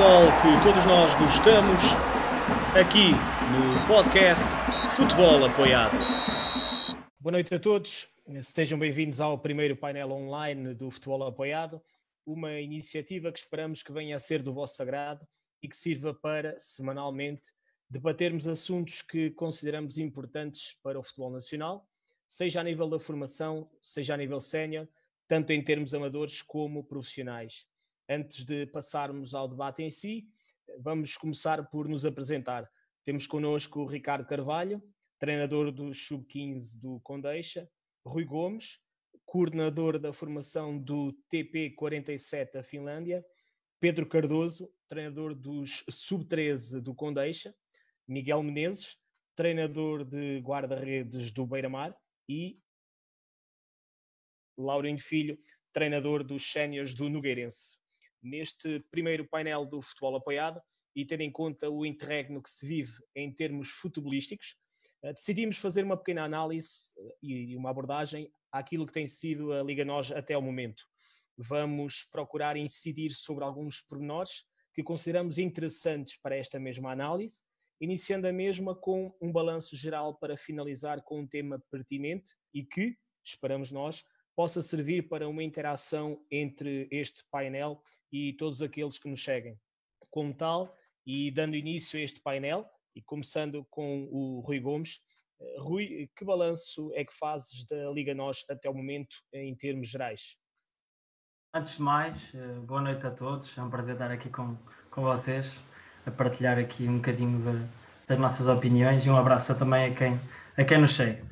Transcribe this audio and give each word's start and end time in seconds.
futebol 0.00 0.26
que 0.40 0.62
todos 0.64 0.86
nós 0.86 1.14
gostamos, 1.16 1.82
aqui 2.74 3.10
no 3.52 3.86
podcast 3.86 4.42
Futebol 4.96 5.44
Apoiado. 5.44 5.94
Boa 7.18 7.32
noite 7.32 7.54
a 7.54 7.60
todos, 7.60 8.08
sejam 8.42 8.78
bem-vindos 8.78 9.20
ao 9.20 9.38
primeiro 9.38 9.76
painel 9.76 10.10
online 10.10 10.72
do 10.72 10.90
Futebol 10.90 11.22
Apoiado, 11.24 11.82
uma 12.24 12.58
iniciativa 12.58 13.30
que 13.30 13.40
esperamos 13.40 13.82
que 13.82 13.92
venha 13.92 14.16
a 14.16 14.18
ser 14.18 14.42
do 14.42 14.54
vosso 14.54 14.80
agrado 14.80 15.26
e 15.62 15.68
que 15.68 15.76
sirva 15.76 16.14
para, 16.14 16.58
semanalmente, 16.58 17.50
debatermos 17.90 18.48
assuntos 18.48 19.02
que 19.02 19.30
consideramos 19.32 19.98
importantes 19.98 20.78
para 20.82 20.98
o 20.98 21.02
futebol 21.02 21.30
nacional, 21.30 21.86
seja 22.26 22.60
a 22.60 22.64
nível 22.64 22.88
da 22.88 22.98
formação, 22.98 23.68
seja 23.82 24.14
a 24.14 24.16
nível 24.16 24.40
sénior, 24.40 24.88
tanto 25.28 25.52
em 25.52 25.62
termos 25.62 25.94
amadores 25.94 26.40
como 26.40 26.82
profissionais. 26.84 27.68
Antes 28.12 28.44
de 28.44 28.66
passarmos 28.66 29.36
ao 29.36 29.46
debate 29.46 29.84
em 29.84 29.90
si, 29.90 30.26
vamos 30.80 31.16
começar 31.16 31.70
por 31.70 31.86
nos 31.86 32.04
apresentar. 32.04 32.68
Temos 33.04 33.24
connosco 33.24 33.82
o 33.82 33.86
Ricardo 33.86 34.26
Carvalho, 34.26 34.82
treinador 35.16 35.70
do 35.70 35.94
Sub-15 35.94 36.80
do 36.80 36.98
Condeixa, 37.04 37.70
Rui 38.04 38.24
Gomes, 38.24 38.82
coordenador 39.24 39.96
da 39.96 40.12
formação 40.12 40.76
do 40.76 41.16
TP47 41.32 42.54
da 42.54 42.64
Finlândia, 42.64 43.24
Pedro 43.78 44.04
Cardoso, 44.08 44.68
treinador 44.88 45.32
dos 45.32 45.84
Sub-13 45.88 46.80
do 46.80 46.92
Condeixa, 46.92 47.54
Miguel 48.08 48.42
Menezes, 48.42 48.98
treinador 49.36 50.04
de 50.04 50.40
guarda-redes 50.40 51.30
do 51.30 51.46
Beira-Mar 51.46 51.96
e 52.28 52.58
Laurindo 54.58 55.00
Filho, 55.00 55.38
treinador 55.72 56.24
dos 56.24 56.50
séniores 56.50 56.92
do 56.92 57.08
Nogueirense. 57.08 57.79
Neste 58.22 58.80
primeiro 58.90 59.26
painel 59.28 59.64
do 59.64 59.80
futebol 59.80 60.16
apoiado 60.16 60.60
e 60.94 61.04
tendo 61.04 61.22
em 61.22 61.30
conta 61.30 61.70
o 61.70 61.86
interregno 61.86 62.42
que 62.42 62.50
se 62.50 62.66
vive 62.66 62.92
em 63.14 63.32
termos 63.32 63.70
futebolísticos, 63.70 64.56
eh, 65.02 65.12
decidimos 65.12 65.58
fazer 65.58 65.84
uma 65.84 65.96
pequena 65.96 66.24
análise 66.24 66.92
eh, 66.98 67.16
e 67.22 67.56
uma 67.56 67.70
abordagem 67.70 68.30
àquilo 68.52 68.86
que 68.86 68.92
tem 68.92 69.08
sido 69.08 69.52
a 69.52 69.62
Liga 69.62 69.84
NOS 69.84 70.12
até 70.12 70.36
o 70.36 70.42
momento. 70.42 70.84
Vamos 71.36 72.04
procurar 72.10 72.56
incidir 72.56 73.12
sobre 73.12 73.44
alguns 73.44 73.80
pormenores 73.80 74.44
que 74.74 74.82
consideramos 74.82 75.38
interessantes 75.38 76.20
para 76.20 76.36
esta 76.36 76.58
mesma 76.58 76.92
análise 76.92 77.42
iniciando 77.80 78.28
a 78.28 78.32
mesma 78.32 78.74
com 78.74 79.14
um 79.20 79.32
balanço 79.32 79.74
geral 79.74 80.14
para 80.14 80.36
finalizar 80.36 81.02
com 81.02 81.20
um 81.20 81.26
tema 81.26 81.62
pertinente 81.70 82.34
e 82.52 82.62
que, 82.62 82.96
esperamos 83.24 83.72
nós, 83.72 84.04
possa 84.40 84.62
servir 84.62 85.06
para 85.06 85.28
uma 85.28 85.42
interação 85.42 86.18
entre 86.30 86.88
este 86.90 87.22
painel 87.30 87.78
e 88.10 88.32
todos 88.32 88.62
aqueles 88.62 88.98
que 88.98 89.06
nos 89.06 89.22
seguem. 89.22 89.60
Como 90.10 90.32
tal, 90.32 90.74
e 91.06 91.30
dando 91.30 91.56
início 91.56 92.00
a 92.00 92.02
este 92.02 92.22
painel, 92.22 92.66
e 92.96 93.02
começando 93.02 93.66
com 93.68 94.08
o 94.10 94.40
Rui 94.40 94.58
Gomes, 94.58 95.00
eh, 95.38 95.56
Rui, 95.58 96.10
que 96.16 96.24
balanço 96.24 96.90
é 96.94 97.04
que 97.04 97.12
fazes 97.12 97.66
da 97.66 97.92
Liga 97.92 98.14
NOS 98.14 98.46
até 98.48 98.70
o 98.70 98.72
momento 98.72 99.14
em 99.30 99.54
termos 99.54 99.90
gerais? 99.90 100.38
Antes 101.52 101.76
de 101.76 101.82
mais, 101.82 102.16
eh, 102.34 102.60
boa 102.60 102.80
noite 102.80 103.06
a 103.06 103.10
todos, 103.10 103.58
é 103.58 103.62
um 103.62 103.68
prazer 103.68 103.92
estar 103.92 104.10
aqui 104.10 104.30
com, 104.30 104.56
com 104.90 105.02
vocês 105.02 105.54
a 106.06 106.10
partilhar 106.10 106.58
aqui 106.58 106.88
um 106.88 106.96
bocadinho 106.96 107.40
de, 107.40 107.68
das 108.08 108.18
nossas 108.18 108.46
opiniões 108.46 109.04
e 109.04 109.10
um 109.10 109.18
abraço 109.18 109.54
também 109.54 109.92
a 109.92 109.94
quem, 109.94 110.18
a 110.56 110.64
quem 110.64 110.80
nos 110.80 110.94
segue. 110.94 111.28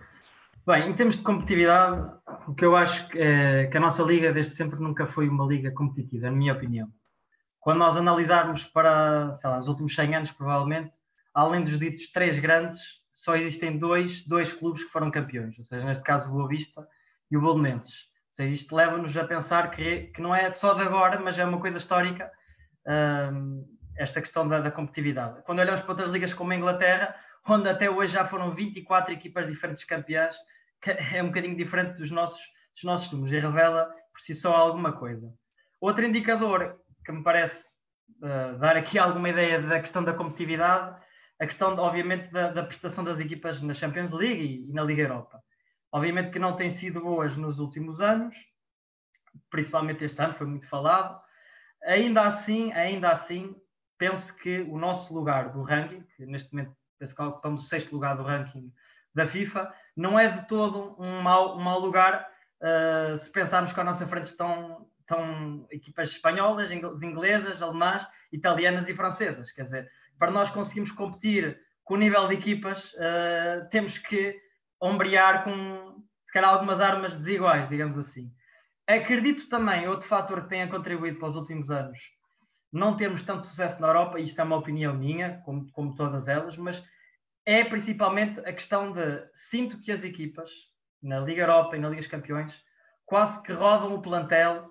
Bem, 0.66 0.90
em 0.90 0.94
termos 0.94 1.16
de 1.16 1.22
competitividade, 1.22 2.17
o 2.48 2.54
que 2.54 2.64
eu 2.64 2.74
acho 2.74 3.06
que, 3.08 3.18
é, 3.18 3.66
que 3.66 3.76
a 3.76 3.80
nossa 3.80 4.02
liga 4.02 4.32
desde 4.32 4.54
sempre 4.54 4.80
nunca 4.80 5.06
foi 5.06 5.28
uma 5.28 5.44
liga 5.44 5.70
competitiva, 5.70 6.30
na 6.30 6.36
minha 6.36 6.54
opinião. 6.54 6.88
Quando 7.60 7.78
nós 7.78 7.94
analisarmos 7.94 8.64
para, 8.64 9.30
sei 9.34 9.50
lá, 9.50 9.58
os 9.58 9.68
últimos 9.68 9.94
100 9.94 10.14
anos, 10.14 10.30
provavelmente, 10.30 10.96
além 11.34 11.62
dos 11.62 11.78
ditos 11.78 12.10
três 12.10 12.38
grandes, 12.38 12.80
só 13.12 13.36
existem 13.36 13.76
dois, 13.76 14.26
dois 14.26 14.50
clubes 14.50 14.82
que 14.82 14.90
foram 14.90 15.10
campeões, 15.10 15.58
ou 15.58 15.64
seja, 15.66 15.84
neste 15.84 16.02
caso 16.02 16.26
o 16.26 16.32
Boa 16.32 16.48
Vista 16.48 16.88
e 17.30 17.36
o 17.36 17.40
Bolonenses. 17.42 18.08
Ou 18.28 18.32
seja, 18.32 18.54
isto 18.54 18.74
leva-nos 18.74 19.14
a 19.14 19.24
pensar 19.24 19.70
que, 19.70 20.06
que 20.06 20.22
não 20.22 20.34
é 20.34 20.50
só 20.50 20.72
de 20.72 20.80
agora, 20.80 21.20
mas 21.20 21.38
é 21.38 21.44
uma 21.44 21.60
coisa 21.60 21.76
histórica. 21.76 22.30
Um, 22.86 23.62
esta 23.98 24.22
questão 24.22 24.48
da, 24.48 24.60
da, 24.60 24.70
competitividade. 24.70 25.42
Quando 25.44 25.58
olhamos 25.58 25.82
para 25.82 25.90
outras 25.90 26.10
ligas 26.10 26.32
como 26.32 26.52
a 26.52 26.56
Inglaterra, 26.56 27.14
onde 27.46 27.68
até 27.68 27.90
hoje 27.90 28.14
já 28.14 28.24
foram 28.24 28.54
24 28.54 29.12
equipas 29.12 29.46
diferentes 29.46 29.84
campeãs, 29.84 30.34
é 30.86 31.22
um 31.22 31.26
bocadinho 31.26 31.56
diferente 31.56 31.98
dos 31.98 32.10
nossos, 32.10 32.40
dos 32.74 32.84
nossos 32.84 33.12
números 33.12 33.32
e 33.32 33.38
revela 33.38 33.86
por 34.12 34.20
si 34.20 34.34
só 34.34 34.54
alguma 34.54 34.92
coisa. 34.92 35.32
Outro 35.80 36.04
indicador 36.04 36.80
que 37.04 37.12
me 37.12 37.22
parece 37.22 37.64
uh, 38.22 38.58
dar 38.58 38.76
aqui 38.76 38.98
alguma 38.98 39.28
ideia 39.28 39.60
da 39.60 39.80
questão 39.80 40.02
da 40.02 40.12
competitividade, 40.12 41.00
a 41.40 41.46
questão, 41.46 41.76
obviamente, 41.78 42.30
da, 42.32 42.50
da 42.50 42.64
prestação 42.64 43.04
das 43.04 43.20
equipas 43.20 43.60
na 43.62 43.74
Champions 43.74 44.10
League 44.10 44.42
e, 44.42 44.70
e 44.70 44.72
na 44.72 44.82
Liga 44.82 45.02
Europa. 45.02 45.42
Obviamente 45.92 46.30
que 46.30 46.38
não 46.38 46.56
têm 46.56 46.70
sido 46.70 47.00
boas 47.00 47.36
nos 47.36 47.58
últimos 47.58 48.00
anos, 48.00 48.36
principalmente 49.50 50.04
este 50.04 50.20
ano, 50.20 50.34
foi 50.34 50.46
muito 50.46 50.66
falado. 50.68 51.20
Ainda 51.84 52.26
assim, 52.26 52.72
ainda 52.72 53.10
assim, 53.10 53.54
penso 53.96 54.34
que 54.36 54.60
o 54.62 54.78
nosso 54.78 55.14
lugar 55.14 55.52
do 55.52 55.62
ranking, 55.62 56.02
que 56.16 56.26
neste 56.26 56.52
momento 56.52 56.76
penso 56.98 57.14
que 57.14 57.22
ocupamos 57.22 57.64
o 57.64 57.68
sexto 57.68 57.92
lugar 57.92 58.16
do 58.16 58.22
ranking 58.22 58.72
da 59.14 59.26
FIFA, 59.26 59.72
não 59.98 60.16
é 60.18 60.28
de 60.28 60.46
todo 60.46 60.94
um 60.96 61.20
mau, 61.20 61.58
um 61.58 61.60
mau 61.60 61.80
lugar 61.80 62.24
uh, 62.62 63.18
se 63.18 63.28
pensarmos 63.30 63.72
que 63.72 63.80
à 63.80 63.84
nossa 63.84 64.06
frente 64.06 64.26
estão, 64.26 64.86
estão 65.00 65.66
equipas 65.72 66.10
espanholas, 66.10 66.70
inglesas, 66.70 67.60
alemãs, 67.60 68.06
italianas 68.32 68.88
e 68.88 68.94
francesas. 68.94 69.50
Quer 69.50 69.62
dizer, 69.62 69.90
para 70.16 70.30
nós 70.30 70.50
conseguirmos 70.50 70.92
competir 70.92 71.60
com 71.82 71.94
o 71.94 71.96
nível 71.96 72.28
de 72.28 72.34
equipas, 72.34 72.92
uh, 72.92 73.68
temos 73.70 73.98
que 73.98 74.40
ombrear 74.80 75.42
com, 75.42 76.00
se 76.24 76.32
calhar, 76.32 76.50
algumas 76.50 76.80
armas 76.80 77.16
desiguais, 77.16 77.68
digamos 77.68 77.98
assim. 77.98 78.32
Acredito 78.86 79.48
também, 79.48 79.88
outro 79.88 80.06
fator 80.06 80.42
que 80.42 80.48
tenha 80.48 80.68
contribuído 80.68 81.18
para 81.18 81.28
os 81.28 81.34
últimos 81.34 81.72
anos, 81.72 81.98
não 82.72 82.96
termos 82.96 83.22
tanto 83.22 83.46
sucesso 83.46 83.80
na 83.80 83.88
Europa, 83.88 84.20
isto 84.20 84.40
é 84.40 84.44
uma 84.44 84.56
opinião 84.56 84.94
minha, 84.94 85.42
como, 85.44 85.68
como 85.72 85.94
todas 85.94 86.28
elas, 86.28 86.56
mas 86.56 86.84
é 87.48 87.64
principalmente 87.64 88.40
a 88.40 88.52
questão 88.52 88.92
de 88.92 89.26
sinto 89.32 89.80
que 89.80 89.90
as 89.90 90.04
equipas 90.04 90.50
na 91.02 91.18
Liga 91.18 91.44
Europa 91.44 91.74
e 91.74 91.80
na 91.80 91.88
Liga 91.88 92.02
dos 92.02 92.10
Campeões 92.10 92.62
quase 93.06 93.42
que 93.42 93.54
rodam 93.54 93.94
o 93.94 94.02
plantel 94.02 94.68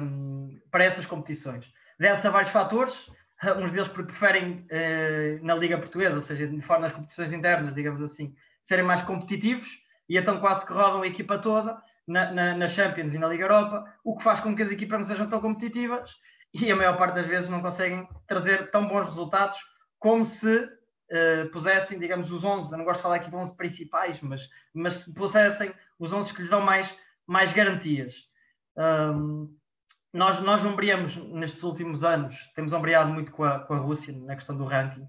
um, 0.00 0.58
para 0.70 0.84
essas 0.84 1.04
competições. 1.04 1.70
Deve-se 2.00 2.26
a 2.26 2.30
vários 2.30 2.50
fatores, 2.50 3.10
uns 3.60 3.70
deles 3.72 3.88
preferem 3.88 4.66
uh, 4.70 5.44
na 5.44 5.54
Liga 5.54 5.76
Portuguesa, 5.76 6.14
ou 6.14 6.22
seja, 6.22 6.48
de 6.48 6.62
forma 6.62 6.84
nas 6.84 6.92
competições 6.92 7.30
internas, 7.30 7.74
digamos 7.74 8.00
assim, 8.00 8.34
serem 8.62 8.86
mais 8.86 9.02
competitivos 9.02 9.68
e 10.08 10.16
então 10.16 10.40
quase 10.40 10.64
que 10.64 10.72
rodam 10.72 11.02
a 11.02 11.06
equipa 11.06 11.36
toda 11.36 11.78
na, 12.08 12.32
na, 12.32 12.56
na 12.56 12.68
Champions 12.68 13.12
e 13.12 13.18
na 13.18 13.28
Liga 13.28 13.44
Europa, 13.44 13.84
o 14.02 14.16
que 14.16 14.24
faz 14.24 14.40
com 14.40 14.56
que 14.56 14.62
as 14.62 14.72
equipas 14.72 14.98
não 14.98 15.04
sejam 15.04 15.28
tão 15.28 15.42
competitivas 15.42 16.10
e 16.54 16.72
a 16.72 16.76
maior 16.76 16.96
parte 16.96 17.16
das 17.16 17.26
vezes 17.26 17.50
não 17.50 17.60
conseguem 17.60 18.08
trazer 18.26 18.70
tão 18.70 18.88
bons 18.88 19.04
resultados 19.04 19.58
como 19.98 20.24
se 20.24 20.66
uh, 21.10 21.48
pusessem, 21.50 21.98
digamos, 21.98 22.30
os 22.30 22.44
11, 22.44 22.72
eu 22.72 22.78
não 22.78 22.84
gosto 22.84 22.98
de 22.98 23.02
falar 23.02 23.16
aqui 23.16 23.30
de 23.30 23.36
11 23.36 23.56
principais, 23.56 24.20
mas, 24.20 24.48
mas 24.74 24.94
se 24.94 25.14
pusessem 25.14 25.72
os 25.98 26.12
11 26.12 26.34
que 26.34 26.42
lhes 26.42 26.50
dão 26.50 26.60
mais, 26.60 26.96
mais 27.26 27.52
garantias. 27.52 28.28
Um, 28.76 29.54
nós, 30.12 30.40
nós 30.40 30.64
ombreamos 30.64 31.16
nestes 31.16 31.62
últimos 31.62 32.04
anos, 32.04 32.36
temos 32.54 32.72
ombreado 32.72 33.10
muito 33.10 33.32
com 33.32 33.44
a, 33.44 33.60
com 33.60 33.74
a 33.74 33.78
Rússia 33.78 34.14
na 34.14 34.34
questão 34.34 34.56
do 34.56 34.64
ranking, 34.64 35.06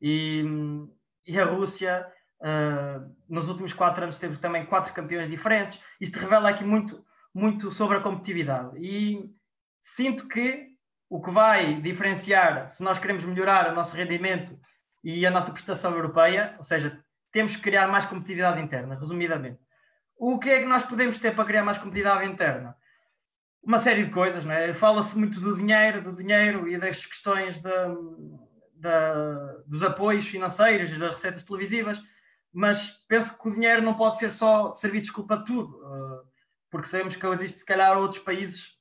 e, 0.00 0.44
e 1.26 1.38
a 1.38 1.44
Rússia, 1.44 2.06
uh, 2.40 3.14
nos 3.28 3.48
últimos 3.48 3.72
quatro 3.72 4.02
anos, 4.02 4.16
teve 4.16 4.38
também 4.38 4.64
quatro 4.64 4.94
campeões 4.94 5.28
diferentes. 5.28 5.78
Isto 6.00 6.18
revela 6.18 6.48
aqui 6.48 6.64
muito, 6.64 7.04
muito 7.34 7.70
sobre 7.72 7.96
a 7.96 8.00
competitividade. 8.00 8.78
E 8.78 9.30
sinto 9.80 10.28
que 10.28 10.68
o 11.10 11.20
que 11.20 11.30
vai 11.30 11.80
diferenciar, 11.80 12.68
se 12.68 12.82
nós 12.82 12.98
queremos 12.98 13.24
melhorar 13.24 13.70
o 13.70 13.74
nosso 13.74 13.94
rendimento 13.94 14.58
e 15.02 15.26
a 15.26 15.30
nossa 15.30 15.52
prestação 15.52 15.92
europeia, 15.92 16.54
ou 16.58 16.64
seja, 16.64 17.02
temos 17.32 17.56
que 17.56 17.62
criar 17.62 17.86
mais 17.88 18.06
competitividade 18.06 18.60
interna, 18.60 18.94
resumidamente. 18.94 19.60
O 20.16 20.38
que 20.38 20.50
é 20.50 20.60
que 20.60 20.66
nós 20.66 20.82
podemos 20.82 21.18
ter 21.18 21.34
para 21.34 21.44
criar 21.44 21.62
mais 21.62 21.78
competitividade 21.78 22.28
interna? 22.28 22.76
Uma 23.62 23.78
série 23.78 24.04
de 24.04 24.10
coisas, 24.10 24.44
não 24.44 24.52
é? 24.52 24.72
Fala-se 24.74 25.16
muito 25.16 25.40
do 25.40 25.56
dinheiro, 25.56 26.02
do 26.02 26.12
dinheiro 26.12 26.68
e 26.68 26.78
das 26.78 27.04
questões 27.04 27.58
de, 27.60 27.70
de, 28.74 29.64
dos 29.66 29.82
apoios 29.82 30.26
financeiros, 30.26 30.96
das 30.98 31.12
receitas 31.12 31.42
televisivas, 31.42 32.02
mas 32.52 32.90
penso 33.06 33.38
que 33.38 33.48
o 33.48 33.52
dinheiro 33.52 33.82
não 33.82 33.94
pode 33.94 34.18
ser 34.18 34.30
só 34.30 34.72
servir 34.72 35.00
de 35.00 35.06
desculpa 35.06 35.36
de 35.36 35.44
tudo, 35.44 35.80
eh, 35.84 36.28
porque 36.70 36.88
sabemos 36.88 37.14
que 37.14 37.26
existe, 37.26 37.58
se 37.58 37.64
calhar, 37.64 37.96
outros 37.96 38.20
países 38.22 38.78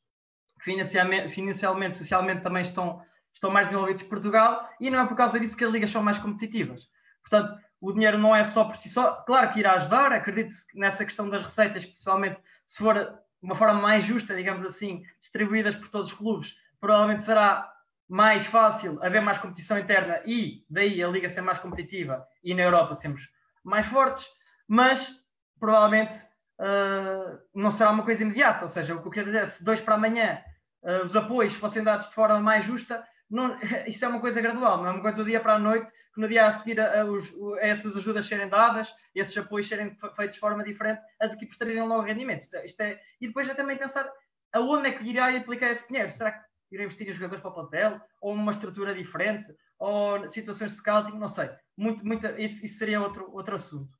financiamento, 0.60 1.30
financialmente, 1.30 1.98
socialmente 1.98 2.42
também 2.42 2.62
estão, 2.62 3.02
estão 3.38 3.50
mais 3.50 3.68
desenvolvidos 3.68 4.02
que 4.02 4.10
Portugal 4.10 4.70
e 4.80 4.90
não 4.90 5.00
é 5.00 5.08
por 5.08 5.16
causa 5.16 5.40
disso 5.40 5.56
que 5.56 5.64
as 5.64 5.72
ligas 5.72 5.90
são 5.90 6.04
mais 6.04 6.18
competitivas. 6.18 6.88
Portanto, 7.22 7.58
o 7.80 7.92
dinheiro 7.92 8.18
não 8.18 8.36
é 8.36 8.44
só 8.44 8.66
por 8.66 8.76
si 8.76 8.90
só, 8.90 9.14
claro 9.24 9.52
que 9.52 9.60
irá 9.60 9.74
ajudar, 9.74 10.12
acredito 10.12 10.56
nessa 10.74 11.06
questão 11.06 11.30
das 11.30 11.44
receitas, 11.44 11.86
principalmente 11.86 12.42
se 12.66 12.80
for 12.80 12.96
de 12.96 13.18
uma 13.42 13.56
forma 13.56 13.80
mais 13.80 14.04
justa, 14.04 14.36
digamos 14.36 14.66
assim, 14.66 15.04
distribuídas 15.20 15.76
por 15.76 15.88
todos 15.90 16.12
os 16.12 16.18
clubes, 16.18 16.56
provavelmente 16.80 17.24
será 17.24 17.72
mais 18.10 18.46
fácil 18.46 18.98
haver 19.04 19.22
mais 19.22 19.38
competição 19.38 19.78
interna 19.78 20.22
e 20.26 20.66
daí 20.70 21.04
a 21.04 21.08
liga 21.08 21.30
ser 21.30 21.42
mais 21.42 21.60
competitiva 21.60 22.26
e 22.44 22.56
na 22.56 22.64
Europa 22.64 22.96
sermos 22.96 23.30
mais 23.64 23.86
fortes, 23.86 24.26
mas 24.68 25.22
provavelmente 25.60 26.16
uh, 26.60 27.38
não 27.54 27.70
será 27.70 27.92
uma 27.92 28.04
coisa 28.04 28.24
imediata. 28.24 28.64
Ou 28.64 28.70
seja, 28.70 28.96
o 28.96 29.02
que 29.02 29.08
eu 29.08 29.12
quero 29.12 29.26
dizer 29.28 29.44
é 29.44 29.46
se 29.46 29.64
dois 29.64 29.82
para 29.82 29.96
amanhã 29.96 30.42
uh, 30.82 31.06
os 31.06 31.16
apoios 31.16 31.54
fossem 31.56 31.84
dados 31.84 32.08
de 32.08 32.16
forma 32.16 32.40
mais 32.40 32.66
justa, 32.66 33.06
não, 33.30 33.58
isso 33.88 34.04
é 34.04 34.08
uma 34.08 34.22
coisa 34.22 34.42
gradual, 34.42 34.78
não 34.78 34.88
é 34.88 34.92
uma 34.92 35.02
coisa 35.02 35.18
do 35.18 35.26
dia 35.26 35.40
para 35.40 35.56
a 35.56 35.60
noite, 35.60 35.92
que 36.14 36.22
no 36.22 36.28
dia 36.28 36.48
a 36.48 36.52
seguir 36.52 36.80
a, 36.80 37.02
a, 37.02 37.04
a 37.04 37.68
essas 37.68 37.96
ajudas 37.98 38.26
serem 38.26 38.48
dadas, 38.48 38.94
esses 39.14 39.38
apoios 39.38 39.68
serem 39.68 39.96
feitos 40.16 40.36
de 40.36 40.40
forma 40.40 40.64
diferente, 40.64 41.02
as 41.20 41.34
equipes 41.34 41.58
teriam 41.58 41.88
logo 41.88 42.04
rendimento. 42.04 42.44
Isto 42.44 42.56
é, 42.56 42.66
isto 42.66 42.82
é, 42.82 43.02
e 43.20 43.28
depois 43.28 43.48
já 43.48 43.56
também 43.56 43.78
pensar 43.78 44.12
aonde 44.54 44.90
é 44.90 44.92
que 44.92 45.04
irá 45.04 45.36
aplicar 45.36 45.72
esse 45.72 45.88
dinheiro? 45.88 46.10
Será 46.10 46.32
que 46.32 46.46
irá 46.72 46.84
investir 46.84 47.08
em 47.08 47.14
jogadores 47.14 47.42
para 47.42 47.52
o 47.52 47.54
plantel? 47.54 48.02
Ou 48.22 48.34
uma 48.34 48.52
estrutura 48.52 48.94
diferente? 48.94 49.56
Ou 49.80 50.28
situações 50.30 50.72
de 50.72 50.78
scouting? 50.78 51.18
Não 51.18 51.30
sei. 51.30 51.50
Muito, 51.76 52.06
muito, 52.06 52.26
isso, 52.40 52.66
isso 52.66 52.80
seria 52.80 53.02
outro, 53.02 53.30
outro 53.32 53.56
assunto. 53.56 53.96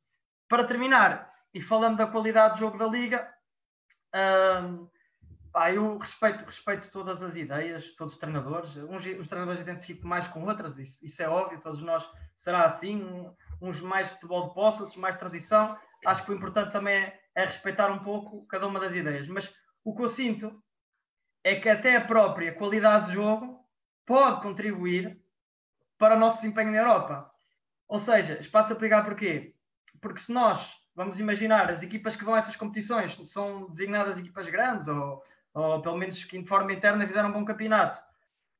Para 0.48 0.64
terminar, 0.64 1.32
e 1.54 1.62
falando 1.62 1.98
da 1.98 2.08
qualidade 2.08 2.56
do 2.56 2.60
jogo 2.60 2.78
da 2.78 2.88
Liga, 2.88 3.32
hum, 4.64 4.88
eu 5.74 5.98
respeito, 5.98 6.46
respeito 6.46 6.92
todas 6.92 7.22
as 7.24 7.36
ideias, 7.36 7.94
todos 7.96 8.14
os 8.14 8.20
treinadores. 8.20 8.76
Uns, 8.78 9.06
os 9.20 9.28
treinadores 9.28 9.62
identificam 9.62 10.08
mais 10.08 10.28
com 10.28 10.46
outras, 10.46 10.78
isso, 10.78 11.04
isso 11.04 11.22
é 11.22 11.30
óbvio, 11.30 11.62
todos 11.62 11.82
nós 11.82 12.08
será 12.36 12.66
assim. 12.66 13.30
Uns 13.62 13.82
mais 13.82 14.10
futebol 14.10 14.48
de 14.48 14.54
posse, 14.54 14.82
outros 14.82 14.98
mais 14.98 15.18
transição. 15.18 15.78
Acho 16.06 16.24
que 16.24 16.32
o 16.32 16.36
importante 16.36 16.72
também 16.72 16.96
é, 16.96 17.20
é 17.36 17.46
respeitar 17.46 17.92
um 17.92 18.00
pouco 18.00 18.46
cada 18.48 18.68
uma 18.68 18.80
das 18.80 18.94
ideias. 18.94 19.28
Mas 19.28 19.54
o 19.84 19.96
que 19.96 20.04
eu 20.04 20.08
sinto 20.08 20.64
é 21.44 21.56
que 21.56 21.70
até 21.70 21.96
a 21.96 22.06
própria 22.06 22.54
qualidade 22.54 23.08
de 23.08 23.14
jogo 23.14 23.66
pode 24.06 24.42
contribuir 24.42 25.20
para 25.98 26.16
o 26.16 26.20
nosso 26.20 26.42
desempenho 26.42 26.72
na 26.72 26.78
Europa. 26.78 27.32
Ou 27.88 28.00
seja, 28.00 28.40
espaço 28.40 28.74
a 28.74 28.76
aplicar 28.76 29.04
porquê? 29.04 29.56
Porque 30.02 30.20
se 30.20 30.32
nós, 30.32 30.76
vamos 30.94 31.20
imaginar, 31.20 31.72
as 31.72 31.82
equipas 31.82 32.16
que 32.16 32.24
vão 32.24 32.36
a 32.36 32.38
essas 32.38 32.56
competições 32.56 33.18
são 33.30 33.70
designadas 33.70 34.18
equipas 34.18 34.48
grandes, 34.50 34.88
ou, 34.88 35.24
ou 35.58 35.82
pelo 35.82 35.98
menos 35.98 36.24
que 36.24 36.40
de 36.40 36.48
forma 36.48 36.72
interna 36.72 37.08
fizeram 37.08 37.30
um 37.30 37.34
bom 37.34 37.46
campeonato, 37.46 38.00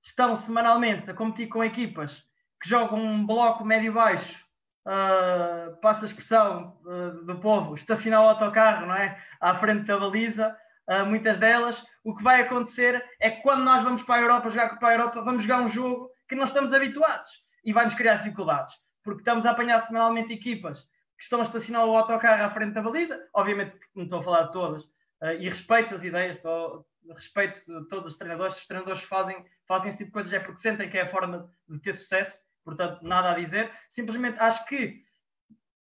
estão 0.02 0.36
semanalmente 0.36 1.10
a 1.10 1.14
competir 1.14 1.48
com 1.48 1.64
equipas 1.64 2.24
que 2.60 2.68
jogam 2.68 3.00
um 3.00 3.26
bloco 3.26 3.64
médio-baixo, 3.64 4.44
uh, 4.88 5.80
passa 5.80 6.06
a 6.06 6.08
expressão 6.08 6.80
uh, 6.86 7.24
do 7.24 7.40
povo, 7.40 7.76
estacionar 7.76 8.24
o 8.24 8.30
autocarro 8.30 8.88
não 8.88 8.96
é? 8.96 9.22
à 9.40 9.54
frente 9.56 9.86
da 9.86 10.00
baliza, 10.00 10.58
uh, 10.90 11.06
muitas 11.06 11.38
delas, 11.38 11.86
o 12.04 12.16
que 12.16 12.24
vai 12.24 12.42
acontecer 12.42 13.04
é 13.20 13.30
que 13.30 13.42
quando 13.44 13.64
nós 13.64 13.84
vamos 13.84 14.02
para 14.02 14.16
a 14.16 14.22
Europa 14.22 14.50
jogar 14.50 14.80
para 14.80 14.90
a 14.90 14.94
Europa, 14.94 15.22
vamos 15.22 15.44
jogar 15.44 15.62
um 15.62 15.68
jogo 15.68 16.10
que 16.28 16.36
não 16.36 16.46
estamos 16.46 16.74
habituados 16.74 17.30
e 17.64 17.72
vai-nos 17.72 17.94
criar 17.94 18.16
dificuldades, 18.16 18.74
porque 19.04 19.22
estamos 19.22 19.46
a 19.46 19.52
apanhar 19.52 19.80
semanalmente 19.82 20.34
equipas 20.34 20.82
que 21.16 21.24
estão 21.24 21.42
a 21.42 21.44
estacionar 21.44 21.86
o 21.86 21.96
autocarro 21.96 22.44
à 22.44 22.50
frente 22.50 22.74
da 22.74 22.82
baliza, 22.82 23.20
obviamente 23.34 23.78
não 23.94 24.06
estou 24.06 24.20
a 24.20 24.24
falar 24.24 24.44
de 24.44 24.52
todas, 24.52 24.84
uh, 25.22 25.34
e 25.40 25.50
respeito 25.50 25.96
as 25.96 26.04
ideias, 26.04 26.38
estou, 26.38 26.86
respeito 27.14 27.62
todos 27.88 28.14
os 28.14 28.18
treinadores, 28.18 28.54
se 28.56 28.62
os 28.62 28.68
treinadores 28.68 29.02
fazem, 29.04 29.46
fazem 29.68 29.90
esse 29.90 29.98
tipo 29.98 30.10
de 30.10 30.14
coisas 30.14 30.34
é 30.34 30.40
porque 30.40 30.60
sentem 30.60 30.90
que 30.90 30.98
é 30.98 31.02
a 31.02 31.10
forma 31.10 31.50
de 31.68 31.80
ter 31.80 31.94
sucesso, 31.94 32.38
portanto, 32.64 33.02
nada 33.04 33.32
a 33.32 33.36
dizer, 33.36 33.72
simplesmente 33.90 34.40
acho 34.40 34.66
que 34.66 35.02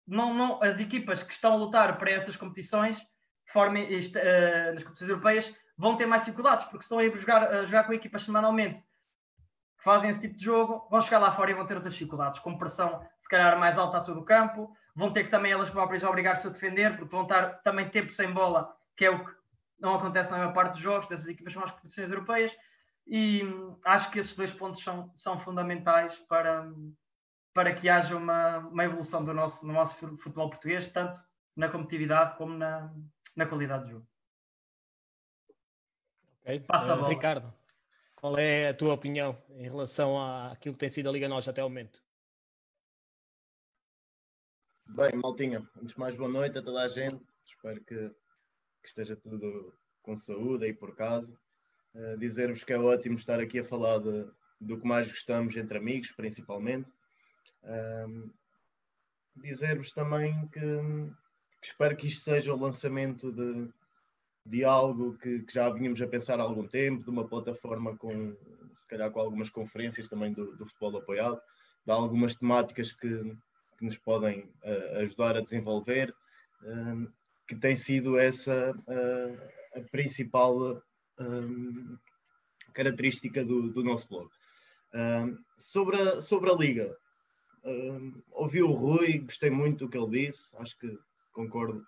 não, 0.08 0.34
não, 0.34 0.62
as 0.64 0.80
equipas 0.80 1.24
que 1.24 1.34
estão 1.34 1.54
a 1.54 1.58
lutar 1.58 1.98
para 1.98 2.12
essas 2.12 2.36
competições 2.36 3.02
forma, 3.52 3.80
uh, 3.80 4.74
nas 4.74 4.84
competições 4.84 5.10
europeias 5.10 5.56
vão 5.78 5.98
ter 5.98 6.06
mais 6.06 6.24
dificuldades, 6.24 6.66
porque 6.66 6.84
estão 6.84 7.00
a 7.00 7.10
jogar, 7.10 7.44
a 7.44 7.66
jogar 7.66 7.84
com 7.86 7.94
equipas 7.94 8.24
semanalmente 8.24 8.82
que 9.78 9.84
fazem 9.84 10.12
esse 10.12 10.22
tipo 10.22 10.38
de 10.38 10.46
jogo, 10.46 10.88
vão 10.92 11.02
chegar 11.02 11.18
lá 11.18 11.32
fora 11.32 11.50
e 11.50 11.56
vão 11.56 11.66
ter 11.66 11.74
outras 11.74 11.94
dificuldades, 11.94 12.40
com 12.40 12.58
pressão 12.58 13.04
se 13.20 13.28
calhar 13.28 13.58
mais 13.58 13.80
alta 13.80 13.98
a 13.98 14.02
todo 14.02 14.20
o 14.20 14.24
campo, 14.24 14.72
vão 14.96 15.12
ter 15.12 15.24
que 15.24 15.32
também 15.32 15.52
elas 15.52 15.72
próprias 15.72 16.04
obrigar-se 16.04 16.46
a 16.46 16.52
defender, 16.52 16.98
porque 16.98 17.16
vão 17.16 17.24
estar 17.24 17.62
também 17.64 17.90
tempo 17.90 18.12
sem 18.12 18.32
bola, 18.32 18.72
que 18.96 19.06
é 19.06 19.10
o 19.10 19.24
que 19.24 19.32
não 19.80 19.96
acontece 19.96 20.30
na 20.30 20.38
maior 20.38 20.54
parte 20.54 20.74
dos 20.74 20.82
jogos 20.82 21.08
dessas 21.08 21.28
equipas 21.28 21.54
são 21.54 21.64
as 21.64 21.72
competições 21.72 22.12
europeias, 22.12 22.56
e 23.08 23.44
hum, 23.44 23.80
acho 23.84 24.12
que 24.12 24.20
esses 24.20 24.36
dois 24.36 24.52
pontos 24.52 24.84
são, 24.84 25.12
são 25.16 25.40
fundamentais 25.40 26.18
para, 26.30 26.72
para 27.54 27.74
que 27.74 27.90
haja 27.90 28.16
uma, 28.16 28.60
uma 28.60 28.86
evolução 28.86 29.26
do 29.26 29.34
nosso, 29.34 29.66
no 29.66 29.74
nosso 29.74 29.96
futebol 29.96 30.50
português, 30.50 30.88
tanto 30.92 31.20
na 31.56 31.68
competitividade 31.68 32.38
como 32.38 32.58
na, 32.58 32.94
na 33.36 33.46
qualidade 33.46 33.86
de 33.86 33.92
jogo. 33.92 34.08
Okay. 36.42 36.60
Passa 36.62 36.94
a 36.94 36.96
eh, 36.96 37.00
bola. 37.00 37.10
Ricardo, 37.10 37.54
qual 38.16 38.38
é 38.38 38.70
a 38.70 38.74
tua 38.74 38.94
opinião 38.94 39.38
em 39.50 39.64
relação 39.64 40.20
àquilo 40.50 40.76
que 40.76 40.80
tem 40.80 40.92
sido 40.92 41.10
a 41.10 41.12
Liga 41.12 41.28
Nós 41.28 41.48
até 41.48 41.62
ao 41.62 41.70
momento? 41.70 42.04
Bem, 44.88 45.16
Maltinha, 45.16 45.68
antes 45.78 45.94
de 45.94 46.00
mais 46.00 46.16
boa 46.16 46.30
noite 46.30 46.58
a 46.58 46.62
toda 46.62 46.82
a 46.82 46.90
gente. 46.90 47.22
Espero 47.46 47.84
que, 47.84 48.14
que 48.82 48.90
esteja 48.90 49.16
tudo 49.16 49.74
com 50.02 50.16
saúde 50.18 50.66
aí 50.66 50.74
por 50.74 50.96
casa. 50.96 51.38
Uh, 51.94 52.18
Dizer-vos 52.18 52.64
que 52.64 52.74
é 52.74 52.80
ótimo 52.80 53.16
estar 53.16 53.40
aqui 53.40 53.60
a 53.60 53.66
falar 53.66 54.00
de, 54.00 54.26
do 54.60 54.80
que 54.80 54.88
mais 54.88 55.08
gostamos 55.08 55.56
entre 55.56 55.78
amigos, 55.78 56.12
principalmente. 56.12 56.90
Uh, 57.64 58.30
Dizer-vos 59.36 59.92
também 59.92 60.48
que 60.48 60.60
espero 61.62 61.96
que 61.96 62.08
isto 62.08 62.24
seja 62.24 62.54
o 62.54 62.60
lançamento 62.60 63.32
de, 63.32 63.70
de 64.46 64.66
algo 64.66 65.18
que, 65.18 65.40
que, 65.40 65.54
já 65.54 65.70
vínhamos 65.70 66.02
a 66.02 66.08
pensar 66.08 66.40
há 66.40 66.44
algum 66.44 66.68
tempo, 66.68 67.04
de 67.04 67.10
uma 67.10 67.28
plataforma 67.28 67.96
com, 67.98 68.36
se 68.74 68.88
calhar, 68.88 69.12
com 69.12 69.20
algumas 69.20 69.50
conferências 69.50 70.10
também 70.10 70.34
do, 70.34 70.56
do 70.56 70.66
futebol 70.66 70.98
apoiado, 70.98 71.40
de 71.86 71.92
algumas 71.92 72.36
temáticas 72.36 72.92
que, 72.92 73.38
que 73.78 73.86
nos 73.86 73.98
podem 73.98 74.42
uh, 74.64 74.98
ajudar 75.02 75.38
a 75.38 75.42
desenvolver, 75.42 76.14
uh, 76.64 77.12
que 77.52 77.56
tem 77.58 77.76
sido 77.76 78.18
essa 78.18 78.72
uh, 78.72 79.78
a 79.78 79.82
principal 79.92 80.82
característica 82.74 83.44
do, 83.44 83.70
do, 83.70 83.84
nosso 83.84 84.08
blog. 84.08 84.30
sobre, 85.60 85.98
a, 85.98 86.22
sobre 86.22 86.50
a 86.50 86.56
Liga, 86.56 86.98
ouvi 88.32 88.64
o 88.64 88.72
Rui, 88.72 89.20
gostei 89.20 89.52
muito 89.52 89.86
do 89.86 89.90
que 89.90 89.98
ele 89.98 90.28
disse, 90.28 90.56
acho 90.58 90.80
que 90.80 90.98
concordo 91.32 91.86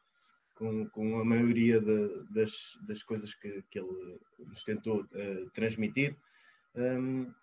com, 0.54 0.88
com 0.90 1.20
a 1.20 1.26
maioria 1.26 1.80
de, 1.80 2.26
das, 2.30 2.78
das 2.86 3.02
coisas 3.02 3.34
que, 3.34 3.64
que 3.72 3.80
ele 3.80 4.20
nos 4.40 4.64
tentou 4.64 5.02
uh, 5.02 5.50
transmitir. 5.56 6.16
Um, 6.76 7.34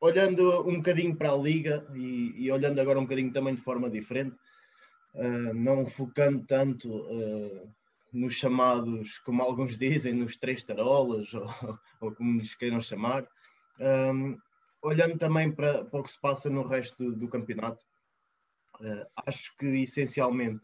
olhando 0.00 0.66
um 0.66 0.76
bocadinho 0.76 1.14
para 1.16 1.32
a 1.32 1.36
Liga 1.36 1.86
e, 1.94 2.32
e, 2.36 2.50
olhando 2.50 2.80
agora 2.80 2.98
um 2.98 3.02
bocadinho 3.02 3.32
também 3.32 3.54
de 3.54 3.60
forma 3.60 3.90
diferente, 3.90 4.36
uh, 5.14 5.54
não 5.54 5.86
focando 5.86 6.44
tanto 6.46 6.88
uh, 6.88 7.72
nos 8.12 8.34
chamados, 8.34 9.18
como 9.18 9.42
alguns 9.42 9.76
dizem, 9.78 10.12
nos 10.12 10.36
três 10.36 10.64
tarolas, 10.64 11.32
ou, 11.34 11.48
ou 12.00 12.14
como 12.14 12.38
lhes 12.38 12.54
queiram 12.54 12.80
chamar, 12.80 13.26
um, 13.80 14.38
olhando 14.82 15.18
também 15.18 15.50
para, 15.50 15.84
para, 15.84 16.00
o 16.00 16.02
que 16.02 16.10
se 16.10 16.20
passa 16.20 16.50
no 16.50 16.66
resto 16.66 17.02
do, 17.04 17.16
do 17.16 17.28
campeonato, 17.28 17.84
uh, 18.80 19.06
acho 19.26 19.56
que 19.56 19.66
essencialmente 19.82 20.60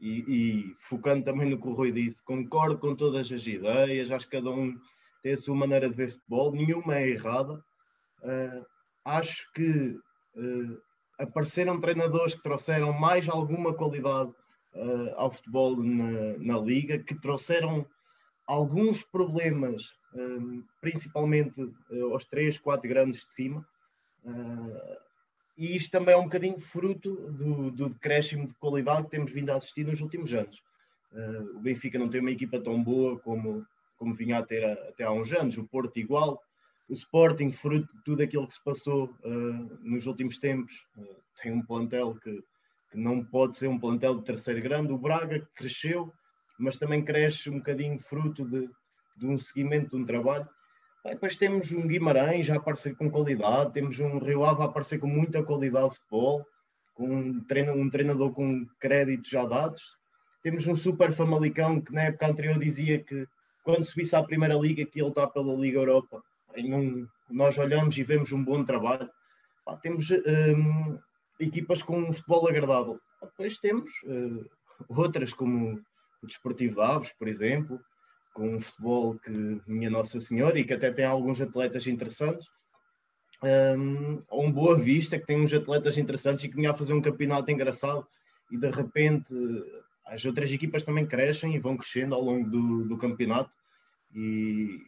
e, 0.00 0.24
e, 0.26 0.76
focando 0.78 1.24
também 1.24 1.50
no 1.50 1.60
que 1.60 1.68
o 1.68 1.74
Rui 1.74 1.92
disse, 1.92 2.24
concordo 2.24 2.78
com 2.78 2.96
todas 2.96 3.30
as 3.30 3.46
ideias, 3.46 4.10
acho 4.10 4.26
que 4.26 4.38
cada 4.38 4.50
um 4.50 4.74
tem 5.22 5.34
a 5.34 5.36
sua 5.36 5.54
maneira 5.54 5.90
de 5.90 5.94
ver 5.94 6.10
futebol, 6.10 6.52
nenhuma 6.52 6.96
é 6.96 7.10
errada. 7.10 7.62
Uh, 8.22 8.64
acho 9.04 9.52
que 9.52 9.98
uh, 10.34 10.82
apareceram 11.22 11.80
treinadores 11.80 12.34
que 12.34 12.42
trouxeram 12.42 12.92
mais 12.92 13.28
alguma 13.28 13.74
qualidade 13.74 14.30
uh, 14.74 15.14
ao 15.16 15.30
futebol 15.30 15.76
na, 15.76 16.38
na, 16.38 16.58
liga, 16.58 16.98
que 16.98 17.14
trouxeram 17.14 17.86
alguns 18.46 19.04
problemas, 19.04 19.94
principalmente 20.80 21.72
aos 22.10 22.24
três, 22.24 22.58
quatro 22.58 22.88
grandes 22.88 23.24
de 23.24 23.32
cima. 23.32 23.64
E 25.60 25.76
isto 25.76 25.90
também 25.90 26.14
é 26.14 26.16
um 26.16 26.24
bocadinho 26.24 26.58
fruto 26.58 27.14
do, 27.32 27.70
do 27.70 27.90
decréscimo 27.90 28.48
de 28.48 28.54
qualidade 28.54 29.04
que 29.04 29.10
temos 29.10 29.30
vindo 29.30 29.50
a 29.50 29.56
assistir 29.56 29.86
nos 29.86 30.00
últimos 30.00 30.32
anos. 30.32 30.62
Uh, 31.12 31.58
o 31.58 31.60
Benfica 31.60 31.98
não 31.98 32.08
tem 32.08 32.20
uma 32.20 32.30
equipa 32.30 32.58
tão 32.58 32.82
boa 32.82 33.18
como, 33.18 33.66
como 33.98 34.14
vinha 34.14 34.38
a 34.38 34.42
ter 34.42 34.64
a, 34.64 34.72
até 34.72 35.04
há 35.04 35.12
uns 35.12 35.30
anos, 35.34 35.58
o 35.58 35.68
Porto 35.68 35.98
igual, 35.98 36.40
o 36.90 36.92
Sporting, 36.92 37.52
fruto 37.52 37.88
de 37.96 38.02
tudo 38.02 38.22
aquilo 38.22 38.48
que 38.48 38.54
se 38.54 38.64
passou 38.64 39.14
uh, 39.24 39.78
nos 39.80 40.06
últimos 40.06 40.38
tempos, 40.38 40.74
uh, 40.96 41.16
tem 41.40 41.52
um 41.52 41.62
plantel 41.62 42.16
que, 42.16 42.42
que, 42.90 42.98
não 42.98 43.24
pode 43.24 43.56
ser 43.56 43.68
um 43.68 43.78
plantel 43.78 44.16
de 44.16 44.24
terceiro 44.24 44.60
grande. 44.60 44.92
O 44.92 44.98
Braga 44.98 45.48
cresceu, 45.54 46.12
mas 46.58 46.78
também 46.78 47.04
cresce 47.04 47.48
um 47.48 47.58
bocadinho 47.58 48.00
fruto 48.00 48.44
de, 48.44 48.68
de 49.16 49.26
um 49.26 49.38
seguimento 49.38 49.96
de 49.96 50.02
um 50.02 50.04
trabalho. 50.04 50.48
Depois 51.04 51.36
temos 51.36 51.70
um 51.70 51.86
Guimarães 51.86 52.50
a 52.50 52.56
aparecer 52.56 52.96
com 52.96 53.08
qualidade, 53.08 53.72
temos 53.72 54.00
um 54.00 54.18
Rio 54.18 54.44
Ave 54.44 54.62
a 54.62 54.64
aparecer 54.64 54.98
com 54.98 55.06
muita 55.06 55.44
qualidade 55.44 55.90
de 55.90 55.94
futebol, 55.94 56.44
com 56.92 57.08
um, 57.08 57.40
treinador, 57.44 57.80
um 57.80 57.88
treinador 57.88 58.32
com 58.32 58.66
créditos 58.80 59.30
já 59.30 59.46
dados. 59.46 59.96
Temos 60.42 60.66
um 60.66 60.74
super 60.74 61.12
Famalicão 61.12 61.80
que 61.80 61.92
na 61.92 62.02
época 62.02 62.26
anterior 62.26 62.58
dizia 62.58 62.98
que 63.02 63.26
quando 63.62 63.84
subisse 63.84 64.16
à 64.16 64.22
Primeira 64.22 64.56
Liga 64.56 64.84
que 64.84 65.00
ele 65.00 65.10
está 65.10 65.26
pela 65.28 65.54
Liga 65.54 65.78
Europa. 65.78 66.20
Não, 66.56 67.08
nós 67.30 67.56
olhamos 67.58 67.96
e 67.96 68.02
vemos 68.02 68.32
um 68.32 68.42
bom 68.42 68.64
trabalho, 68.64 69.08
pá, 69.64 69.76
temos 69.76 70.10
um, 70.10 70.98
equipas 71.38 71.82
com 71.82 71.98
um 71.98 72.12
futebol 72.12 72.48
agradável. 72.48 73.00
Depois 73.22 73.58
temos 73.58 73.90
uh, 74.04 74.48
outras, 74.88 75.32
como 75.32 75.80
o 76.22 76.26
Desportivo 76.26 76.76
de 76.76 76.80
Aves, 76.82 77.12
por 77.18 77.28
exemplo, 77.28 77.80
com 78.34 78.56
um 78.56 78.60
futebol 78.60 79.18
que 79.18 79.60
minha 79.66 79.90
Nossa 79.90 80.20
Senhora 80.20 80.58
e 80.58 80.64
que 80.64 80.74
até 80.74 80.90
tem 80.90 81.04
alguns 81.04 81.40
atletas 81.40 81.86
interessantes. 81.86 82.48
Um, 83.42 84.22
um 84.30 84.52
Boa 84.52 84.78
Vista, 84.78 85.18
que 85.18 85.26
tem 85.26 85.40
uns 85.40 85.52
atletas 85.52 85.96
interessantes 85.96 86.44
e 86.44 86.48
que 86.48 86.56
vinha 86.56 86.70
a 86.70 86.74
fazer 86.74 86.92
um 86.92 87.00
campeonato 87.00 87.50
engraçado 87.50 88.06
e 88.50 88.56
de 88.56 88.68
repente 88.68 89.32
as 90.06 90.24
outras 90.24 90.52
equipas 90.52 90.82
também 90.84 91.06
crescem 91.06 91.54
e 91.54 91.58
vão 91.58 91.76
crescendo 91.76 92.14
ao 92.14 92.20
longo 92.20 92.50
do, 92.50 92.84
do 92.84 92.98
campeonato 92.98 93.50
e, 94.14 94.78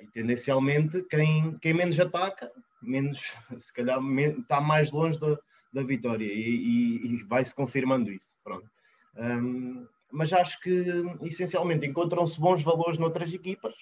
e, 0.00 0.06
tendencialmente 0.06 1.02
quem, 1.10 1.58
quem 1.58 1.74
menos 1.74 1.98
ataca, 1.98 2.50
menos, 2.82 3.36
se 3.60 3.72
calhar 3.72 3.98
está 4.38 4.60
mais 4.60 4.90
longe 4.90 5.18
da, 5.18 5.38
da 5.72 5.82
vitória 5.82 6.24
e, 6.24 6.30
e, 6.32 7.06
e 7.06 7.22
vai-se 7.24 7.54
confirmando 7.54 8.10
isso. 8.10 8.36
Pronto. 8.42 8.68
Um, 9.16 9.86
mas 10.10 10.32
acho 10.32 10.60
que 10.60 10.86
essencialmente 11.22 11.86
encontram-se 11.86 12.40
bons 12.40 12.62
valores 12.62 12.98
noutras 12.98 13.32
equipas 13.32 13.74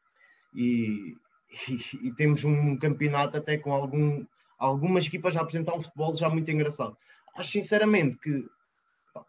e, 0.54 1.14
e, 2.02 2.12
temos 2.12 2.44
um 2.44 2.76
campeonato 2.76 3.36
até 3.36 3.58
com 3.58 3.72
algum, 3.72 4.24
algumas 4.58 5.06
equipas 5.06 5.36
a 5.36 5.42
apresentar 5.42 5.74
um 5.74 5.82
futebol 5.82 6.14
já 6.14 6.28
muito 6.28 6.50
engraçado. 6.50 6.96
Acho 7.36 7.50
sinceramente 7.50 8.16
que 8.16 8.46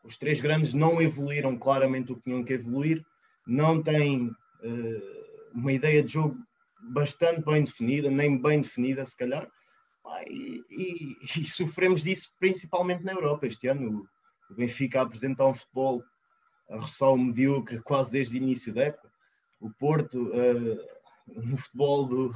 os 0.04 0.16
três 0.16 0.40
grandes 0.40 0.74
não 0.74 1.02
evoluíram 1.02 1.58
claramente 1.58 2.12
o 2.12 2.16
que 2.16 2.24
tinham 2.24 2.44
que 2.44 2.54
evoluir, 2.54 3.06
não 3.46 3.82
têm 3.82 4.28
uh, 4.28 5.25
uma 5.56 5.72
ideia 5.72 6.04
de 6.04 6.14
jogo 6.14 6.38
bastante 6.92 7.44
bem 7.44 7.64
definida, 7.64 8.12
nem 8.12 8.40
bem 8.40 8.62
definida 8.62 9.06
se 9.06 9.18
calhar, 9.18 9.50
pá, 10.04 10.22
e, 10.28 10.64
e, 10.70 11.48
sofremos 11.48 12.04
disso 12.04 12.30
principalmente 12.40 13.04
na 13.04 13.14
Europa 13.14 13.48
este 13.48 13.68
ano. 13.68 14.08
O 14.50 14.54
Benfica 14.54 15.02
apresentar 15.02 15.48
um 15.48 15.54
futebol 15.54 16.04
a 16.70 16.76
roçar 16.76 17.10
o 17.10 17.18
medíocre 17.18 17.82
quase 17.82 18.12
desde 18.12 18.36
o 18.36 18.38
início 18.38 18.74
da 18.74 18.84
época. 18.84 19.12
O 19.60 19.72
Porto, 19.72 20.30
uh, 20.30 21.42
no 21.42 21.58
futebol 21.58 22.06
do, 22.06 22.36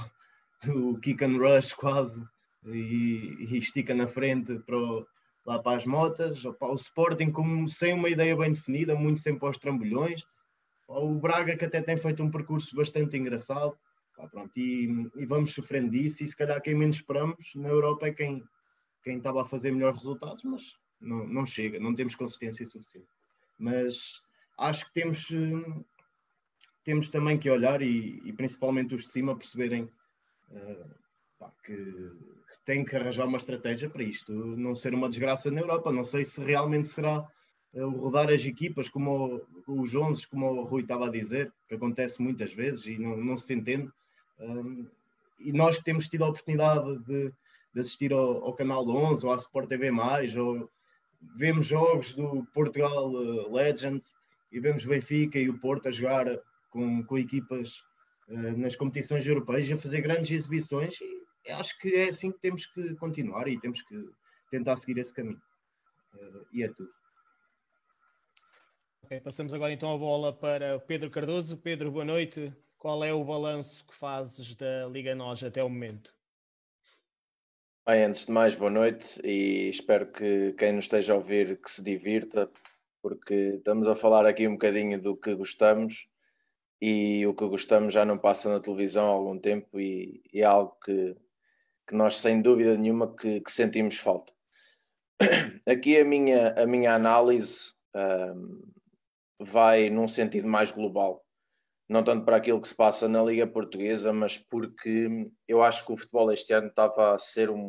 do 0.63 0.99
kick 0.99 1.23
and 1.23 1.37
rush 1.37 1.73
quase, 1.73 2.23
e, 2.65 3.47
e 3.51 3.57
estica 3.57 3.93
na 3.93 4.07
frente 4.07 4.57
para 4.59 4.77
o, 4.77 5.05
lá 5.45 5.59
para 5.59 5.77
as 5.77 5.85
motas. 5.85 6.43
O 6.45 6.75
Sporting 6.75 7.31
como 7.31 7.69
sem 7.69 7.93
uma 7.93 8.09
ideia 8.09 8.35
bem 8.35 8.51
definida, 8.51 8.95
muito 8.95 9.19
sempre 9.19 9.45
aos 9.45 9.57
trambolhões. 9.57 10.23
O 10.89 11.19
Braga 11.19 11.55
que 11.55 11.65
até 11.65 11.81
tem 11.81 11.97
feito 11.97 12.23
um 12.23 12.31
percurso 12.31 12.75
bastante 12.75 13.15
engraçado. 13.15 13.77
pronto, 14.31 14.51
e, 14.57 15.09
e, 15.15 15.25
vamos 15.25 15.53
sofrendo 15.53 15.91
disso 15.91 16.23
e 16.23 16.27
se 16.27 16.35
calhar 16.35 16.61
quem 16.61 16.75
menos 16.75 16.97
esperamos 16.97 17.53
na 17.55 17.69
Europa 17.69 18.07
é 18.07 18.13
quem, 18.13 18.43
quem 19.03 19.17
estava 19.17 19.41
a 19.43 19.45
fazer 19.45 19.71
melhores 19.71 19.99
resultados, 19.99 20.43
mas 20.43 20.75
não, 20.99 21.25
não 21.27 21.45
chega, 21.45 21.79
não 21.79 21.95
temos 21.95 22.15
consistência 22.15 22.65
suficiente 22.65 23.07
mas 23.59 24.23
acho 24.57 24.85
que 24.85 24.93
temos, 24.93 25.27
temos 26.83 27.09
também 27.09 27.37
que 27.37 27.49
olhar 27.49 27.81
e, 27.81 28.21
e 28.23 28.31
principalmente 28.31 28.95
os 28.95 29.03
de 29.03 29.11
cima 29.11 29.35
perceberem 29.35 29.83
uh, 30.49 30.95
pá, 31.37 31.51
que 31.65 32.11
tem 32.65 32.85
que 32.85 32.95
arranjar 32.95 33.27
uma 33.27 33.37
estratégia 33.37 33.89
para 33.89 34.03
isto 34.03 34.33
não 34.33 34.73
ser 34.73 34.93
uma 34.93 35.09
desgraça 35.09 35.51
na 35.51 35.59
Europa. 35.59 35.91
Não 35.91 36.03
sei 36.03 36.23
se 36.23 36.41
realmente 36.41 36.87
será 36.87 37.29
o 37.73 37.89
rodar 37.89 38.29
as 38.29 38.43
equipas, 38.45 38.89
como 38.89 39.41
o, 39.67 39.81
os 39.81 39.93
11, 39.95 40.27
como 40.27 40.47
o 40.47 40.63
Rui 40.63 40.81
estava 40.81 41.07
a 41.07 41.11
dizer, 41.11 41.51
que 41.67 41.75
acontece 41.75 42.21
muitas 42.21 42.53
vezes 42.53 42.85
e 42.87 42.97
não, 42.97 43.17
não 43.17 43.37
se 43.37 43.53
entende. 43.53 43.89
Um, 44.39 44.87
e 45.39 45.51
nós 45.51 45.77
que 45.77 45.83
temos 45.83 46.09
tido 46.09 46.23
a 46.23 46.29
oportunidade 46.29 46.97
de, 46.99 47.31
de 47.73 47.79
assistir 47.79 48.11
ao, 48.11 48.43
ao, 48.43 48.53
canal 48.53 48.87
11 48.87 49.25
ou 49.25 49.33
à 49.33 49.35
Sport 49.37 49.69
TV, 49.69 49.91
ou 50.37 50.69
vemos 51.35 51.67
jogos 51.67 52.15
do 52.15 52.45
Portugal 52.53 53.11
uh, 53.11 53.53
Legends 53.53 54.13
e 54.51 54.59
vemos 54.59 54.85
Benfica 54.85 55.37
e 55.37 55.49
o 55.49 55.59
Porto 55.59 55.87
a 55.87 55.91
jogar 55.91 56.25
com, 56.71 57.03
com 57.03 57.17
equipas 57.17 57.83
uh, 58.29 58.57
nas 58.57 58.75
competições 58.75 59.27
europeias 59.27 59.67
e 59.67 59.73
a 59.73 59.77
fazer 59.77 60.01
grandes 60.01 60.31
exibições 60.31 60.97
e 61.01 61.51
acho 61.51 61.77
que 61.79 61.95
é 61.95 62.09
assim 62.09 62.31
que 62.31 62.39
temos 62.39 62.65
que 62.65 62.95
continuar 62.95 63.47
e 63.47 63.59
temos 63.59 63.81
que 63.81 64.09
tentar 64.49 64.75
seguir 64.77 64.99
esse 64.99 65.13
caminho. 65.13 65.41
Uh, 66.13 66.45
e 66.51 66.63
é 66.63 66.67
tudo. 66.69 66.98
Passamos 69.23 69.53
agora 69.53 69.73
então 69.73 69.93
a 69.93 69.97
bola 69.97 70.31
para 70.31 70.79
Pedro 70.79 71.09
Cardoso. 71.09 71.57
Pedro, 71.57 71.91
boa 71.91 72.05
noite. 72.05 72.53
Qual 72.77 73.03
é 73.03 73.11
o 73.11 73.23
balanço 73.23 73.85
que 73.85 73.95
fazes 73.95 74.55
da 74.55 74.87
Liga 74.87 75.15
NOS 75.15 75.43
até 75.43 75.63
o 75.63 75.69
momento? 75.69 76.13
Bem, 77.87 78.03
antes 78.03 78.25
de 78.25 78.31
mais, 78.31 78.53
boa 78.53 78.69
noite 78.69 79.19
e 79.23 79.67
espero 79.69 80.11
que 80.11 80.53
quem 80.53 80.73
nos 80.73 80.85
esteja 80.85 81.13
a 81.13 81.15
ouvir 81.15 81.59
que 81.59 81.71
se 81.71 81.83
divirta, 81.83 82.49
porque 83.01 83.55
estamos 83.57 83.87
a 83.87 83.95
falar 83.95 84.25
aqui 84.27 84.47
um 84.47 84.53
bocadinho 84.53 85.01
do 85.01 85.17
que 85.17 85.33
gostamos 85.33 86.07
e 86.79 87.25
o 87.25 87.33
que 87.33 87.47
gostamos 87.47 87.93
já 87.93 88.05
não 88.05 88.17
passa 88.17 88.47
na 88.47 88.59
televisão 88.59 89.05
há 89.05 89.09
algum 89.09 89.39
tempo 89.39 89.79
e, 89.79 90.21
e 90.31 90.41
é 90.41 90.45
algo 90.45 90.77
que, 90.85 91.15
que 91.87 91.95
nós 91.95 92.17
sem 92.17 92.41
dúvida 92.41 92.77
nenhuma 92.77 93.15
que, 93.15 93.41
que 93.41 93.51
sentimos 93.51 93.97
falta. 93.97 94.31
Aqui 95.65 95.97
a 95.97 96.05
minha, 96.05 96.53
a 96.53 96.67
minha 96.67 96.93
análise 96.93 97.73
um, 97.95 98.61
vai 99.39 99.89
num 99.89 100.07
sentido 100.07 100.47
mais 100.47 100.71
global 100.71 101.23
não 101.89 102.03
tanto 102.03 102.23
para 102.23 102.37
aquilo 102.37 102.61
que 102.61 102.67
se 102.67 102.75
passa 102.75 103.07
na 103.07 103.23
Liga 103.23 103.47
Portuguesa, 103.47 104.13
mas 104.13 104.37
porque 104.37 105.31
eu 105.47 105.63
acho 105.63 105.83
que 105.83 105.91
o 105.91 105.97
futebol 105.97 106.31
este 106.31 106.53
ano 106.53 106.67
estava 106.67 107.15
a 107.15 107.19
ser 107.19 107.49
um, 107.49 107.67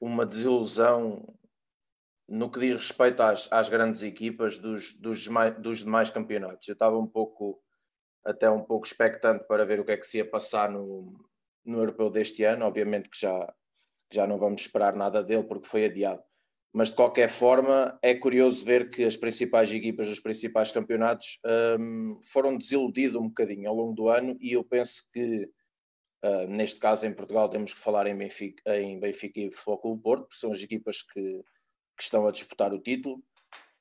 uma 0.00 0.24
desilusão 0.24 1.26
no 2.28 2.48
que 2.50 2.60
diz 2.60 2.74
respeito 2.74 3.20
às, 3.20 3.50
às 3.50 3.68
grandes 3.68 4.02
equipas 4.02 4.58
dos, 4.58 4.94
dos, 4.96 5.20
demais, 5.20 5.60
dos 5.60 5.78
demais 5.78 6.08
campeonatos. 6.08 6.68
Eu 6.68 6.74
estava 6.74 6.96
um 6.96 7.06
pouco, 7.06 7.60
até 8.24 8.48
um 8.48 8.62
pouco 8.62 8.86
expectante 8.86 9.44
para 9.48 9.66
ver 9.66 9.80
o 9.80 9.84
que 9.84 9.92
é 9.92 9.96
que 9.96 10.06
se 10.06 10.18
ia 10.18 10.30
passar 10.30 10.70
no, 10.70 11.18
no 11.64 11.80
europeu 11.80 12.10
deste 12.10 12.44
ano. 12.44 12.64
Obviamente 12.64 13.08
que 13.08 13.18
já, 13.18 13.52
já 14.12 14.24
não 14.24 14.38
vamos 14.38 14.60
esperar 14.60 14.94
nada 14.94 15.24
dele 15.24 15.42
porque 15.42 15.66
foi 15.66 15.86
adiado 15.86 16.22
mas 16.72 16.90
de 16.90 16.96
qualquer 16.96 17.28
forma 17.28 17.98
é 18.02 18.14
curioso 18.14 18.64
ver 18.64 18.90
que 18.90 19.04
as 19.04 19.16
principais 19.16 19.72
equipas 19.72 20.08
dos 20.08 20.20
principais 20.20 20.70
campeonatos 20.70 21.38
um, 21.78 22.20
foram 22.22 22.56
desiludidas 22.56 23.16
um 23.16 23.28
bocadinho 23.28 23.68
ao 23.68 23.74
longo 23.74 23.94
do 23.94 24.08
ano 24.08 24.36
e 24.40 24.52
eu 24.52 24.62
penso 24.62 25.08
que 25.12 25.50
uh, 26.24 26.46
neste 26.48 26.78
caso 26.78 27.06
em 27.06 27.14
Portugal 27.14 27.48
temos 27.48 27.72
que 27.72 27.80
falar 27.80 28.06
em 28.06 28.16
Benfica, 28.16 28.62
em 28.76 29.00
Benfica 29.00 29.40
e 29.40 29.50
Futebol 29.50 29.78
Clube 29.78 30.02
Porto, 30.02 30.22
porque 30.24 30.40
são 30.40 30.52
as 30.52 30.60
equipas 30.60 31.02
que, 31.02 31.42
que 31.96 32.02
estão 32.02 32.26
a 32.26 32.32
disputar 32.32 32.72
o 32.72 32.80
título. 32.80 33.22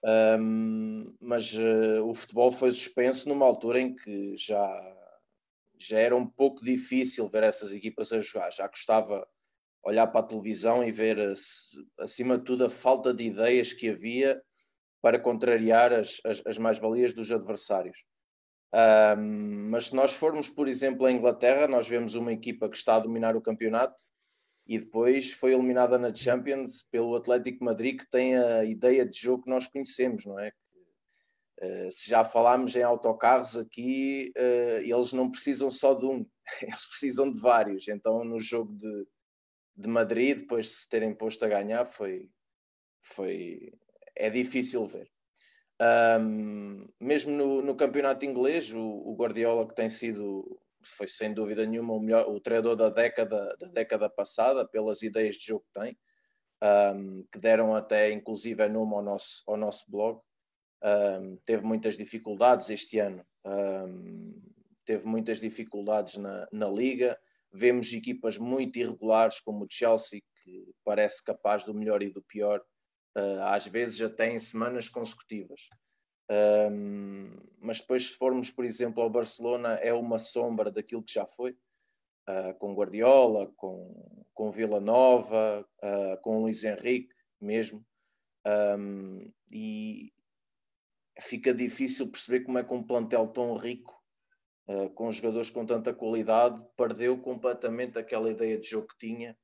Um, 0.03 1.15
mas 1.20 1.53
uh, 1.53 2.03
o 2.06 2.13
futebol 2.13 2.51
foi 2.51 2.72
suspenso 2.72 3.27
numa 3.27 3.46
altura 3.46 3.82
em 3.82 3.96
que 3.96 4.38
já, 4.38 4.96
já 5.77 6.00
era 6.00 6.15
um 6.15 6.25
pouco 6.25 6.63
difícil 6.63 7.27
ver 7.27 7.44
essas 7.44 7.74
equipas 7.74 8.13
a 8.13 8.20
jogar, 8.20 8.51
já 8.51 8.70
custava 8.70 9.27
olhar 9.88 10.08
para 10.08 10.20
a 10.20 10.27
televisão 10.27 10.84
e 10.84 10.91
ver, 10.91 11.34
acima 11.98 12.38
de 12.38 12.44
tudo, 12.44 12.65
a 12.65 12.70
falta 12.70 13.13
de 13.13 13.24
ideias 13.24 13.72
que 13.72 13.89
havia 13.89 14.41
para 15.01 15.17
contrariar 15.17 15.94
as, 15.94 16.20
as, 16.25 16.41
as 16.46 16.58
mais-valias 16.58 17.13
dos 17.13 17.32
adversários. 17.32 17.98
Um, 18.74 19.70
mas 19.72 19.88
se 19.88 19.96
nós 19.96 20.13
formos, 20.13 20.50
por 20.50 20.67
exemplo, 20.67 21.06
à 21.06 21.12
Inglaterra, 21.12 21.70
nós 21.70 21.88
vemos 21.88 22.15
uma 22.15 22.34
equipa 22.34 22.70
que 22.70 22.75
está 22.75 22.98
a 22.98 23.00
dominar 23.00 23.38
o 23.38 23.41
campeonato 23.41 23.96
e 24.67 24.77
depois 24.77 25.32
foi 25.32 25.53
eliminada 25.53 25.98
na 25.98 26.13
Champions 26.13 26.86
pelo 26.91 27.15
Atlético 27.15 27.63
Madrid, 27.63 27.98
que 27.98 28.10
tem 28.10 28.36
a 28.36 28.65
ideia 28.65 29.06
de 29.06 29.17
jogo 29.17 29.44
que 29.44 29.50
nós 29.50 29.70
conhecemos, 29.70 30.25
não 30.25 30.38
é? 30.38 30.51
Uh, 31.60 31.89
se 31.89 32.10
já 32.10 32.25
falámos 32.25 32.75
em 32.75 32.84
autocarros 32.84 33.58
aqui, 33.58 34.34
uh, 34.38 34.82
eles 34.82 35.13
não 35.13 35.32
precisam 35.32 35.72
só 35.72 35.94
de 35.94 36.06
um, 36.06 36.25
eles 36.62 36.86
precisam 36.86 37.32
de 37.32 37.39
vários. 37.39 37.88
Então, 37.88 38.25
no 38.25 38.41
jogo 38.41 38.74
de, 38.74 39.08
de 39.77 39.88
Madrid, 39.88 40.39
depois 40.39 40.65
de 40.67 40.74
se 40.74 40.89
terem 40.89 41.13
posto 41.13 41.46
a 41.46 41.48
ganhar, 41.48 41.86
foi, 41.86 42.31
foi 43.03 43.72
é 44.15 44.29
difícil 44.29 44.86
ver. 44.86 45.10
Um, 45.79 46.88
mesmo 47.00 47.31
no, 47.31 47.62
no, 47.62 47.75
campeonato 47.75 48.25
inglês, 48.25 48.74
o, 48.74 48.81
o, 48.81 49.15
Guardiola, 49.15 49.67
que 49.67 49.75
tem 49.75 49.89
sido, 49.89 50.60
foi 50.84 51.07
sem 51.07 51.31
dúvida 51.34 51.63
nenhuma, 51.65 51.93
o, 51.93 52.00
melhor, 52.00 52.27
o 52.27 52.39
treinador 52.39 52.75
da 52.75 52.89
década, 52.89 53.55
da 53.60 53.67
década 53.67 54.10
passada, 54.10 54.67
pelas 54.67 55.03
ideias 55.03 55.36
de 55.36 55.46
jogo 55.46 55.63
que 55.65 55.79
tem, 55.79 55.98
um, 56.63 57.24
que 57.31 57.39
deram 57.39 57.75
até 57.75 58.12
inclusive 58.12 58.67
nome 58.67 58.96
ao 58.96 59.03
nosso, 59.03 59.43
ao 59.46 59.55
nosso 59.55 59.86
blog. 59.88 60.19
Um, 60.84 61.38
teve 61.46 61.63
muitas 61.63 61.96
dificuldades 61.96 62.69
este 62.72 62.98
ano, 62.98 63.24
teve 64.84 65.05
muitas 65.05 65.39
dificuldades 65.39 66.17
na, 66.17 66.48
na 66.51 66.67
liga, 66.67 67.19
Vemos 67.51 67.91
equipas 67.93 68.37
muito 68.37 68.77
irregulares, 68.79 69.39
como 69.39 69.65
o 69.65 69.67
Chelsea, 69.69 70.21
que 70.43 70.71
parece 70.83 71.23
capaz 71.23 71.63
do 71.63 71.73
melhor 71.73 72.01
e 72.03 72.09
do 72.09 72.21
pior, 72.21 72.59
uh, 73.17 73.41
às 73.43 73.65
vezes 73.67 74.01
até 74.01 74.33
em 74.33 74.39
semanas 74.39 74.89
consecutivas. 74.89 75.69
Um, 76.29 77.31
mas 77.61 77.79
depois, 77.79 78.07
se 78.07 78.13
formos, 78.13 78.51
por 78.51 78.65
exemplo, 78.65 79.01
ao 79.01 79.09
Barcelona, 79.09 79.75
é 79.75 79.93
uma 79.93 80.19
sombra 80.19 80.69
daquilo 80.71 81.03
que 81.03 81.13
já 81.13 81.25
foi. 81.25 81.57
uh, 82.27 82.53
com 82.59 82.73
Guardiola, 82.75 83.51
com, 83.55 84.25
com 84.33 84.51
Vila 84.51 84.79
Nova, 84.79 85.65
uh, 85.83 86.21
com 86.21 86.41
Luís 86.41 86.63
Henrique 86.63 87.13
mesmo. 87.39 87.85
Um, 88.45 89.31
e 89.51 90.13
fica 91.21 91.53
difícil 91.53 92.09
perceber 92.09 92.41
como 92.41 92.57
é 92.57 92.63
que 92.63 92.73
um 92.73 92.83
plantel 92.83 93.27
tão 93.27 93.55
rico, 93.55 93.96
uh, 94.67 94.89
com 94.91 95.12
jogadores 95.12 95.50
com 95.50 95.65
tanta 95.65 95.93
qualidade, 95.93 96.62
perdeu 96.75 97.17
completamente 97.19 97.97
aquela 97.97 98.29
ideia 98.29 98.57
de 98.57 98.69
jogo 98.69 98.88
que 98.88 98.97
tinha, 98.97 99.38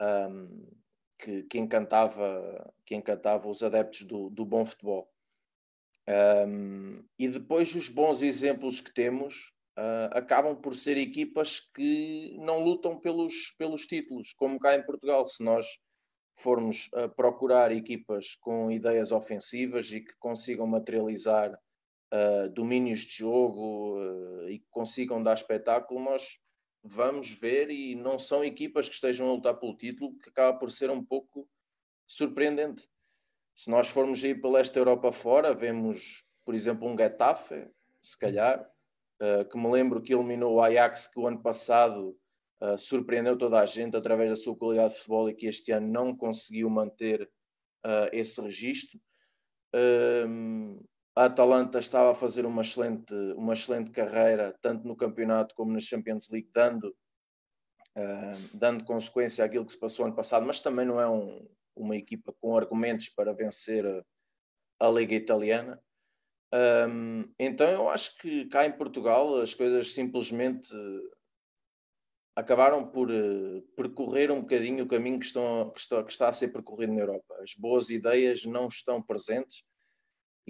um, 0.00 0.66
que, 1.18 1.42
que, 1.44 1.58
encantava, 1.58 2.72
que 2.84 2.94
encantava 2.94 3.48
os 3.48 3.62
adeptos 3.62 4.02
do, 4.02 4.30
do 4.30 4.44
bom 4.44 4.64
futebol. 4.64 5.10
Um, 6.08 7.04
e 7.18 7.28
depois 7.28 7.74
os 7.74 7.88
bons 7.88 8.22
exemplos 8.22 8.80
que 8.80 8.92
temos 8.92 9.52
uh, 9.78 10.08
acabam 10.12 10.56
por 10.56 10.74
ser 10.74 10.96
equipas 10.96 11.60
que 11.60 12.34
não 12.38 12.60
lutam 12.60 12.98
pelos, 12.98 13.54
pelos 13.58 13.86
títulos, 13.86 14.32
como 14.32 14.58
cá 14.58 14.74
em 14.74 14.82
Portugal. 14.82 15.26
Se 15.26 15.42
nós 15.42 15.66
formos 16.36 16.88
uh, 16.94 17.08
procurar 17.14 17.72
equipas 17.72 18.36
com 18.36 18.70
ideias 18.70 19.12
ofensivas 19.12 19.92
e 19.92 20.00
que 20.00 20.14
consigam 20.18 20.66
materializar 20.66 21.58
uh, 22.12 22.48
domínios 22.50 23.00
de 23.00 23.18
jogo 23.18 23.98
e 24.48 24.58
que 24.58 24.66
consigam 24.70 25.22
dar 25.22 25.34
espetáculo, 25.34 26.00
nós 26.00 26.38
vamos 26.82 27.30
ver 27.30 27.70
e 27.70 27.94
não 27.94 28.18
são 28.18 28.44
equipas 28.44 28.88
que 28.88 28.94
estejam 28.94 29.28
a 29.28 29.32
lutar 29.32 29.54
pelo 29.54 29.76
título, 29.76 30.16
que 30.18 30.30
acaba 30.30 30.58
por 30.58 30.70
ser 30.70 30.90
um 30.90 31.04
pouco 31.04 31.48
surpreendente. 32.06 32.88
Se 33.54 33.70
nós 33.70 33.88
formos 33.88 34.22
ir 34.22 34.40
pela 34.40 34.60
esta 34.60 34.78
Europa 34.78 35.12
fora, 35.12 35.52
vemos, 35.52 36.24
por 36.44 36.54
exemplo, 36.54 36.88
um 36.88 36.96
Getafe, 36.96 37.68
se 38.00 38.18
calhar, 38.18 38.64
uh, 39.20 39.44
que 39.48 39.58
me 39.58 39.68
lembro 39.70 40.00
que 40.00 40.14
eliminou 40.14 40.54
o 40.54 40.62
Ajax, 40.62 41.08
que 41.08 41.18
o 41.18 41.26
ano 41.26 41.42
passado 41.42 42.16
uh, 42.62 42.78
surpreendeu 42.78 43.36
toda 43.36 43.60
a 43.60 43.66
gente 43.66 43.96
através 43.96 44.30
da 44.30 44.36
sua 44.36 44.56
qualidade 44.56 44.92
de 44.92 44.98
futebol 45.00 45.28
e 45.28 45.34
que 45.34 45.46
este 45.46 45.72
ano 45.72 45.88
não 45.88 46.16
conseguiu 46.16 46.70
manter 46.70 47.22
uh, 47.84 48.08
esse 48.12 48.40
registro. 48.40 49.00
A 51.18 51.24
Atalanta 51.24 51.80
estava 51.80 52.12
a 52.12 52.14
fazer 52.14 52.46
uma 52.46 52.62
excelente, 52.62 53.12
uma 53.36 53.52
excelente 53.52 53.90
carreira, 53.90 54.56
tanto 54.62 54.86
no 54.86 54.94
campeonato 54.94 55.52
como 55.52 55.72
na 55.72 55.80
Champions 55.80 56.28
League, 56.30 56.48
dando, 56.54 56.96
dando 58.54 58.84
consequência 58.84 59.44
àquilo 59.44 59.66
que 59.66 59.72
se 59.72 59.80
passou 59.80 60.06
ano 60.06 60.14
passado, 60.14 60.46
mas 60.46 60.60
também 60.60 60.86
não 60.86 61.00
é 61.00 61.08
um, 61.08 61.44
uma 61.74 61.96
equipa 61.96 62.32
com 62.40 62.56
argumentos 62.56 63.08
para 63.08 63.32
vencer 63.32 63.84
a, 64.78 64.88
Liga 64.88 65.16
Italiana. 65.16 65.82
Um, 66.54 67.34
então 67.36 67.68
eu 67.68 67.88
acho 67.88 68.16
que 68.18 68.44
cá 68.46 68.64
em 68.64 68.72
Portugal 68.72 69.40
as 69.40 69.52
coisas 69.52 69.92
simplesmente 69.92 70.72
acabaram 72.36 72.86
por 72.86 73.10
uh, 73.10 73.60
percorrer 73.74 74.30
um 74.30 74.42
bocadinho 74.42 74.84
o 74.84 74.88
caminho 74.88 75.18
que, 75.18 75.26
estão, 75.26 75.70
que, 75.70 75.80
está, 75.80 76.04
que 76.04 76.12
está 76.12 76.28
a 76.28 76.32
ser 76.32 76.52
percorrido 76.52 76.92
na 76.92 77.00
Europa. 77.00 77.34
As 77.42 77.54
boas 77.54 77.90
ideias 77.90 78.44
não 78.44 78.68
estão 78.68 79.02
presentes 79.02 79.64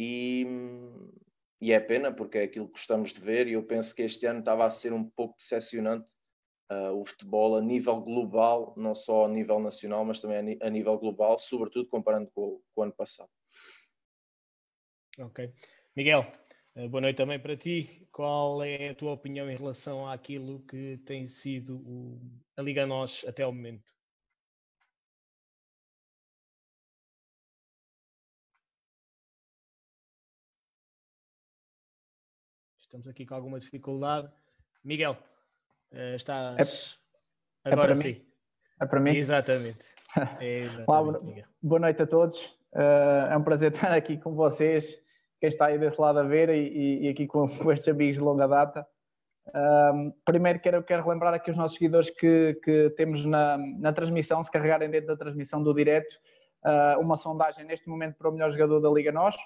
e, 0.01 0.47
e 1.61 1.73
é 1.73 1.81
pena 1.81 2.13
porque 2.13 2.39
é 2.39 2.45
aquilo 2.45 2.67
que 2.67 2.75
gostamos 2.75 3.13
de 3.13 3.21
ver 3.21 3.49
e 3.49 3.55
eu 3.55 3.65
penso 3.65 3.93
que 3.93 4.03
este 4.03 4.25
ano 4.27 4.39
estava 4.39 4.65
a 4.65 4.71
ser 4.71 4.93
um 4.93 5.05
pouco 5.11 5.37
decepcionante 5.37 6.09
uh, 6.71 6.93
o 6.93 7.05
futebol 7.05 7.57
a 7.57 7.61
nível 7.61 8.01
global, 8.01 8.73
não 8.77 8.95
só 8.95 9.25
a 9.25 9.29
nível 9.29 9.59
nacional, 9.59 10.05
mas 10.05 10.21
também 10.21 10.57
a, 10.63 10.71
nível 10.71 10.97
global, 10.99 11.37
sobretudo 11.41 11.89
comparando 11.89 12.31
com, 12.31 12.63
com 12.73 12.81
o 12.81 12.85
ano 12.85 12.93
passado. 12.93 13.29
Ok. 15.19 15.53
Miguel, 15.97 16.25
eh, 16.77 16.87
boa 16.87 17.01
noite 17.01 17.17
também 17.17 17.41
para 17.41 17.57
ti. 17.57 18.07
Qual 18.13 18.63
é 18.63 18.91
a 18.91 18.95
tua 18.95 19.11
opinião 19.11 19.51
em 19.51 19.57
relação 19.57 20.09
àquilo 20.09 20.65
que 20.65 20.99
tem 20.99 21.27
sido 21.27 21.79
o, 21.79 22.21
a 22.57 22.63
Liga 22.63 22.87
Nós 22.87 23.25
até 23.27 23.43
ao 23.43 23.53
momento? 23.53 23.98
Estamos 32.99 33.15
aqui 33.15 33.25
com 33.25 33.35
alguma 33.37 33.61
dificuldade. 33.61 34.29
Miguel, 34.83 35.17
eh, 35.93 36.17
estás 36.17 36.99
é, 37.65 37.71
agora 37.71 37.93
é 37.93 37.95
sim. 37.95 38.15
Mim? 38.15 38.27
É 38.81 38.87
para 38.87 38.99
mim? 38.99 39.17
Exatamente. 39.17 39.87
É 40.41 40.61
exatamente 40.63 40.91
Olá, 40.91 41.45
boa 41.63 41.79
noite 41.79 42.03
a 42.03 42.07
todos. 42.09 42.45
Uh, 42.73 43.31
é 43.31 43.37
um 43.37 43.45
prazer 43.45 43.71
estar 43.73 43.93
aqui 43.93 44.17
com 44.19 44.35
vocês 44.35 44.99
quem 45.39 45.49
está 45.49 45.67
aí 45.67 45.79
desse 45.79 46.01
lado 46.01 46.19
a 46.19 46.25
ver 46.25 46.49
e, 46.49 47.05
e 47.05 47.09
aqui 47.09 47.29
com, 47.29 47.47
com, 47.59 47.71
estes 47.71 47.89
amigos 47.89 48.17
de 48.17 48.23
longa 48.23 48.49
data. 48.49 48.85
Um, 49.95 50.13
primeiro 50.25 50.59
quero, 50.59 50.83
quero 50.83 51.05
relembrar 51.05 51.33
aqui 51.35 51.53
os 51.53 51.57
nossos 51.57 51.77
seguidores 51.77 52.11
que, 52.11 52.59
que 52.65 52.91
temos 52.97 53.25
na, 53.25 53.59
na 53.79 53.93
transmissão, 53.93 54.43
se 54.43 54.51
carregarem 54.51 54.91
dentro 54.91 55.07
da 55.07 55.17
transmissão 55.17 55.63
do 55.63 55.73
direto, 55.73 56.19
uh, 56.65 57.01
uma 57.01 57.17
sondagem 57.17 57.65
neste 57.65 57.89
momento 57.89 58.17
para 58.17 58.29
o 58.29 58.33
melhor 58.33 58.51
jogador 58.51 58.81
da 58.81 58.91
Liga 58.91 59.13
Nós, 59.13 59.37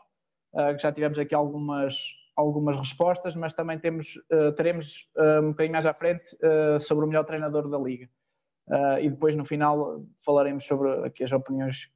uh, 0.55 0.75
que 0.75 0.83
já 0.83 0.91
tivemos 0.91 1.19
aqui 1.19 1.35
algumas, 1.35 1.95
algumas 2.37 2.77
respostas, 2.77 3.35
mas 3.35 3.53
também 3.53 3.79
temos, 3.79 4.16
uh, 4.31 4.53
teremos 4.53 5.09
um 5.42 5.51
bocadinho 5.51 5.73
mais 5.73 5.87
à 5.87 5.95
frente 5.95 6.37
sobre 6.81 7.05
o 7.05 7.09
melhor 7.09 7.25
treinador 7.25 7.68
da 7.68 7.79
Liga. 7.79 8.09
e 9.01 9.09
depois 9.09 9.37
no 9.37 9.45
final 9.45 10.03
falaremos 10.25 10.64
sobre 10.64 10.90
aqui 11.07 11.25
as 11.25 11.33
opiniões 11.33 11.90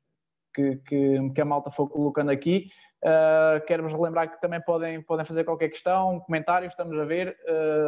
que, 0.55 0.77
que, 0.77 1.31
que 1.31 1.41
a 1.41 1.45
malta 1.45 1.71
foi 1.71 1.89
colocando 1.89 2.31
aqui. 2.31 2.69
Uh, 3.03 3.65
Quero-vos 3.67 3.93
relembrar 3.93 4.31
que 4.31 4.41
também 4.41 4.61
podem, 4.61 5.03
podem 5.03 5.25
fazer 5.25 5.45
qualquer 5.45 5.69
questão, 5.69 6.21
comentário, 6.21 6.67
estamos 6.67 6.99
a 6.99 7.05
ver, 7.05 7.37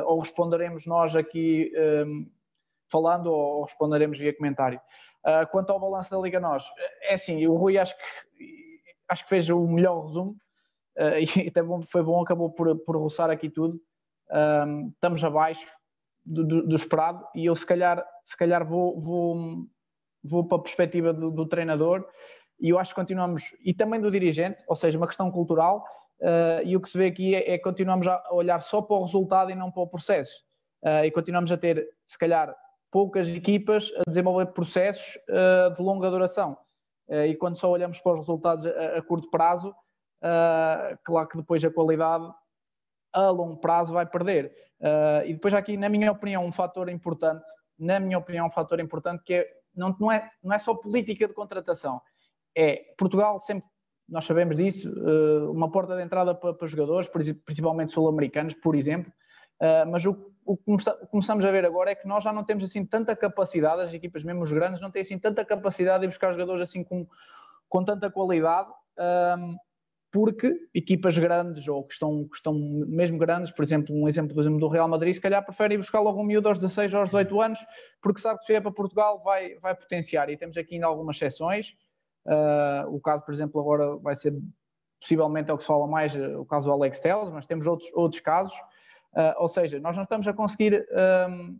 ou 0.06 0.20
responderemos 0.20 0.86
nós 0.86 1.16
aqui 1.16 1.72
um, 2.06 2.30
falando, 2.90 3.32
ou 3.32 3.64
responderemos 3.64 4.18
via 4.18 4.36
comentário. 4.36 4.80
Quanto 5.50 5.70
ao 5.70 5.80
balanço 5.80 6.10
da 6.10 6.18
Liga 6.18 6.40
Nós, 6.40 6.64
é 7.02 7.14
assim, 7.14 7.46
o 7.46 7.56
Rui 7.56 7.76
acho 7.76 7.96
que, 7.96 8.80
acho 9.08 9.24
que 9.24 9.28
fez 9.28 9.48
o 9.48 9.66
melhor 9.66 10.06
resumo, 10.06 10.36
uh, 10.98 11.18
e 11.38 11.48
até 11.48 11.62
bom, 11.62 11.80
foi 11.82 12.02
bom, 12.02 12.22
acabou 12.22 12.50
por, 12.50 12.76
por 12.80 12.96
roçar 12.96 13.30
aqui 13.30 13.48
tudo. 13.48 13.80
Estamos 14.92 15.24
abaixo 15.24 15.66
do, 16.24 16.44
do, 16.44 16.66
do, 16.66 16.76
esperado, 16.76 17.26
e 17.34 17.46
eu 17.46 17.56
se 17.56 17.64
calhar, 17.64 18.04
se 18.22 18.36
calhar 18.36 18.66
vou, 18.66 19.00
vou, 19.00 19.66
vou 20.22 20.46
para 20.46 20.58
a 20.58 20.60
perspectiva 20.60 21.14
do, 21.14 21.30
do 21.30 21.46
treinador 21.46 22.06
e 22.60 22.70
eu 22.70 22.78
acho 22.78 22.90
que 22.90 22.96
continuamos, 22.96 23.54
e 23.64 23.72
também 23.72 24.00
do 24.00 24.10
dirigente, 24.10 24.62
ou 24.66 24.74
seja, 24.74 24.98
uma 24.98 25.06
questão 25.06 25.30
cultural, 25.30 25.84
uh, 26.20 26.62
e 26.64 26.76
o 26.76 26.80
que 26.80 26.88
se 26.88 26.98
vê 26.98 27.06
aqui 27.06 27.34
é, 27.34 27.54
é 27.54 27.58
continuamos 27.58 28.06
a 28.06 28.22
olhar 28.32 28.60
só 28.62 28.82
para 28.82 28.96
o 28.96 29.04
resultado 29.04 29.50
e 29.50 29.54
não 29.54 29.70
para 29.70 29.82
o 29.82 29.86
processo. 29.86 30.42
Uh, 30.82 31.04
e 31.04 31.10
continuamos 31.10 31.52
a 31.52 31.56
ter, 31.56 31.88
se 32.06 32.18
calhar, 32.18 32.54
poucas 32.90 33.28
equipas 33.28 33.92
a 33.98 34.10
desenvolver 34.10 34.46
processos 34.46 35.16
uh, 35.28 35.74
de 35.74 35.82
longa 35.82 36.10
duração. 36.10 36.56
e 37.08 37.34
quando 37.36 37.56
só 37.56 37.70
olhamos 37.70 38.00
para 38.00 38.12
os 38.12 38.20
resultados 38.20 38.66
a, 38.66 38.98
a 38.98 39.02
curto 39.02 39.30
prazo, 39.30 39.74
claro 41.04 41.28
que 41.28 41.36
depois 41.36 41.64
a 41.64 41.70
qualidade 41.70 42.30
a 43.12 43.30
longo 43.30 43.56
prazo 43.56 43.92
vai 43.92 44.06
perder. 44.06 44.52
e 45.26 45.32
depois 45.32 45.54
aqui, 45.54 45.76
na 45.76 45.88
minha 45.88 46.12
opinião, 46.12 46.44
um 46.44 46.52
fator 46.52 46.88
importante, 46.88 47.44
na 47.78 48.00
minha 48.00 48.18
opinião, 48.18 48.46
um 48.46 48.50
fator 48.50 48.80
importante 48.80 49.22
que 49.24 49.34
é, 49.34 49.48
não, 49.74 49.96
não, 49.98 50.10
é, 50.10 50.30
não 50.42 50.52
é 50.52 50.58
só 50.58 50.74
política 50.74 51.28
de 51.28 51.34
contratação, 51.34 52.00
é 52.56 52.94
Portugal 52.98 53.40
sempre, 53.40 53.68
nós 54.08 54.24
sabemos 54.24 54.56
disso, 54.56 54.88
eh, 54.88 55.48
uma 55.50 55.70
porta 55.70 55.94
de 55.94 56.02
entrada 56.02 56.34
para, 56.34 56.54
para 56.54 56.66
jogadores, 56.66 57.08
principalmente 57.44 57.92
sul-americanos, 57.92 58.54
por 58.54 58.74
exemplo, 58.74 59.12
eh, 59.60 59.84
mas 59.84 60.04
o, 60.06 60.32
o 60.44 60.56
que 60.56 60.64
começamos 61.10 61.44
a 61.44 61.50
ver 61.52 61.64
agora 61.64 61.90
é 61.90 61.94
que 61.94 62.08
nós 62.08 62.24
já 62.24 62.32
não 62.32 62.42
temos 62.42 62.64
assim 62.64 62.84
tanta 62.84 63.14
capacidade, 63.14 63.82
as 63.82 63.92
equipas 63.92 64.24
mesmo 64.24 64.42
os 64.42 64.50
grandes 64.50 64.80
não 64.80 64.90
têm 64.90 65.02
assim 65.02 65.18
tanta 65.18 65.44
capacidade 65.44 66.00
de 66.02 66.08
buscar 66.08 66.32
jogadores 66.32 66.62
assim 66.62 66.82
com, 66.82 67.06
com 67.68 67.84
tanta 67.84 68.10
qualidade, 68.10 68.70
porque 70.10 70.54
equipas 70.74 71.18
grandes 71.18 71.68
ou 71.68 71.84
que 71.84 71.92
estão, 71.92 72.26
que 72.28 72.36
estão 72.36 72.54
mesmo 72.54 73.18
grandes, 73.18 73.50
por 73.50 73.62
exemplo, 73.62 73.94
um 73.94 74.08
exemplo, 74.08 74.34
por 74.34 74.40
exemplo 74.40 74.58
do 74.58 74.68
Real 74.68 74.88
Madrid, 74.88 75.14
se 75.14 75.20
calhar 75.20 75.44
prefere 75.44 75.74
ir 75.74 75.78
buscar 75.78 76.00
logo 76.00 76.20
um 76.20 76.24
miúdo 76.24 76.48
aos 76.48 76.58
16 76.58 76.94
ou 76.94 77.00
aos 77.00 77.08
18 77.10 77.40
anos, 77.40 77.58
porque 78.00 78.20
sabe 78.20 78.38
que 78.40 78.46
se 78.46 78.52
vier 78.52 78.62
para 78.62 78.72
Portugal 78.72 79.22
vai, 79.22 79.56
vai 79.56 79.74
potenciar. 79.74 80.30
E 80.30 80.36
temos 80.36 80.56
aqui 80.56 80.74
ainda 80.74 80.86
algumas 80.86 81.16
exceções, 81.16 81.74
Uh, 82.28 82.94
o 82.94 83.00
caso, 83.00 83.24
por 83.24 83.32
exemplo, 83.32 83.58
agora 83.58 83.96
vai 83.96 84.14
ser 84.14 84.34
possivelmente 85.00 85.50
é 85.50 85.54
o 85.54 85.56
que 85.56 85.62
se 85.62 85.68
fala 85.68 85.86
mais, 85.86 86.14
o 86.14 86.44
caso 86.44 86.66
do 86.66 86.72
Alex 86.72 87.00
Telles, 87.00 87.30
mas 87.30 87.46
temos 87.46 87.66
outros, 87.66 87.90
outros 87.94 88.20
casos. 88.20 88.54
Uh, 89.14 89.32
ou 89.38 89.48
seja, 89.48 89.80
nós 89.80 89.96
não 89.96 90.02
estamos 90.02 90.28
a 90.28 90.32
conseguir 90.34 90.86
um, 91.30 91.58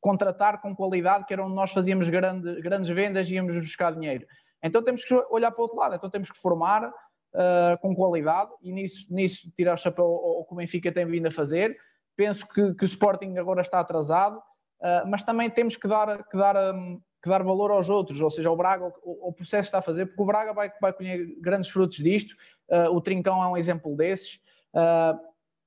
contratar 0.00 0.62
com 0.62 0.74
qualidade, 0.74 1.26
que 1.26 1.34
era 1.34 1.44
onde 1.44 1.54
nós 1.54 1.70
fazíamos 1.72 2.08
grande, 2.08 2.62
grandes 2.62 2.88
vendas 2.88 3.28
e 3.28 3.34
íamos 3.34 3.54
buscar 3.58 3.92
dinheiro. 3.92 4.26
Então 4.62 4.82
temos 4.82 5.04
que 5.04 5.14
olhar 5.30 5.50
para 5.50 5.60
o 5.60 5.62
outro 5.64 5.78
lado, 5.78 5.96
então 5.96 6.08
temos 6.08 6.30
que 6.30 6.38
formar 6.38 6.90
uh, 7.34 7.78
com 7.80 7.94
qualidade 7.94 8.50
e 8.62 8.72
nisso, 8.72 9.06
nisso 9.12 9.50
tirar 9.56 9.74
o 9.74 9.78
chapéu 9.78 10.04
ao 10.04 10.44
que 10.44 10.52
o 10.52 10.56
Benfica 10.56 10.92
tem 10.92 11.06
vindo 11.06 11.26
a 11.26 11.30
fazer. 11.30 11.76
Penso 12.16 12.46
que, 12.46 12.74
que 12.74 12.84
o 12.84 12.86
Sporting 12.86 13.36
agora 13.38 13.62
está 13.62 13.80
atrasado, 13.80 14.38
uh, 14.38 15.06
mas 15.08 15.22
também 15.22 15.48
temos 15.48 15.76
que 15.76 15.88
dar, 15.88 16.24
que 16.28 16.36
dar 16.36 16.74
um, 16.74 17.00
que 17.22 17.28
dar 17.28 17.42
valor 17.42 17.70
aos 17.70 17.88
outros, 17.90 18.20
ou 18.20 18.30
seja, 18.30 18.50
o 18.50 18.56
Braga, 18.56 18.90
o, 19.04 19.30
processo 19.32 19.68
está 19.68 19.78
a 19.78 19.82
fazer, 19.82 20.06
porque 20.06 20.22
o 20.22 20.26
Braga 20.26 20.54
vai, 20.54 20.72
vai 20.80 20.90
colher 20.90 21.26
grandes 21.38 21.68
frutos 21.68 21.98
disto, 21.98 22.34
uh, 22.70 22.94
o 22.94 23.00
Trincão 23.00 23.42
é 23.42 23.46
um 23.46 23.56
exemplo 23.56 23.94
desses. 23.94 24.38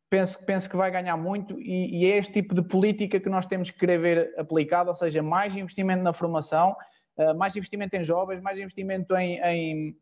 Penso, 0.09 0.45
penso 0.45 0.69
que 0.69 0.77
vai 0.77 0.91
ganhar 0.91 1.17
muito 1.17 1.59
e, 1.59 2.01
e, 2.01 2.11
é 2.11 2.17
este 2.17 2.33
tipo 2.33 2.53
de 2.53 2.61
política 2.61 3.19
que 3.19 3.29
nós 3.29 3.47
temos 3.47 3.71
que 3.71 3.79
querer 3.79 3.99
ver 3.99 4.33
aplicado, 4.39 4.89
ou 4.89 4.95
seja, 4.95 5.23
mais 5.23 5.55
investimento 5.55 6.03
na 6.03 6.13
formação, 6.13 6.75
mais 7.35 7.55
investimento 7.55 7.95
em 7.95 8.03
jovens, 8.03 8.39
mais 8.39 8.59
investimento 8.59 9.15
em, 9.15 9.39
em, 9.39 9.97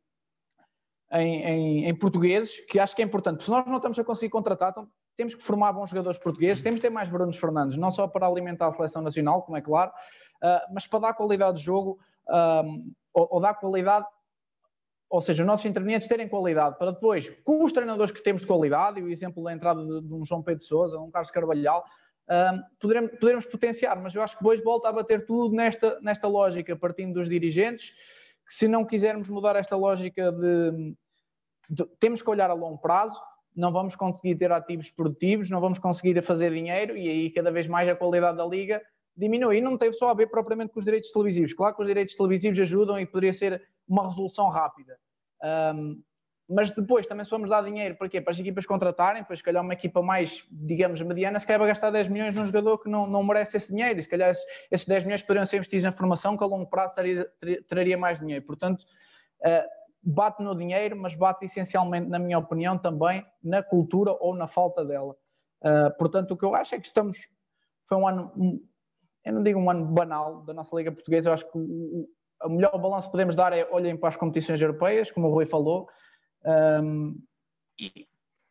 em, 1.20 1.86
em, 1.88 1.96
portugueses, 1.96 2.60
que 2.66 2.80
acho 2.80 2.96
que 2.96 3.02
é 3.02 3.06
importante, 3.06 3.44
se 3.44 3.50
nós 3.50 3.66
não 3.66 3.78
estamos 3.78 4.00
a 4.00 4.04
conseguir 4.04 4.30
contratar, 4.30 4.72
então 4.72 4.88
temos 5.18 5.36
que 5.36 5.42
formar 5.42 5.74
bons 5.74 5.90
jogadores 5.90 6.18
portugueses, 6.20 6.64
temos 6.64 6.80
que 6.80 6.88
ter 6.88 6.90
mais 6.90 7.10
Brunos 7.10 7.38
Fernandes, 7.38 7.78
não 7.78 7.92
só 7.92 8.08
para 8.08 8.26
alimentar 8.26 8.68
a 8.68 8.72
seleção 8.72 9.02
nacional, 9.02 9.44
como 9.44 9.58
é 9.58 9.62
claro, 9.62 9.92
uh, 10.42 10.74
mas 10.74 10.88
para 10.88 11.00
dar 11.00 11.14
qualidade 11.14 11.58
de 11.58 11.64
jogo, 11.64 12.00
um, 12.30 12.94
ou, 13.14 13.28
ou 13.32 13.42
dar 13.42 13.56
qualidade 13.56 14.06
ou 15.12 15.22
seja, 15.22 15.44
os 15.44 15.48
nossos 15.48 15.66
intervenientes 15.66 16.08
terem 16.08 16.26
qualidade, 16.26 16.78
para 16.78 16.92
depois, 16.92 17.30
com 17.44 17.66
os 17.66 17.74
treinadores 17.74 18.14
que 18.14 18.24
temos 18.24 18.42
de 18.42 18.48
qualidade, 18.48 18.98
e 18.98 19.04
o 19.04 19.10
exemplo 19.10 19.44
da 19.44 19.52
entrada 19.52 19.84
de, 19.86 20.08
de 20.08 20.14
um 20.14 20.26
João 20.26 20.42
Pedro 20.42 20.64
Sousa, 20.64 20.98
um 20.98 21.12
Carlos 21.12 21.30
Carvalhal, 21.30 21.84
um, 22.30 22.64
poderemos, 22.80 23.12
poderemos, 23.20 23.46
potenciar, 23.46 24.02
mas 24.02 24.16
eu 24.16 24.22
acho 24.22 24.38
que 24.38 24.42
depois 24.42 24.64
volta 24.64 24.88
a 24.88 24.94
bater 24.94 25.26
tudo 25.26 25.54
nesta, 25.54 26.00
nesta 26.00 26.30
lógica, 26.30 26.78
partindo 26.78 27.16
dos 27.16 27.28
dirigentes, 27.28 27.90
que 28.48 28.54
se 28.54 28.70
não 28.70 28.86
quisermos 28.86 29.28
mudar 29.28 29.58
esta 29.58 29.76
lógica 29.76 30.32
de 30.32 30.96
temos 32.00 32.22
que 32.22 32.30
olhar 32.30 32.50
a 32.50 32.54
longo 32.54 32.78
prazo, 32.78 33.20
não 33.56 33.72
vamos 33.72 33.96
conseguir 33.96 34.36
ter 34.36 34.52
ativos 34.52 34.90
produtivos, 34.90 35.50
não 35.50 35.60
vamos 35.60 35.80
conseguir 35.80 36.22
fazer 36.22 36.52
dinheiro 36.52 36.98
e 36.98 37.10
aí 37.10 37.30
cada 37.30 37.52
vez 37.52 37.68
mais 37.68 37.88
a 37.90 37.96
qualidade 37.96 38.38
da 38.38 38.46
liga 38.46 38.82
diminui. 39.16 39.58
E 39.58 39.62
não 39.62 39.78
teve 39.78 39.94
só 39.94 40.10
a 40.10 40.14
ver 40.14 40.28
propriamente 40.28 40.74
com 40.74 40.80
os 40.80 40.86
direitos 40.86 41.12
televisivos. 41.12 41.54
Claro 41.54 41.76
que 41.76 41.82
os 41.82 41.88
direitos 41.88 42.16
televisivos 42.16 42.60
ajudam 42.60 43.00
e 43.00 43.06
poderia 43.06 43.34
ser 43.34 43.62
uma 43.88 44.08
resolução 44.08 44.50
rápida. 44.50 44.98
Um, 45.76 46.02
mas 46.50 46.70
depois 46.70 47.08
também 47.08 47.24
se 47.24 47.32
vamos 47.32 47.50
dar 47.50 47.64
dinheiro 47.64 47.96
para 47.96 48.10
quê? 48.10 48.20
Para 48.20 48.32
as 48.32 48.40
equipas 48.40 48.66
contratarem, 48.66 49.24
para 49.24 49.36
se 49.36 49.42
calhar 49.42 49.64
uma 49.64 49.74
equipa 49.74 50.02
mais, 50.02 50.44
digamos, 50.52 51.02
mediana, 51.02 51.40
se 51.40 51.46
calhar 51.46 51.60
vai 51.60 51.70
gastar 51.70 51.92
10 51.92 52.10
milhões 52.10 52.36
num 52.36 52.46
jogador 52.46 52.78
que 52.78 52.90
não, 52.90 53.08
não 53.08 53.24
merece 53.24 53.56
esse 53.56 53.70
dinheiro, 53.70 53.98
e 53.98 54.04
se 54.04 54.10
calhar 54.10 54.32
esses, 54.32 54.44
esses 54.70 54.86
10 54.86 55.06
milhões 55.06 55.22
poderiam 55.22 55.46
ser 55.46 55.58
investidos 55.58 55.86
na 55.86 55.94
formação, 55.94 56.36
que 56.36 56.44
a 56.44 56.48
longo 56.48 56.70
prazo 56.70 56.94
traria, 56.94 57.32
traria 57.70 57.98
mais 57.98 58.20
dinheiro. 58.20 58.46
Portanto, 58.46 58.82
uh, 58.82 59.68
bate 60.04 60.42
no 60.42 60.56
dinheiro, 60.56 60.96
mas 60.96 61.16
bate 61.16 61.46
essencialmente, 61.46 62.08
na 62.08 62.20
minha 62.20 62.40
opinião, 62.40 62.78
também 62.78 63.26
na 63.44 63.62
cultura 63.62 64.12
ou 64.20 64.36
na 64.36 64.48
falta 64.48 64.84
dela. 64.84 65.16
Uh, 65.62 65.96
portanto, 65.98 66.32
o 66.32 66.38
que 66.38 66.46
eu 66.46 66.56
acho 66.56 66.76
é 66.76 66.80
que 66.80 66.88
estamos. 66.88 67.18
Foi 67.88 67.98
um 67.98 68.08
ano, 68.08 68.32
um, 68.36 68.60
eu 69.24 69.34
não 69.34 69.44
digo 69.44 69.60
um 69.60 69.70
ano 69.70 69.86
banal 69.86 70.44
da 70.44 70.54
nossa 70.54 70.76
Liga 70.76 70.92
Portuguesa, 70.92 71.30
eu 71.30 71.34
acho 71.34 71.46
que 71.52 71.58
o, 71.58 72.08
o 72.44 72.50
melhor 72.50 72.78
balanço 72.80 73.08
que 73.08 73.12
podemos 73.12 73.36
dar 73.36 73.54
é 73.54 73.68
olhem 73.72 73.96
para 73.96 74.10
as 74.10 74.16
competições 74.16 74.60
europeias, 74.60 75.12
como 75.12 75.28
o 75.28 75.34
Rui 75.34 75.46
falou, 75.46 75.88
um, 76.46 77.16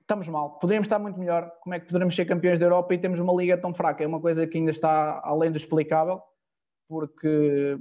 estamos 0.00 0.28
mal. 0.28 0.58
Poderíamos 0.58 0.86
estar 0.86 0.98
muito 0.98 1.18
melhor. 1.18 1.50
Como 1.62 1.74
é 1.74 1.80
que 1.80 1.86
poderemos 1.86 2.14
ser 2.14 2.24
campeões 2.26 2.58
da 2.58 2.66
Europa 2.66 2.94
e 2.94 2.98
temos 2.98 3.20
uma 3.20 3.32
liga 3.32 3.56
tão 3.56 3.72
fraca? 3.72 4.02
É 4.02 4.06
uma 4.06 4.20
coisa 4.20 4.46
que 4.46 4.58
ainda 4.58 4.70
está 4.70 5.20
além 5.24 5.50
do 5.50 5.56
explicável, 5.56 6.20
porque 6.88 7.78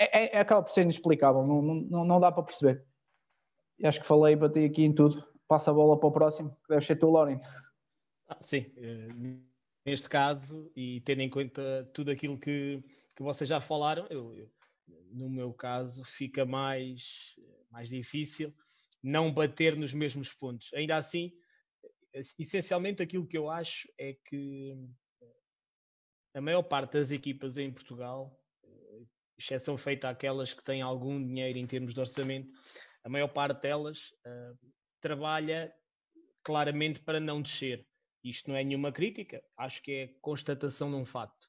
é, 0.00 0.24
é, 0.24 0.36
é 0.36 0.40
acaba 0.40 0.62
por 0.62 0.72
ser 0.72 0.82
inexplicável, 0.82 1.46
não, 1.46 1.60
não, 1.60 2.04
não 2.04 2.20
dá 2.20 2.32
para 2.32 2.42
perceber. 2.42 2.84
E 3.78 3.86
acho 3.86 4.00
que 4.00 4.06
falei, 4.06 4.34
bati 4.34 4.64
aqui 4.64 4.82
em 4.82 4.94
tudo. 4.94 5.22
Passa 5.46 5.70
a 5.70 5.74
bola 5.74 5.98
para 5.98 6.08
o 6.08 6.12
próximo, 6.12 6.50
que 6.62 6.68
deve 6.68 6.84
ser 6.84 6.96
tu, 6.96 7.10
Lauren. 7.10 7.40
Ah, 8.28 8.38
sim, 8.40 8.72
eh, 8.76 9.08
neste 9.84 10.08
caso, 10.08 10.70
e 10.76 11.00
tendo 11.00 11.22
em 11.22 11.28
conta 11.28 11.90
tudo 11.92 12.10
aquilo 12.10 12.38
que, 12.38 12.82
que 13.16 13.22
vocês 13.22 13.48
já 13.48 13.60
falaram, 13.60 14.06
eu, 14.08 14.36
eu, 14.36 14.50
no 15.12 15.28
meu 15.28 15.52
caso 15.52 16.04
fica 16.04 16.46
mais, 16.46 17.34
mais 17.70 17.88
difícil 17.88 18.54
não 19.02 19.32
bater 19.32 19.76
nos 19.76 19.92
mesmos 19.92 20.32
pontos. 20.32 20.72
Ainda 20.74 20.96
assim, 20.96 21.32
essencialmente 22.12 23.02
aquilo 23.02 23.26
que 23.26 23.36
eu 23.36 23.50
acho 23.50 23.88
é 23.98 24.14
que 24.24 24.76
a 26.34 26.40
maior 26.40 26.62
parte 26.62 26.92
das 26.92 27.10
equipas 27.10 27.56
em 27.56 27.72
Portugal, 27.72 28.39
exceção 29.40 29.78
feita 29.78 30.08
aquelas 30.08 30.52
que 30.52 30.62
têm 30.62 30.82
algum 30.82 31.18
dinheiro 31.18 31.58
em 31.58 31.66
termos 31.66 31.94
de 31.94 32.00
orçamento, 32.00 32.52
a 33.02 33.08
maior 33.08 33.28
parte 33.28 33.62
delas 33.62 34.10
uh, 34.26 34.72
trabalha 35.00 35.74
claramente 36.44 37.00
para 37.00 37.18
não 37.18 37.40
descer. 37.40 37.86
Isto 38.22 38.50
não 38.50 38.56
é 38.56 38.62
nenhuma 38.62 38.92
crítica, 38.92 39.42
acho 39.56 39.82
que 39.82 39.92
é 39.92 40.06
constatação 40.20 40.90
de 40.90 40.96
um 40.96 41.06
facto. 41.06 41.48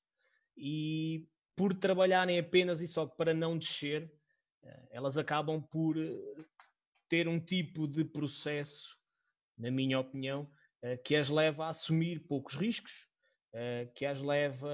E 0.55 1.27
por 1.55 1.73
trabalharem 1.73 2.39
apenas 2.39 2.81
e 2.81 2.87
só 2.87 3.05
para 3.05 3.33
não 3.33 3.57
descer, 3.57 4.09
eh, 4.63 4.87
elas 4.91 5.17
acabam 5.17 5.61
por 5.61 5.97
eh, 5.97 6.17
ter 7.09 7.27
um 7.27 7.39
tipo 7.39 7.87
de 7.87 8.05
processo, 8.05 8.97
na 9.57 9.69
minha 9.69 9.99
opinião, 9.99 10.49
que 11.03 11.15
as 11.15 11.29
leva 11.29 11.65
a 11.65 11.69
assumir 11.69 12.21
poucos 12.21 12.55
riscos, 12.55 13.07
que 13.93 14.05
as 14.05 14.21
leva 14.21 14.71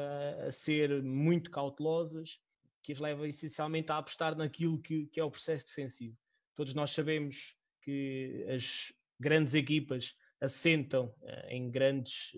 a 0.47 0.51
ser 0.51 1.03
muito 1.03 1.49
cautelosas, 1.51 2.39
que 2.88 2.93
as 2.93 3.00
leva 3.00 3.28
essencialmente 3.28 3.91
a 3.91 3.97
apostar 3.97 4.34
naquilo 4.38 4.82
que, 4.82 5.08
que 5.08 5.19
é 5.19 5.23
o 5.23 5.30
processo 5.30 5.67
defensivo. 5.67 6.17
Todos 6.56 6.73
nós 6.73 6.91
sabemos 6.91 7.54
que 7.82 8.45
as 8.47 8.93
grandes 9.19 9.54
equipas 9.54 10.15
assentam 10.39 11.13
em 11.50 11.69
grandes 11.69 12.32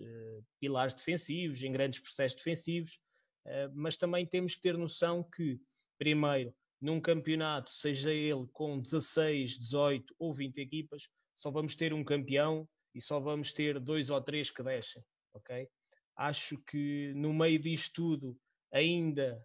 pilares 0.58 0.94
defensivos, 0.94 1.62
em 1.62 1.70
grandes 1.70 2.00
processos 2.00 2.42
defensivos, 2.42 2.98
eh, 3.46 3.68
mas 3.72 3.96
também 3.96 4.26
temos 4.26 4.56
que 4.56 4.60
ter 4.60 4.76
noção 4.76 5.22
que, 5.22 5.60
primeiro, 5.96 6.52
num 6.80 7.00
campeonato, 7.00 7.70
seja 7.70 8.12
ele 8.12 8.48
com 8.52 8.80
16, 8.80 9.56
18 9.56 10.12
ou 10.18 10.34
20 10.34 10.58
equipas, 10.58 11.08
só 11.36 11.52
vamos 11.52 11.76
ter 11.76 11.94
um 11.94 12.02
campeão 12.02 12.68
e 12.92 13.00
só 13.00 13.20
vamos 13.20 13.52
ter 13.52 13.78
dois 13.78 14.10
ou 14.10 14.20
três 14.20 14.50
que 14.50 14.64
descem, 14.64 15.04
ok? 15.32 15.68
Acho 16.16 16.60
que 16.64 17.12
no 17.14 17.32
meio 17.32 17.60
disto 17.60 17.94
tudo 17.94 18.36
ainda 18.72 19.40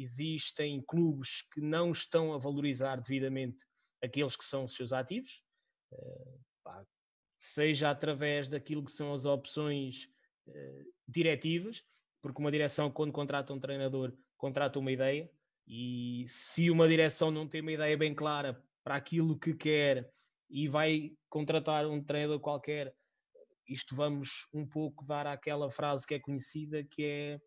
existem 0.00 0.82
clubes 0.86 1.42
que 1.52 1.60
não 1.60 1.92
estão 1.92 2.32
a 2.32 2.38
valorizar 2.38 2.96
devidamente 2.96 3.64
aqueles 4.02 4.36
que 4.36 4.44
são 4.44 4.64
os 4.64 4.74
seus 4.74 4.92
ativos, 4.92 5.42
pá, 6.62 6.86
seja 7.36 7.90
através 7.90 8.48
daquilo 8.48 8.84
que 8.84 8.92
são 8.92 9.12
as 9.12 9.24
opções 9.24 10.04
uh, 10.46 10.92
diretivas, 11.06 11.82
porque 12.22 12.40
uma 12.40 12.50
direção, 12.50 12.90
quando 12.90 13.12
contrata 13.12 13.52
um 13.52 13.60
treinador, 13.60 14.16
contrata 14.36 14.78
uma 14.78 14.92
ideia, 14.92 15.30
e 15.66 16.24
se 16.26 16.70
uma 16.70 16.88
direção 16.88 17.30
não 17.30 17.46
tem 17.46 17.60
uma 17.60 17.72
ideia 17.72 17.96
bem 17.96 18.14
clara 18.14 18.62
para 18.82 18.96
aquilo 18.96 19.38
que 19.38 19.54
quer 19.54 20.10
e 20.48 20.66
vai 20.66 21.12
contratar 21.28 21.86
um 21.86 22.02
treinador 22.02 22.40
qualquer, 22.40 22.94
isto 23.68 23.94
vamos 23.94 24.48
um 24.52 24.66
pouco 24.66 25.04
dar 25.04 25.26
àquela 25.26 25.70
frase 25.70 26.06
que 26.06 26.14
é 26.14 26.18
conhecida, 26.18 26.82
que 26.82 27.04
é 27.04 27.40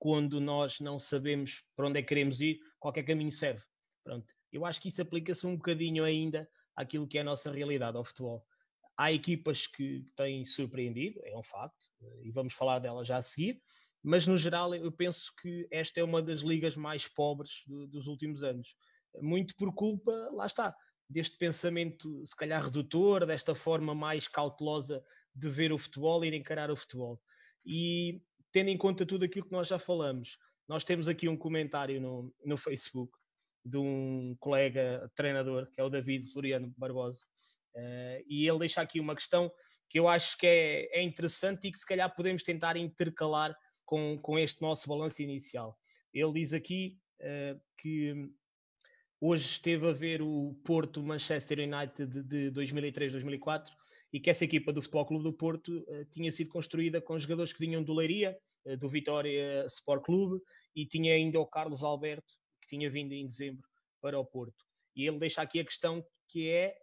quando 0.00 0.40
nós 0.40 0.80
não 0.80 0.98
sabemos 0.98 1.62
para 1.76 1.86
onde 1.86 1.98
é 1.98 2.02
que 2.02 2.08
queremos 2.08 2.40
ir, 2.40 2.58
qualquer 2.80 3.04
caminho 3.04 3.30
serve. 3.30 3.62
Pronto. 4.02 4.26
Eu 4.50 4.64
acho 4.64 4.80
que 4.80 4.88
isso 4.88 5.02
aplica-se 5.02 5.46
um 5.46 5.54
bocadinho 5.54 6.02
ainda 6.02 6.48
àquilo 6.74 7.06
que 7.06 7.18
é 7.18 7.20
a 7.20 7.24
nossa 7.24 7.52
realidade 7.52 7.98
ao 7.98 8.04
futebol. 8.04 8.44
Há 8.96 9.12
equipas 9.12 9.66
que 9.66 10.04
têm 10.16 10.42
surpreendido, 10.44 11.20
é 11.24 11.36
um 11.36 11.42
facto, 11.42 11.86
e 12.22 12.30
vamos 12.32 12.54
falar 12.54 12.78
delas 12.78 13.06
já 13.06 13.18
a 13.18 13.22
seguir, 13.22 13.62
mas 14.02 14.26
no 14.26 14.38
geral 14.38 14.74
eu 14.74 14.90
penso 14.90 15.32
que 15.40 15.68
esta 15.70 16.00
é 16.00 16.04
uma 16.04 16.22
das 16.22 16.40
ligas 16.40 16.76
mais 16.76 17.06
pobres 17.06 17.62
do, 17.66 17.86
dos 17.86 18.06
últimos 18.06 18.42
anos. 18.42 18.74
Muito 19.20 19.54
por 19.54 19.74
culpa, 19.74 20.12
lá 20.32 20.46
está, 20.46 20.74
deste 21.08 21.36
pensamento 21.36 22.24
se 22.24 22.34
calhar 22.34 22.64
redutor, 22.64 23.26
desta 23.26 23.54
forma 23.54 23.94
mais 23.94 24.26
cautelosa 24.26 25.04
de 25.34 25.50
ver 25.50 25.72
o 25.72 25.78
futebol 25.78 26.24
e 26.24 26.30
de 26.30 26.38
encarar 26.38 26.70
o 26.70 26.76
futebol. 26.76 27.20
E 27.66 28.22
tendo 28.52 28.68
em 28.68 28.76
conta 28.76 29.06
tudo 29.06 29.24
aquilo 29.24 29.46
que 29.46 29.52
nós 29.52 29.68
já 29.68 29.78
falamos, 29.78 30.38
nós 30.68 30.84
temos 30.84 31.08
aqui 31.08 31.28
um 31.28 31.36
comentário 31.36 32.00
no, 32.00 32.34
no 32.44 32.56
Facebook 32.56 33.12
de 33.64 33.76
um 33.76 34.36
colega 34.38 35.10
treinador, 35.14 35.70
que 35.70 35.80
é 35.80 35.84
o 35.84 35.90
David 35.90 36.30
Floriano 36.30 36.72
Barbosa, 36.76 37.24
uh, 37.74 38.24
e 38.26 38.48
ele 38.48 38.58
deixa 38.60 38.80
aqui 38.80 39.00
uma 39.00 39.14
questão 39.14 39.50
que 39.88 39.98
eu 39.98 40.08
acho 40.08 40.38
que 40.38 40.46
é, 40.46 41.00
é 41.00 41.02
interessante 41.02 41.66
e 41.66 41.72
que 41.72 41.78
se 41.78 41.86
calhar 41.86 42.14
podemos 42.14 42.42
tentar 42.42 42.76
intercalar 42.76 43.54
com, 43.84 44.16
com 44.18 44.38
este 44.38 44.62
nosso 44.62 44.88
balanço 44.88 45.20
inicial. 45.20 45.76
Ele 46.14 46.32
diz 46.32 46.52
aqui 46.52 46.96
uh, 47.20 47.60
que 47.76 48.30
hoje 49.20 49.44
esteve 49.44 49.88
a 49.88 49.92
ver 49.92 50.22
o 50.22 50.54
Porto 50.64 51.02
Manchester 51.02 51.58
United 51.58 52.22
de 52.22 52.50
2003-2004 52.52 53.79
e 54.12 54.18
que 54.20 54.30
essa 54.30 54.44
equipa 54.44 54.72
do 54.72 54.82
Futebol 54.82 55.06
Clube 55.06 55.24
do 55.24 55.32
Porto 55.32 55.78
uh, 55.78 56.04
tinha 56.10 56.30
sido 56.32 56.50
construída 56.50 57.00
com 57.00 57.18
jogadores 57.18 57.52
que 57.52 57.60
vinham 57.60 57.82
do 57.82 57.94
Leiria, 57.94 58.36
uh, 58.66 58.76
do 58.76 58.88
Vitória 58.88 59.64
Sport 59.66 60.04
Clube 60.04 60.42
e 60.74 60.86
tinha 60.86 61.14
ainda 61.14 61.38
o 61.38 61.46
Carlos 61.46 61.82
Alberto, 61.82 62.34
que 62.60 62.68
tinha 62.68 62.90
vindo 62.90 63.12
em 63.12 63.26
dezembro 63.26 63.66
para 64.00 64.18
o 64.18 64.24
Porto. 64.24 64.64
E 64.96 65.06
ele 65.06 65.18
deixa 65.18 65.42
aqui 65.42 65.60
a 65.60 65.64
questão 65.64 66.04
que 66.28 66.48
é, 66.50 66.74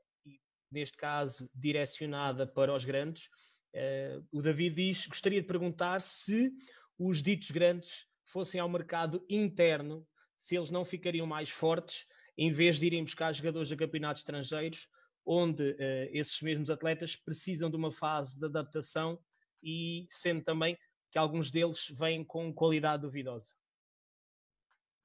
neste 0.72 0.98
caso, 0.98 1.50
direcionada 1.54 2.48
para 2.48 2.74
os 2.74 2.86
grandes. 2.86 3.26
Uh, 3.74 4.26
o 4.32 4.42
David 4.42 4.76
diz: 4.76 5.06
gostaria 5.08 5.42
de 5.42 5.48
perguntar 5.48 6.02
se 6.02 6.52
os 6.98 7.22
ditos 7.22 7.52
grandes 7.52 8.06
fossem 8.26 8.60
ao 8.60 8.70
mercado 8.70 9.26
interno, 9.30 10.06
se 10.38 10.56
eles 10.56 10.72
não 10.72 10.86
ficariam 10.86 11.28
mais 11.28 11.50
fortes 11.50 12.06
em 12.38 12.52
vez 12.52 12.80
de 12.80 12.86
irem 12.86 13.04
buscar 13.04 13.34
jogadores 13.34 13.72
a 13.72 13.76
campeonatos 13.76 14.22
estrangeiros 14.22 14.88
onde 15.28 15.72
uh, 15.72 16.10
esses 16.12 16.42
mesmos 16.42 16.70
atletas 16.70 17.16
precisam 17.16 17.70
de 17.70 17.76
uma 17.76 17.92
fase 17.92 18.40
de 18.40 18.46
adaptação 18.46 19.20
e 19.62 20.06
sendo 20.08 20.44
também 20.44 20.78
que 21.12 21.18
alguns 21.18 21.52
deles 21.52 21.90
vêm 21.90 22.24
com 22.24 22.54
qualidade 22.54 23.02
duvidosa. 23.02 23.54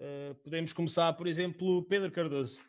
Uh, 0.00 0.34
podemos 0.36 0.72
começar, 0.72 1.12
por 1.14 1.26
exemplo, 1.26 1.84
Pedro 1.84 2.10
Cardoso. 2.10 2.64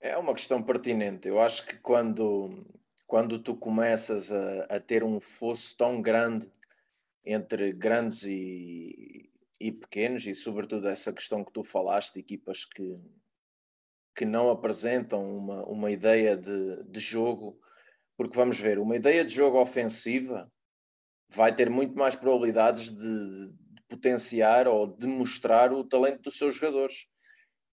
É 0.00 0.16
uma 0.16 0.34
questão 0.34 0.62
pertinente. 0.62 1.28
Eu 1.28 1.40
acho 1.40 1.66
que 1.66 1.76
quando, 1.78 2.64
quando 3.06 3.38
tu 3.38 3.54
começas 3.54 4.32
a, 4.32 4.64
a 4.64 4.80
ter 4.80 5.04
um 5.04 5.20
fosso 5.20 5.76
tão 5.76 6.00
grande 6.00 6.50
entre 7.24 7.72
grandes 7.72 8.24
e, 8.24 9.30
e 9.60 9.70
pequenos, 9.70 10.26
e 10.26 10.34
sobretudo 10.34 10.88
essa 10.88 11.12
questão 11.12 11.44
que 11.44 11.52
tu 11.52 11.62
falaste, 11.62 12.18
equipas 12.18 12.64
que, 12.64 12.98
que 14.14 14.24
não 14.24 14.50
apresentam 14.50 15.22
uma, 15.22 15.64
uma 15.64 15.90
ideia 15.90 16.36
de, 16.36 16.84
de 16.84 17.00
jogo, 17.00 17.58
porque 18.16 18.36
vamos 18.36 18.58
ver, 18.58 18.78
uma 18.78 18.96
ideia 18.96 19.24
de 19.24 19.34
jogo 19.34 19.60
ofensiva 19.60 20.50
vai 21.30 21.54
ter 21.54 21.70
muito 21.70 21.96
mais 21.96 22.16
probabilidades 22.16 22.90
de, 22.90 23.48
de 23.48 23.82
potenciar 23.88 24.66
ou 24.68 24.86
de 24.86 25.06
mostrar 25.06 25.72
o 25.72 25.84
talento 25.84 26.22
dos 26.22 26.36
seus 26.36 26.54
jogadores. 26.56 27.06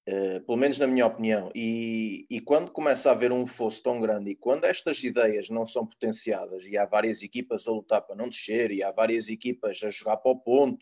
Uh, 0.07 0.39
pelo 0.45 0.57
menos 0.57 0.79
na 0.79 0.87
minha 0.87 1.05
opinião. 1.05 1.51
E, 1.53 2.25
e, 2.29 2.39
quando 2.39 2.71
começa 2.71 3.09
a 3.09 3.11
haver 3.11 3.29
um 3.29 3.45
fosso 3.45 3.83
tão 3.83 3.99
grande 3.99 4.31
e 4.31 4.35
quando 4.37 4.63
estas 4.63 5.03
ideias 5.03 5.49
não 5.49 5.67
são 5.67 5.85
potenciadas 5.85 6.63
e 6.63 6.77
há 6.77 6.85
várias 6.85 7.21
equipas 7.21 7.67
a 7.67 7.71
lutar 7.71 8.01
para 8.01 8.15
não 8.15 8.29
descer 8.29 8.71
e 8.71 8.81
há 8.81 8.89
várias 8.89 9.29
equipas 9.29 9.83
a 9.83 9.89
jogar 9.89 10.15
para 10.15 10.31
o 10.31 10.39
ponto 10.39 10.81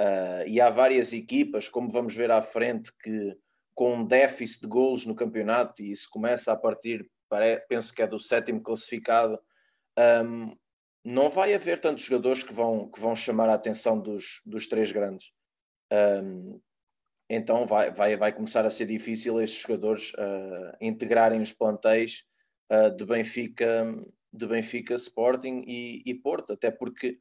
uh, 0.00 0.46
e 0.46 0.62
há 0.62 0.70
várias 0.70 1.12
equipas, 1.12 1.68
como 1.68 1.90
vamos 1.90 2.16
ver 2.16 2.30
à 2.30 2.40
frente, 2.40 2.90
que 3.02 3.36
com 3.78 3.94
um 3.94 4.04
déficit 4.04 4.62
de 4.62 4.66
golos 4.66 5.06
no 5.06 5.14
campeonato 5.14 5.80
e 5.80 5.92
isso 5.92 6.10
começa 6.10 6.50
a 6.50 6.56
partir, 6.56 7.08
penso 7.68 7.94
que 7.94 8.02
é 8.02 8.08
do 8.08 8.18
sétimo 8.18 8.60
classificado, 8.60 9.38
um, 10.24 10.52
não 11.04 11.30
vai 11.30 11.54
haver 11.54 11.80
tantos 11.80 12.02
jogadores 12.02 12.42
que 12.42 12.52
vão, 12.52 12.90
que 12.90 12.98
vão 12.98 13.14
chamar 13.14 13.48
a 13.48 13.54
atenção 13.54 13.96
dos, 14.00 14.40
dos 14.44 14.66
três 14.66 14.90
grandes. 14.90 15.30
Um, 15.92 16.60
então 17.30 17.68
vai, 17.68 17.92
vai, 17.92 18.16
vai 18.16 18.32
começar 18.32 18.66
a 18.66 18.70
ser 18.70 18.86
difícil 18.86 19.40
esses 19.40 19.54
jogadores 19.56 20.12
uh, 20.14 20.76
integrarem 20.80 21.40
os 21.40 21.52
plantéis 21.52 22.24
uh, 22.72 22.90
de 22.96 23.04
Benfica, 23.04 23.84
de 24.32 24.44
Benfica 24.44 24.96
Sporting 24.96 25.62
e, 25.68 26.02
e, 26.04 26.16
Porto, 26.16 26.54
até 26.54 26.72
porque 26.72 27.20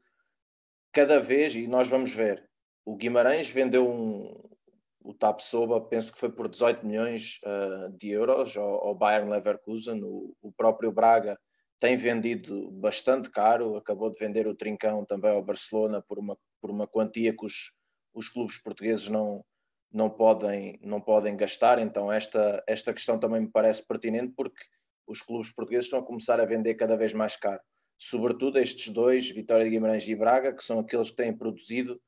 cada 0.92 1.20
vez, 1.20 1.56
e 1.56 1.68
nós 1.68 1.88
vamos 1.88 2.12
ver, 2.12 2.50
o 2.84 2.96
Guimarães 2.96 3.48
vendeu 3.48 3.88
um, 3.88 4.57
o 5.02 5.14
Tapsoba, 5.14 5.80
penso 5.82 6.12
que 6.12 6.20
foi 6.20 6.32
por 6.32 6.48
18 6.48 6.86
milhões 6.86 7.40
uh, 7.46 7.92
de 7.98 8.10
euros 8.10 8.58
ao, 8.58 8.88
ao 8.88 8.96
Bayern 8.96 9.30
Leverkusen, 9.30 10.02
o, 10.04 10.36
o, 10.42 10.52
próprio 10.52 10.92
Braga 10.92 11.40
tem 11.80 11.96
vendido 11.96 12.72
bastante 12.72 13.30
caro, 13.30 13.78
acabou 13.78 14.10
de 14.10 14.20
vender 14.20 14.48
o 14.48 14.56
Trincão 14.56 15.06
também 15.06 15.32
ao 15.32 15.44
Barcelona 15.44 16.02
por 16.02 16.20
uma, 16.20 16.38
por 16.60 16.72
uma 16.72 16.88
quantia 16.88 17.36
que 17.36 17.46
os, 17.46 17.72
os 18.14 18.28
clubes 18.28 18.58
portugueses 18.58 19.08
não 19.08 19.44
não 19.92 20.10
podem, 20.10 20.80
não 20.84 21.02
podem 21.02 21.36
gastar. 21.36 21.80
Então, 21.80 22.12
esta, 22.12 22.64
esta 22.68 22.94
questão 22.94 23.20
também 23.20 23.42
me 23.42 23.52
parece 23.52 23.86
pertinente 23.86 24.34
porque 24.36 24.62
os 25.08 25.22
clubes 25.22 25.52
portugueses 25.52 25.86
estão 25.86 26.00
a 26.00 26.06
começar 26.06 26.40
a 26.40 26.46
vender 26.46 26.76
cada 26.76 26.98
vez 26.98 27.14
mais 27.14 27.36
caro. 27.36 27.62
Sobretudo 27.98 28.60
estes 28.60 28.94
dois, 28.94 29.30
Vitória 29.32 29.64
de 29.64 29.72
Guimarães 29.72 30.08
e 30.08 30.16
Braga, 30.16 30.54
que 30.54 30.64
são 30.64 30.80
aqueles 30.80 31.10
que 31.10 31.16
têm 31.16 31.36
produzido, 31.36 32.00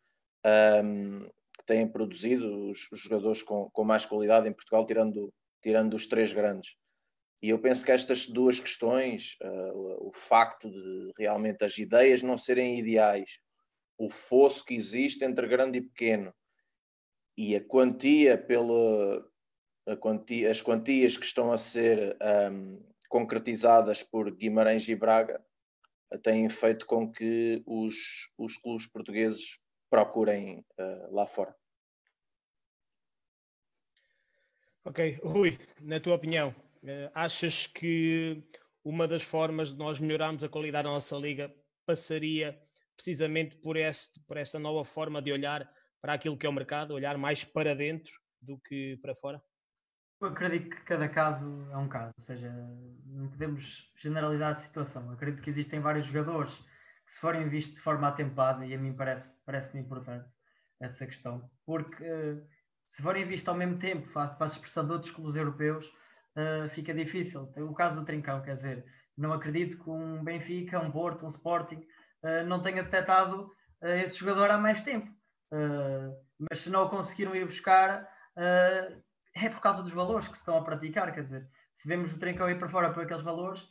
um, 0.84 1.22
que 1.24 1.39
têm 1.70 1.88
produzido 1.88 2.68
os, 2.68 2.90
jogadores 2.94 3.44
com, 3.44 3.70
com 3.70 3.84
mais 3.84 4.04
qualidade 4.04 4.50
em 4.50 4.54
Portugal, 4.54 4.88
tirando, 4.88 5.32
tirando 5.62 5.94
os 5.94 6.08
três 6.08 6.34
grandes. 6.34 6.76
E 7.44 7.50
eu 7.50 7.60
penso 7.60 7.86
que 7.86 7.92
estas 7.92 8.28
duas 8.28 8.60
questões, 8.60 9.38
uh, 9.44 10.08
o, 10.08 10.12
facto 10.12 10.68
de 10.68 11.14
realmente 11.16 11.64
as 11.64 11.78
ideias 11.78 12.24
não 12.24 12.40
serem 12.40 12.80
ideais, 12.80 13.38
o 14.00 14.10
fosso 14.10 14.66
que 14.66 14.74
existe 14.74 15.24
entre 15.24 15.48
grande 15.48 15.78
e 15.78 15.82
pequeno, 15.82 16.34
e 17.38 17.56
a 17.56 17.64
quantia 17.64 18.36
pela 18.36 19.24
quantia, 20.02 20.50
as 20.50 20.62
quantias 20.62 21.16
que 21.18 21.26
estão 21.26 21.52
a 21.52 21.58
ser 21.58 22.18
um, 22.52 22.84
concretizadas 23.08 24.04
por 24.04 24.30
Guimarães 24.36 24.88
e 24.90 24.96
Braga 24.96 25.42
têm 26.24 26.50
feito 26.50 26.86
com 26.86 27.10
que 27.10 27.62
os, 27.66 28.30
os 28.38 28.58
clubes 28.58 28.88
portugueses 28.88 29.60
procurem 29.90 30.66
uh, 30.80 31.14
lá 31.14 31.26
fora. 31.26 31.59
Ok, 34.86 35.20
Rui, 35.24 35.58
na 35.82 36.00
tua 36.00 36.16
opinião, 36.16 36.50
uh, 36.50 37.12
achas 37.14 37.68
que 37.68 38.44
uma 38.84 39.08
das 39.08 39.24
formas 39.24 39.74
de 39.74 39.78
nós 39.78 40.00
melhorarmos 40.00 40.44
a 40.44 40.50
qualidade 40.50 40.86
da 40.86 40.94
nossa 40.94 41.16
liga 41.18 41.54
passaria 41.86 42.58
precisamente 42.96 43.58
por, 43.58 43.76
este, 43.78 44.20
por 44.22 44.38
esta 44.38 44.58
nova 44.58 44.84
forma 44.86 45.22
de 45.22 45.32
olhar 45.32 45.70
para 46.02 46.14
aquilo 46.14 46.38
que 46.38 46.46
é 46.46 46.50
o 46.50 46.54
mercado, 46.54 46.94
olhar 46.94 47.18
mais 47.18 47.44
para 47.44 47.76
dentro 47.76 48.12
do 48.42 48.58
que 48.58 48.98
para 49.02 49.16
fora? 49.16 49.42
Eu 50.22 50.30
acredito 50.30 50.70
que 50.70 50.84
cada 50.84 51.08
caso 51.08 51.46
é 51.72 51.78
um 51.78 51.88
caso, 51.88 52.14
ou 52.18 52.24
seja, 52.26 52.52
não 53.06 53.30
podemos 53.30 53.90
generalizar 54.02 54.52
a 54.52 54.54
situação. 54.54 55.06
Eu 55.08 55.14
acredito 55.14 55.42
que 55.42 55.50
existem 55.50 55.80
vários 55.80 56.08
jogadores 56.08 56.54
que, 57.06 57.14
se 57.14 57.20
forem 57.20 57.48
vistos 57.48 57.76
de 57.76 57.82
forma 57.82 58.08
atempada, 58.08 58.66
e 58.66 58.74
a 58.74 58.78
mim 58.78 58.94
parece, 58.94 59.38
parece 59.46 59.78
importante 59.78 60.30
essa 60.82 61.06
questão, 61.06 61.50
porque 61.66 62.04
se 62.90 63.04
forem 63.04 63.26
vistos 63.26 63.48
ao 63.48 63.56
mesmo 63.56 63.78
tempo, 63.78 64.12
para 64.12 64.36
a 64.40 64.46
expressão 64.46 64.86
de 64.86 64.92
outros 64.92 65.12
clubes 65.12 65.36
europeus, 65.36 65.86
uh, 66.36 66.68
fica 66.70 66.94
difícil. 66.94 67.52
O 67.58 67.74
caso 67.74 67.96
do 67.96 68.04
Trincão, 68.04 68.42
quer 68.42 68.56
dizer, 68.56 68.84
não 69.16 69.32
acredito 69.32 69.82
que 69.82 69.90
um 69.90 70.24
Benfica, 70.24 70.80
um 70.80 70.92
Porto, 70.92 71.26
um 71.26 71.30
Sporting 71.30 71.86
uh, 72.24 72.46
não 72.48 72.62
tenha 72.62 72.84
detectado 72.84 73.44
uh, 73.82 73.88
esse 74.04 74.18
jogador 74.18 74.50
há 74.50 74.58
mais 74.58 74.82
tempo. 74.82 75.10
Mas 76.40 76.60
se 76.60 76.70
não 76.70 76.84
o 76.84 76.90
conseguiram 76.90 77.36
ir 77.36 77.44
buscar, 77.44 78.08
é 78.36 79.50
por 79.50 79.60
causa 79.60 79.82
dos 79.82 79.92
valores 79.92 80.28
que 80.28 80.36
se 80.36 80.42
estão 80.42 80.56
a 80.56 80.64
praticar. 80.64 81.12
Quer 81.12 81.22
dizer, 81.22 81.50
se 81.74 81.88
vemos 81.88 82.14
o 82.14 82.20
Trincão 82.20 82.48
ir 82.48 82.60
para 82.60 82.70
fora 82.70 82.94
por 82.94 83.02
aqueles 83.02 83.24
valores, 83.24 83.68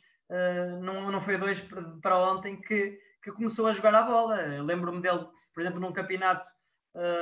não, 0.81 1.09
não 1.09 1.21
foi 1.21 1.37
dois 1.37 1.61
para 2.01 2.17
ontem 2.17 2.59
que, 2.59 2.99
que 3.23 3.31
começou 3.31 3.65
a 3.67 3.71
jogar 3.71 3.95
a 3.95 4.03
bola. 4.03 4.61
Lembro-me 4.61 5.01
dele, 5.01 5.25
por 5.53 5.61
exemplo, 5.61 5.79
num 5.79 5.93
campeonato 5.93 6.45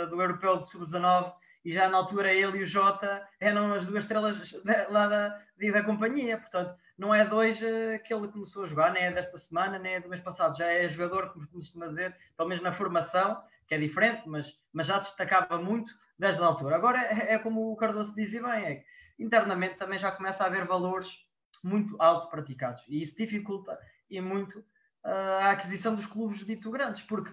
do 0.10 0.20
Europeu 0.20 0.64
de 0.64 0.72
Sub-19 0.72 1.32
e 1.68 1.74
já 1.74 1.90
na 1.90 1.98
altura 1.98 2.34
ele 2.34 2.60
e 2.60 2.64
o 2.64 2.66
Jota 2.66 3.28
eram 3.42 3.74
as 3.74 3.86
duas 3.86 4.06
estrelas 4.06 4.56
lá 4.90 5.06
da, 5.06 5.42
da 5.74 5.84
companhia. 5.84 6.38
Portanto, 6.38 6.74
não 6.98 7.14
é 7.14 7.26
dois 7.26 7.60
que 7.60 8.14
ele 8.14 8.30
começou 8.30 8.64
a 8.64 8.68
jogar, 8.68 8.94
nem 8.94 9.04
é 9.04 9.12
desta 9.12 9.38
semana, 9.38 9.78
nem 9.78 9.96
é 9.96 10.00
do 10.00 10.08
mês 10.08 10.22
passado. 10.22 10.58
Já 10.58 10.66
é 10.66 10.88
jogador, 10.88 11.34
como 11.34 11.46
costuma 11.46 11.88
dizer, 11.88 12.16
pelo 12.38 12.48
menos 12.48 12.64
na 12.64 12.72
formação, 12.72 13.44
que 13.68 13.76
é 13.76 13.78
diferente, 13.78 14.22
mas, 14.28 14.58
mas 14.72 14.88
já 14.88 14.98
destacava 14.98 15.62
muito 15.62 15.94
desde 16.18 16.42
a 16.42 16.46
altura. 16.46 16.78
Agora 16.78 17.00
é, 17.02 17.34
é 17.34 17.38
como 17.38 17.70
o 17.70 17.76
Cardoso 17.76 18.16
dizia 18.16 18.42
bem, 18.42 18.66
é 18.66 18.76
que 18.76 18.86
internamente 19.20 19.76
também 19.76 20.00
já 20.00 20.10
começa 20.10 20.46
a 20.46 20.48
haver 20.48 20.64
valores 20.64 21.20
muito 21.62 22.02
alto 22.02 22.30
praticados 22.30 22.82
e 22.88 23.02
isso 23.02 23.18
dificulta 23.18 23.78
e 24.10 24.22
muito 24.22 24.60
uh, 25.04 25.42
a 25.42 25.52
aquisição 25.52 25.94
dos 25.94 26.06
clubes 26.06 26.46
dito 26.46 26.72
grandes, 26.72 27.02
porque 27.02 27.30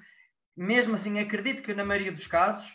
mesmo 0.57 0.97
assim 0.97 1.20
acredito 1.20 1.62
que 1.62 1.73
na 1.73 1.85
maioria 1.85 2.11
dos 2.11 2.27
casos 2.27 2.68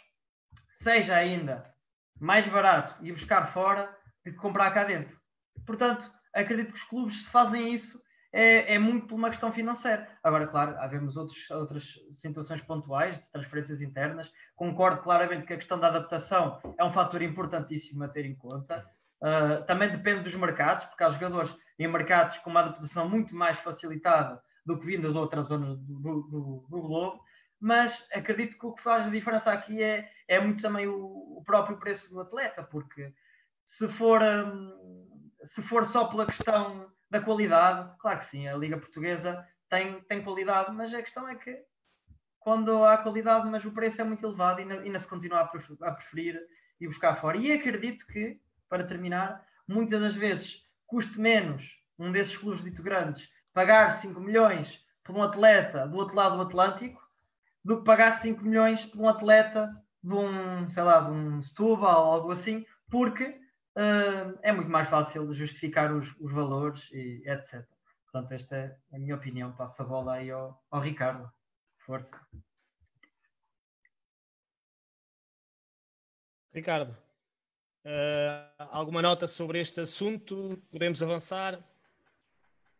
seja 0.82 1.16
ainda 1.16 1.74
mais 2.20 2.48
barato 2.48 2.96
ir 3.04 3.12
buscar 3.12 3.54
fora 3.54 3.86
do 4.26 4.32
que 4.32 4.38
comprar 4.38 4.72
cá 4.72 4.84
dentro. 4.84 5.18
Portanto, 5.66 6.10
acredito 6.34 6.74
que 6.74 6.80
os 6.80 6.84
clubes 6.84 7.24
se 7.24 7.30
fazem 7.30 7.74
isso 7.74 8.02
é, 8.32 8.76
é, 8.76 8.80
muito 8.80 9.08
por 9.08 9.16
uma 9.16 9.30
questão 9.30 9.52
financeira. 9.52 10.08
Agora, 10.24 10.48
claro, 10.48 10.78
havemos 10.80 11.18
outros, 11.18 11.50
outras 11.50 11.96
situações 12.14 12.62
pontuais 12.62 13.20
de 13.20 13.32
transferências 13.32 13.82
internas. 13.82 14.32
Concordo 14.56 15.02
claramente 15.02 15.48
que 15.48 15.54
a 15.54 15.58
questão 15.58 15.80
da 15.80 15.88
adaptação 15.88 16.60
é 16.78 16.84
um 16.84 16.94
fator 16.94 17.22
importantíssimo 17.22 18.04
a 18.04 18.08
ter 18.08 18.26
em 18.26 18.36
conta. 18.36 18.88
Uh, 19.22 19.66
também 19.66 19.90
depende 19.90 20.24
dos 20.24 20.36
mercados, 20.36 20.86
porque 20.86 21.04
há 21.04 21.10
jogadores 21.10 21.54
em 21.78 21.88
mercados 21.88 22.38
com 22.38 22.52
uma 22.52 22.62
adaptação 22.62 23.10
muito 23.10 23.36
mais 23.36 23.58
facilitada 23.60 24.42
do 24.66 24.80
que 24.80 24.86
vindo 24.86 25.12
de 25.12 25.18
outras 25.18 25.48
zonas 25.48 25.78
do, 25.80 26.00
do, 26.00 26.66
do 26.70 26.82
globo. 26.82 27.24
Mas 27.60 28.06
acredito 28.14 28.58
que 28.58 28.66
o 28.66 28.74
que 28.74 28.82
faz 28.82 29.06
a 29.06 29.10
diferença 29.10 29.52
aqui 29.52 29.84
é, 29.84 30.10
é 30.28 30.40
muito 30.40 30.62
também 30.62 30.88
o, 30.88 31.38
o 31.38 31.44
próprio 31.46 31.78
preço 31.78 32.10
do 32.10 32.22
atleta, 32.22 32.64
porque 32.64 33.14
se 33.66 33.88
for, 33.88 34.22
um, 34.22 35.32
se 35.44 35.62
for 35.62 35.86
só 35.86 36.06
pela 36.06 36.26
questão 36.26 36.90
da 37.10 37.20
qualidade, 37.20 37.92
claro 38.00 38.20
que 38.20 38.26
sim, 38.26 38.48
a 38.48 38.56
Liga 38.56 38.78
Portuguesa 38.78 39.46
tem, 39.68 40.02
tem 40.02 40.24
qualidade, 40.24 40.72
mas 40.72 40.94
a 40.94 41.02
questão 41.02 41.28
é 41.28 41.36
que 41.36 41.62
quando 42.40 42.86
há 42.86 42.98
qualidade, 42.98 43.48
mas 43.50 43.66
o 43.66 43.72
preço 43.72 44.02
é 44.02 44.04
muito 44.04 44.26
elevado 44.26 44.62
e 44.62 44.72
ainda, 44.72 44.98
se 44.98 45.08
continua 45.08 45.42
a 45.42 45.92
preferir 45.92 46.40
e 46.80 46.88
buscar 46.88 47.20
fora. 47.20 47.38
E 47.38 47.52
acredito 47.52 48.08
que, 48.08 48.40
para 48.70 48.86
terminar, 48.86 49.46
muitas 49.68 50.00
das 50.00 50.16
vezes 50.16 50.64
custe 50.88 51.20
menos 51.20 51.78
um 51.98 52.12
desses 52.12 52.38
clubes 52.38 52.64
dito 52.64 52.82
grandes 52.82 53.30
pagar 53.54 53.92
5 53.92 54.20
milhões 54.20 54.84
por 55.04 55.16
um 55.16 55.22
atleta 55.22 55.86
do 55.86 55.98
outro 55.98 56.16
lado 56.16 56.38
do 56.38 56.44
Atlântico 56.44 57.09
do 57.64 57.78
que 57.80 57.84
pagar 57.84 58.12
5 58.12 58.44
milhões 58.44 58.86
por 58.86 59.02
um 59.02 59.10
atleta 59.10 59.70
de 60.02 60.14
um, 60.14 60.70
sei 60.70 60.84
lá, 60.84 61.02
de 61.02 61.12
um 61.12 61.42
Setúbal 61.42 62.06
ou 62.06 62.14
algo 62.14 62.32
assim, 62.32 62.66
porque 62.90 63.26
uh, 63.26 64.40
é 64.42 64.52
muito 64.52 64.70
mais 64.70 64.88
fácil 64.88 65.34
justificar 65.34 65.94
os, 65.94 66.16
os, 66.20 66.32
valores 66.32 66.90
e 66.92 67.24
etc. 67.26 67.66
Portanto, 68.04 68.32
esta 68.32 68.56
é 68.56 68.78
a 68.94 69.00
minha 69.00 69.16
opinião. 69.16 69.52
Passo 69.52 69.82
a 69.82 69.86
bola 69.86 70.16
aí 70.16 70.32
ao, 70.32 70.62
ao 70.72 70.82
Ricardo. 70.82 71.30
Força. 71.80 72.20
Ricardo, 76.54 76.92
uh, 77.86 78.68
alguma 78.72 79.02
nota 79.02 79.28
sobre 79.28 79.60
este 79.60 79.82
assunto? 79.82 80.58
Podemos 80.72 81.04
avançar? 81.04 81.60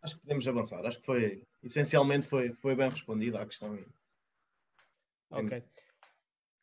Acho 0.02 0.16
que 0.16 0.22
podemos 0.22 0.48
avançar. 0.48 0.86
Acho 0.86 1.00
que 1.00 1.06
foi, 1.06 1.48
essencialmente, 1.62 2.28
foi, 2.28 2.54
foi 2.54 2.76
bem 2.76 2.90
respondida 2.90 3.42
a 3.42 3.46
questão. 3.46 3.78
Ok. 5.30 5.64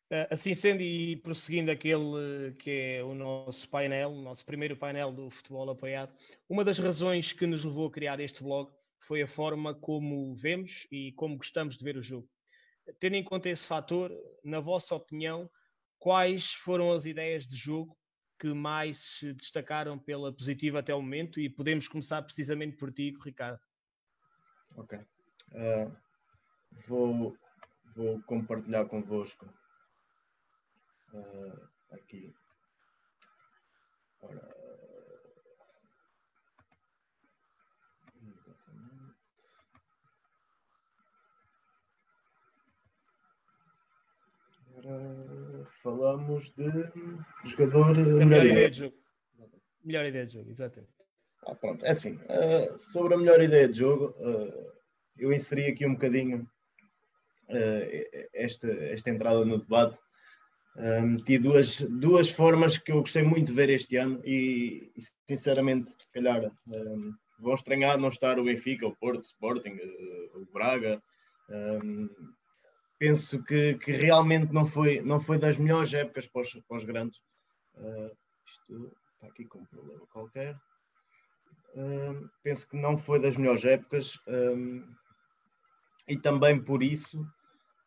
Eh, 0.09 0.27
assim 0.31 0.55
sendo 0.55 0.81
e 0.81 1.17
prosseguindo 1.17 1.69
aquele 1.69 2.53
que 2.59 2.71
é 2.71 3.03
o 3.03 3.13
nosso 3.13 3.69
painel, 3.69 4.11
o 4.11 4.21
nosso 4.21 4.45
primeiro 4.45 4.77
painel 4.77 5.11
do 5.11 5.29
futebol 5.29 5.69
apoiado, 5.69 6.13
uma 6.49 6.63
das 6.63 6.79
razões 6.79 7.33
que 7.33 7.45
nos 7.45 7.63
levou 7.63 7.87
a 7.87 7.91
criar 7.91 8.19
este 8.19 8.41
blog 8.41 8.71
foi 9.01 9.21
a 9.21 9.27
forma 9.27 9.75
como 9.75 10.33
vemos 10.35 10.87
e 10.91 11.11
como 11.13 11.37
gostamos 11.37 11.77
de 11.77 11.83
ver 11.83 11.97
o 11.97 12.01
jogo. 12.01 12.29
Tendo 12.99 13.15
em 13.15 13.23
conta 13.23 13.49
esse 13.49 13.67
fator, 13.67 14.11
na 14.43 14.61
vossa 14.61 14.95
opinião, 14.95 15.49
quais 15.99 16.53
foram 16.53 16.93
as 16.93 17.05
ideias 17.05 17.45
de 17.45 17.57
jogo 17.57 17.97
que 18.39 18.53
mais 18.53 18.97
se 18.97 19.33
destacaram 19.33 19.99
pela 19.99 20.31
positiva 20.31 20.79
até 20.79 20.95
o 20.95 21.01
momento? 21.01 21.39
E 21.39 21.49
podemos 21.49 21.87
começar 21.87 22.21
precisamente 22.21 22.77
por 22.77 22.93
ti, 22.93 23.13
Ricardo. 23.23 23.59
Ok. 24.77 24.97
Uh, 25.51 25.91
vou, 26.87 27.37
vou 27.97 28.21
compartilhar 28.23 28.85
convosco 28.85 29.47
uh, 31.13 31.67
aqui. 31.91 32.31
Ora, 34.21 34.55
exatamente. 38.21 39.15
Ora, 44.75 45.65
falamos 45.81 46.51
de 46.51 46.71
jogador. 47.45 47.97
melhor, 47.97 48.25
melhor 48.25 48.45
ideia 48.45 48.69
de 48.69 48.77
jogo. 48.77 48.97
Melhor 49.83 50.05
ideia 50.05 50.25
de 50.25 50.33
jogo, 50.33 50.49
exatamente. 50.51 50.93
Ah, 51.47 51.55
pronto, 51.55 51.83
é 51.83 51.91
assim. 51.91 52.19
Uh, 52.25 52.77
sobre 52.77 53.15
a 53.15 53.17
melhor 53.17 53.41
ideia 53.41 53.67
de 53.67 53.79
jogo, 53.79 54.13
uh, 54.19 54.71
eu 55.17 55.33
inseri 55.33 55.65
aqui 55.65 55.85
um 55.85 55.93
bocadinho 55.93 56.47
esta, 58.33 58.67
esta 58.67 59.09
entrada 59.09 59.45
no 59.45 59.59
debate 59.59 59.97
meti 61.03 61.39
duas, 61.39 61.81
duas 61.81 62.29
formas 62.29 62.77
que 62.77 62.91
eu 62.91 62.99
gostei 62.99 63.23
muito 63.23 63.47
de 63.47 63.53
ver 63.53 63.69
este 63.69 63.95
ano 63.97 64.21
e, 64.23 64.91
sinceramente, 65.27 65.89
se 65.89 66.13
calhar, 66.13 66.51
um, 66.67 67.13
vão 67.39 67.53
estranhar 67.53 67.97
não 67.97 68.09
estar 68.09 68.39
o 68.39 68.43
Benfica, 68.43 68.87
o 68.87 68.95
Porto, 68.95 69.19
o 69.19 69.27
Sporting, 69.27 69.77
o 70.35 70.45
Braga. 70.53 71.01
Um, 71.49 72.09
penso 72.99 73.43
que, 73.43 73.75
que, 73.75 73.91
realmente 73.91 74.51
não 74.53 74.65
foi, 74.65 75.01
não 75.01 75.19
foi 75.19 75.37
das 75.37 75.57
melhores 75.57 75.93
épocas 75.93 76.27
para 76.27 76.41
os, 76.41 76.51
para 76.67 76.77
os 76.77 76.83
grandes. 76.83 77.19
Uh, 77.75 78.11
isto 78.45 78.97
está 79.13 79.27
aqui 79.27 79.45
com 79.45 79.59
um 79.59 79.65
problema 79.65 80.05
qualquer. 80.07 80.55
Uh, 81.75 82.29
penso 82.43 82.67
que 82.69 82.77
não 82.77 82.97
foi 82.97 83.19
das 83.19 83.37
melhores 83.37 83.63
épocas 83.65 84.19
um, 84.27 84.83
e 86.07 86.17
também 86.17 86.59
por 86.59 86.81
isso 86.81 87.25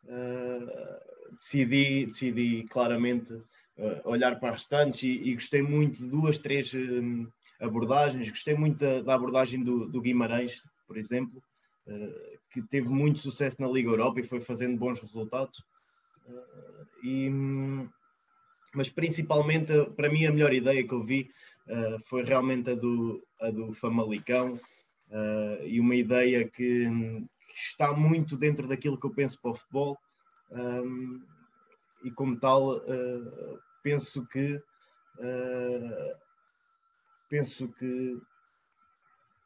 uh, 0.05 1.11
decidi, 1.41 2.05
decidi 2.05 2.65
claramente 2.69 3.33
uh, 3.33 4.01
olhar 4.05 4.39
para 4.39 4.49
as 4.49 4.55
restantes 4.55 5.03
e, 5.03 5.29
e, 5.29 5.33
gostei 5.33 5.61
muito 5.61 5.97
de 5.97 6.07
duas, 6.07 6.37
três 6.37 6.73
um, 6.73 7.27
abordagens. 7.59 8.29
Gostei 8.29 8.55
muito 8.55 8.77
da, 8.77 9.01
da 9.01 9.15
abordagem 9.15 9.63
do, 9.63 9.87
do, 9.87 10.01
Guimarães, 10.01 10.61
por 10.87 10.97
exemplo, 10.97 11.41
uh, 11.87 12.39
que 12.51 12.61
teve 12.61 12.89
muito 12.89 13.19
sucesso 13.19 13.61
na 13.61 13.67
Liga 13.67 13.89
Europa 13.89 14.19
e 14.19 14.25
foi 14.25 14.39
fazendo 14.39 14.77
bons 14.77 15.01
resultados. 15.01 15.59
Uh, 16.27 16.87
e, 17.03 17.29
mas 18.73 18.87
principalmente, 18.89 19.73
para 19.97 20.09
mim, 20.09 20.25
a 20.25 20.31
melhor 20.31 20.53
ideia 20.53 20.87
que 20.87 20.93
eu 20.93 21.03
vi 21.03 21.29
foi 22.05 22.23
realmente 22.23 22.69
a 22.71 22.75
do, 22.75 23.21
a 23.39 23.49
do 23.49 23.71
Famalicão 23.73 24.59
e 25.65 25.79
uma 25.79 25.95
ideia 25.95 26.47
que 26.47 26.89
está 27.53 27.91
muito 27.93 28.37
dentro 28.37 28.67
daquilo 28.67 28.99
que 28.99 29.05
eu 29.05 29.13
penso 29.13 29.41
para 29.41 29.51
o 29.51 29.55
futebol. 29.55 29.97
Um, 30.51 31.25
e 32.03 32.11
como 32.11 32.39
tal 32.39 32.77
uh, 32.77 33.61
penso 33.83 34.25
que 34.27 34.55
uh, 34.55 36.17
penso 37.29 37.71
que 37.73 38.21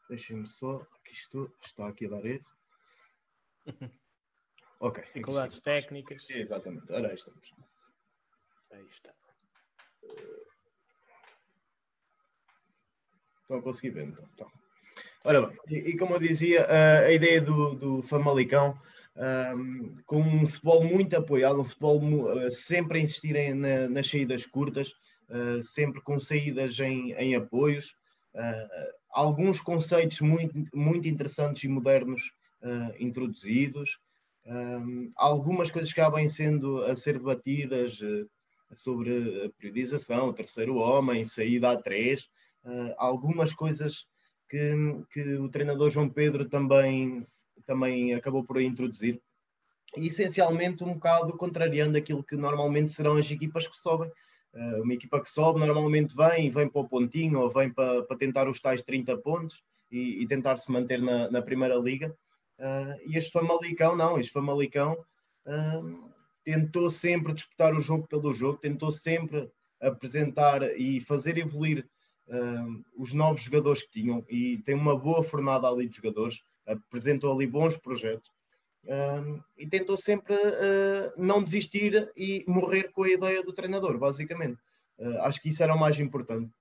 deixem-me 0.10 0.48
só 0.48 0.80
que 1.04 1.12
isto 1.12 1.54
está 1.62 1.88
aqui 1.88 2.06
a 2.06 2.10
dar 2.10 2.26
erro. 2.26 2.46
Ok. 4.78 5.02
Dificuldades 5.06 5.62
técnicas. 5.62 6.30
Exatamente, 6.30 6.92
ora 6.92 7.08
aí 7.08 7.16
estamos. 7.16 7.54
Aí 8.72 8.86
está. 8.88 9.14
Estão 13.42 13.58
a 13.58 13.62
conseguir 13.62 13.92
ver 13.92 14.08
então, 14.08 14.30
então. 14.34 14.65
Ora 15.24 15.52
e, 15.70 15.76
e, 15.76 15.98
como 15.98 16.16
eu 16.16 16.20
dizia, 16.20 16.68
a 16.70 17.12
ideia 17.12 17.42
do, 17.42 17.76
do 17.76 18.02
Famalicão 18.02 18.78
com 20.06 20.20
um 20.20 20.48
futebol 20.48 20.84
muito 20.84 21.16
apoiado, 21.16 21.62
um 21.62 21.64
futebol 21.64 22.02
sempre 22.52 23.00
a 23.00 23.02
insistir 23.02 23.56
na, 23.56 23.88
nas 23.88 24.10
saídas 24.10 24.46
curtas, 24.46 24.94
sempre 25.64 26.02
com 26.02 26.20
saídas 26.20 26.78
em, 26.80 27.14
em 27.14 27.36
apoios, 27.36 27.96
alguns 29.10 29.62
conceitos 29.62 30.20
muito, 30.20 30.54
muito 30.74 31.08
interessantes 31.08 31.64
e 31.64 31.68
modernos 31.70 32.34
introduzidos, 33.00 33.98
um, 34.46 35.12
algumas 35.16 35.72
coisas 35.72 35.92
que 35.92 36.02
acabam 36.02 36.28
sendo 36.28 36.84
a 36.84 36.96
ser 36.96 37.18
debatidas 37.18 38.00
sobre 38.74 39.46
a 39.46 39.50
periodização, 39.58 40.28
o 40.28 40.34
terceiro 40.34 40.76
homem, 40.76 41.24
saída 41.26 41.72
a 41.72 41.82
três, 41.82 42.30
algumas 42.98 43.54
coisas 43.54 44.06
que, 44.50 44.74
que 45.12 45.36
o 45.36 45.50
treinador 45.50 45.90
João 45.90 46.10
Pedro 46.10 46.48
também 46.48 47.26
também 47.66 48.14
acabou 48.14 48.44
por 48.44 48.62
introduzir, 48.62 49.22
e 49.98 50.08
essencialmente 50.08 50.84
um 50.84 50.94
bocado 50.94 51.36
contrariando 51.38 51.98
aquilo 51.98 52.24
que 52.24 52.36
normalmente 52.36 52.92
serão 52.92 53.18
as 53.18 53.30
equipas 53.30 53.68
que 53.68 53.78
sobem. 53.78 54.10
Uh, 54.54 54.84
uma 54.84 54.94
equipa 54.94 55.22
que 55.22 55.30
sobe 55.30 55.60
normalmente 55.60 56.16
vem, 56.16 56.50
vem 56.50 56.70
para 56.70 56.82
o 56.82 56.88
pontinho 56.88 57.40
ou 57.40 57.50
vem 57.50 57.70
para, 57.70 58.04
para 58.04 58.18
tentar 58.18 58.48
os 58.48 58.60
tais 58.60 58.82
30 58.82 59.18
pontos 59.18 59.62
e, 59.92 60.24
e 60.24 60.28
tentar 60.28 60.58
se 60.58 60.72
manter 60.72 61.02
na, 61.02 61.30
na 61.30 61.42
primeira 61.42 61.76
liga. 61.76 62.16
Uh, 62.58 62.96
e 63.06 63.18
este 63.18 63.32
Famalicão, 63.32 63.96
não, 63.96 64.18
este 64.18 64.32
Famalicão 64.32 64.98
uh, 65.46 66.10
tentou 66.44 66.90
sempre 66.90 67.34
disputar 67.34 67.74
o 67.74 67.82
jogo 67.82 68.08
pelo 68.08 68.32
jogo, 68.34 68.58
tentou 68.58 68.92
sempre 68.92 69.50
apresentar 69.82 70.64
e 70.78 71.02
fazer 71.02 71.38
evoluir 71.38 71.86
os 72.98 73.14
novos 73.14 73.44
jogadores 73.44 73.84
que 73.84 74.02
tinham 74.02 74.26
e 74.30 74.58
tem 74.66 74.76
uma 74.76 74.98
boa 74.98 75.24
fornada 75.24 75.68
ali 75.68 75.88
de 75.88 75.98
jogadores 75.98 76.42
apresentou 76.66 77.32
ali 77.32 77.46
bons 77.46 77.78
projetos 77.78 78.32
um, 78.88 79.42
e 79.58 79.68
tentou 79.68 79.98
sempre 79.98 80.36
uh, 80.36 81.12
não 81.18 81.44
desistir 81.44 82.12
e 82.16 82.44
morrer 82.48 82.92
com 82.92 83.04
a 83.04 83.10
ideia 83.10 83.44
do 83.44 83.54
treinador, 83.54 83.98
basicamente. 83.98 84.60
Uh, 85.00 85.22
acho 85.22 85.42
que 85.42 85.50
isso 85.50 85.64
era 85.64 85.74
o 85.74 85.80
mais 85.80 86.00
importante. 86.00 86.52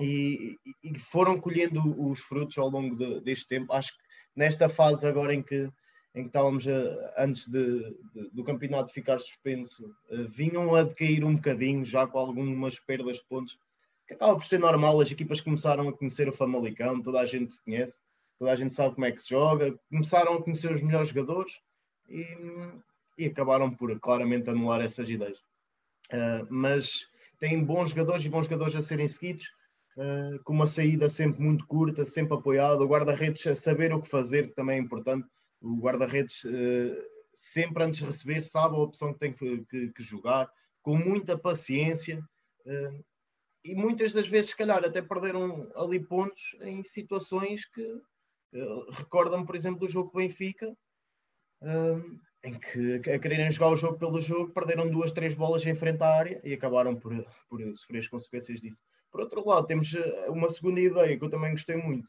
E, 0.00 0.58
e 0.82 0.98
foram 0.98 1.40
colhendo 1.40 1.80
os 2.08 2.18
frutos 2.18 2.58
ao 2.58 2.68
longo 2.68 2.96
de, 2.96 3.20
deste 3.20 3.46
tempo. 3.46 3.72
Acho 3.72 3.92
que 3.92 4.02
nesta 4.34 4.68
fase 4.68 5.06
agora 5.06 5.34
em 5.34 5.42
que, 5.42 5.70
em 6.14 6.22
que 6.22 6.28
estávamos 6.28 6.66
uh, 6.66 6.98
antes 7.16 7.46
de, 7.46 7.96
de, 8.12 8.30
do 8.32 8.42
campeonato 8.42 8.92
ficar 8.92 9.20
suspenso, 9.20 9.94
vinham 10.30 10.74
a 10.74 10.82
decair 10.82 11.24
um 11.24 11.36
bocadinho, 11.36 11.84
já 11.84 12.06
com 12.08 12.18
algumas 12.18 12.78
perdas 12.80 13.18
de 13.18 13.24
pontos, 13.26 13.56
acaba 14.12 14.36
por 14.36 14.44
ser 14.44 14.58
normal. 14.58 15.00
As 15.00 15.10
equipas 15.10 15.40
começaram 15.40 15.88
a 15.88 15.92
conhecer 15.92 16.28
o 16.28 16.32
Famalicão, 16.32 17.02
toda 17.02 17.20
a 17.20 17.26
gente 17.26 17.52
se 17.52 17.64
conhece 17.64 17.96
toda 18.42 18.50
a 18.50 18.56
gente 18.56 18.74
sabe 18.74 18.96
como 18.96 19.06
é 19.06 19.12
que 19.12 19.22
se 19.22 19.30
joga, 19.30 19.72
começaram 19.88 20.34
a 20.34 20.42
conhecer 20.42 20.72
os 20.72 20.82
melhores 20.82 21.10
jogadores 21.10 21.60
e, 22.08 22.26
e 23.16 23.26
acabaram 23.26 23.72
por 23.72 23.96
claramente 24.00 24.50
anular 24.50 24.80
essas 24.80 25.08
ideias. 25.08 25.38
Uh, 26.12 26.44
mas 26.50 27.06
têm 27.38 27.62
bons 27.62 27.90
jogadores 27.90 28.24
e 28.24 28.28
bons 28.28 28.46
jogadores 28.46 28.74
a 28.74 28.82
serem 28.82 29.06
seguidos, 29.06 29.46
uh, 29.96 30.42
com 30.42 30.52
uma 30.52 30.66
saída 30.66 31.08
sempre 31.08 31.40
muito 31.40 31.64
curta, 31.68 32.04
sempre 32.04 32.34
apoiado, 32.34 32.80
o 32.80 32.88
guarda-redes 32.88 33.46
a 33.46 33.54
saber 33.54 33.92
o 33.92 34.02
que 34.02 34.08
fazer, 34.08 34.48
que 34.48 34.56
também 34.56 34.76
é 34.78 34.80
importante. 34.80 35.24
O 35.60 35.76
guarda-redes 35.76 36.42
uh, 36.42 37.00
sempre 37.32 37.84
antes 37.84 38.00
de 38.00 38.06
receber 38.06 38.40
sabe 38.40 38.74
a 38.74 38.80
opção 38.80 39.12
que 39.12 39.20
tem 39.20 39.32
que, 39.32 39.64
que, 39.66 39.92
que 39.92 40.02
jogar, 40.02 40.50
com 40.82 40.96
muita 40.96 41.38
paciência 41.38 42.20
e 43.64 43.74
muitas 43.74 44.12
das 44.12 44.26
vezes, 44.26 44.50
se 44.50 44.56
calhar, 44.56 44.84
até 44.84 45.00
perderam 45.00 45.70
ali 45.74 46.00
pontos 46.00 46.56
em 46.60 46.82
situações 46.84 47.64
que 47.66 48.02
Recorda-me, 48.90 49.46
por 49.46 49.56
exemplo, 49.56 49.80
do 49.80 49.88
jogo 49.88 50.12
Benfica, 50.14 50.76
em 52.44 52.54
que 52.58 53.10
a 53.10 53.18
quererem 53.18 53.50
jogar 53.50 53.70
o 53.70 53.76
jogo 53.76 53.98
pelo 53.98 54.20
jogo, 54.20 54.52
perderam 54.52 54.90
duas, 54.90 55.12
três 55.12 55.34
bolas 55.34 55.64
em 55.64 55.74
frente 55.74 56.02
à 56.02 56.14
área 56.14 56.40
e 56.44 56.52
acabaram 56.52 56.94
por, 56.94 57.14
por 57.48 57.60
sofrer 57.74 58.00
as 58.00 58.08
consequências 58.08 58.60
disso. 58.60 58.82
Por 59.10 59.20
outro 59.20 59.46
lado, 59.46 59.66
temos 59.66 59.94
eh, 59.94 60.28
uma 60.28 60.48
segunda 60.48 60.80
ideia 60.80 61.16
que 61.16 61.24
eu 61.24 61.30
também 61.30 61.52
gostei 61.52 61.76
muito. 61.76 62.08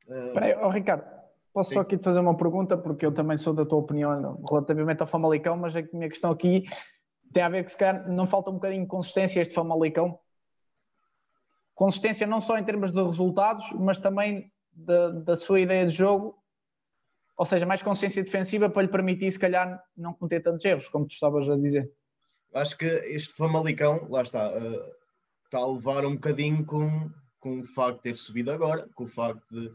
Espera 0.00 0.46
aí, 0.46 0.54
oh, 0.62 0.68
Ricardo, 0.68 1.04
posso 1.52 1.70
Sim. 1.70 1.74
só 1.74 1.80
aqui 1.80 1.98
te 1.98 2.04
fazer 2.04 2.20
uma 2.20 2.36
pergunta, 2.36 2.76
porque 2.76 3.04
eu 3.04 3.12
também 3.12 3.36
sou 3.36 3.52
da 3.52 3.66
tua 3.66 3.78
opinião 3.78 4.42
relativamente 4.48 5.00
ao 5.00 5.06
Famalicão, 5.06 5.56
mas 5.56 5.74
a 5.74 5.82
minha 5.92 6.08
questão 6.08 6.30
aqui 6.30 6.64
tem 7.32 7.42
a 7.42 7.48
ver 7.48 7.64
que 7.64 7.72
se 7.72 7.78
calhar 7.78 8.08
não 8.08 8.26
falta 8.26 8.50
um 8.50 8.54
bocadinho 8.54 8.82
de 8.82 8.88
consistência 8.88 9.40
este 9.40 9.54
Famalicão. 9.54 10.18
Consistência 11.82 12.26
não 12.26 12.40
só 12.40 12.56
em 12.56 12.64
termos 12.64 12.92
de 12.92 13.02
resultados, 13.02 13.72
mas 13.72 13.98
também 13.98 14.52
da, 14.72 15.10
da 15.10 15.36
sua 15.36 15.60
ideia 15.60 15.84
de 15.84 15.92
jogo 15.92 16.40
ou 17.36 17.46
seja, 17.46 17.66
mais 17.66 17.82
consciência 17.82 18.22
defensiva 18.22 18.70
para 18.70 18.82
lhe 18.82 18.88
permitir, 18.88 19.32
se 19.32 19.38
calhar, 19.38 19.82
não 19.96 20.14
cometer 20.14 20.40
tantos 20.40 20.64
erros, 20.64 20.86
como 20.86 21.06
tu 21.06 21.12
estavas 21.12 21.48
a 21.48 21.56
dizer. 21.56 21.90
Acho 22.54 22.78
que 22.78 22.84
este 22.84 23.32
Famalicão, 23.32 24.06
lá 24.08 24.22
está, 24.22 24.48
uh, 24.50 24.94
está 25.44 25.58
a 25.58 25.66
levar 25.66 26.06
um 26.06 26.14
bocadinho 26.14 26.64
com, 26.64 27.10
com 27.40 27.60
o 27.60 27.66
facto 27.66 27.96
de 27.96 28.02
ter 28.02 28.14
subido 28.14 28.52
agora, 28.52 28.88
com 28.94 29.04
o 29.04 29.08
facto 29.08 29.44
de, 29.50 29.72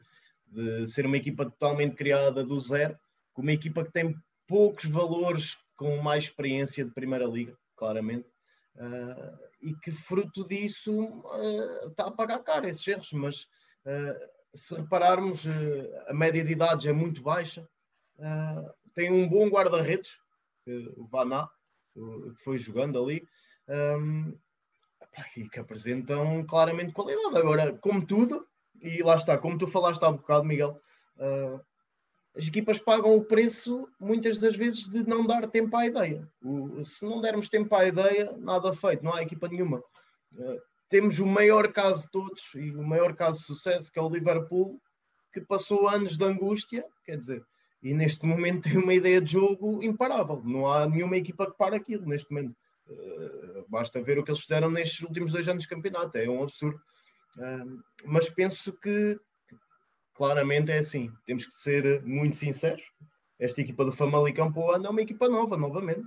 de 0.47 0.87
ser 0.87 1.05
uma 1.05 1.17
equipa 1.17 1.43
totalmente 1.43 1.97
criada 1.97 2.41
do 2.41 2.57
zero, 2.57 2.97
com 3.33 3.41
uma 3.41 3.51
equipa 3.51 3.83
que 3.83 3.91
tem 3.91 4.15
poucos 4.47 4.85
valores 4.85 5.57
com 5.75 5.97
mais 5.97 6.23
experiência 6.23 6.85
de 6.85 6.93
Primeira 6.93 7.25
Liga, 7.25 7.53
claramente, 7.75 8.29
uh, 8.78 9.38
e 9.61 9.75
que 9.75 9.91
fruto 9.91 10.47
disso 10.47 10.93
uh, 10.93 11.88
está 11.88 12.07
a 12.07 12.11
pagar 12.11 12.39
caro 12.39 12.67
esses 12.67 12.88
erros, 12.88 13.11
mas 13.11 13.43
uh, 13.86 14.38
se 14.55 14.75
repararmos, 14.75 15.45
a 16.07 16.13
média 16.13 16.43
de 16.43 16.53
idades 16.53 16.86
é 16.86 16.91
muito 16.91 17.21
baixa. 17.21 17.67
Tem 18.95 19.11
um 19.11 19.30
bom 19.30 19.47
guarda-redes, 19.49 20.17
o 20.95 21.05
Vaná, 21.05 21.47
que 21.93 22.43
foi 22.43 22.57
jogando 22.57 22.97
ali, 22.97 23.28
ehm, 23.67 24.34
e 25.36 25.47
que 25.47 25.59
apresentam 25.59 26.43
claramente 26.47 26.93
qualidade. 26.93 27.38
Agora, 27.38 27.78
como 27.78 28.03
tudo, 28.03 28.47
e 28.82 29.03
lá 29.03 29.15
está, 29.15 29.38
como 29.38 29.59
tu 29.59 29.67
falaste 29.67 30.03
há 30.03 30.09
um 30.09 30.17
bocado, 30.17 30.45
Miguel, 30.45 30.82
as 32.38 32.47
equipas 32.47 32.77
pagam 32.77 33.15
o 33.15 33.23
preço 33.25 33.89
muitas 33.99 34.38
das 34.38 34.55
vezes 34.55 34.88
de 34.88 35.07
não 35.07 35.25
dar 35.25 35.47
tempo 35.47 35.75
à 35.75 35.85
ideia. 35.85 36.27
se 36.85 37.03
não 37.03 37.19
dermos 37.19 37.49
tempo 37.49 37.73
à 37.75 37.88
ideia, 37.88 38.33
nada 38.38 38.73
feito, 38.73 39.03
não 39.03 39.13
há 39.13 39.23
equipa 39.23 39.47
nenhuma 39.47 39.81
temos 40.89 41.19
o 41.19 41.25
maior 41.25 41.71
caso 41.71 42.03
de 42.03 42.11
todos 42.11 42.53
e 42.55 42.71
o 42.71 42.83
maior 42.83 43.13
caso 43.15 43.39
de 43.39 43.45
sucesso, 43.45 43.91
que 43.91 43.99
é 43.99 44.01
o 44.01 44.09
Liverpool, 44.09 44.81
que 45.33 45.41
passou 45.41 45.88
anos 45.88 46.17
de 46.17 46.25
angústia, 46.25 46.85
quer 47.05 47.17
dizer, 47.17 47.45
e 47.83 47.93
neste 47.93 48.25
momento 48.25 48.63
tem 48.63 48.77
uma 48.77 48.93
ideia 48.93 49.21
de 49.21 49.33
jogo 49.33 49.83
imparável. 49.83 50.41
Não 50.43 50.71
há 50.71 50.88
nenhuma 50.88 51.17
equipa 51.17 51.49
que 51.49 51.57
pare 51.57 51.75
aquilo 51.75 52.07
neste 52.07 52.31
momento. 52.31 52.55
Uh, 52.88 53.65
basta 53.67 54.01
ver 54.01 54.17
o 54.17 54.23
que 54.23 54.31
eles 54.31 54.41
fizeram 54.41 54.71
nestes 54.71 55.01
últimos 55.01 55.31
dois 55.31 55.47
anos 55.47 55.63
de 55.63 55.69
campeonato, 55.69 56.17
é 56.17 56.29
um 56.29 56.43
absurdo. 56.43 56.79
Uh, 57.38 57.83
mas 58.05 58.29
penso 58.29 58.71
que 58.73 59.19
claramente 60.18 60.72
é 60.72 60.80
assim, 60.80 61.11
temos 61.26 61.45
que 61.45 61.53
ser 61.53 62.03
muito 62.03 62.36
sinceros. 62.36 62.84
Esta 63.39 63.61
equipa 63.61 63.86
do 63.86 63.91
Famalicão 63.91 64.51
para 64.51 64.61
o 64.61 64.72
ano 64.72 64.88
é 64.88 64.89
uma 64.89 65.01
equipa 65.01 65.30
nova, 65.30 65.55
novamente. 65.55 66.05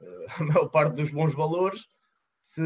Uh, 0.00 0.26
a 0.38 0.44
maior 0.44 0.68
parte 0.68 0.94
dos 0.94 1.10
bons 1.10 1.34
valores 1.34 1.86
se, 2.46 2.62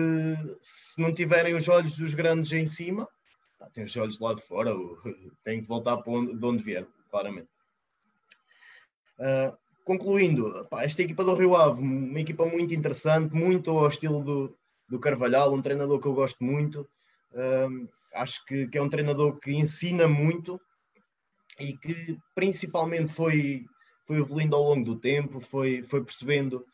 se 0.61 1.01
não 1.01 1.15
tiverem 1.15 1.55
os 1.55 1.69
olhos 1.69 1.97
dos 1.97 2.13
grandes 2.13 2.53
em 2.53 2.67
cima, 2.67 3.09
tem 3.73 3.85
os 3.85 3.97
olhos 3.97 4.21
lá 4.21 4.35
de 4.35 4.43
fora, 4.43 4.73
tem 5.45 5.63
que 5.63 5.69
voltar 5.69 5.97
para 5.99 6.13
onde, 6.13 6.37
de 6.37 6.45
onde 6.45 6.63
vier, 6.63 6.87
claramente. 7.11 7.49
Uh, 9.19 9.57
concluindo, 9.85 10.67
pá, 10.71 10.83
esta 10.83 11.03
equipa 11.03 11.25
do 11.25 11.35
Rio 11.35 11.57
Ave, 11.57 11.81
uma 11.81 12.21
equipa 12.21 12.45
muito 12.45 12.75
interessante, 12.75 13.35
muito 13.35 13.71
ao 13.71 13.89
estilo 13.89 14.23
do, 14.23 14.57
do 14.89 14.99
Carvalhal, 14.99 15.55
um 15.55 15.63
treinador 15.63 15.99
que 16.01 16.07
eu 16.07 16.15
gosto 16.15 16.43
muito. 16.45 16.87
Uh, 17.33 17.89
acho 18.15 18.45
que, 18.45 18.67
que, 18.69 18.79
é 18.79 18.83
um 18.83 18.89
treinador 18.91 19.39
que 19.39 19.53
ensina 19.53 20.07
muito 20.07 20.61
e 21.61 21.77
que 21.77 22.19
principalmente 22.35 23.13
foi, 23.13 23.65
foi 24.07 24.19
evoluindo 24.19 24.57
ao 24.57 24.63
longo 24.63 24.85
do 24.85 24.99
tempo, 24.99 25.41
foi, 25.41 25.83
foi 25.83 26.03
percebendo 26.03 26.65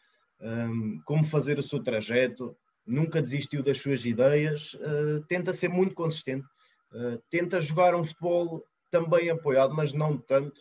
um, 0.41 1.01
como 1.05 1.24
fazer 1.24 1.59
o 1.59 1.62
seu 1.62 1.82
trajeto, 1.82 2.57
nunca 2.87 3.20
desistiu 3.20 3.62
das 3.62 3.78
suas 3.78 4.05
ideias, 4.05 4.74
uh, 4.74 5.22
tenta 5.28 5.53
ser 5.53 5.68
muito 5.68 5.95
consistente, 5.95 6.47
uh, 6.93 7.20
tenta 7.28 7.61
jogar 7.61 7.95
um 7.95 8.05
futebol 8.05 8.64
também 8.91 9.28
apoiado, 9.28 9.74
mas 9.74 9.93
não 9.93 10.16
tanto, 10.16 10.61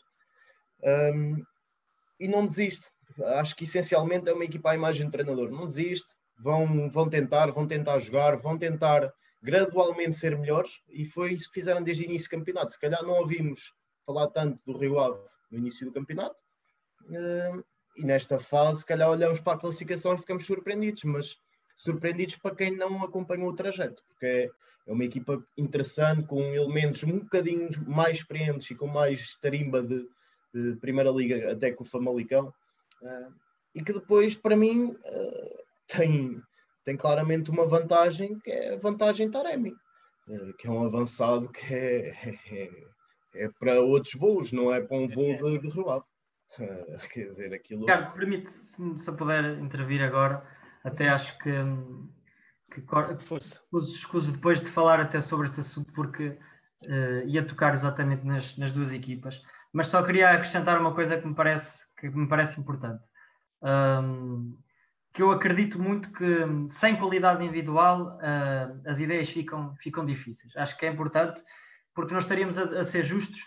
um, 1.14 1.44
e 2.20 2.28
não 2.28 2.46
desiste. 2.46 2.88
Acho 3.38 3.56
que 3.56 3.64
essencialmente 3.66 4.28
é 4.28 4.34
uma 4.34 4.44
equipa 4.44 4.72
à 4.72 4.76
imagem 4.76 5.06
do 5.06 5.12
treinador, 5.12 5.52
não 5.52 5.68
desiste, 5.68 6.08
vão, 6.40 6.90
vão 6.90 7.08
tentar, 7.08 7.52
vão 7.52 7.68
tentar 7.68 8.00
jogar, 8.00 8.38
vão 8.38 8.58
tentar 8.58 9.14
gradualmente 9.42 10.18
ser 10.18 10.36
melhores, 10.38 10.72
e 10.90 11.06
foi 11.06 11.34
isso 11.34 11.48
que 11.48 11.60
fizeram 11.60 11.84
desde 11.84 12.04
o 12.04 12.08
início 12.08 12.28
do 12.28 12.40
campeonato. 12.40 12.72
Se 12.72 12.80
calhar 12.80 13.04
não 13.04 13.14
ouvimos 13.14 13.72
falar 14.06 14.28
tanto 14.28 14.60
do 14.66 14.78
Rio 14.78 15.00
Ave 15.00 15.20
no 15.52 15.58
início 15.58 15.86
do 15.86 15.94
campeonato, 15.94 16.36
uh, 17.06 17.64
e 17.96 18.04
nesta 18.04 18.40
fase, 18.40 18.82
se 18.82 18.86
calhar 18.86 19.10
olhamos 19.10 19.40
para 19.40 19.54
a 19.54 19.60
classificação 19.60 20.16
e 20.16 20.18
ficamos 20.18 20.46
surpreendidos, 20.46 21.04
mas 21.06 21.38
surpreendidos 21.76 22.36
para 22.36 22.56
quem 22.56 22.76
não 22.76 23.04
acompanhou 23.04 23.50
o 23.50 23.56
trajeto, 23.56 24.04
porque 24.08 24.26
é, 24.26 24.50
é 24.88 24.94
uma 24.94 25.06
equipa 25.06 25.44
interessante, 25.58 26.28
com 26.28 26.42
elementos 26.42 27.04
um 27.04 27.20
bocadinho 27.20 27.70
mais 27.88 28.18
experientes 28.18 28.70
e 28.72 28.76
com 28.76 28.88
mais 28.88 29.36
tarimba 29.36 29.82
de, 29.82 30.08
de 30.54 30.76
Primeira 30.78 31.12
Liga, 31.12 31.52
até 31.52 31.72
que 31.72 31.82
o 31.82 31.86
Famalicão, 31.86 32.54
uh, 33.02 33.34
e 33.74 33.84
que 33.84 33.94
depois, 33.94 34.36
para 34.36 34.56
mim, 34.56 34.88
uh, 34.92 35.64
tem, 35.88 36.42
tem 36.84 36.98
claramente 36.98 37.52
uma 37.52 37.66
vantagem, 37.66 38.40
que 38.40 38.52
é 38.52 38.74
a 38.74 38.78
vantagem 38.78 39.30
Taremi, 39.30 39.74
uh, 40.28 40.54
que 40.58 40.68
é 40.68 40.72
um 40.72 40.86
avançado 40.86 41.50
que 41.50 41.74
é, 41.74 42.10
é, 42.52 42.70
é, 43.36 43.50
para 43.60 43.82
outros 43.82 44.14
voos, 44.16 44.52
não 44.52 44.74
é 44.74 44.82
para 44.82 44.98
um 44.98 45.08
voo 45.08 45.36
de, 45.38 45.60
de 45.60 45.90
Ave. 45.90 46.06
quer 47.12 47.26
dizer, 47.28 47.54
aquilo... 47.54 47.82
Ricardo, 47.82 48.14
permite, 48.14 48.50
se, 48.50 49.00
se 49.00 49.08
eu 49.08 49.16
puder 49.16 49.58
intervir 49.60 50.02
agora, 50.02 50.46
até 50.84 51.10
acho 51.10 51.38
que, 51.40 51.52
que, 52.72 52.82
que 52.82 53.86
escuso 53.88 54.32
depois 54.32 54.62
de 54.62 54.70
falar 54.70 55.00
até 55.00 55.20
sobre 55.20 55.48
este 55.48 55.60
assunto, 55.60 55.92
porque 55.94 56.38
uh, 56.86 57.28
ia 57.28 57.46
tocar 57.46 57.74
exatamente 57.74 58.26
nas, 58.26 58.58
nas, 58.58 58.72
duas 58.72 58.92
equipas. 58.92 59.42
Mas 59.74 59.88
só 59.88 60.02
queria 60.04 60.32
acrescentar 60.32 60.80
uma 60.80 60.94
coisa 60.94 61.20
que 61.20 61.28
me 61.28 61.36
parece, 61.36 61.86
que 61.98 62.10
me 62.10 62.28
parece 62.28 62.60
importante. 62.60 63.08
Um, 63.62 64.58
que 65.12 65.22
eu 65.22 65.32
acredito 65.32 65.82
muito 65.82 66.12
que 66.12 66.68
sem 66.68 66.96
qualidade 66.98 67.44
individual 67.44 68.18
uh, 68.18 68.82
as 68.86 69.00
ideias 69.00 69.30
ficam, 69.30 69.74
ficam 69.78 70.06
difíceis. 70.06 70.56
Acho 70.56 70.78
que 70.78 70.86
é 70.86 70.92
importante 70.92 71.42
porque 71.96 72.14
nós 72.14 72.24
estaríamos 72.24 72.58
a, 72.58 72.82
a 72.82 72.84
ser 72.84 73.04
justos, 73.04 73.42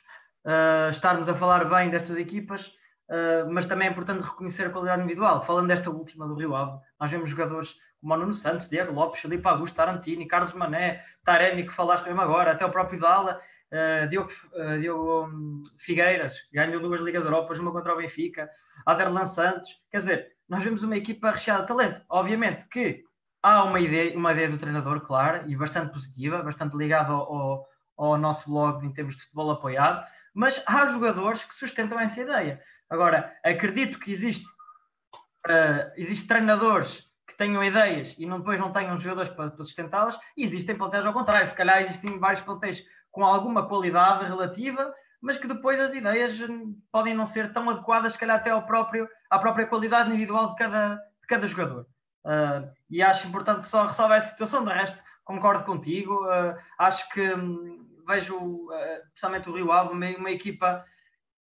uh, 0.44 0.90
estarmos 0.90 1.28
a 1.28 1.34
falar 1.34 1.64
bem 1.66 1.90
destas 1.90 2.16
equipas, 2.16 2.72
Uh, 3.08 3.50
mas 3.50 3.64
também 3.64 3.88
é 3.88 3.90
importante 3.90 4.22
reconhecer 4.22 4.66
a 4.66 4.70
qualidade 4.70 5.02
individual. 5.02 5.42
Falando 5.42 5.68
desta 5.68 5.90
última 5.90 6.28
do 6.28 6.34
Rio 6.34 6.54
Ave, 6.54 6.78
nós 7.00 7.10
vemos 7.10 7.30
jogadores 7.30 7.74
como 8.00 8.16
Nuno 8.16 8.32
Santos, 8.32 8.68
Diego 8.68 8.92
Lopes, 8.92 9.20
Felipe 9.20 9.48
Augusto, 9.48 9.74
Tarantini, 9.74 10.26
Carlos 10.26 10.52
Mané, 10.52 11.02
Taremi, 11.24 11.64
que 11.64 11.72
falaste 11.72 12.04
mesmo 12.06 12.20
agora, 12.20 12.52
até 12.52 12.64
o 12.64 12.70
próprio 12.70 13.00
Dala, 13.00 13.40
uh, 13.72 14.08
Diogo, 14.08 14.30
uh, 14.52 14.78
Diogo 14.78 15.26
um, 15.26 15.62
Figueiras, 15.78 16.34
ganhou 16.52 16.80
duas 16.80 17.00
Ligas 17.00 17.24
Europas, 17.24 17.58
uma 17.58 17.72
contra 17.72 17.94
o 17.94 17.96
Benfica, 17.96 18.48
Aderlan 18.84 19.26
Santos. 19.26 19.70
Quer 19.90 19.98
dizer, 19.98 20.32
nós 20.48 20.62
vemos 20.62 20.82
uma 20.82 20.96
equipa 20.96 21.30
recheada 21.30 21.62
de 21.62 21.68
talento. 21.68 22.02
Obviamente 22.08 22.68
que 22.68 23.04
há 23.42 23.64
uma 23.64 23.80
ideia, 23.80 24.16
uma 24.16 24.32
ideia 24.32 24.50
do 24.50 24.58
treinador, 24.58 25.00
claro, 25.00 25.48
e 25.50 25.56
bastante 25.56 25.92
positiva, 25.92 26.42
bastante 26.42 26.76
ligada 26.76 27.10
ao, 27.10 27.32
ao, 27.32 27.66
ao 27.98 28.16
nosso 28.16 28.48
blog 28.48 28.86
em 28.86 28.92
termos 28.92 29.16
de 29.16 29.22
futebol 29.22 29.50
apoiado, 29.50 30.06
mas 30.32 30.62
há 30.66 30.86
jogadores 30.86 31.42
que 31.42 31.54
sustentam 31.54 31.98
essa 31.98 32.20
ideia. 32.20 32.62
Agora, 32.88 33.36
acredito 33.44 33.98
que 33.98 34.12
existe, 34.12 34.46
uh, 35.46 35.90
existe 35.96 36.26
treinadores 36.26 37.06
que 37.26 37.36
tenham 37.36 37.62
ideias 37.62 38.14
e 38.16 38.24
não, 38.24 38.38
depois 38.38 38.58
não 38.60 38.72
tenham 38.72 38.96
jogadores 38.96 39.30
para, 39.30 39.50
para 39.50 39.64
sustentá-las, 39.64 40.18
e 40.36 40.44
existem 40.44 40.76
plantéis 40.76 41.04
ao 41.04 41.12
contrário. 41.12 41.46
Se 41.46 41.54
calhar 41.54 41.82
existem 41.82 42.18
vários 42.18 42.40
plantéis 42.40 42.82
com 43.10 43.24
alguma 43.24 43.66
qualidade 43.66 44.24
relativa, 44.24 44.94
mas 45.20 45.36
que 45.36 45.48
depois 45.48 45.80
as 45.80 45.92
ideias 45.92 46.38
podem 46.92 47.14
não 47.14 47.26
ser 47.26 47.52
tão 47.52 47.68
adequadas, 47.68 48.12
se 48.12 48.18
calhar 48.18 48.36
até 48.36 48.50
ao 48.50 48.64
próprio, 48.64 49.08
à 49.28 49.38
própria 49.38 49.66
qualidade 49.66 50.08
individual 50.08 50.50
de 50.50 50.56
cada, 50.56 50.94
de 50.94 51.26
cada 51.26 51.46
jogador. 51.46 51.86
Uh, 52.24 52.70
e 52.88 53.02
acho 53.02 53.26
importante 53.26 53.66
só 53.66 53.86
ressalvar 53.86 54.18
essa 54.18 54.30
situação, 54.30 54.64
de 54.64 54.72
resto 54.72 55.02
concordo 55.24 55.64
contigo, 55.64 56.24
uh, 56.24 56.56
acho 56.78 57.06
que 57.10 57.34
um, 57.34 57.77
vejo, 58.08 58.36
uh, 58.36 58.72
especialmente 59.06 59.48
o 59.48 59.52
Rio 59.52 59.70
Ave, 59.70 59.92
uma, 59.92 60.06
uma 60.16 60.30
equipa 60.30 60.84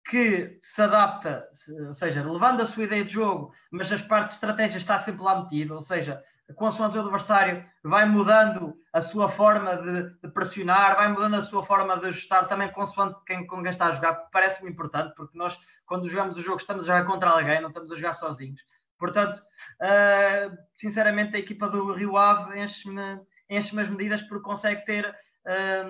que 0.08 0.58
se 0.62 0.82
adapta, 0.82 1.48
ou 1.86 1.94
seja, 1.94 2.22
levando 2.22 2.60
a 2.60 2.66
sua 2.66 2.84
ideia 2.84 3.04
de 3.04 3.12
jogo, 3.12 3.52
mas 3.70 3.90
as 3.90 4.02
partes 4.02 4.30
de 4.30 4.34
estratégia 4.34 4.78
está 4.78 4.98
sempre 4.98 5.22
lá 5.22 5.40
metida, 5.40 5.74
ou 5.74 5.82
seja, 5.82 6.22
consoante 6.54 6.96
o 6.96 7.00
adversário, 7.00 7.64
vai 7.82 8.06
mudando 8.06 8.76
a 8.92 9.02
sua 9.02 9.28
forma 9.28 9.76
de, 9.76 10.10
de, 10.22 10.28
pressionar, 10.32 10.94
vai 10.94 11.08
mudando 11.08 11.34
a 11.34 11.42
sua 11.42 11.62
forma 11.62 11.98
de 11.98 12.06
ajustar 12.06 12.46
também 12.46 12.70
consoante 12.70 13.18
quem, 13.26 13.46
com 13.46 13.62
quem 13.62 13.70
está 13.70 13.86
a 13.86 13.92
jogar, 13.92 14.14
parece-me 14.30 14.70
importante, 14.70 15.12
porque 15.16 15.36
nós, 15.36 15.58
quando 15.86 16.08
jogamos 16.08 16.36
o 16.36 16.42
jogo, 16.42 16.58
estamos 16.58 16.84
a 16.84 16.86
jogar 16.86 17.04
contra 17.04 17.30
alguém, 17.30 17.60
não 17.60 17.68
estamos 17.68 17.90
a 17.90 17.96
jogar 17.96 18.12
sozinhos. 18.12 18.60
Portanto, 18.98 19.36
uh, 19.36 20.56
sinceramente, 20.76 21.36
a 21.36 21.38
equipa 21.40 21.68
do 21.68 21.92
Rio 21.92 22.16
Ave 22.16 22.58
enche-me 22.60 23.20
enche 23.48 23.78
as 23.78 23.88
medidas 23.88 24.22
porque 24.22 24.44
consegue 24.44 24.84
ter 24.84 25.06
a 25.46 25.85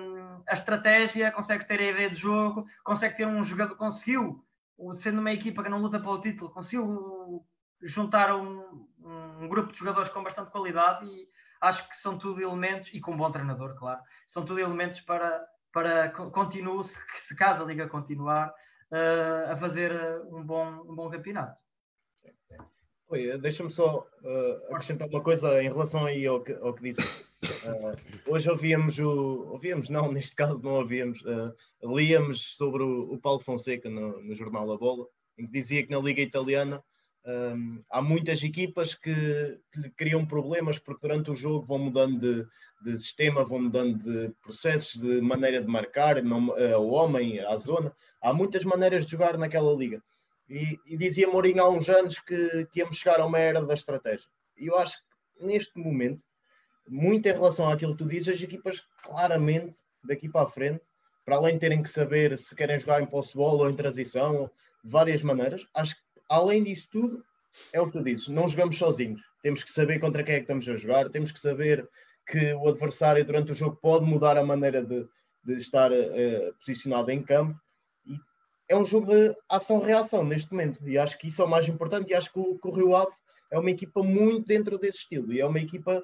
estratégia, 0.67 1.31
consegue 1.31 1.65
ter 1.65 1.79
a 1.79 1.89
ideia 1.91 2.09
de 2.09 2.17
jogo, 2.17 2.67
consegue 2.83 3.15
ter 3.15 3.25
um 3.25 3.41
jogador, 3.41 3.75
conseguiu, 3.75 4.43
sendo 4.93 5.21
uma 5.21 5.31
equipa 5.31 5.63
que 5.63 5.69
não 5.69 5.81
luta 5.81 5.99
pelo 5.99 6.19
título, 6.19 6.51
conseguiu 6.51 7.45
juntar 7.81 8.35
um, 8.35 8.85
um 8.99 9.47
grupo 9.47 9.71
de 9.71 9.79
jogadores 9.79 10.09
com 10.09 10.21
bastante 10.21 10.51
qualidade 10.51 11.05
e 11.05 11.29
acho 11.61 11.87
que 11.89 11.95
são 11.95 12.17
tudo 12.17 12.41
elementos, 12.41 12.93
e 12.93 12.99
com 12.99 13.13
um 13.13 13.17
bom 13.17 13.31
treinador, 13.31 13.75
claro, 13.75 14.01
são 14.27 14.43
tudo 14.43 14.59
elementos 14.59 14.99
para, 15.01 15.43
para 15.71 16.09
continuar, 16.09 16.83
se, 16.83 16.99
se 17.15 17.35
caso 17.35 17.63
a 17.63 17.65
Liga 17.65 17.87
continuar, 17.87 18.53
uh, 18.91 19.51
a 19.51 19.57
fazer 19.57 19.91
um 20.25 20.43
bom, 20.43 20.65
um 20.85 20.95
bom 20.95 21.09
campeonato. 21.09 21.57
Oi, 23.07 23.37
deixa-me 23.37 23.71
só 23.71 23.99
uh, 23.99 24.65
acrescentar 24.73 25.07
uma 25.07 25.23
coisa 25.23 25.63
em 25.63 25.69
relação 25.69 26.05
aí 26.05 26.27
ao 26.27 26.43
que, 26.43 26.51
ao 26.53 26.73
que 26.73 26.83
disse. 26.83 27.26
Uh, 27.67 28.31
hoje 28.31 28.49
ouvíamos 28.49 28.97
o. 28.99 29.49
Ouvíamos, 29.51 29.89
não, 29.89 30.11
neste 30.11 30.35
caso 30.35 30.61
não 30.63 30.75
ouvíamos. 30.75 31.21
Uh, 31.21 31.53
líamos 31.95 32.55
sobre 32.55 32.83
o, 32.83 33.13
o 33.13 33.19
Paulo 33.19 33.39
Fonseca 33.39 33.89
no, 33.89 34.21
no, 34.21 34.35
jornal 34.35 34.71
A 34.71 34.77
Bola, 34.77 35.05
em 35.37 35.45
que 35.45 35.51
dizia 35.51 35.83
que 35.83 35.91
na 35.91 35.99
Liga 35.99 36.21
Italiana 36.21 36.83
um, 37.25 37.83
há 37.91 38.01
muitas 38.01 38.41
equipas 38.41 38.95
que, 38.95 39.59
que 39.71 39.89
criam 39.91 40.25
problemas 40.25 40.79
porque 40.79 41.07
durante 41.07 41.29
o 41.29 41.35
jogo 41.35 41.65
vão 41.65 41.77
mudando 41.77 42.19
de, 42.19 42.47
de 42.83 42.97
sistema, 42.97 43.43
vão 43.43 43.63
mudando 43.63 44.01
de 44.01 44.33
processos, 44.41 45.01
de 45.01 45.19
maneira 45.21 45.61
de 45.61 45.67
marcar, 45.67 46.23
não, 46.23 46.49
o 46.79 46.87
homem, 46.91 47.39
a 47.39 47.57
zona. 47.57 47.93
Há 48.21 48.33
muitas 48.33 48.63
maneiras 48.63 49.05
de 49.05 49.11
jogar 49.11 49.37
naquela 49.37 49.73
liga. 49.73 50.01
E, 50.49 50.79
e 50.85 50.97
dizia 50.97 51.27
Mourinho 51.27 51.61
há 51.61 51.69
uns 51.69 51.89
anos 51.89 52.19
que, 52.19 52.65
que 52.71 52.79
íamos 52.79 52.97
chegar 52.97 53.19
a 53.19 53.25
uma 53.25 53.37
era 53.37 53.61
da 53.65 53.73
estratégia. 53.73 54.25
E 54.57 54.67
eu 54.67 54.77
acho 54.77 54.97
que 54.97 55.45
neste 55.45 55.77
momento, 55.77 56.23
muito 56.87 57.27
em 57.27 57.33
relação 57.33 57.69
àquilo 57.69 57.93
que 57.93 58.03
tu 58.03 58.09
dizes, 58.09 58.35
as 58.35 58.41
equipas 58.41 58.83
claramente 59.03 59.79
daqui 60.03 60.29
para 60.29 60.45
a 60.45 60.49
frente, 60.49 60.81
para 61.25 61.35
além 61.35 61.55
de 61.55 61.59
terem 61.59 61.83
que 61.83 61.89
saber 61.89 62.37
se 62.37 62.55
querem 62.55 62.79
jogar 62.79 63.01
em 63.01 63.05
posse-bola 63.05 63.63
ou 63.63 63.69
em 63.69 63.75
transição, 63.75 64.49
de 64.83 64.89
várias 64.89 65.21
maneiras, 65.21 65.65
acho 65.73 65.95
que 65.95 66.01
além 66.29 66.63
disso 66.63 66.87
tudo, 66.91 67.23
é 67.73 67.81
o 67.81 67.87
que 67.87 67.93
tu 67.93 68.03
dizes, 68.03 68.27
não 68.27 68.47
jogamos 68.47 68.77
sozinhos. 68.77 69.21
Temos 69.41 69.63
que 69.63 69.71
saber 69.71 69.99
contra 69.99 70.23
quem 70.23 70.35
é 70.35 70.37
que 70.37 70.43
estamos 70.43 70.67
a 70.69 70.75
jogar, 70.75 71.09
temos 71.09 71.31
que 71.31 71.39
saber 71.39 71.87
que 72.27 72.53
o 72.53 72.67
adversário 72.67 73.25
durante 73.25 73.51
o 73.51 73.55
jogo 73.55 73.77
pode 73.81 74.05
mudar 74.05 74.37
a 74.37 74.45
maneira 74.45 74.83
de, 74.85 75.07
de 75.43 75.55
estar 75.55 75.91
uh, 75.91 76.53
posicionado 76.59 77.11
em 77.11 77.23
campo 77.23 77.57
é 78.69 78.75
um 78.75 78.83
jogo 78.83 79.07
de 79.07 79.35
ação-reação 79.49 80.23
neste 80.23 80.51
momento. 80.51 80.87
E 80.87 80.97
acho 80.97 81.17
que 81.17 81.27
isso 81.27 81.41
é 81.41 81.45
o 81.45 81.49
mais 81.49 81.67
importante. 81.67 82.11
E 82.11 82.15
acho 82.15 82.31
que 82.31 82.39
o, 82.39 82.57
que 82.57 82.67
o 82.67 82.71
Rio 82.71 82.95
Ave 82.95 83.11
é 83.51 83.57
uma 83.57 83.71
equipa 83.71 84.03
muito 84.03 84.45
dentro 84.45 84.77
desse 84.77 84.99
estilo. 84.99 85.31
E 85.31 85.39
é 85.39 85.45
uma 85.45 85.59
equipa 85.59 86.03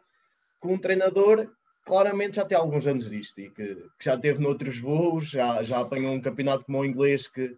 com 0.64 0.76
um 0.76 0.78
treinador 0.78 1.51
claramente 1.86 2.38
já 2.38 2.45
tem 2.45 2.57
alguns 2.57 2.88
anos 2.88 3.09
disto 3.09 3.38
e 3.41 3.49
que, 3.49 3.76
que 3.76 4.05
já 4.05 4.18
teve 4.18 4.39
noutros 4.39 4.80
voos, 4.80 5.30
já, 5.30 5.61
já 5.61 5.82
apanhou 5.82 6.14
um 6.14 6.22
campeonato 6.22 6.64
como 6.64 6.80
o 6.80 6.86
inglês 6.86 7.28
que, 7.28 7.57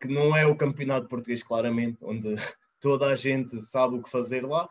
que 0.00 0.08
não 0.08 0.34
é 0.34 0.46
o 0.46 0.56
campeonato 0.56 1.06
português, 1.06 1.42
claramente, 1.42 1.98
onde 2.00 2.34
toda 2.80 3.08
a 3.08 3.14
gente 3.14 3.60
sabe 3.60 3.96
o 3.96 4.02
que 4.02 4.10
fazer 4.10 4.42
lá. 4.46 4.64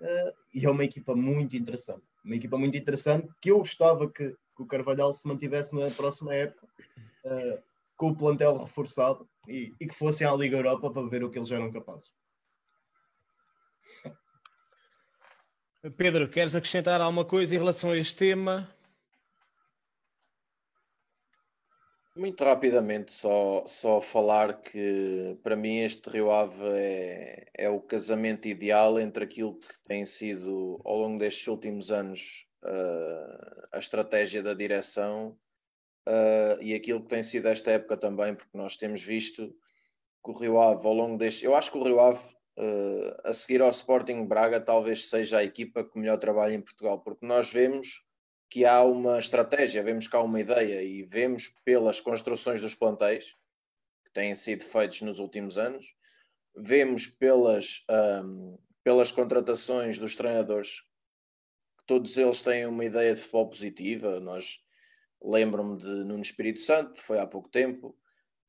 Uh, 0.00 0.32
e 0.52 0.66
é 0.66 0.70
uma 0.70 0.84
equipa 0.84 1.14
muito 1.14 1.56
interessante. 1.56 2.02
Uma 2.24 2.34
equipa 2.34 2.58
muito 2.58 2.76
interessante 2.76 3.28
que 3.40 3.52
eu 3.52 3.58
gostava 3.58 4.10
que, 4.10 4.30
que 4.30 4.62
o 4.62 4.66
Carvalhal 4.66 5.14
se 5.14 5.26
mantivesse 5.28 5.72
na 5.72 5.86
próxima 5.90 6.34
época. 6.34 6.66
Uh, 7.24 7.62
com 7.96 8.10
o 8.10 8.16
plantel 8.16 8.56
reforçado 8.56 9.28
e, 9.48 9.74
e 9.78 9.86
que 9.86 9.94
fossem 9.94 10.26
à 10.26 10.32
Liga 10.32 10.56
Europa 10.56 10.88
para 10.88 11.08
ver 11.08 11.24
o 11.24 11.30
que 11.30 11.36
eles 11.36 11.50
eram 11.50 11.70
capazes. 11.70 12.10
Pedro, 15.96 16.28
queres 16.28 16.56
acrescentar 16.56 17.00
alguma 17.00 17.24
coisa 17.24 17.54
em 17.54 17.58
relação 17.58 17.92
a 17.92 17.96
este 17.96 18.16
tema? 18.16 18.68
Muito 22.16 22.42
rapidamente, 22.42 23.12
só, 23.12 23.64
só 23.68 24.00
falar 24.00 24.60
que 24.60 25.38
para 25.40 25.54
mim 25.54 25.78
este 25.78 26.10
Rio 26.10 26.32
Ave 26.32 26.64
é, 26.64 27.46
é 27.54 27.70
o 27.70 27.80
casamento 27.80 28.48
ideal 28.48 28.98
entre 28.98 29.22
aquilo 29.22 29.56
que 29.56 29.68
tem 29.86 30.04
sido 30.04 30.80
ao 30.84 30.96
longo 30.96 31.16
destes 31.16 31.46
últimos 31.46 31.92
anos 31.92 32.44
uh, 32.64 33.68
a 33.72 33.78
estratégia 33.78 34.42
da 34.42 34.52
direção 34.52 35.38
uh, 36.08 36.60
e 36.60 36.74
aquilo 36.74 37.02
que 37.02 37.08
tem 37.08 37.22
sido 37.22 37.46
esta 37.46 37.70
época 37.70 37.96
também, 37.96 38.34
porque 38.34 38.58
nós 38.58 38.76
temos 38.76 39.00
visto 39.00 39.54
que 40.24 40.30
o 40.32 40.36
Rio 40.36 40.60
Ave 40.60 40.84
ao 40.84 40.94
longo 40.94 41.16
deste. 41.16 41.44
Eu 41.44 41.54
acho 41.54 41.70
que 41.70 41.78
o 41.78 41.84
Rio 41.84 42.00
Ave, 42.00 42.20
uh, 42.58 43.20
a 43.24 43.32
seguir 43.32 43.62
ao 43.62 43.70
Sporting 43.70 44.26
Braga, 44.26 44.60
talvez 44.60 45.08
seja 45.08 45.38
a 45.38 45.44
equipa 45.44 45.82
que 45.84 45.98
melhor 45.98 46.18
trabalha 46.18 46.54
em 46.54 46.60
Portugal, 46.60 47.00
porque 47.00 47.24
nós 47.24 47.50
vemos 47.50 48.04
que 48.50 48.64
há 48.64 48.82
uma 48.82 49.18
estratégia, 49.18 49.82
vemos 49.82 50.06
que 50.06 50.16
há 50.16 50.20
uma 50.20 50.40
ideia 50.40 50.82
e 50.82 51.02
vemos 51.02 51.48
pelas 51.64 52.00
construções 52.00 52.60
dos 52.60 52.74
plantéis 52.74 53.34
que 54.04 54.12
têm 54.12 54.34
sido 54.34 54.64
feitos 54.64 55.02
nos 55.02 55.18
últimos 55.18 55.56
anos, 55.56 55.86
vemos 56.56 57.06
pelas, 57.06 57.84
um, 58.24 58.58
pelas 58.82 59.12
contratações 59.12 59.98
dos 59.98 60.16
treinadores 60.16 60.80
que 61.78 61.84
todos 61.86 62.16
eles 62.16 62.42
têm 62.42 62.66
uma 62.66 62.84
ideia 62.84 63.14
de 63.14 63.20
futebol 63.20 63.48
positiva. 63.48 64.18
Nós 64.18 64.60
Lembro-me 65.22 65.76
de 65.78 65.88
Nuno 66.04 66.22
Espírito 66.22 66.60
Santo, 66.60 67.00
foi 67.02 67.18
há 67.18 67.26
pouco 67.26 67.48
tempo, 67.48 67.96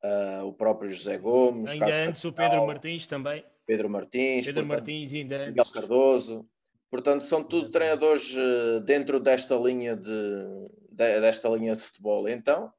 uh, 0.04 0.44
o 0.44 0.52
próprio 0.52 0.90
José 0.90 1.18
Gomes. 1.18 1.70
Ainda 1.70 2.04
antes 2.04 2.24
o 2.24 2.32
Pedro 2.32 2.66
Martins 2.66 3.06
também. 3.06 3.44
Pedro 3.66 3.88
Martins, 3.88 4.46
Pedro 4.46 4.66
portanto, 4.66 4.78
Martins 4.78 5.14
ainda 5.14 5.36
antes. 5.36 5.48
Miguel 5.48 5.72
Cardoso. 5.72 6.48
Portanto, 6.90 7.22
são 7.22 7.44
tudo 7.44 7.70
treinadores 7.70 8.34
uh, 8.34 8.80
dentro 8.80 9.20
desta 9.20 9.54
linha 9.54 9.96
de, 9.96 10.10
de, 10.90 11.20
desta 11.20 11.48
linha 11.48 11.74
de 11.74 11.80
futebol. 11.80 12.28
Então, 12.28 12.72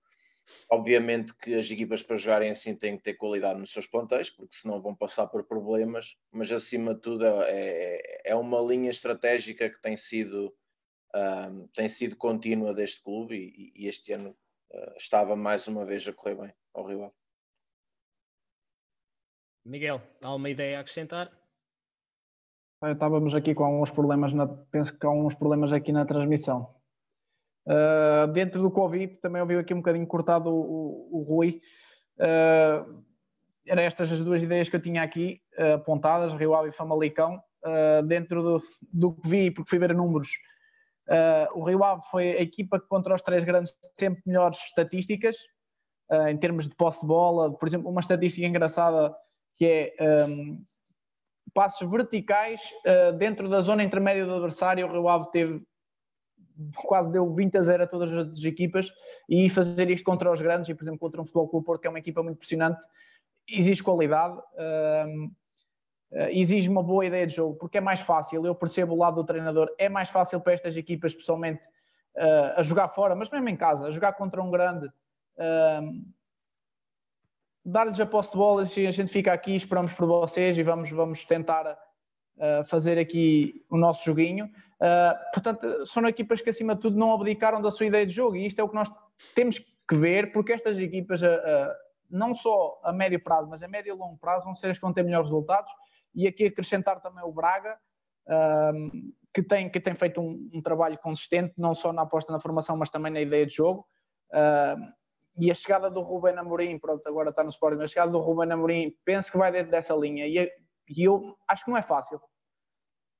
obviamente 0.70 1.34
que 1.38 1.54
as 1.56 1.70
equipas 1.72 2.04
para 2.04 2.18
jogarem 2.18 2.52
assim 2.52 2.76
têm 2.76 2.98
que 2.98 3.04
ter 3.04 3.14
qualidade 3.14 3.60
nos 3.60 3.72
seus 3.72 3.88
plantéis, 3.88 4.30
porque 4.30 4.56
senão 4.56 4.82
vão 4.82 4.94
passar 4.94 5.28
por 5.28 5.44
problemas, 5.46 6.18
mas 6.32 6.52
acima 6.52 6.94
de 6.94 7.02
tudo 7.02 7.26
é, 7.26 7.46
é, 7.48 8.22
é 8.32 8.36
uma 8.36 8.60
linha 8.60 8.90
estratégica 8.90 9.70
que 9.70 9.82
tem 9.82 9.96
sido 9.96 10.54
um, 11.14 11.68
tem 11.68 11.90
sido 11.90 12.16
contínua 12.16 12.74
deste 12.74 13.04
clube 13.04 13.36
e, 13.36 13.72
e 13.76 13.88
este 13.88 14.14
ano 14.14 14.30
uh, 14.72 14.98
estava 14.98 15.36
mais 15.36 15.68
uma 15.68 15.86
vez 15.86 16.08
a 16.08 16.14
correr 16.14 16.36
bem 16.36 16.54
ao 16.74 16.86
Rio 16.86 17.04
Ave. 17.04 17.21
Miguel, 19.66 20.01
há 20.24 20.34
uma 20.34 20.49
ideia 20.49 20.78
a 20.78 20.82
acrescentar? 20.82 21.32
Estávamos 22.84 23.36
aqui 23.36 23.53
com 23.53 23.64
alguns 23.64 23.91
problemas, 23.91 24.34
na, 24.34 24.47
penso 24.47 24.97
que 24.97 25.05
há 25.05 25.09
alguns 25.09 25.36
problemas 25.36 25.72
aqui 25.72 25.91
na 25.91 26.05
transmissão. 26.05 26.76
Uh, 27.68 28.26
dentro 28.34 28.62
do 28.62 28.72
Covid, 28.72 29.16
também 29.18 29.41
ouviu 29.41 29.59
aqui 29.59 29.74
um 29.74 29.78
bocadinho 29.78 30.07
cortado 30.07 30.49
o, 30.49 30.59
o, 30.59 31.20
o 31.20 31.24
Rui. 31.24 31.62
Uh, 32.18 33.03
eram 33.68 33.84
estas 33.84 34.12
as 34.12 34.20
duas 34.20 34.41
ideias 34.41 34.68
que 34.68 34.76
eu 34.76 34.82
tinha 34.82 35.03
aqui 35.03 35.41
uh, 35.59 35.76
apontadas, 35.76 36.34
Rio 36.34 36.55
Ave 36.55 36.70
e 36.70 36.74
Famalicão. 36.74 37.41
dentro 38.07 38.41
do, 38.41 38.64
do 38.91 39.14
que 39.14 39.30
vi, 39.30 39.51
porque 39.51 39.70
fui 39.70 39.78
ver 39.78 39.93
números, 39.93 40.30
Uh, 41.12 41.59
o 41.59 41.64
Rio 41.64 41.84
Ave 41.84 42.01
foi 42.09 42.32
a 42.32 42.41
equipa 42.41 42.80
que 42.80 42.88
contra 42.88 43.14
os 43.14 43.22
três 43.22 43.43
grandes 43.43 43.76
sempre 43.99 44.22
melhores 44.26 44.59
estatísticas 44.59 45.36
uh, 46.09 46.28
em 46.28 46.38
termos 46.38 46.70
de 46.70 46.76
posse 46.76 47.01
de 47.01 47.07
bola. 47.07 47.53
Por 47.53 47.68
exemplo, 47.68 47.89
uma 47.89 47.99
estatística 47.99 48.47
engraçada 48.47 49.14
que 49.62 49.93
é 49.99 50.28
um, 50.28 50.66
passos 51.53 51.88
verticais 51.88 52.59
uh, 52.88 53.16
dentro 53.16 53.47
da 53.47 53.62
zona 53.62 53.84
intermédia 53.84 54.26
do 54.26 54.34
adversário. 54.34 54.88
O 54.88 54.91
Rio 54.91 55.07
Ave 55.07 55.30
teve 55.30 55.62
quase 56.76 57.12
deu 57.12 57.32
20 57.32 57.57
a 57.59 57.62
0 57.62 57.84
a 57.84 57.88
todas 57.88 58.12
as 58.12 58.43
equipas 58.43 58.91
e 59.30 59.47
fazer 59.51 59.91
isto 59.91 60.03
contra 60.03 60.32
os 60.32 60.41
grandes 60.41 60.68
e, 60.68 60.74
por 60.74 60.84
exemplo, 60.84 60.99
contra 60.99 61.22
um 61.22 61.26
Futebol 61.26 61.47
Clube 61.47 61.66
Porto, 61.68 61.82
que 61.82 61.88
é 61.88 61.91
uma 61.91 61.99
equipa 61.99 62.24
muito 62.24 62.38
impressionante, 62.38 62.84
exige 63.47 63.84
qualidade. 63.84 64.39
Eh, 66.12 66.39
exige 66.39 66.68
uma 66.68 66.82
boa 66.82 67.05
ideia 67.05 67.28
de 67.28 67.36
jogo, 67.36 67.55
porque 67.55 67.78
é 67.78 67.82
mais 67.82 68.01
fácil, 68.01 68.43
eu 68.45 68.55
percebo 68.55 68.95
o 68.95 68.97
lado 68.97 69.16
do 69.16 69.24
treinador, 69.24 69.70
é 69.78 69.88
mais 69.88 70.09
fácil 70.09 70.41
para 70.41 70.53
estas 70.53 70.76
equipas, 70.76 71.12
especialmente 71.12 71.66
uh, 72.18 72.57
a 72.57 72.64
jogar 72.64 72.89
fora, 72.89 73.16
mas 73.16 73.30
mesmo 73.30 73.47
em 73.47 73.55
casa, 73.55 73.86
a 73.86 73.91
jogar 73.91 74.14
contra 74.14 74.41
um 74.41 74.51
grande, 74.51 74.88
uh, 74.88 76.12
dar-lhes 77.64 77.99
a 77.99 78.05
posse 78.05 78.32
de 78.32 78.38
bola, 78.38 78.62
a 78.64 78.66
gente 78.66 79.12
fica 79.12 79.32
aqui, 79.32 79.55
esperamos 79.55 79.93
por 79.93 80.07
vocês 80.07 80.57
e 80.57 80.64
vamos, 80.64 80.89
vamos 80.89 81.26
tentar 81.26 81.66
uh, 81.68 82.64
fazer 82.66 82.97
aqui 82.97 83.64
o 83.70 83.78
nosso 83.78 84.03
joguinho. 84.03 84.49
portanto, 85.34 85.86
são 85.86 86.07
equipas 86.07 86.41
que 86.41 86.49
acima 86.49 86.76
de 86.76 86.82
tudo 86.82 86.97
não 86.97 87.14
abdicaram 87.14 87.62
da 87.62 87.72
sua 87.72 87.86
ideia 87.86 88.05
de 88.05 88.14
jogo 88.14 88.36
e 88.36 88.47
isto 88.47 88.59
é 88.59 88.64
o 88.64 88.70
que 88.70 88.76
nós 88.76 88.89
temos 89.36 89.59
que 89.59 89.95
ver, 89.95 90.32
porque 90.32 90.53
estas 90.53 90.80
equipas, 90.80 91.22
não 92.09 92.34
só 92.34 92.80
a 92.84 92.91
médio 92.91 93.22
prazo, 93.22 93.47
mas 93.47 93.62
a 93.62 93.68
médio 93.68 93.93
e 93.93 93.97
longo 93.97 94.18
prazo, 94.18 94.45
vão 94.45 94.55
ser 94.55 94.72
as 94.72 94.78
que 94.78 94.82
vão 94.82 94.93
ter 94.93 95.03
melhores 95.03 95.28
resultados 95.28 95.72
e 96.14 96.28
aqui 96.28 96.45
acrescentar 96.45 97.01
também 97.01 97.24
o 97.24 97.32
Braga, 97.32 97.78
um, 98.28 99.14
que, 99.34 99.41
tem, 99.41 99.70
que 99.70 99.80
tem 99.80 99.95
feito 99.95 100.22
um, 100.22 100.49
um, 100.53 100.62
trabalho 100.62 100.97
consistente, 100.97 101.53
não 101.57 101.74
só 101.74 101.91
na 101.91 102.03
aposta 102.03 102.32
na 102.32 102.39
formação, 102.39 102.78
mas 102.78 102.89
também 102.89 103.12
na 103.12 103.22
ideia 103.22 103.45
de 103.45 103.55
jogo. 103.55 103.86
E 105.38 105.50
a 105.50 105.56
chegada 105.56 105.90
do 105.90 106.02
Ruben 106.02 106.38
Amorim, 106.38 106.78
pronto, 106.78 107.08
agora 107.08 107.30
está 107.30 107.44
no 107.44 107.50
Sporting, 107.50 107.78
mas 107.78 107.86
a 107.86 107.88
chegada 107.88 108.12
do 108.12 108.20
Ruben 108.20 108.52
Amorim, 108.52 108.96
penso 109.06 109.32
que 109.32 109.38
vai 109.38 109.52
dentro 109.52 109.72
dessa 109.72 109.94
linha. 109.94 110.28
E, 110.28 110.52
e 110.90 111.04
eu 111.04 111.38
acho 111.48 111.64
que 111.64 111.72
não 111.72 111.78
é 111.78 111.82
fácil. 111.82 112.20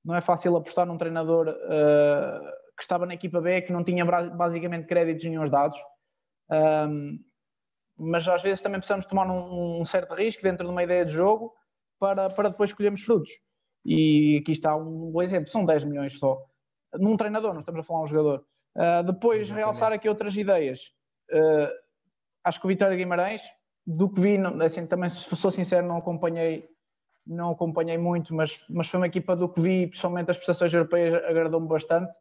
Não 0.04 0.14
é 0.14 0.20
fácil 0.20 0.56
apostar 0.56 0.86
num 0.86 0.98
treinador 0.98 1.48
uh, 1.48 2.52
que 2.76 2.82
estava 2.82 3.06
na 3.06 3.14
equipa 3.14 3.40
B, 3.40 3.62
que 3.62 3.72
não 3.72 3.84
tinha 3.84 4.04
basicamente 4.04 4.86
créditos 4.86 5.24
nenhum 5.26 5.44
dados. 5.44 5.78
Um, 6.50 7.18
mas 7.96 8.26
às 8.26 8.42
vezes 8.42 8.60
também 8.60 8.80
precisamos 8.80 9.06
tomar 9.06 9.26
um, 9.26 9.80
um, 9.80 9.84
certo 9.84 10.14
risco 10.14 10.42
dentro 10.42 10.66
de 10.66 10.72
uma 10.72 10.82
ideia 10.82 11.04
de 11.04 11.12
jogo 11.12 11.54
para, 11.98 12.28
para 12.28 12.50
depois 12.50 12.70
escolhermos 12.70 13.02
frutos. 13.02 13.30
E 13.84 14.38
aqui 14.42 14.52
está 14.52 14.76
um 14.76 15.10
bom 15.10 15.22
exemplo: 15.22 15.50
são 15.50 15.64
10 15.64 15.84
milhões 15.84 16.18
só. 16.18 16.44
Num 16.94 17.16
treinador, 17.16 17.54
não 17.54 17.60
estamos 17.60 17.80
a 17.80 17.84
falar 17.84 18.02
um 18.02 18.06
jogador. 18.06 18.44
Uh, 18.76 19.02
depois, 19.04 19.42
Exatamente. 19.42 19.64
realçar 19.64 19.92
aqui 19.92 20.08
outras 20.08 20.36
ideias. 20.36 20.92
Uh, 21.30 21.81
acho 22.44 22.60
que 22.60 22.66
o 22.66 22.68
Vitória 22.68 22.96
Guimarães, 22.96 23.42
do 23.86 24.10
que 24.10 24.20
vi, 24.20 24.36
assim, 24.64 24.86
também 24.86 25.10
sou 25.10 25.50
sincero, 25.50 25.86
não 25.86 25.98
acompanhei, 25.98 26.68
não 27.26 27.52
acompanhei 27.52 27.98
muito, 27.98 28.34
mas, 28.34 28.64
mas 28.68 28.88
foi 28.88 29.00
uma 29.00 29.06
equipa 29.06 29.34
do 29.36 29.48
que 29.48 29.60
vi, 29.60 29.86
principalmente 29.86 30.30
as 30.30 30.36
prestações 30.36 30.72
europeias, 30.72 31.22
agradou-me 31.24 31.68
bastante. 31.68 32.16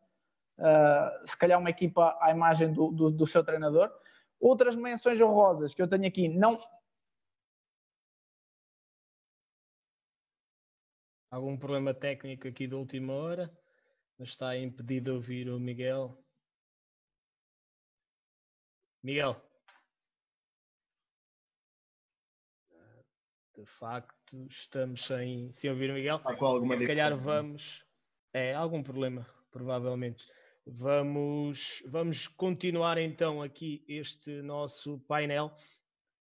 Uh, 0.58 1.28
se 1.28 1.38
calhar 1.38 1.60
uma 1.60 1.70
equipa 1.70 2.18
à 2.22 2.32
imagem 2.32 2.72
do, 2.72 2.92
do, 2.92 3.10
do 3.10 3.26
seu 3.26 3.44
treinador. 3.44 3.92
Outras 4.40 4.76
menções 4.76 5.20
honrosas 5.20 5.74
que 5.74 5.82
eu 5.82 5.88
tenho 5.88 6.08
aqui, 6.08 6.28
não, 6.28 6.60
algum 11.32 11.58
problema 11.58 11.94
técnico 11.94 12.48
aqui 12.48 12.68
da 12.68 12.76
última 12.76 13.14
hora, 13.14 13.58
mas 14.20 14.30
está 14.30 14.56
impedido 14.58 15.06
de 15.06 15.12
ouvir 15.12 15.50
o 15.50 15.60
Miguel. 15.60 16.16
Miguel. 19.02 19.51
De 23.62 23.68
facto, 23.68 24.48
estamos 24.50 25.06
sem, 25.06 25.52
sem 25.52 25.70
ouvir 25.70 25.92
o 25.92 25.94
Miguel. 25.94 26.20
com 26.20 26.46
alguma 26.46 26.76
Se 26.76 26.88
calhar 26.88 27.16
vamos. 27.16 27.86
É, 28.34 28.56
algum 28.56 28.82
problema, 28.82 29.24
provavelmente. 29.52 30.26
Vamos, 30.66 31.84
vamos 31.88 32.28
continuar 32.28 32.98
então 32.98 33.40
aqui 33.40 33.86
este 33.88 34.42
nosso 34.42 35.00
painel. 35.02 35.54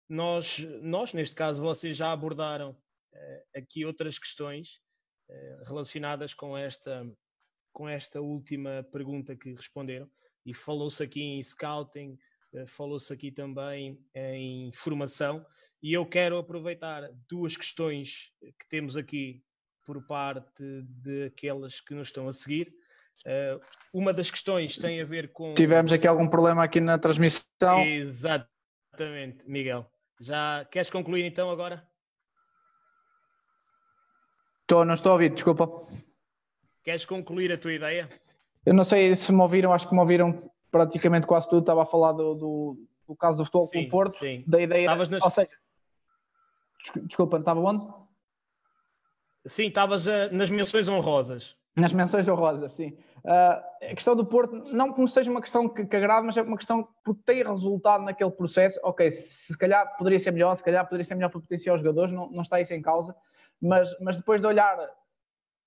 Nós, 0.09 0.59
nós, 0.81 1.13
neste 1.13 1.33
caso, 1.33 1.61
vocês 1.61 1.95
já 1.95 2.11
abordaram 2.11 2.71
uh, 2.71 3.57
aqui 3.57 3.85
outras 3.85 4.19
questões 4.19 4.81
uh, 5.29 5.63
relacionadas 5.65 6.33
com 6.33 6.57
esta, 6.57 7.09
com 7.71 7.87
esta 7.87 8.19
última 8.19 8.85
pergunta 8.91 9.33
que 9.33 9.53
responderam. 9.53 10.11
E 10.45 10.53
falou-se 10.53 11.01
aqui 11.01 11.21
em 11.21 11.41
scouting, 11.41 12.17
falou-se 12.67 13.13
aqui 13.13 13.31
também 13.31 13.99
em 14.13 14.71
formação. 14.73 15.45
E 15.81 15.93
eu 15.93 16.05
quero 16.05 16.37
aproveitar 16.37 17.09
duas 17.27 17.55
questões 17.55 18.31
que 18.41 18.67
temos 18.69 18.97
aqui 18.97 19.43
por 19.85 20.05
parte 20.05 20.63
daquelas 21.03 21.79
que 21.79 21.93
nos 21.93 22.09
estão 22.09 22.27
a 22.27 22.33
seguir 22.33 22.73
Uh, 23.25 23.59
uma 23.93 24.13
das 24.13 24.31
questões 24.31 24.77
tem 24.77 25.01
a 25.01 25.05
ver 25.05 25.31
com. 25.33 25.53
Tivemos 25.53 25.91
aqui 25.91 26.07
algum 26.07 26.27
problema 26.27 26.63
aqui 26.63 26.79
na 26.79 26.97
transmissão. 26.97 27.81
Exatamente, 27.83 29.45
Miguel. 29.45 29.89
Já 30.21 30.65
queres 30.71 30.89
concluir 30.89 31.25
então 31.25 31.49
agora? 31.49 31.85
Estou, 34.61 34.85
não 34.85 34.93
estou 34.93 35.11
a 35.11 35.13
ouvir, 35.13 35.33
desculpa. 35.33 35.67
Queres 36.83 37.05
concluir 37.05 37.51
a 37.51 37.57
tua 37.57 37.73
ideia? 37.73 38.07
Eu 38.65 38.73
não 38.73 38.83
sei 38.83 39.13
se 39.15 39.31
me 39.31 39.41
ouviram, 39.41 39.73
acho 39.73 39.87
que 39.87 39.93
me 39.93 39.99
ouviram 39.99 40.49
praticamente 40.71 41.27
quase 41.27 41.49
tudo. 41.49 41.61
Estava 41.61 41.83
a 41.83 41.85
falar 41.85 42.11
do, 42.13 42.35
do, 42.35 42.87
do 43.07 43.15
caso 43.15 43.37
do 43.37 43.45
futebol 43.45 43.67
sim, 43.67 43.81
com 43.81 43.87
o 43.87 43.89
Porto, 43.89 44.17
sim. 44.17 44.43
da 44.47 44.61
ideia. 44.61 44.81
Estavas 44.81 45.09
nas... 45.09 45.23
Ou 45.23 45.29
seja, 45.29 45.51
desculpa, 47.03 47.37
estava 47.37 47.59
onde? 47.59 47.85
Sim, 49.45 49.67
estavas 49.67 50.07
uh, 50.07 50.29
nas 50.31 50.49
menções 50.49 50.87
honrosas. 50.87 51.57
Nas 51.75 51.93
menções 51.93 52.27
honrosas, 52.27 52.73
sim. 52.73 52.97
Uh, 53.23 53.85
a 53.91 53.95
questão 53.95 54.15
do 54.15 54.25
Porto, 54.25 54.53
não 54.55 54.91
como 54.91 55.07
seja 55.07 55.31
uma 55.31 55.41
questão 55.41 55.67
que, 55.67 55.85
que 55.85 55.95
agrade, 55.95 56.25
mas 56.25 56.35
é 56.35 56.41
uma 56.41 56.57
questão 56.57 56.87
que 57.05 57.13
tem 57.25 57.43
resultado 57.43 58.03
naquele 58.03 58.31
processo. 58.31 58.79
Ok, 58.83 59.09
se, 59.11 59.53
se 59.53 59.57
calhar 59.57 59.95
poderia 59.97 60.19
ser 60.19 60.31
melhor, 60.31 60.55
se 60.55 60.63
calhar 60.63 60.83
poderia 60.85 61.05
ser 61.05 61.15
melhor 61.15 61.29
para 61.29 61.39
potenciar 61.39 61.75
os 61.75 61.81
jogadores, 61.81 62.11
não, 62.11 62.29
não 62.29 62.41
está 62.41 62.59
isso 62.59 62.73
em 62.73 62.81
causa. 62.81 63.15
Mas, 63.61 63.97
mas 63.99 64.17
depois 64.17 64.41
de 64.41 64.47
olhar, 64.47 64.77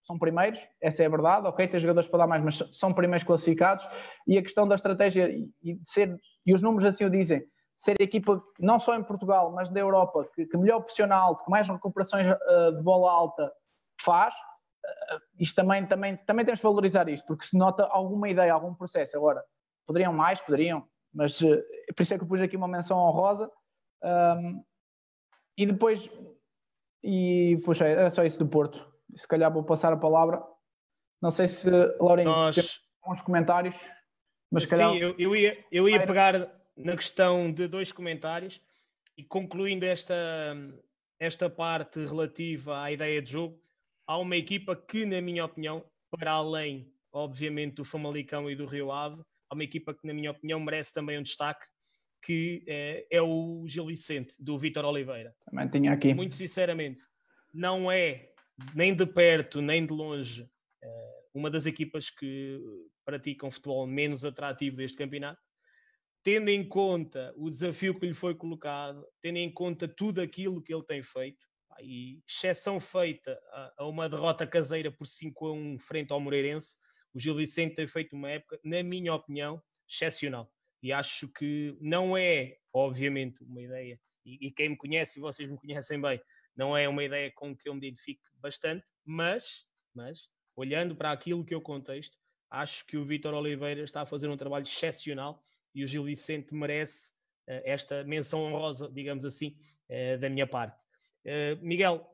são 0.04 0.18
primeiros, 0.18 0.60
essa 0.80 1.02
é 1.02 1.06
a 1.06 1.08
verdade. 1.10 1.46
Ok, 1.46 1.66
tem 1.68 1.80
jogadores 1.80 2.08
para 2.08 2.20
dar 2.20 2.26
mais, 2.26 2.42
mas 2.42 2.62
são 2.72 2.92
primeiros 2.92 3.26
classificados. 3.26 3.86
E 4.26 4.36
a 4.36 4.42
questão 4.42 4.66
da 4.66 4.74
estratégia 4.74 5.30
e, 5.30 5.74
de 5.74 5.90
ser, 5.90 6.18
e 6.44 6.54
os 6.54 6.62
números 6.62 6.88
assim 6.88 7.04
o 7.04 7.10
dizem, 7.10 7.44
ser 7.76 7.96
a 8.00 8.02
equipa, 8.02 8.42
não 8.58 8.78
só 8.78 8.96
em 8.96 9.02
Portugal, 9.02 9.52
mas 9.52 9.68
da 9.68 9.80
Europa, 9.80 10.28
que, 10.34 10.46
que 10.46 10.56
melhor 10.56 10.80
pressiona 10.80 11.16
alto, 11.16 11.44
que 11.44 11.50
mais 11.50 11.68
recuperações 11.68 12.26
uh, 12.26 12.76
de 12.76 12.82
bola 12.82 13.10
alta 13.10 13.52
faz 14.00 14.34
isto 15.38 15.54
também, 15.54 15.86
também, 15.86 16.16
também 16.16 16.44
temos 16.44 16.60
que 16.60 16.66
valorizar 16.66 17.08
isto, 17.08 17.26
porque 17.26 17.46
se 17.46 17.56
nota 17.56 17.84
alguma 17.84 18.28
ideia, 18.28 18.52
algum 18.52 18.74
processo. 18.74 19.16
Agora, 19.16 19.42
poderiam 19.86 20.12
mais, 20.12 20.40
poderiam, 20.40 20.86
mas 21.12 21.40
uh, 21.40 21.62
por 21.94 22.02
isso 22.02 22.14
é 22.14 22.18
que 22.18 22.24
eu 22.24 22.28
pus 22.28 22.40
aqui 22.40 22.56
uma 22.56 22.68
menção 22.68 22.98
honrosa. 22.98 23.50
Um, 24.02 24.64
e 25.56 25.66
depois, 25.66 26.10
e 27.02 27.60
puxa, 27.64 27.86
era 27.86 28.10
só 28.10 28.24
isso 28.24 28.38
do 28.38 28.46
Porto. 28.46 28.91
Se 29.14 29.26
calhar 29.28 29.52
vou 29.52 29.62
passar 29.62 29.92
a 29.92 29.96
palavra. 29.96 30.42
Não 31.20 31.30
sei 31.30 31.46
se, 31.46 31.70
Lauren, 32.00 32.24
Nós... 32.24 32.54
tem 32.54 32.64
alguns 33.02 33.22
comentários, 33.22 33.76
mas 34.50 34.64
Sim, 34.64 34.70
calhar... 34.70 34.94
eu, 34.96 35.14
eu, 35.18 35.36
ia, 35.36 35.64
eu 35.70 35.88
ia 35.88 36.04
pegar 36.04 36.50
na 36.76 36.96
questão 36.96 37.52
de 37.52 37.68
dois 37.68 37.92
comentários 37.92 38.60
e 39.16 39.22
concluindo 39.22 39.84
esta, 39.84 40.14
esta 41.18 41.48
parte 41.48 42.04
relativa 42.04 42.82
à 42.82 42.90
ideia 42.90 43.20
de 43.22 43.32
jogo, 43.32 43.60
há 44.06 44.18
uma 44.18 44.36
equipa 44.36 44.74
que, 44.74 45.04
na 45.04 45.20
minha 45.20 45.44
opinião, 45.44 45.84
para 46.10 46.32
além, 46.32 46.92
obviamente, 47.12 47.76
do 47.76 47.84
Famalicão 47.84 48.50
e 48.50 48.56
do 48.56 48.66
Rio 48.66 48.90
Ave, 48.90 49.22
há 49.48 49.54
uma 49.54 49.64
equipa 49.64 49.94
que, 49.94 50.06
na 50.06 50.14
minha 50.14 50.30
opinião, 50.30 50.58
merece 50.58 50.92
também 50.92 51.18
um 51.18 51.22
destaque, 51.22 51.64
que 52.20 52.64
é, 52.66 53.06
é 53.10 53.22
o 53.22 53.64
Gil 53.66 53.86
Vicente, 53.86 54.42
do 54.42 54.58
Vítor 54.58 54.84
Oliveira. 54.84 55.34
Também 55.44 55.68
tinha 55.68 55.92
aqui. 55.92 56.14
Muito 56.14 56.34
sinceramente, 56.34 57.00
não 57.52 57.90
é 57.90 58.31
nem 58.74 58.94
de 58.94 59.06
perto, 59.06 59.60
nem 59.60 59.86
de 59.86 59.92
longe, 59.92 60.48
eh, 60.82 61.22
uma 61.34 61.50
das 61.50 61.66
equipas 61.66 62.10
que 62.10 62.60
praticam 63.04 63.50
futebol 63.50 63.86
menos 63.86 64.24
atrativo 64.24 64.76
deste 64.76 64.98
campeonato. 64.98 65.40
Tendo 66.22 66.48
em 66.50 66.66
conta 66.66 67.32
o 67.36 67.50
desafio 67.50 67.98
que 67.98 68.06
lhe 68.06 68.14
foi 68.14 68.34
colocado, 68.34 69.04
tendo 69.20 69.38
em 69.38 69.52
conta 69.52 69.88
tudo 69.88 70.20
aquilo 70.20 70.62
que 70.62 70.72
ele 70.72 70.84
tem 70.84 71.02
feito, 71.02 71.44
e 71.80 72.22
exceção 72.28 72.78
feita 72.78 73.38
a, 73.78 73.86
uma 73.86 74.08
derrota 74.08 74.46
caseira 74.46 74.90
por 74.90 75.06
5 75.06 75.46
a 75.46 75.52
1 75.52 75.78
frente 75.78 76.12
ao 76.12 76.20
Moreirense, 76.20 76.76
o 77.14 77.18
Gil 77.18 77.34
Vicente 77.34 77.74
tem 77.74 77.86
feito 77.86 78.14
uma 78.14 78.30
época, 78.30 78.58
na 78.64 78.82
minha 78.82 79.14
opinião, 79.14 79.62
excepcional. 79.88 80.50
E 80.82 80.92
acho 80.92 81.32
que 81.32 81.76
não 81.80 82.16
é, 82.16 82.56
obviamente, 82.72 83.42
uma 83.44 83.62
ideia, 83.62 84.00
e, 84.24 84.46
e 84.46 84.50
quem 84.50 84.70
me 84.70 84.76
conhece, 84.76 85.18
e 85.18 85.22
vocês 85.22 85.48
me 85.48 85.56
conhecem 85.58 86.00
bem, 86.00 86.20
não 86.56 86.76
é 86.76 86.88
uma 86.88 87.04
ideia 87.04 87.30
com 87.34 87.56
que 87.56 87.68
eu 87.68 87.74
me 87.74 87.86
identifique 87.86 88.22
bastante, 88.34 88.84
mas, 89.04 89.66
mas 89.94 90.30
olhando 90.56 90.94
para 90.94 91.12
aquilo 91.12 91.44
que 91.44 91.54
eu 91.54 91.60
contexto, 91.60 92.16
acho 92.50 92.86
que 92.86 92.96
o 92.96 93.04
Vítor 93.04 93.34
Oliveira 93.34 93.82
está 93.82 94.02
a 94.02 94.06
fazer 94.06 94.28
um 94.28 94.36
trabalho 94.36 94.64
excepcional 94.64 95.42
e 95.74 95.82
o 95.82 95.86
Gil 95.86 96.04
Vicente 96.04 96.54
merece 96.54 97.12
uh, 97.48 97.62
esta 97.64 98.04
menção 98.04 98.40
honrosa, 98.40 98.90
digamos 98.92 99.24
assim, 99.24 99.56
uh, 99.88 100.18
da 100.18 100.28
minha 100.28 100.46
parte. 100.46 100.84
Uh, 101.24 101.64
Miguel, 101.64 102.06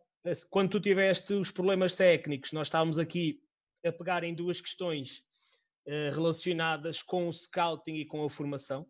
quando 0.51 0.71
tu 0.71 0.81
tiveste 0.81 1.33
os 1.33 1.51
problemas 1.51 1.95
técnicos, 1.95 2.53
nós 2.53 2.69
estávamos 2.69 2.99
aqui 2.99 3.41
a 3.85 3.93
pegar 3.93 4.25
em 4.25 4.35
duas 4.35 4.61
questões 4.61 5.27
relacionadas 6.13 7.03
com 7.03 7.29
o 7.29 7.33
scouting 7.33 7.95
e 7.95 8.05
com 8.05 8.23
a 8.23 8.29
formação, 8.29 8.87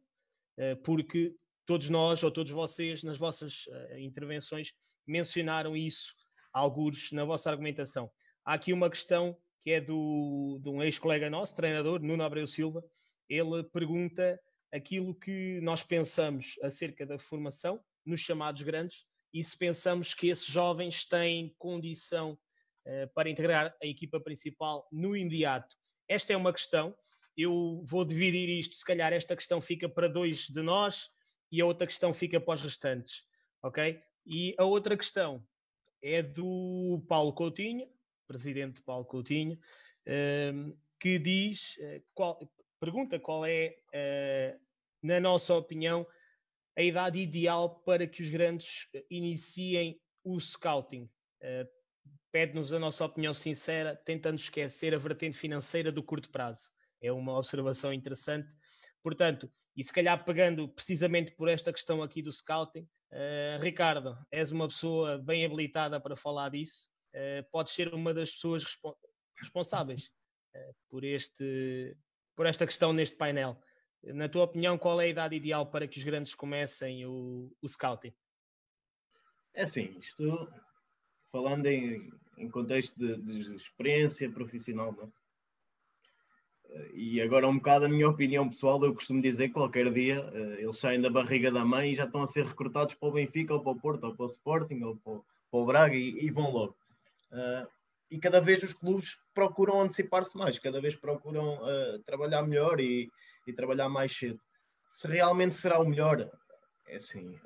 porque 0.82 1.32
todos 1.64 1.90
nós 1.90 2.24
ou 2.24 2.30
todos 2.30 2.50
vocês, 2.50 3.04
nas 3.04 3.18
vossas 3.18 3.68
intervenções, 3.98 4.72
mencionaram 5.08 5.76
isso, 5.76 6.14
alguns 6.52 7.10
na 7.12 7.24
vossa 7.24 7.50
argumentação. 7.50 8.10
Há 8.44 8.54
aqui 8.54 8.72
uma 8.72 8.90
questão 8.90 9.36
que 9.60 9.72
é 9.72 9.80
do, 9.80 10.60
de 10.62 10.68
um 10.68 10.82
ex-colega 10.82 11.28
nosso, 11.28 11.56
treinador, 11.56 12.00
Nuno 12.00 12.22
Abreu 12.22 12.46
Silva. 12.46 12.84
Ele 13.28 13.62
pergunta 13.64 14.40
aquilo 14.72 15.14
que 15.14 15.60
nós 15.62 15.82
pensamos 15.82 16.58
acerca 16.62 17.04
da 17.04 17.18
formação 17.18 17.80
nos 18.04 18.20
chamados 18.20 18.62
grandes 18.62 19.06
e 19.32 19.42
se 19.42 19.56
pensamos 19.56 20.14
que 20.14 20.28
esses 20.28 20.46
jovens 20.46 21.04
têm 21.06 21.54
condição 21.58 22.38
uh, 22.86 23.12
para 23.14 23.28
integrar 23.28 23.74
a 23.82 23.86
equipa 23.86 24.20
principal 24.20 24.86
no 24.90 25.16
imediato. 25.16 25.76
Esta 26.08 26.32
é 26.32 26.36
uma 26.36 26.52
questão. 26.52 26.94
Eu 27.36 27.82
vou 27.86 28.04
dividir 28.04 28.48
isto, 28.48 28.74
se 28.74 28.84
calhar 28.84 29.12
esta 29.12 29.36
questão 29.36 29.60
fica 29.60 29.88
para 29.88 30.08
dois 30.08 30.46
de 30.46 30.62
nós 30.62 31.08
e 31.52 31.60
a 31.60 31.66
outra 31.66 31.86
questão 31.86 32.12
fica 32.12 32.40
para 32.40 32.54
os 32.54 32.62
restantes, 32.62 33.22
ok? 33.62 34.00
E 34.30 34.54
a 34.58 34.64
outra 34.64 34.94
questão 34.94 35.42
é 36.02 36.22
do 36.22 37.02
Paulo 37.08 37.32
Coutinho, 37.32 37.88
presidente 38.26 38.82
Paulo 38.82 39.06
Coutinho, 39.06 39.58
ehm, 40.04 40.72
que 41.00 41.18
diz, 41.18 41.78
eh, 41.78 42.02
qual, 42.12 42.38
pergunta 42.78 43.18
qual 43.18 43.46
é, 43.46 43.74
uh, 43.94 44.60
na 45.02 45.18
nossa 45.18 45.54
opinião, 45.54 46.06
a 46.76 46.82
idade 46.82 47.18
ideal 47.18 47.80
para 47.80 48.06
que 48.06 48.20
os 48.20 48.28
grandes 48.28 48.86
iniciem 49.10 49.98
o 50.22 50.38
scouting. 50.38 51.08
Pede-nos 52.30 52.72
a 52.72 52.78
nossa 52.78 53.04
opinião 53.04 53.32
sincera, 53.32 53.96
tentando 53.96 54.38
esquecer 54.38 54.94
a 54.94 54.98
vertente 54.98 55.36
financeira 55.36 55.90
do 55.90 56.02
curto 56.02 56.30
prazo. 56.30 56.70
É 57.00 57.10
uma 57.10 57.36
observação 57.36 57.92
interessante. 57.92 58.54
Portanto, 59.02 59.50
e 59.76 59.82
se 59.82 59.92
calhar 59.92 60.22
pegando 60.24 60.68
precisamente 60.68 61.32
por 61.34 61.48
esta 61.48 61.72
questão 61.72 62.02
aqui 62.02 62.22
do 62.22 62.30
scouting, 62.30 62.86
uh, 63.12 63.62
Ricardo, 63.62 64.18
és 64.30 64.52
uma 64.52 64.68
pessoa 64.68 65.18
bem 65.18 65.44
habilitada 65.44 66.00
para 66.00 66.16
falar 66.16 66.50
disso, 66.50 66.88
uh, 67.14 67.48
podes 67.50 67.72
ser 67.72 67.92
uma 67.94 68.12
das 68.14 68.32
pessoas 68.32 68.64
respo 68.64 68.96
responsáveis 69.38 70.10
uh, 70.54 70.74
por, 70.88 71.04
este, 71.04 71.96
por 72.34 72.46
esta 72.46 72.66
questão 72.66 72.92
neste 72.92 73.16
painel. 73.16 73.60
Na 74.02 74.28
tua 74.28 74.44
opinião, 74.44 74.78
qual 74.78 75.00
é 75.00 75.04
a 75.04 75.08
idade 75.08 75.36
ideal 75.36 75.66
para 75.70 75.86
que 75.88 75.98
os 75.98 76.04
grandes 76.04 76.34
comecem 76.34 77.04
o, 77.04 77.52
o 77.60 77.68
scouting? 77.68 78.14
É 79.54 79.64
assim, 79.64 79.98
isto 79.98 80.48
falando 81.32 81.66
em, 81.66 82.10
em 82.36 82.48
contexto 82.48 82.96
de, 82.96 83.16
de 83.16 83.56
experiência 83.56 84.30
profissional, 84.30 84.92
não 84.92 85.04
é? 85.04 85.18
E 86.92 87.20
agora, 87.22 87.48
um 87.48 87.56
bocado 87.56 87.86
a 87.86 87.88
minha 87.88 88.08
opinião 88.08 88.48
pessoal, 88.48 88.82
eu 88.84 88.94
costumo 88.94 89.22
dizer 89.22 89.48
que 89.48 89.54
qualquer 89.54 89.90
dia 89.92 90.22
uh, 90.22 90.54
eles 90.54 90.76
saem 90.76 91.00
da 91.00 91.08
barriga 91.08 91.50
da 91.50 91.64
mãe 91.64 91.92
e 91.92 91.94
já 91.94 92.04
estão 92.04 92.22
a 92.22 92.26
ser 92.26 92.44
recrutados 92.44 92.94
para 92.94 93.08
o 93.08 93.12
Benfica, 93.12 93.54
ou 93.54 93.60
para 93.60 93.72
o 93.72 93.80
Porto, 93.80 94.04
ou 94.04 94.14
para 94.14 94.24
o 94.24 94.28
Sporting, 94.28 94.82
ou 94.82 94.96
para 94.96 95.12
o, 95.12 95.24
para 95.50 95.60
o 95.60 95.66
Braga 95.66 95.94
e, 95.94 96.26
e, 96.26 96.30
vão 96.30 96.50
logo. 96.50 96.76
Uh, 97.32 97.66
e 98.10 98.18
cada 98.18 98.40
vez 98.40 98.62
os 98.62 98.74
clubes 98.74 99.18
procuram 99.34 99.80
antecipar-se 99.80 100.36
mais, 100.36 100.58
cada 100.58 100.80
vez 100.80 100.94
procuram 100.94 101.56
uh, 101.56 101.98
trabalhar 102.00 102.42
melhor 102.42 102.80
e, 102.80 103.10
e, 103.46 103.52
trabalhar 103.52 103.88
mais 103.88 104.14
cedo. 104.14 104.40
Se 104.92 105.08
realmente 105.08 105.54
será 105.54 105.78
o 105.78 105.88
melhor, 105.88 106.30
é 106.86 106.96
assim, 106.96 107.38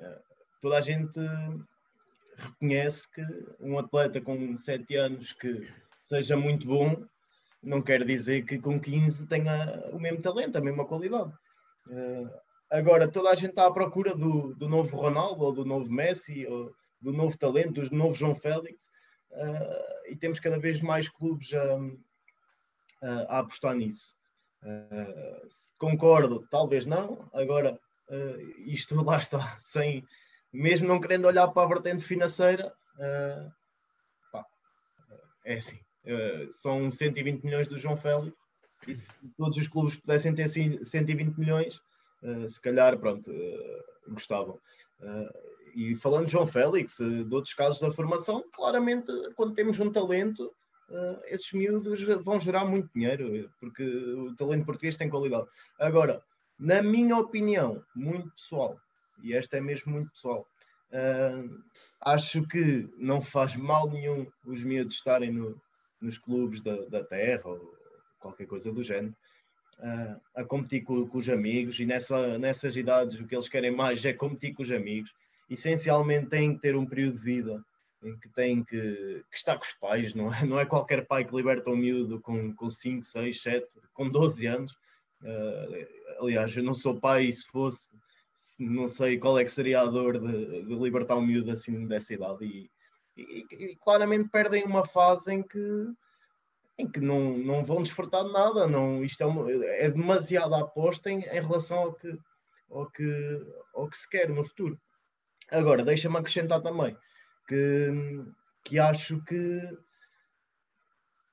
toda 0.61 0.77
a 0.77 0.81
gente 0.81 1.19
reconhece 2.35 3.09
que 3.11 3.21
um 3.59 3.77
atleta 3.77 4.19
com 4.19 4.57
7 4.57 4.95
anos 4.95 5.33
que 5.33 5.67
seja 6.03 6.35
muito 6.35 6.65
bom 6.67 7.05
não 7.63 7.81
quer 7.81 8.05
dizer 8.05 8.45
que 8.45 8.59
com 8.59 8.79
15 8.79 9.27
tenha 9.27 9.89
o 9.91 9.99
mesmo 9.99 10.21
talento, 10.21 10.57
a 10.57 10.61
mesma 10.61 10.85
qualidade. 10.85 11.31
Uh, 11.87 12.29
agora, 12.69 13.07
toda 13.07 13.29
a 13.29 13.35
gente 13.35 13.51
está 13.51 13.65
à 13.65 13.71
procura 13.71 14.13
do, 14.13 14.53
do 14.55 14.67
novo 14.67 14.95
Ronaldo, 14.97 15.45
ou 15.45 15.53
do 15.53 15.65
novo 15.65 15.89
Messi, 15.89 16.45
ou 16.45 16.75
do 17.01 17.13
novo 17.13 17.37
talento, 17.37 17.81
do 17.81 17.95
novo 17.95 18.13
João 18.13 18.35
Félix, 18.35 18.83
uh, 19.31 20.09
e 20.09 20.15
temos 20.15 20.39
cada 20.39 20.59
vez 20.59 20.81
mais 20.81 21.07
clubes 21.07 21.53
a, 21.53 21.77
a, 23.01 23.37
a 23.37 23.39
apostar 23.39 23.75
nisso. 23.75 24.13
Uh, 24.61 25.47
concordo, 25.77 26.45
talvez 26.51 26.85
não. 26.85 27.29
Agora, 27.33 27.79
isto 28.65 29.01
lá 29.01 29.17
está, 29.17 29.57
sem, 29.63 30.03
mesmo 30.51 30.87
não 30.87 30.99
querendo 30.99 31.25
olhar 31.25 31.47
para 31.47 31.63
a 31.63 31.67
vertente 31.67 32.03
financeira, 32.03 32.73
pá, 34.31 34.45
é 35.45 35.55
assim 35.55 35.79
Uh, 36.05 36.51
são 36.51 36.91
120 36.91 37.43
milhões 37.43 37.67
do 37.69 37.79
João 37.79 37.95
Félix 37.95 38.35
e 38.85 38.95
se 38.95 39.13
todos 39.37 39.57
os 39.57 39.67
clubes 39.69 39.95
pudessem 39.95 40.35
ter 40.35 40.49
120 40.49 41.37
milhões, 41.37 41.79
uh, 42.21 42.49
se 42.49 42.61
calhar, 42.61 42.97
pronto, 42.99 43.31
uh, 43.31 44.11
gostavam. 44.11 44.59
e 45.73 45.95
falando 45.95 46.25
de 46.25 46.33
João 46.33 46.45
Félix, 46.45 46.97
de 46.97 47.33
outros 47.33 47.53
casos 47.53 47.79
da 47.79 47.91
formação, 47.91 48.43
claramente, 48.53 49.11
quando 49.35 49.55
temos 49.55 49.79
um 49.79 49.91
talento, 49.91 50.53
esses 51.25 51.51
miúdos 51.53 52.03
vão 52.23 52.39
gerar 52.39 52.65
muito 52.65 52.89
dinheiro, 52.93 53.49
porque 53.59 53.83
o 53.83 54.35
talento 54.35 54.65
português 54.65 54.97
tem 54.97 55.09
qualidade. 55.09 55.47
Agora, 55.79 56.21
na 56.59 56.83
minha 56.83 57.17
opinião, 57.17 57.83
muito 57.95 58.29
pessoal, 58.31 58.77
e 59.23 59.33
esta 59.33 59.57
é 59.57 59.61
mesmo 59.61 59.93
muito 59.93 60.11
pessoal, 60.11 60.45
acho 62.01 62.45
que 62.47 62.87
não 62.97 63.21
faz 63.21 63.55
mal 63.55 63.89
nenhum 63.89 64.27
os 64.45 64.63
miúdos 64.63 64.95
estarem 64.95 65.31
no, 65.31 65.59
nos 66.03 66.17
clubes 66.17 66.61
da, 66.61 66.75
da 66.85 67.03
terra 67.03 67.49
ou 67.49 67.73
qualquer 68.19 68.45
coisa 68.45 68.71
do 68.71 68.83
género, 68.83 69.15
uh, 69.79 70.21
a 70.35 70.43
competir 70.43 70.83
com, 70.83 71.07
com, 71.07 71.17
os 71.17 71.29
amigos 71.29 71.79
e 71.79 71.85
nessa, 71.85 72.37
nessas 72.37 72.75
idades 72.75 73.19
o 73.19 73.25
que 73.25 73.35
eles 73.35 73.49
querem 73.49 73.71
mais 73.71 74.03
é 74.05 74.13
competir 74.13 74.53
com 74.53 74.63
os 74.63 74.71
amigos. 74.71 75.13
Essencialmente 75.49 76.29
têm 76.29 76.55
que 76.55 76.61
ter 76.61 76.75
um 76.75 76.85
período 76.85 77.19
de 77.19 77.23
vida 77.23 77.63
em 78.03 78.17
que 78.17 78.29
têm 78.29 78.63
que, 78.63 79.23
que 79.31 79.37
estar 79.37 79.57
com 79.57 79.63
os 79.63 79.73
pais, 79.73 80.13
não 80.13 80.33
é? 80.33 80.45
Não 80.45 80.59
é 80.59 80.65
qualquer 80.65 81.05
pai 81.05 81.23
que 81.23 81.35
liberta 81.35 81.69
um 81.69 81.75
miúdo 81.75 82.19
com, 82.19 82.53
com 82.53 82.69
5, 82.69 83.03
6, 83.03 83.41
7, 83.41 83.67
com 83.93 84.09
12 84.09 84.45
anos. 84.45 84.73
Uh, 85.21 86.19
aliás, 86.19 86.55
eu 86.55 86.63
não 86.63 86.73
sou 86.73 86.99
pai 86.99 87.25
e 87.25 87.33
se 87.33 87.45
fosse, 87.47 87.91
não 88.59 88.89
sei 88.89 89.17
qual 89.17 89.39
é 89.39 89.45
que 89.45 89.51
seria 89.51 89.81
a 89.81 89.85
dor 89.85 90.19
de, 90.19 90.63
de 90.63 90.75
libertar 90.75 91.15
um 91.15 91.25
miúdo 91.25 91.51
assim 91.51 91.87
dessa 91.87 92.13
idade. 92.13 92.45
E, 92.45 92.69
e, 93.15 93.45
e, 93.51 93.75
claramente 93.77 94.29
perdem 94.29 94.63
uma 94.63 94.85
fase 94.85 95.33
em 95.33 95.43
que, 95.43 95.87
em 96.77 96.89
que 96.89 96.99
não, 96.99 97.37
não 97.37 97.65
vão 97.65 97.83
desfrutar 97.83 98.23
de 98.23 98.31
nada. 98.31 98.67
Não, 98.67 99.03
isto 99.03 99.21
é, 99.21 99.25
uma, 99.25 99.51
é 99.51 99.89
demasiada 99.89 100.57
aposta 100.57 101.09
em, 101.09 101.19
em 101.19 101.41
relação 101.41 101.79
ao 101.79 101.93
que, 101.93 102.19
ao, 102.69 102.89
que, 102.89 103.41
ao 103.73 103.89
que 103.89 103.97
se 103.97 104.09
quer 104.09 104.29
no 104.29 104.43
futuro. 104.43 104.79
Agora, 105.51 105.83
deixa-me 105.83 106.17
acrescentar 106.17 106.61
também 106.61 106.97
que, 107.47 108.25
que 108.63 108.79
acho 108.79 109.23
que 109.25 109.61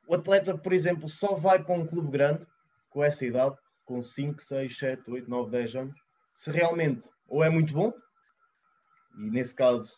o 0.07 0.15
atleta, 0.15 0.59
por 0.59 0.73
exemplo, 0.73 1.09
só 1.09 1.37
vai 1.37 1.63
para 1.63 1.75
um 1.75 1.87
clube 1.87 2.11
grande 2.11 2.47
com 2.91 3.03
essa 3.03 3.25
idade, 3.25 3.57
com 3.85 4.03
5, 4.03 4.43
6, 4.43 4.79
7, 4.79 5.11
8, 5.11 5.31
9, 5.31 5.51
10 5.51 5.75
anos, 5.77 6.01
se 6.35 6.51
realmente 6.51 7.09
ou 7.29 7.45
é 7.45 7.49
muito 7.49 7.73
bom, 7.73 7.93
e 9.19 9.31
nesse 9.31 9.55
caso 9.55 9.97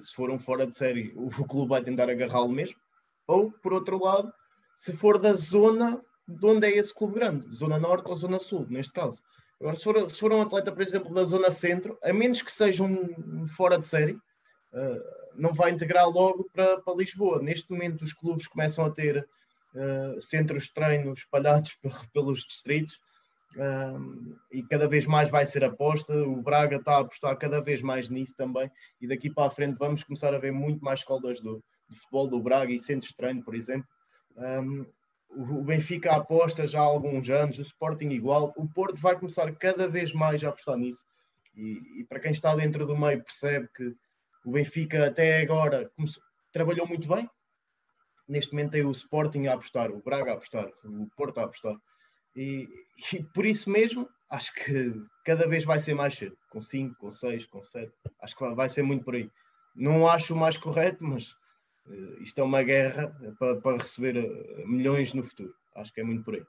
se 0.00 0.14
for 0.14 0.30
um 0.30 0.38
fora 0.38 0.66
de 0.66 0.76
série, 0.76 1.12
o 1.16 1.30
clube 1.46 1.70
vai 1.70 1.82
tentar 1.82 2.08
agarrá-lo 2.08 2.48
mesmo. 2.48 2.78
Ou, 3.26 3.50
por 3.50 3.72
outro 3.72 4.02
lado, 4.02 4.32
se 4.76 4.92
for 4.92 5.18
da 5.18 5.34
zona 5.34 6.00
de 6.26 6.46
onde 6.46 6.66
é 6.66 6.76
esse 6.76 6.94
clube 6.94 7.14
grande, 7.14 7.54
zona 7.54 7.78
norte 7.78 8.08
ou 8.08 8.16
zona 8.16 8.38
sul, 8.38 8.66
neste 8.68 8.92
caso. 8.92 9.22
Agora, 9.60 9.76
se 9.76 9.84
for, 9.84 10.08
se 10.08 10.18
for 10.18 10.32
um 10.32 10.40
atleta, 10.40 10.72
por 10.72 10.80
exemplo, 10.80 11.12
da 11.12 11.24
zona 11.24 11.50
centro, 11.50 11.98
a 12.02 12.12
menos 12.12 12.40
que 12.40 12.50
seja 12.50 12.82
um 12.82 13.46
fora 13.48 13.78
de 13.78 13.86
série, 13.86 14.12
uh, 14.12 15.30
não 15.34 15.52
vai 15.52 15.70
integrar 15.70 16.08
logo 16.08 16.48
para, 16.52 16.80
para 16.80 16.94
Lisboa. 16.94 17.42
Neste 17.42 17.70
momento, 17.70 18.02
os 18.02 18.12
clubes 18.12 18.46
começam 18.46 18.86
a 18.86 18.90
ter 18.90 19.28
uh, 19.74 20.22
centros 20.22 20.64
de 20.64 20.72
treino 20.74 21.12
espalhados 21.12 21.76
pelos 22.14 22.40
distritos 22.40 22.98
um, 23.56 24.36
e 24.52 24.62
cada 24.62 24.86
vez 24.86 25.06
mais 25.06 25.30
vai 25.30 25.44
ser 25.44 25.64
aposta. 25.64 26.14
O 26.14 26.42
Braga 26.42 26.76
está 26.76 26.96
a 26.96 27.00
apostar 27.00 27.36
cada 27.36 27.60
vez 27.60 27.82
mais 27.82 28.08
nisso 28.08 28.36
também, 28.36 28.70
e 29.00 29.08
daqui 29.08 29.30
para 29.30 29.48
a 29.48 29.50
frente 29.50 29.78
vamos 29.78 30.04
começar 30.04 30.34
a 30.34 30.38
ver 30.38 30.52
muito 30.52 30.84
mais 30.84 31.00
escolas 31.00 31.40
do, 31.40 31.62
de 31.88 31.96
futebol 31.96 32.28
do 32.28 32.40
Braga 32.40 32.72
e 32.72 32.78
centros 32.78 33.10
de 33.10 33.16
treino, 33.16 33.42
por 33.42 33.54
exemplo. 33.54 33.88
Um, 34.36 34.86
o 35.30 35.62
Benfica 35.62 36.16
aposta 36.16 36.66
já 36.66 36.80
há 36.80 36.84
alguns 36.84 37.30
anos, 37.30 37.58
o 37.58 37.62
Sporting 37.62 38.08
igual, 38.08 38.52
o 38.56 38.68
Porto 38.68 38.96
vai 38.96 39.16
começar 39.16 39.50
cada 39.56 39.86
vez 39.86 40.12
mais 40.12 40.42
a 40.42 40.48
apostar 40.48 40.76
nisso. 40.76 41.02
E, 41.54 42.00
e 42.00 42.04
para 42.04 42.20
quem 42.20 42.32
está 42.32 42.54
dentro 42.54 42.84
do 42.86 42.96
meio 42.96 43.22
percebe 43.22 43.68
que 43.76 43.94
o 44.44 44.52
Benfica 44.52 45.06
até 45.06 45.40
agora 45.40 45.90
trabalhou 46.52 46.86
muito 46.86 47.08
bem. 47.08 47.28
Neste 48.28 48.52
momento 48.52 48.72
tem 48.72 48.84
o 48.84 48.92
Sporting 48.92 49.46
a 49.46 49.54
apostar, 49.54 49.90
o 49.90 50.02
Braga 50.02 50.32
a 50.32 50.34
apostar, 50.34 50.68
o 50.84 51.08
Porto 51.16 51.38
a 51.38 51.44
apostar. 51.44 51.76
E, 52.36 52.68
e, 53.12 53.22
por 53.34 53.44
isso 53.44 53.70
mesmo, 53.70 54.08
acho 54.30 54.54
que 54.54 54.94
cada 55.24 55.48
vez 55.48 55.64
vai 55.64 55.80
ser 55.80 55.94
mais 55.94 56.14
cedo, 56.14 56.36
com 56.50 56.60
5, 56.60 56.96
com 56.98 57.10
6, 57.10 57.46
com 57.46 57.62
7. 57.62 57.92
Acho 58.20 58.36
que 58.36 58.54
vai 58.54 58.68
ser 58.68 58.82
muito 58.82 59.04
por 59.04 59.14
aí. 59.14 59.30
Não 59.74 60.08
acho 60.08 60.34
o 60.34 60.38
mais 60.38 60.56
correto, 60.56 61.02
mas 61.02 61.32
uh, 61.86 62.22
isto 62.22 62.40
é 62.40 62.44
uma 62.44 62.62
guerra 62.62 63.08
para, 63.38 63.60
para, 63.60 63.78
receber 63.78 64.16
eh, 64.16 64.64
milhões 64.66 65.12
no 65.12 65.24
futuro. 65.24 65.54
Acho 65.76 65.92
que 65.92 66.00
é 66.00 66.04
muito 66.04 66.24
por 66.24 66.34
aí. 66.34 66.44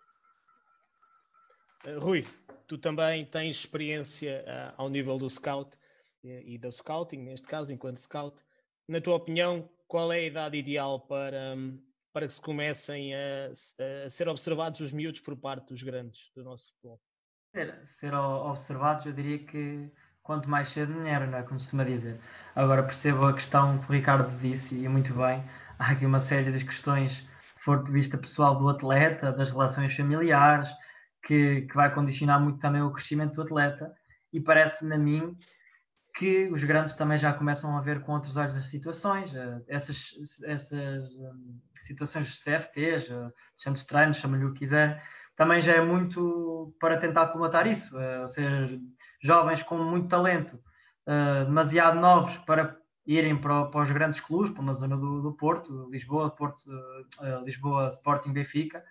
Uh, 1.86 2.00
Rui, 2.00 2.24
tu 2.68 2.78
também 2.78 3.26
tens 3.26 3.58
experiência 3.58 4.44
uh, 4.48 4.82
ao 4.82 4.90
nível 4.90 5.18
do 5.18 5.30
scout 5.30 5.78
e, 6.24 6.56
e 6.56 6.58
do 6.58 6.72
scouting, 6.72 7.20
neste 7.20 7.48
caso, 7.48 7.72
enquanto 7.72 7.98
scout. 7.98 8.44
Na 8.88 9.00
tua 9.00 9.16
opinião, 9.16 9.70
qual 9.88 10.12
é 10.12 10.18
a 10.18 10.24
idade 10.24 10.58
ideal 10.58 11.00
para, 11.00 11.56
um, 11.56 11.80
para 12.14 12.28
que 12.28 12.34
se 12.34 12.42
comecem 12.42 13.14
a, 13.16 13.52
a, 14.06 14.10
ser 14.10 14.28
observados 14.28 14.80
os 14.80 14.92
miúdos 14.92 15.22
por 15.22 15.36
parte 15.36 15.68
dos 15.68 15.84
grandes 15.84 16.32
do 16.36 16.44
nosso 16.44 16.74
futebol? 16.74 17.00
Ser, 17.54 17.82
ser 17.86 18.14
observados, 18.14 19.06
eu 19.06 19.14
diria 19.14 19.40
que 19.40 19.92
quanto 20.24 20.50
mais 20.50 20.70
cedo 20.70 20.94
melhor, 20.94 21.28
não 21.28 21.38
é? 21.38 21.44
Como 21.44 21.60
se 21.60 21.66
costuma 21.66 21.84
dizer. 21.84 22.20
Agora 22.56 22.84
percebo 22.84 23.28
a 23.28 23.34
questão 23.34 23.80
que 23.80 23.90
o 23.90 23.94
Ricardo 23.94 24.38
disse 24.40 24.76
e 24.76 24.88
muito 24.88 25.14
bem. 25.14 25.44
Há 25.80 25.92
aqui 25.92 26.06
uma 26.06 26.20
série 26.20 26.52
de 26.52 26.64
questões 26.64 27.28
for 27.58 27.84
de 27.84 27.92
vista 27.92 28.18
pessoal 28.18 28.58
do 28.58 28.68
atleta, 28.70 29.32
das 29.32 29.52
relações 29.52 29.96
familiares, 29.96 30.70
que, 31.24 31.62
que 31.62 31.76
vai 31.76 31.94
condicionar 31.94 32.40
muito 32.40 32.60
também 32.60 32.82
o 32.82 32.92
crescimento 32.92 33.36
do 33.36 33.44
atleta. 33.44 33.94
E 34.34 34.40
parece-me 34.40 34.96
a 34.96 34.98
mim 34.98 35.38
que 36.14 36.50
os 36.52 36.64
grandes 36.64 36.94
também 36.96 37.18
já 37.18 37.34
começam 37.34 37.78
a 37.78 37.82
ver 37.82 38.02
com 38.02 38.14
outros 38.14 38.38
olhos 38.38 38.56
as 38.56 38.66
situações, 38.66 39.32
essas, 39.68 40.14
essas 40.44 41.04
situações 41.86 42.28
de 42.28 42.44
CFTs, 42.44 43.08
centros 43.58 43.84
de 43.84 43.88
treinos, 43.88 44.18
chama-lhe 44.18 44.46
o 44.46 44.54
que 44.54 44.60
quiser, 44.60 45.04
também 45.36 45.62
já 45.62 45.74
é 45.74 45.82
muito 45.82 46.76
para 46.80 46.98
tentar 46.98 47.28
comatar 47.28 47.66
isso, 47.66 47.96
ou 48.22 48.28
seja, 48.28 48.80
jovens 49.22 49.64
com 49.64 49.78
muito 49.78 50.08
talento, 50.08 50.60
demasiado 51.46 52.00
novos 52.00 52.38
para 52.40 52.78
irem 53.06 53.36
para, 53.36 53.66
para, 53.66 53.82
os 53.82 53.92
grandes 53.92 54.20
clubes, 54.20 54.52
para 54.52 54.62
uma 54.62 54.74
zona 54.74 54.96
do, 54.96 55.22
do 55.22 55.34
Porto, 55.34 55.90
Lisboa, 55.90 56.30
Porto, 56.30 56.62
Lisboa, 57.44 57.88
Sporting, 57.88 58.32
Benfica, 58.32 58.84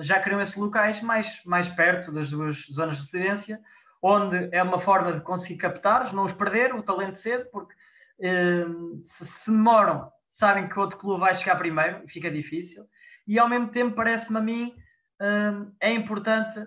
já 0.00 0.20
criam 0.20 0.40
esses 0.40 0.56
locais 0.56 1.00
mais, 1.00 1.40
mais 1.44 1.68
perto 1.68 2.12
das 2.12 2.30
duas 2.30 2.66
zonas 2.72 2.96
de 2.96 3.02
residência, 3.02 3.60
onde 4.02 4.48
é 4.52 4.62
uma 4.62 4.78
forma 4.78 5.12
de 5.12 5.20
conseguir 5.20 5.58
captar, 5.58 6.12
não 6.12 6.24
os 6.24 6.32
perder, 6.32 6.74
o 6.74 6.82
talento 6.82 7.16
cedo, 7.16 7.46
porque 7.50 7.74
uh, 8.20 9.02
se, 9.02 9.26
se 9.26 9.50
demoram, 9.50 10.10
sabem 10.26 10.68
que 10.68 10.78
outro 10.78 10.98
clube 10.98 11.20
vai 11.20 11.34
chegar 11.34 11.56
primeiro 11.56 12.06
fica 12.08 12.30
difícil, 12.30 12.86
e 13.26 13.38
ao 13.38 13.48
mesmo 13.48 13.68
tempo 13.68 13.96
parece-me 13.96 14.38
a 14.38 14.42
mim 14.42 14.74
é 15.80 15.92
importante 15.92 16.64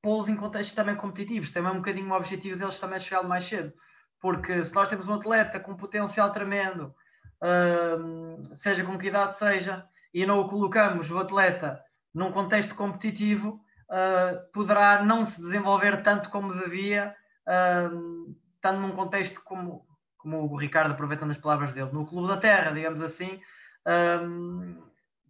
pô-los 0.00 0.28
em 0.28 0.36
contextos 0.36 0.74
também 0.74 0.94
competitivos, 0.94 1.50
também 1.50 1.70
é 1.70 1.74
um 1.74 1.78
bocadinho 1.78 2.10
o 2.10 2.16
objetivo 2.16 2.58
deles 2.58 2.78
também 2.78 3.00
chegar 3.00 3.22
mais 3.22 3.44
cedo. 3.44 3.72
Porque 4.20 4.64
se 4.64 4.74
nós 4.74 4.88
temos 4.88 5.08
um 5.08 5.14
atleta 5.14 5.60
com 5.60 5.76
potencial 5.76 6.30
tremendo, 6.32 6.94
uh, 7.42 8.56
seja 8.56 8.84
com 8.84 8.98
que 8.98 9.08
idade 9.08 9.36
seja, 9.36 9.86
e 10.12 10.24
não 10.26 10.40
o 10.40 10.48
colocamos, 10.48 11.10
o 11.10 11.18
atleta, 11.18 11.82
num 12.14 12.32
contexto 12.32 12.74
competitivo, 12.74 13.60
uh, 13.90 14.52
poderá 14.52 15.02
não 15.02 15.24
se 15.24 15.40
desenvolver 15.40 16.02
tanto 16.02 16.30
como 16.30 16.54
devia, 16.54 17.14
uh, 17.46 18.36
estando 18.54 18.80
num 18.80 18.92
contexto 18.92 19.42
como, 19.42 19.86
como 20.16 20.52
o 20.52 20.56
Ricardo, 20.56 20.92
aproveitando 20.92 21.30
as 21.30 21.38
palavras 21.38 21.72
dele, 21.72 21.90
no 21.92 22.06
Clube 22.06 22.28
da 22.28 22.36
Terra, 22.36 22.72
digamos 22.72 23.00
assim, 23.00 23.40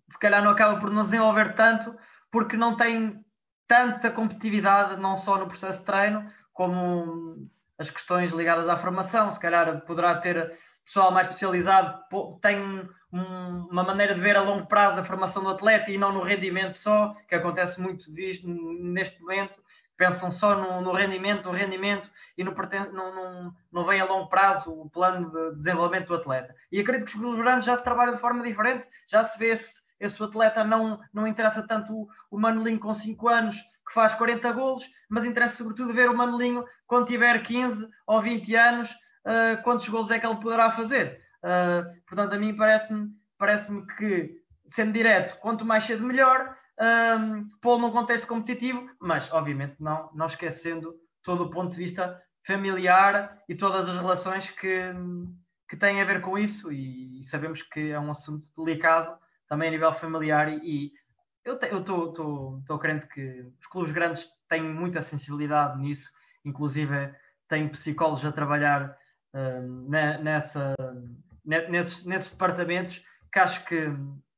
se 0.09 0.19
calhar 0.19 0.43
não 0.43 0.51
acaba 0.51 0.81
por 0.81 0.91
não 0.91 1.03
desenvolver 1.03 1.55
tanto, 1.55 1.97
porque 2.31 2.57
não 2.57 2.77
tem 2.77 3.25
tanta 3.69 4.11
competitividade, 4.11 5.01
não 5.01 5.17
só 5.17 5.39
no 5.39 5.47
processo 5.47 5.81
de 5.81 5.85
treino, 5.85 6.29
como 6.53 7.49
as 7.79 7.91
questões 7.91 8.33
ligadas 8.33 8.69
à 8.69 8.77
formação, 8.77 9.31
se 9.31 9.39
calhar 9.39 9.83
poderá 9.83 10.17
ter 10.17 10.59
pessoal 10.85 11.13
mais 11.13 11.29
especializado, 11.29 12.03
tem 12.41 12.89
uma 13.11 13.83
maneira 13.83 14.15
de 14.15 14.21
ver 14.21 14.37
a 14.37 14.43
longo 14.43 14.67
prazo 14.67 15.01
a 15.01 15.05
formação 15.05 15.43
do 15.43 15.49
atleta 15.49 15.91
e 15.91 15.99
não 15.99 16.13
no 16.13 16.23
rendimento 16.23 16.77
só, 16.77 17.15
que 17.27 17.35
acontece 17.35 17.81
muito 17.81 18.13
disto 18.13 18.47
neste 18.47 19.21
momento, 19.21 19.63
pensam 19.97 20.31
só 20.31 20.55
no, 20.55 20.81
no 20.81 20.93
rendimento, 20.93 21.45
no 21.45 21.53
rendimento 21.53 22.09
e 22.37 22.45
no, 22.45 22.55
não, 22.93 23.15
não, 23.15 23.55
não 23.73 23.85
vem 23.85 24.01
a 24.01 24.05
longo 24.05 24.29
prazo 24.29 24.73
o 24.73 24.89
plano 24.89 25.31
de 25.31 25.57
desenvolvimento 25.57 26.09
do 26.09 26.15
atleta. 26.15 26.55
E 26.71 26.81
acredito 26.81 27.11
que 27.11 27.19
os 27.19 27.39
grandes 27.39 27.65
já 27.65 27.77
se 27.77 27.83
trabalham 27.83 28.15
de 28.15 28.21
forma 28.21 28.43
diferente, 28.43 28.87
já 29.09 29.25
se 29.25 29.39
vê 29.39 29.49
esse, 29.49 29.83
esse 29.99 30.23
atleta 30.23 30.63
não, 30.63 31.01
não 31.13 31.27
interessa 31.27 31.67
tanto 31.67 31.93
o, 31.93 32.09
o 32.31 32.39
Manelinho 32.39 32.79
com 32.79 32.95
5 32.95 33.29
anos 33.29 33.57
que 33.87 33.95
faz 33.95 34.15
40 34.15 34.53
golos, 34.53 34.89
mas 35.09 35.25
interessa 35.25 35.57
sobretudo 35.57 35.93
ver 35.93 36.09
o 36.09 36.17
Manelinho 36.17 36.65
quando 36.87 37.07
tiver 37.07 37.43
15 37.43 37.89
ou 38.07 38.23
20 38.23 38.55
anos, 38.55 38.91
uh, 38.91 39.63
quantos 39.65 39.89
golos 39.89 40.11
é 40.11 40.19
que 40.19 40.27
ele 40.27 40.37
poderá 40.37 40.71
fazer. 40.71 41.21
Uh, 41.45 42.01
portanto, 42.07 42.35
a 42.35 42.39
mim 42.39 42.57
parece-me 42.57 43.17
parece 43.39 43.87
que, 43.97 44.43
sendo 44.67 44.93
direto, 44.93 45.39
quanto 45.39 45.65
mais 45.65 45.85
cedo 45.85 46.05
melhor, 46.05 46.57
um, 46.79 47.49
pô-lo 47.61 47.83
num 47.83 47.93
contexto 47.93 48.27
competitivo, 48.27 48.91
mas 49.01 49.33
obviamente 49.33 49.77
não, 49.81 50.11
não 50.13 50.27
esquecendo 50.27 50.95
todo 51.23 51.45
o 51.45 51.51
ponto 51.51 51.71
de 51.71 51.77
vista 51.77 52.21
familiar 52.47 53.39
e 53.49 53.55
todas 53.55 53.89
as 53.89 53.97
relações 53.97 54.51
que, 54.51 54.93
que 55.69 55.77
têm 55.77 56.01
a 56.01 56.05
ver 56.05 56.21
com 56.21 56.37
isso, 56.37 56.73
e, 56.73 57.23
sabemos 57.25 57.63
que 57.63 57.91
é 57.91 58.01
um 58.01 58.11
assunto 58.11 58.47
delicado 58.57 59.17
também 59.49 59.69
a 59.69 59.71
nível 59.73 59.93
familiar 59.93 60.49
e, 60.49 60.93
eu 61.45 61.55
estou 61.55 62.79
crente 62.79 63.07
que 63.07 63.41
os 63.59 63.67
clubes 63.69 63.91
grandes 63.91 64.29
têm 64.49 64.63
muita 64.63 65.01
sensibilidade 65.01 65.81
nisso, 65.81 66.11
inclusive 66.45 67.11
têm 67.49 67.69
psicólogos 67.71 68.23
a 68.25 68.33
trabalhar 68.33 68.95
uh, 69.33 69.91
nessa, 70.23 70.75
nesses, 71.49 72.05
nesses, 72.05 72.31
departamentos 72.31 73.03
que 73.33 73.39
acho 73.39 73.65
que, 73.65 73.87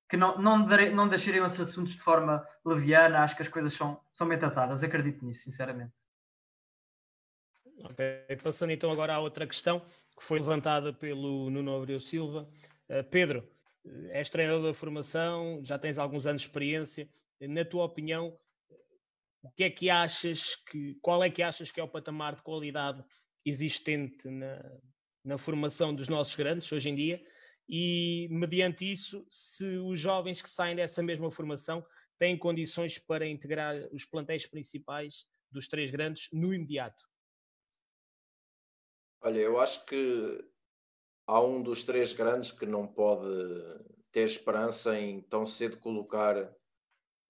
que 0.09 0.17
não, 0.17 0.39
não, 0.39 0.67
não 0.67 1.09
deixariam 1.09 1.45
esses 1.45 1.61
assuntos 1.61 1.93
de 1.93 2.01
forma 2.01 2.47
leviana, 2.65 3.21
acho 3.21 3.37
que 3.37 3.43
as 3.43 3.49
coisas 3.49 3.73
são, 3.75 4.01
são 4.13 4.29
bem 4.29 4.39
tratadas, 4.39 4.83
acredito 4.83 5.25
nisso, 5.25 5.43
sinceramente. 5.43 5.93
Ok, 7.83 8.37
passando 8.43 8.73
então 8.73 8.93
agora 8.93 9.15
à 9.15 9.19
outra 9.19 9.47
questão 9.47 9.81
que 10.17 10.23
foi 10.23 10.39
levantada 10.39 10.93
pelo 10.93 11.49
Nuno 11.51 11.77
Abreu 11.77 11.99
Silva. 11.99 12.49
Uh, 12.89 13.03
Pedro, 13.11 13.49
és 14.11 14.29
treinador 14.29 14.63
da 14.63 14.75
formação, 14.75 15.61
já 15.65 15.79
tens 15.79 15.99
alguns 15.99 16.27
anos 16.27 16.43
de 16.43 16.49
experiência. 16.49 17.09
Na 17.41 17.65
tua 17.65 17.85
opinião, 17.85 18.39
o 19.43 19.51
que 19.53 19.65
é 19.65 19.71
que 19.71 19.89
achas 19.89 20.55
que, 20.55 20.99
qual 21.01 21.25
é 21.25 21.31
que 21.31 21.43
achas 21.43 21.73
que 21.73 21.81
é 21.81 21.83
o 21.83 21.89
patamar 21.89 22.35
de 22.35 22.43
qualidade 22.43 23.03
existente 23.47 24.29
na, 24.29 24.61
na 25.25 25.39
formação 25.39 25.95
dos 25.95 26.09
nossos 26.09 26.35
grandes 26.35 26.71
hoje 26.73 26.89
em 26.89 26.95
dia? 26.95 27.23
E, 27.69 28.27
mediante 28.31 28.91
isso, 28.91 29.25
se 29.29 29.65
os 29.79 29.99
jovens 29.99 30.43
que 30.43 30.51
saem 30.51 30.75
dessa 30.75 31.03
mesma 31.03 31.31
formação 31.31 31.85
têm 32.19 32.37
condições 32.37 32.99
para 32.99 33.27
integrar 33.27 33.77
os 33.93 34.05
plantéis 34.05 34.47
principais 34.47 35.27
dos 35.51 35.69
três 35.69 35.91
grandes 35.91 36.29
no 36.33 36.53
imediato? 36.53 37.05
Olha, 39.23 39.39
eu 39.39 39.61
acho 39.61 39.85
que 39.85 40.45
há 41.27 41.41
um 41.41 41.63
dos 41.63 41.85
três 41.85 42.13
grandes 42.13 42.51
que 42.51 42.67
não 42.67 42.87
pode 42.87 43.29
ter 44.11 44.25
esperança 44.25 44.99
em 44.99 45.21
tão 45.21 45.47
cedo 45.47 45.79
colocar 45.79 46.53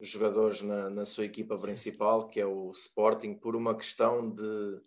jogadores 0.01 0.63
na, 0.63 0.89
na 0.89 1.05
sua 1.05 1.27
equipa 1.27 1.57
principal, 1.59 2.29
que 2.29 2.41
é 2.41 2.47
o 2.47 2.71
Sporting, 2.73 3.35
por 3.35 3.55
uma 3.55 3.77
questão 3.77 4.31
de, 4.31 4.81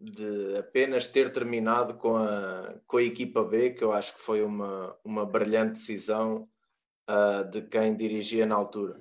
de 0.00 0.56
apenas 0.56 1.06
ter 1.06 1.30
terminado 1.30 1.94
com 1.94 2.16
a, 2.16 2.74
com 2.86 2.96
a 2.96 3.02
equipa 3.02 3.44
B, 3.44 3.70
que 3.70 3.84
eu 3.84 3.92
acho 3.92 4.14
que 4.14 4.20
foi 4.20 4.42
uma, 4.42 4.96
uma 5.04 5.26
brilhante 5.26 5.74
decisão 5.74 6.48
uh, 7.08 7.44
de 7.50 7.60
quem 7.60 7.94
dirigia 7.94 8.46
na 8.46 8.54
altura. 8.54 8.96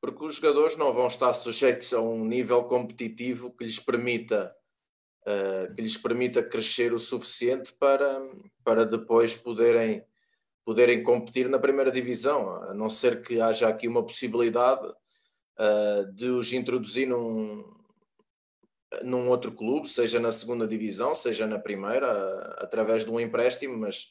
Porque 0.00 0.24
os 0.24 0.36
jogadores 0.36 0.76
não 0.76 0.92
vão 0.92 1.08
estar 1.08 1.32
sujeitos 1.32 1.92
a 1.92 2.00
um 2.00 2.24
nível 2.24 2.62
competitivo 2.64 3.50
que 3.50 3.64
lhes 3.64 3.80
permita 3.80 4.54
uh, 5.26 5.74
que 5.74 5.82
lhes 5.82 5.96
permita 5.96 6.42
crescer 6.42 6.94
o 6.94 7.00
suficiente 7.00 7.72
para, 7.72 8.16
para 8.62 8.86
depois 8.86 9.34
poderem, 9.34 10.04
poderem 10.64 11.02
competir 11.02 11.48
na 11.48 11.58
primeira 11.58 11.90
divisão, 11.90 12.62
a 12.62 12.72
não 12.72 12.88
ser 12.88 13.20
que 13.22 13.40
haja 13.40 13.68
aqui 13.68 13.88
uma 13.88 14.04
possibilidade 14.04 14.86
uh, 14.86 16.12
de 16.14 16.26
os 16.26 16.52
introduzir 16.52 17.08
num, 17.08 17.75
num 19.02 19.28
outro 19.28 19.52
clube, 19.52 19.88
seja 19.88 20.20
na 20.20 20.32
segunda 20.32 20.66
divisão, 20.66 21.14
seja 21.14 21.46
na 21.46 21.58
primeira, 21.58 22.06
uh, 22.06 22.64
através 22.64 23.04
de 23.04 23.10
um 23.10 23.20
empréstimo, 23.20 23.76
mas, 23.76 24.08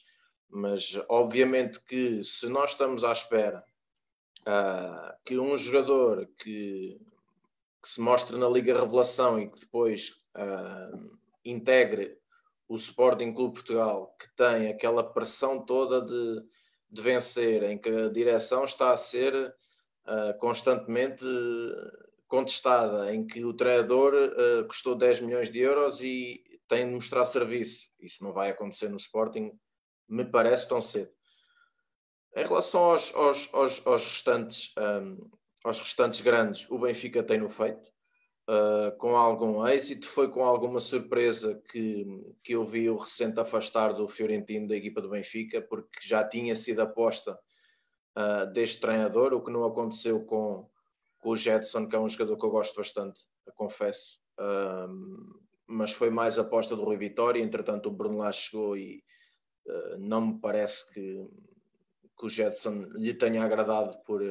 mas 0.48 0.98
obviamente 1.08 1.80
que 1.80 2.22
se 2.22 2.48
nós 2.48 2.70
estamos 2.70 3.04
à 3.04 3.12
espera 3.12 3.64
que 5.24 5.36
um 5.36 5.58
jogador 5.58 6.28
que, 6.38 7.00
que 7.82 7.88
se 7.88 8.00
mostre 8.00 8.36
na 8.36 8.48
Liga 8.48 8.78
Revelação 8.78 9.40
e 9.40 9.50
que 9.50 9.58
depois 9.58 10.10
uh, 10.36 11.18
integre 11.44 12.16
o 12.68 12.76
Sporting 12.76 13.32
Clube 13.32 13.54
Portugal, 13.54 14.14
que 14.18 14.28
tem 14.36 14.68
aquela 14.68 15.02
pressão 15.02 15.64
toda 15.64 16.00
de, 16.00 16.42
de 16.90 17.02
vencer, 17.02 17.62
em 17.64 17.78
que 17.78 17.88
a 17.88 18.08
direção 18.08 18.64
está 18.64 18.92
a 18.92 18.96
ser 18.96 19.34
uh, 19.34 20.38
constantemente 20.38 21.24
contestada, 22.28 23.14
em 23.14 23.26
que 23.26 23.44
o 23.44 23.54
treinador 23.54 24.14
uh, 24.14 24.66
custou 24.66 24.94
10 24.94 25.20
milhões 25.20 25.50
de 25.50 25.60
euros 25.60 26.02
e 26.02 26.42
tem 26.68 26.86
de 26.86 26.94
mostrar 26.94 27.24
serviço. 27.24 27.88
Isso 28.00 28.22
não 28.24 28.32
vai 28.32 28.50
acontecer 28.50 28.88
no 28.88 28.96
Sporting, 28.96 29.52
me 30.08 30.24
parece 30.24 30.68
tão 30.68 30.82
cedo. 30.82 31.10
Em 32.36 32.44
relação 32.44 32.84
aos, 32.84 33.14
aos, 33.14 33.48
aos, 33.52 33.86
aos 33.86 34.06
restantes, 34.06 34.74
um, 34.78 35.30
aos 35.64 35.80
restantes 35.80 36.20
grandes, 36.20 36.70
o 36.70 36.78
Benfica 36.78 37.22
tem 37.22 37.38
no 37.38 37.48
feito 37.48 37.88
uh, 38.48 38.96
com 38.98 39.16
algum 39.16 39.66
êxito. 39.66 40.06
Foi 40.06 40.30
com 40.30 40.44
alguma 40.44 40.80
surpresa 40.80 41.60
que, 41.70 42.04
que 42.42 42.52
eu 42.54 42.64
vi 42.64 42.90
o 42.90 42.96
recente 42.96 43.40
afastar 43.40 43.92
do 43.92 44.06
Fiorentino 44.08 44.68
da 44.68 44.76
equipa 44.76 45.00
do 45.00 45.08
Benfica, 45.10 45.62
porque 45.62 46.00
já 46.02 46.26
tinha 46.26 46.54
sido 46.54 46.80
aposta 46.80 47.38
uh, 48.16 48.52
deste 48.52 48.80
treinador, 48.80 49.32
o 49.32 49.42
que 49.42 49.50
não 49.50 49.64
aconteceu 49.64 50.24
com 50.24 50.68
o 51.30 51.36
Jetson, 51.36 51.88
que 51.88 51.96
é 51.96 51.98
um 51.98 52.08
jogador 52.08 52.36
que 52.36 52.44
eu 52.44 52.50
gosto 52.50 52.76
bastante, 52.76 53.20
confesso. 53.54 54.18
Uh, 54.38 55.46
mas 55.66 55.92
foi 55.92 56.10
mais 56.10 56.38
aposta 56.38 56.76
do 56.76 56.84
Rui 56.84 56.96
Vitória. 56.96 57.42
Entretanto, 57.42 57.88
o 57.88 57.92
Bruno 57.92 58.18
lá 58.18 58.30
chegou 58.30 58.76
e 58.76 59.02
não 59.98 60.26
me 60.28 60.38
parece 60.38 60.88
que, 60.92 61.26
que 62.18 62.26
o 62.26 62.28
Jetson 62.28 62.86
lhe 62.94 63.14
tenha 63.14 63.42
agradado 63.42 63.98
por, 64.04 64.22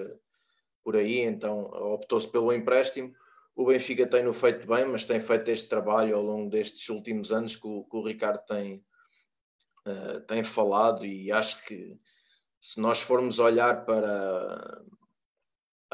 por 0.83 0.95
aí, 0.95 1.19
então 1.19 1.65
optou-se 1.93 2.27
pelo 2.27 2.53
empréstimo. 2.53 3.13
o 3.55 3.65
Benfica 3.65 4.07
tem 4.07 4.23
no 4.23 4.33
feito 4.33 4.67
bem, 4.67 4.85
mas 4.85 5.05
tem 5.05 5.19
feito 5.19 5.49
este 5.49 5.67
trabalho 5.67 6.15
ao 6.15 6.23
longo 6.23 6.49
destes 6.49 6.89
últimos 6.89 7.31
anos 7.31 7.55
que 7.55 7.67
o, 7.67 7.83
que 7.83 7.97
o 7.97 8.05
Ricardo 8.05 8.43
tem, 8.45 8.83
uh, 9.87 10.19
tem 10.21 10.43
falado 10.43 11.05
e 11.05 11.31
acho 11.31 11.63
que 11.65 11.97
se 12.61 12.79
nós 12.79 13.01
formos 13.01 13.39
olhar 13.39 13.85
para 13.85 14.81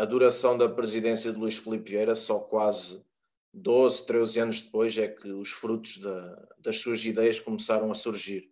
a 0.02 0.06
duração 0.06 0.58
da 0.58 0.68
presidência 0.68 1.32
de 1.32 1.38
Luís 1.38 1.58
Filipe 1.58 1.92
Vieira, 1.92 2.16
só 2.16 2.40
quase 2.40 3.06
12, 3.54 4.04
13 4.08 4.40
anos 4.40 4.62
depois 4.62 4.98
é 4.98 5.08
que 5.08 5.32
os 5.32 5.52
frutos 5.52 5.98
da, 5.98 6.48
das 6.58 6.80
suas 6.80 7.06
ideias 7.06 7.40
começaram 7.40 7.92
a 7.92 7.94
surgir. 7.94 8.50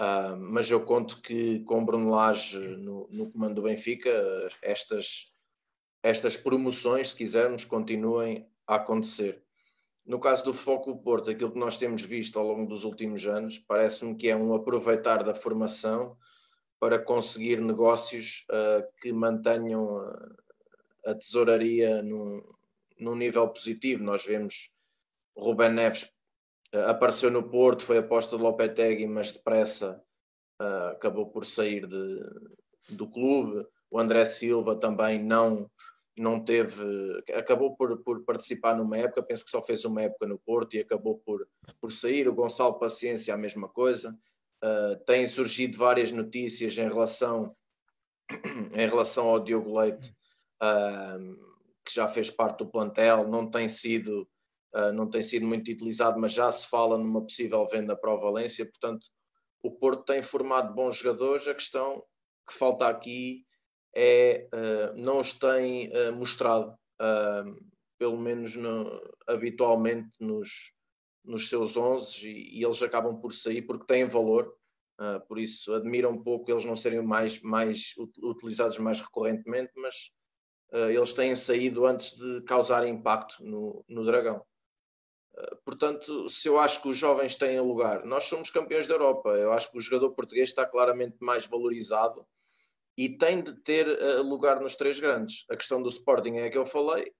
Uh, 0.00 0.34
mas 0.38 0.70
eu 0.70 0.82
conto 0.86 1.20
que 1.20 1.60
com 1.64 1.84
Bruno 1.84 2.08
Lage 2.08 2.58
no, 2.58 3.06
no 3.10 3.30
comando 3.30 3.56
do 3.56 3.62
Benfica, 3.62 4.10
estas 4.62 5.30
estas 6.02 6.38
promoções, 6.38 7.10
se 7.10 7.16
quisermos, 7.16 7.66
continuem 7.66 8.48
a 8.66 8.76
acontecer. 8.76 9.42
No 10.06 10.18
caso 10.18 10.42
do 10.42 10.54
Foco 10.54 10.96
Porto, 11.02 11.30
aquilo 11.30 11.52
que 11.52 11.58
nós 11.58 11.76
temos 11.76 12.00
visto 12.00 12.38
ao 12.38 12.46
longo 12.46 12.66
dos 12.66 12.84
últimos 12.84 13.26
anos, 13.26 13.58
parece-me 13.58 14.14
que 14.14 14.28
é 14.28 14.36
um 14.36 14.54
aproveitar 14.54 15.22
da 15.22 15.34
formação 15.34 16.16
para 16.80 16.98
conseguir 16.98 17.60
negócios 17.60 18.46
uh, 18.48 18.88
que 19.02 19.12
mantenham 19.12 19.98
a, 19.98 20.47
a 21.08 21.14
tesouraria 21.14 22.02
num, 22.02 22.42
num, 22.98 23.14
nível 23.14 23.48
positivo. 23.48 24.04
Nós 24.04 24.24
vemos 24.24 24.70
Ruben 25.36 25.72
Neves 25.72 26.10
uh, 26.74 26.88
apareceu 26.88 27.30
no 27.30 27.48
Porto, 27.48 27.84
foi 27.84 27.98
aposta 27.98 28.36
do 28.36 28.42
Lopetegui, 28.42 29.06
mas 29.06 29.32
depressa 29.32 30.02
uh, 30.60 30.88
acabou 30.92 31.30
por 31.30 31.46
sair 31.46 31.86
de, 31.86 32.20
do 32.90 33.08
clube. 33.08 33.66
O 33.90 33.98
André 33.98 34.24
Silva 34.26 34.76
também 34.76 35.22
não 35.22 35.70
não 36.18 36.44
teve, 36.44 36.82
acabou 37.32 37.76
por, 37.76 37.96
por 38.02 38.24
participar 38.24 38.76
numa 38.76 38.98
época, 38.98 39.22
penso 39.22 39.44
que 39.44 39.52
só 39.52 39.62
fez 39.62 39.84
uma 39.84 40.02
época 40.02 40.26
no 40.26 40.36
Porto 40.36 40.74
e 40.74 40.80
acabou 40.80 41.18
por, 41.24 41.46
por 41.80 41.92
sair. 41.92 42.28
O 42.28 42.34
Gonçalo 42.34 42.76
Paciência, 42.76 43.32
a 43.32 43.38
mesma 43.38 43.68
coisa. 43.68 44.18
Uh, 44.60 44.96
têm 45.04 45.28
surgido 45.28 45.78
várias 45.78 46.10
notícias 46.10 46.76
em 46.76 46.88
relação, 46.88 47.54
em 48.74 48.88
relação 48.88 49.28
ao 49.28 49.44
Diogo 49.44 49.78
Leite, 49.78 50.12
que 51.88 51.94
já 51.94 52.06
fez 52.06 52.30
parte 52.30 52.58
do 52.58 52.70
plantel, 52.70 53.26
não 53.26 53.50
tem 53.50 53.66
sido. 53.66 54.28
Uh, 54.74 54.92
não 54.92 55.08
tem 55.08 55.22
sido 55.22 55.46
muito 55.46 55.70
utilizado, 55.70 56.20
mas 56.20 56.32
já 56.32 56.52
se 56.52 56.68
fala 56.68 56.98
numa 56.98 57.22
possível 57.22 57.66
venda 57.68 57.96
para 57.96 58.12
o 58.12 58.20
Valência. 58.20 58.66
Portanto, 58.66 59.06
o 59.62 59.70
Porto 59.70 60.04
tem 60.04 60.22
formado 60.22 60.74
bons 60.74 60.98
jogadores. 60.98 61.48
A 61.48 61.54
questão 61.54 62.04
que 62.46 62.52
falta 62.52 62.86
aqui 62.86 63.46
é, 63.96 64.46
uh, 64.52 64.94
não 64.94 65.20
os 65.20 65.32
tem 65.32 65.88
uh, 65.88 66.12
mostrado, 66.12 66.76
pelo 67.98 68.18
menos 68.18 68.54
no, 68.56 69.00
habitualmente 69.26 70.10
nos, 70.20 70.72
nos 71.24 71.48
seus 71.48 71.76
11 71.76 72.28
e, 72.28 72.58
e, 72.58 72.64
eles 72.64 72.82
acabam 72.82 73.18
por 73.20 73.32
sair 73.32 73.62
porque 73.62 73.86
têm 73.86 74.04
valor, 74.04 74.52
por 75.28 75.38
isso 75.38 75.72
admira 75.72 76.08
um 76.08 76.20
pouco 76.20 76.50
eles 76.50 76.64
não 76.64 76.74
serem 76.74 77.00
mais, 77.00 77.40
mais 77.40 77.94
utilizados 78.20 78.78
mais 78.78 79.00
recorrentemente, 79.00 79.70
mas 79.76 80.10
eles 80.72 81.12
têm 81.12 81.34
saído 81.34 81.86
antes 81.86 82.16
de 82.16 82.42
causar 82.42 82.86
impacto 82.86 83.42
no, 83.42 83.84
no 83.88 84.04
Dragão. 84.04 84.44
Portanto, 85.64 86.28
se 86.28 86.48
eu 86.48 86.58
acho 86.58 86.82
que 86.82 86.88
os 86.88 86.96
jovens 86.96 87.34
têm 87.34 87.60
lugar, 87.60 88.04
nós 88.04 88.24
somos 88.24 88.50
campeões 88.50 88.86
da 88.86 88.94
Europa. 88.94 89.30
Eu 89.30 89.52
acho 89.52 89.70
que 89.70 89.78
o 89.78 89.80
jogador 89.80 90.12
português 90.12 90.48
está 90.48 90.66
claramente 90.66 91.16
mais 91.20 91.46
valorizado 91.46 92.26
e 92.98 93.16
tem 93.16 93.40
de 93.40 93.54
ter 93.62 93.86
uh, 93.86 94.22
lugar 94.22 94.60
nos 94.60 94.74
três 94.74 94.98
grandes. 94.98 95.44
A 95.48 95.56
questão 95.56 95.80
do 95.80 95.88
Sporting 95.88 96.34
é 96.38 96.46
a 96.46 96.50
que 96.50 96.58
eu 96.58 96.66
falei, 96.66 97.14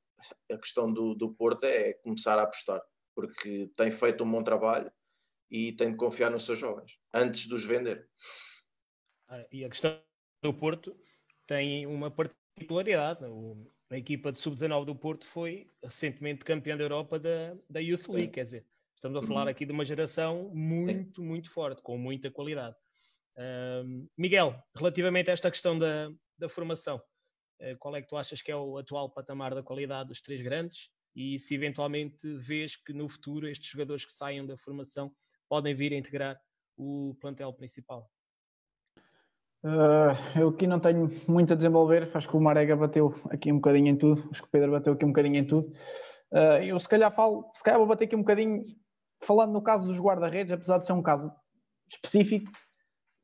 a 0.51 0.59
questão 0.59 0.92
do, 0.92 1.14
do 1.14 1.32
Porto 1.32 1.62
é 1.64 1.92
começar 1.92 2.36
a 2.36 2.42
apostar, 2.42 2.82
porque 3.14 3.70
tem 3.76 3.92
feito 3.92 4.24
um 4.24 4.30
bom 4.30 4.42
trabalho 4.42 4.90
e 5.49 5.72
tem 5.72 5.92
de 5.92 5.96
confiar 5.96 6.30
nos 6.30 6.44
seus 6.44 6.59
jovens 6.59 6.99
antes 7.14 7.46
de 7.46 7.55
os 7.55 7.64
vender. 7.64 8.09
Ah, 9.28 9.46
e 9.53 9.64
a 9.64 9.68
questão 9.68 10.03
do 10.42 10.53
Porto 10.53 10.99
tem 11.46 11.86
uma 11.86 12.11
particularidade. 12.59 13.20
a 13.90 13.96
equipa 13.96 14.32
de 14.32 14.38
sub-19 14.38 14.84
do 14.84 14.94
Porto 14.94 15.24
foi 15.24 15.70
recentemente 15.82 16.44
campeã 16.44 16.76
da 16.76 16.84
Europa 16.84 17.18
da, 17.18 17.56
da 17.70 17.80
Youth 17.80 18.09
League, 18.09 18.32
quer 18.32 18.44
dizer, 18.44 18.66
estamos 18.94 19.22
a 19.22 19.26
falar 19.26 19.44
uhum. 19.44 19.48
aqui 19.48 19.64
de 19.64 19.72
uma 19.72 19.84
geração 19.84 20.50
muito, 20.52 21.22
muito 21.22 21.50
forte, 21.50 21.80
com 21.82 21.96
muita 21.96 22.30
qualidade. 22.30 22.76
Miguel, 24.16 24.61
relativamente 24.76 25.30
a 25.30 25.32
esta 25.32 25.50
questão 25.50 25.78
da, 25.78 26.11
da 26.36 26.48
formação, 26.48 26.96
uh, 26.96 27.78
qual 27.78 27.94
é 27.94 28.02
que 28.02 28.09
tu 28.09 28.16
achas 28.16 28.42
que 28.42 28.50
é 28.50 28.56
o 28.56 28.76
atual 28.76 29.11
patamar 29.11 29.54
da 29.54 29.62
qualidade 29.62 30.09
dos 30.09 30.20
três 30.20 30.42
grandes 30.42 30.90
e 31.14 31.38
se 31.38 31.54
eventualmente 31.54 32.26
vês 32.36 32.76
que 32.76 32.92
no 32.92 33.09
futuro 33.09 33.48
estes 33.48 33.70
jogadores 33.70 34.04
que 34.04 34.12
saiam 34.12 34.44
da 34.44 34.56
formação 34.56 35.14
podem 35.48 35.74
vir 35.74 35.92
a 35.92 35.96
integrar 35.96 36.40
o 36.76 37.16
plantel 37.20 37.52
principal? 37.52 38.11
Uh, 39.64 40.38
eu 40.38 40.48
aqui 40.50 40.66
não 40.66 40.78
tenho 40.78 41.11
muito 41.26 41.52
a 41.52 41.56
desenvolver, 41.56 42.11
acho 42.14 42.28
que 42.28 42.36
o 42.36 42.40
Marega 42.40 42.76
bateu 42.76 43.14
aqui 43.28 43.50
um 43.50 43.56
bocadinho 43.56 43.88
em 43.88 43.96
tudo, 43.96 44.28
acho 44.30 44.42
que 44.42 44.48
o 44.48 44.50
Pedro 44.50 44.70
bateu 44.70 44.92
aqui 44.92 45.04
um 45.04 45.09
bocadinho 45.09 45.36
em 45.36 45.46
tudo. 45.46 45.66
Uh, 46.32 46.62
eu 46.62 46.78
se 46.78 46.88
calhar 46.88 47.12
falo, 47.12 47.50
se 47.54 47.62
calhar 47.62 47.78
vou 47.78 47.88
bater 47.88 48.04
aqui 48.04 48.14
um 48.14 48.20
bocadinho, 48.20 48.64
falando 49.20 49.52
no 49.52 49.62
caso 49.62 49.86
dos 49.86 49.98
guarda-redes, 49.98 50.52
apesar 50.52 50.78
de 50.78 50.86
ser 50.86 50.92
um 50.92 51.02
caso 51.02 51.32
específico, 51.90 52.50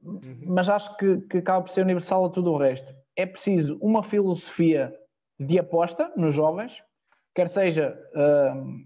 uhum. 0.03 0.21
mas 0.47 0.69
acho 0.69 0.97
que, 0.97 1.19
que 1.29 1.39
acaba 1.39 1.63
por 1.65 1.71
ser 1.71 1.83
universal 1.83 2.25
a 2.25 2.31
tudo 2.31 2.51
o 2.53 2.59
resto. 2.59 2.93
É 3.17 3.27
preciso 3.27 3.79
uma 3.81 4.03
filosofia 4.03 4.93
de 5.39 5.59
aposta 5.59 6.13
nos 6.17 6.35
jovens, 6.35 6.73
quer 7.33 7.49
seja 7.49 7.97
uh, 8.17 8.85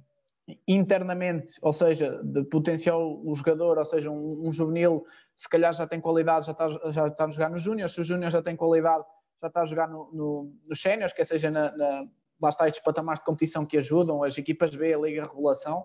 internamente, 0.66 1.54
ou 1.60 1.72
seja, 1.72 2.20
de 2.22 2.44
potencial 2.44 3.20
o 3.24 3.34
jogador, 3.34 3.78
ou 3.78 3.84
seja, 3.84 4.10
um, 4.10 4.46
um, 4.46 4.50
juvenil, 4.50 5.04
se 5.36 5.48
calhar 5.48 5.72
já 5.74 5.86
tem 5.86 6.00
qualidade, 6.00 6.46
já 6.46 6.52
está, 6.52 6.68
já 6.90 7.06
está 7.06 7.24
a 7.26 7.30
jogar 7.30 7.50
nos 7.50 7.62
júniores, 7.62 7.92
se 7.94 8.00
o 8.00 8.04
júnior 8.04 8.30
já 8.30 8.42
tem 8.42 8.56
qualidade, 8.56 9.04
já 9.40 9.48
está 9.48 9.62
a 9.62 9.66
jogar 9.66 9.88
no, 9.88 10.10
no, 10.12 10.52
nos 10.66 10.80
séniores, 10.80 11.12
quer 11.12 11.24
seja 11.24 11.50
na, 11.50 11.76
na, 11.76 12.06
lá 12.40 12.48
está 12.48 12.66
estes 12.66 12.82
patamares 12.82 13.20
de 13.20 13.26
competição 13.26 13.66
que 13.66 13.76
ajudam, 13.78 14.22
as 14.22 14.38
equipas 14.38 14.74
B, 14.74 14.94
a 14.94 14.98
Liga 14.98 15.22
Regulação, 15.22 15.84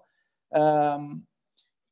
um, 0.54 1.24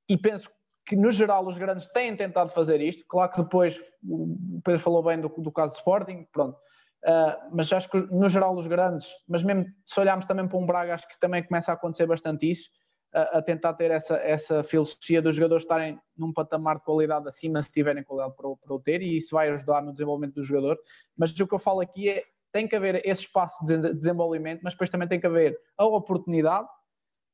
e 0.07 0.17
penso 0.17 0.49
que 0.85 0.95
no 0.95 1.11
geral 1.11 1.45
os 1.47 1.57
grandes 1.57 1.87
têm 1.87 2.15
tentado 2.15 2.51
fazer 2.51 2.81
isto. 2.81 3.05
Claro 3.07 3.31
que 3.31 3.41
depois 3.41 3.79
o 4.03 4.61
Pedro 4.63 4.81
falou 4.81 5.03
bem 5.03 5.19
do, 5.19 5.29
do 5.29 5.51
caso 5.51 5.75
Sporting, 5.77 6.27
pronto. 6.31 6.57
Uh, 7.03 7.55
mas 7.55 7.71
acho 7.73 7.89
que 7.89 7.97
no 8.11 8.29
geral 8.29 8.55
os 8.55 8.67
grandes, 8.67 9.07
mas 9.27 9.41
mesmo 9.41 9.65
se 9.87 9.99
olharmos 9.99 10.25
também 10.25 10.47
para 10.47 10.57
um 10.57 10.65
Braga, 10.67 10.93
acho 10.93 11.07
que 11.07 11.19
também 11.19 11.43
começa 11.43 11.71
a 11.71 11.73
acontecer 11.73 12.05
bastante 12.05 12.49
isso, 12.49 12.69
uh, 13.15 13.37
a 13.37 13.41
tentar 13.41 13.73
ter 13.73 13.89
essa, 13.89 14.17
essa 14.17 14.63
filosofia 14.63 15.19
dos 15.19 15.35
jogadores 15.35 15.63
estarem 15.63 15.99
num 16.15 16.31
patamar 16.31 16.77
de 16.77 16.83
qualidade 16.83 17.27
acima 17.27 17.63
se 17.63 17.71
tiverem 17.71 18.03
qualidade 18.03 18.35
para, 18.35 18.47
para 18.55 18.75
o 18.75 18.79
ter, 18.79 19.01
e 19.01 19.17
isso 19.17 19.33
vai 19.33 19.49
ajudar 19.49 19.81
no 19.81 19.91
desenvolvimento 19.91 20.35
do 20.35 20.43
jogador. 20.43 20.77
Mas 21.17 21.31
o 21.31 21.47
que 21.47 21.55
eu 21.55 21.59
falo 21.59 21.81
aqui 21.81 22.07
é 22.07 22.21
tem 22.51 22.67
que 22.67 22.75
haver 22.75 23.01
esse 23.05 23.23
espaço 23.23 23.63
de 23.65 23.93
desenvolvimento, 23.93 24.61
mas 24.61 24.73
depois 24.73 24.89
também 24.89 25.07
tem 25.07 25.19
que 25.19 25.25
haver 25.25 25.57
a 25.77 25.85
oportunidade 25.85 26.67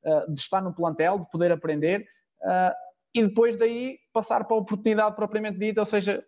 uh, 0.05 0.31
de 0.31 0.39
estar 0.39 0.61
no 0.61 0.73
plantel, 0.73 1.19
de 1.19 1.29
poder 1.29 1.51
aprender. 1.51 2.05
Uh, 2.41 2.73
e 3.13 3.27
depois 3.27 3.57
daí 3.57 3.97
passar 4.13 4.45
para 4.45 4.55
a 4.55 4.59
oportunidade 4.59 5.15
propriamente 5.15 5.57
dita, 5.57 5.81
ou 5.81 5.85
seja, 5.85 6.23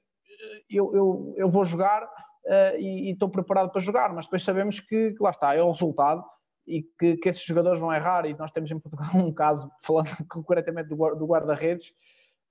eu, 0.70 0.86
eu, 0.94 1.34
eu 1.38 1.50
vou 1.50 1.64
jogar 1.64 2.10
uh, 2.50 2.78
e, 2.78 3.12
estou 3.12 3.30
preparado 3.30 3.72
para 3.72 3.82
jogar, 3.82 4.14
mas 4.14 4.26
depois 4.26 4.44
sabemos 4.44 4.80
que, 4.80 5.14
que 5.14 5.24
lá 5.24 5.30
está, 5.30 5.56
é 5.56 5.62
o 5.62 5.72
resultado 5.72 6.24
e 6.68 6.84
que, 7.00 7.18
que, 7.18 7.30
esses 7.30 7.44
jogadores 7.44 7.80
vão 7.80 7.94
errar 7.94 8.26
e 8.26 8.34
nós 8.34 8.52
temos 8.52 8.70
em 8.72 8.80
Portugal 8.80 9.10
um 9.16 9.34
caso, 9.34 9.70
falando 9.84 10.10
concretamente 10.28 10.90
do, 10.90 10.96
do 11.16 11.26
guarda-redes, 11.26 11.90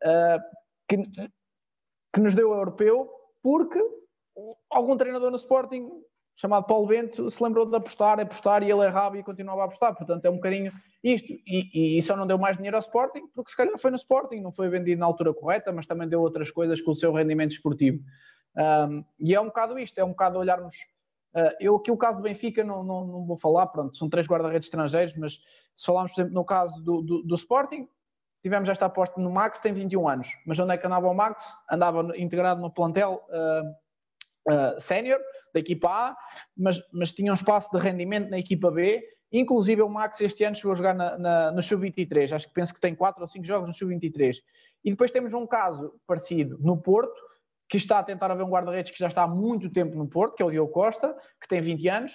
uh, 0.04 0.40
que, 0.88 0.96
que 2.14 2.20
nos 2.20 2.34
deu 2.34 2.50
o 2.50 2.54
europeu 2.54 3.10
porque 3.42 3.82
algum 4.70 4.96
treinador 4.96 5.30
no 5.30 5.36
Sporting 5.36 5.88
chamado 6.36 6.66
Paulo 6.66 6.86
Bento 6.86 7.28
se 7.28 7.42
lembrou 7.42 7.66
de 7.66 7.76
apostar, 7.76 8.20
apostar 8.20 8.62
e 8.62 8.70
ele 8.70 8.84
errava 8.84 9.18
e 9.18 9.24
continuava 9.24 9.62
a 9.62 9.64
apostar. 9.64 9.94
Portanto, 9.96 10.24
é 10.24 10.30
um 10.30 10.36
bocadinho 10.36 10.72
isto. 11.02 11.32
E, 11.46 11.98
e 11.98 12.02
só 12.02 12.16
não 12.16 12.26
deu 12.26 12.38
mais 12.38 12.56
dinheiro 12.56 12.76
ao 12.76 12.82
Sporting 12.82 13.26
porque 13.34 13.50
se 13.50 13.56
calhar 13.56 13.76
foi 13.76 13.90
no 13.90 13.96
Sporting, 13.96 14.40
não 14.40 14.52
foi 14.52 14.68
vendido 14.68 15.00
na 15.00 15.06
altura 15.06 15.34
correta, 15.34 15.72
mas 15.72 15.86
também 15.86 16.08
deu 16.08 16.20
outras 16.20 16.50
coisas 16.50 16.80
com 16.80 16.92
o 16.92 16.94
seu 16.94 17.12
rendimento 17.12 17.52
esportivo. 17.52 17.98
Um, 18.58 19.04
e 19.20 19.34
é 19.34 19.40
um 19.40 19.46
bocado 19.46 19.78
isto, 19.78 19.98
é 19.98 20.04
um 20.04 20.10
bocado 20.10 20.38
olharmos. 20.38 20.74
Uh, 21.34 21.54
eu 21.60 21.76
aqui 21.76 21.90
o 21.90 21.96
caso 21.96 22.18
do 22.18 22.22
Benfica 22.22 22.64
não, 22.64 22.82
não, 22.82 23.06
não 23.06 23.24
vou 23.24 23.36
falar, 23.36 23.66
pronto, 23.68 23.96
são 23.96 24.08
três 24.08 24.26
guarda-redes 24.26 24.66
estrangeiros, 24.66 25.14
mas 25.16 25.38
se 25.76 25.86
falarmos, 25.86 26.12
por 26.12 26.20
exemplo, 26.20 26.34
no 26.34 26.44
caso 26.44 26.82
do, 26.82 27.02
do, 27.02 27.22
do 27.22 27.34
Sporting, 27.36 27.88
tivemos 28.42 28.68
esta 28.68 28.86
aposta 28.86 29.20
no 29.20 29.30
Max, 29.30 29.60
tem 29.60 29.72
21 29.72 30.08
anos. 30.08 30.28
Mas 30.46 30.58
onde 30.58 30.74
é 30.74 30.78
que 30.78 30.86
andava 30.86 31.08
o 31.08 31.14
Max? 31.14 31.44
Andava 31.70 32.16
integrado 32.16 32.60
no 32.60 32.70
plantel 32.70 33.22
uh, 33.28 34.52
uh, 34.52 34.80
sénior 34.80 35.20
da 35.52 35.60
equipa 35.60 35.88
A, 35.88 36.16
mas, 36.56 36.82
mas 36.92 37.12
tinha 37.12 37.30
um 37.30 37.34
espaço 37.34 37.70
de 37.70 37.78
rendimento 37.78 38.28
na 38.28 38.38
equipa 38.38 38.70
B. 38.70 39.02
Inclusive 39.30 39.82
o 39.82 39.88
Max 39.88 40.20
este 40.20 40.44
ano 40.44 40.56
chegou 40.56 40.72
a 40.72 40.74
jogar 40.74 40.94
na, 40.94 41.18
na, 41.18 41.52
no 41.52 41.62
Sub-23, 41.62 42.32
acho 42.34 42.48
que 42.48 42.54
penso 42.54 42.72
que 42.72 42.80
tem 42.80 42.94
4 42.94 43.20
ou 43.20 43.28
5 43.28 43.44
jogos 43.44 43.68
no 43.68 43.74
Sub-23. 43.74 44.36
E 44.84 44.90
depois 44.90 45.10
temos 45.10 45.34
um 45.34 45.46
caso 45.46 45.94
parecido 46.06 46.58
no 46.60 46.80
Porto, 46.80 47.20
que 47.68 47.76
está 47.76 47.98
a 47.98 48.02
tentar 48.02 48.30
haver 48.30 48.42
um 48.42 48.50
guarda-redes 48.50 48.92
que 48.92 48.98
já 48.98 49.08
está 49.08 49.24
há 49.24 49.28
muito 49.28 49.70
tempo 49.70 49.96
no 49.96 50.08
Porto, 50.08 50.34
que 50.34 50.42
é 50.42 50.46
o 50.46 50.50
Diogo 50.50 50.72
Costa, 50.72 51.14
que 51.40 51.48
tem 51.48 51.60
20 51.60 51.88
anos. 51.88 52.12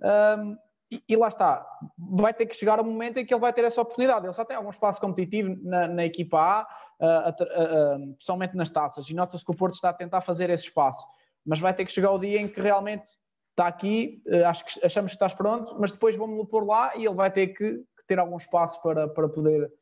Um, 0.00 0.56
e, 0.90 1.02
e, 1.08 1.16
lá 1.16 1.28
está, 1.28 1.66
vai 1.96 2.34
ter 2.34 2.44
que 2.44 2.54
chegar 2.54 2.78
um 2.78 2.84
momento 2.84 3.16
em 3.16 3.24
que 3.24 3.32
ele 3.32 3.40
vai 3.40 3.52
ter 3.52 3.64
essa 3.64 3.80
oportunidade. 3.80 4.26
Ele 4.26 4.34
só 4.34 4.44
tem 4.44 4.56
algum 4.56 4.70
espaço 4.70 5.00
competitivo 5.00 5.56
na, 5.62 5.88
na 5.88 6.04
equipa 6.04 6.38
A, 6.38 6.66
uh, 7.00 7.30
uh, 7.30 7.96
uh, 7.96 8.14
principalmente 8.14 8.54
nas 8.54 8.68
taças, 8.68 9.08
e 9.08 9.14
nota-se 9.14 9.44
que 9.44 9.50
o 9.50 9.56
Porto 9.56 9.74
está 9.74 9.88
a 9.88 9.94
tentar 9.94 10.20
fazer 10.20 10.50
esse 10.50 10.64
espaço, 10.64 11.04
mas 11.46 11.58
vai 11.58 11.74
ter 11.74 11.84
que 11.86 11.92
chegar 11.92 12.12
o 12.12 12.18
dia 12.18 12.38
em 12.38 12.46
que 12.46 12.60
realmente 12.60 13.08
está 13.50 13.66
aqui, 13.66 14.22
uh, 14.26 14.46
acho 14.46 14.64
que 14.64 14.84
achamos 14.84 15.12
que 15.12 15.16
estás 15.16 15.34
pronto, 15.34 15.76
mas 15.80 15.92
depois 15.92 16.14
vamos-lo 16.14 16.46
pôr 16.46 16.66
lá 16.66 16.94
e 16.94 17.06
ele 17.06 17.14
vai 17.14 17.30
ter 17.30 17.48
que, 17.48 17.78
que, 17.78 18.06
ter 18.06 18.18
algum 18.18 18.36
espaço 18.36 18.80
para, 18.82 19.08
para, 19.08 19.28
poder, 19.28 19.72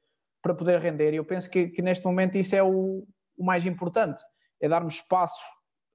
para 0.41 0.55
poder 0.55 0.79
render. 0.81 1.13
E 1.13 1.17
eu 1.17 1.25
penso 1.25 1.51
que, 1.51 1.69
que 1.69 1.83
neste 1.83 2.05
momento 2.05 2.39
isso 2.39 2.55
é 2.55 2.63
o, 2.63 3.05
o 3.37 3.45
mais 3.45 3.67
importante, 3.67 4.23
é 4.61 4.69
darmos 4.69 4.95
espaço 4.95 5.43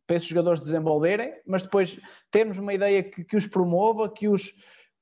para 0.08 0.18
esses 0.18 0.28
jogadores 0.28 0.64
desenvolverem, 0.64 1.34
mas 1.46 1.64
depois 1.64 2.00
termos 2.32 2.58
uma 2.58 2.74
ideia 2.74 3.04
que, 3.04 3.24
que 3.24 3.36
os 3.36 3.48
promova, 3.48 4.12
que 4.12 4.28
os 4.28 4.54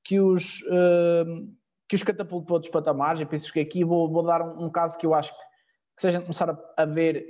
que 0.04 0.20
os, 0.20 0.60
uh, 0.62 1.48
que 1.88 1.96
os 1.96 2.02
catapulte 2.02 2.46
para 2.46 2.54
outros 2.54 2.70
patamares. 2.70 3.20
Eu 3.20 3.26
penso 3.26 3.52
que 3.52 3.58
aqui 3.58 3.82
vou, 3.82 4.10
vou 4.10 4.22
dar 4.22 4.42
um, 4.42 4.66
um, 4.66 4.70
caso 4.70 4.98
que 4.98 5.06
eu 5.06 5.14
acho 5.14 5.32
que, 5.32 5.44
que 5.96 6.02
se 6.02 6.08
a 6.08 6.10
gente 6.10 6.22
começar 6.22 6.50
a, 6.50 6.58
a, 6.76 6.84
ver, 6.84 7.24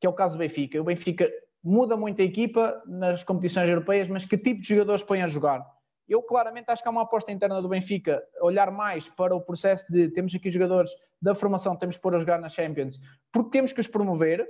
que 0.00 0.06
é 0.06 0.10
o 0.10 0.12
caso 0.12 0.36
do 0.36 0.40
Benfica. 0.40 0.80
O 0.80 0.84
Benfica 0.84 1.30
muda 1.62 1.96
muito 1.96 2.20
a 2.20 2.24
equipa 2.24 2.82
nas 2.86 3.22
competições 3.22 3.68
europeias, 3.68 4.08
mas 4.08 4.24
que 4.24 4.36
tipo 4.36 4.60
de 4.60 4.68
jogadores 4.68 5.02
põe 5.02 5.22
a 5.22 5.28
jogar? 5.28 5.64
Eu 6.08 6.22
claramente 6.22 6.70
acho 6.70 6.82
que 6.82 6.88
há 6.88 6.90
uma 6.90 7.02
aposta 7.02 7.32
interna 7.32 7.60
do 7.60 7.68
Benfica, 7.68 8.22
olhar 8.40 8.70
mais 8.70 9.08
para 9.08 9.34
o 9.34 9.40
processo 9.40 9.90
de 9.90 10.08
temos 10.10 10.34
aqui 10.34 10.50
jogadores 10.50 10.90
da 11.20 11.34
formação, 11.34 11.76
temos 11.76 11.96
que 11.96 12.02
pôr 12.02 12.14
a 12.14 12.18
jogar 12.20 12.38
na 12.38 12.48
Champions, 12.48 13.00
porque 13.32 13.50
temos 13.50 13.72
que 13.72 13.80
os 13.80 13.88
promover, 13.88 14.46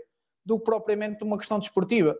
do 0.46 0.58
que 0.58 0.64
propriamente 0.64 1.24
uma 1.24 1.36
questão 1.36 1.58
desportiva. 1.58 2.16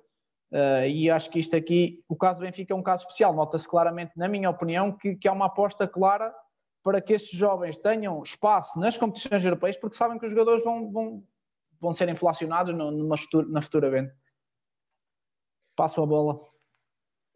Uh, 0.50 0.86
e 0.88 1.10
acho 1.10 1.30
que 1.30 1.38
isto 1.38 1.54
aqui, 1.54 2.04
o 2.08 2.16
caso 2.16 2.40
Benfica 2.40 2.74
é 2.74 2.76
um 2.76 2.82
caso 2.82 3.04
especial. 3.04 3.32
Nota-se 3.32 3.68
claramente, 3.68 4.12
na 4.16 4.28
minha 4.28 4.50
opinião, 4.50 4.90
que, 4.92 5.14
que 5.14 5.28
há 5.28 5.32
uma 5.32 5.46
aposta 5.46 5.86
clara 5.86 6.34
para 6.82 7.00
que 7.00 7.14
estes 7.14 7.36
jovens 7.38 7.76
tenham 7.76 8.22
espaço 8.22 8.78
nas 8.78 8.96
competições 8.98 9.44
europeias, 9.44 9.76
porque 9.76 9.96
sabem 9.96 10.18
que 10.18 10.26
os 10.26 10.30
jogadores 10.30 10.62
vão, 10.62 10.90
vão, 10.90 11.24
vão 11.80 11.92
ser 11.92 12.08
inflacionados 12.08 12.74
numa 12.74 13.16
futura, 13.16 13.48
na 13.48 13.62
futura 13.62 13.90
venda. 13.90 14.16
Passo 15.74 16.02
a 16.02 16.06
bola. 16.06 16.40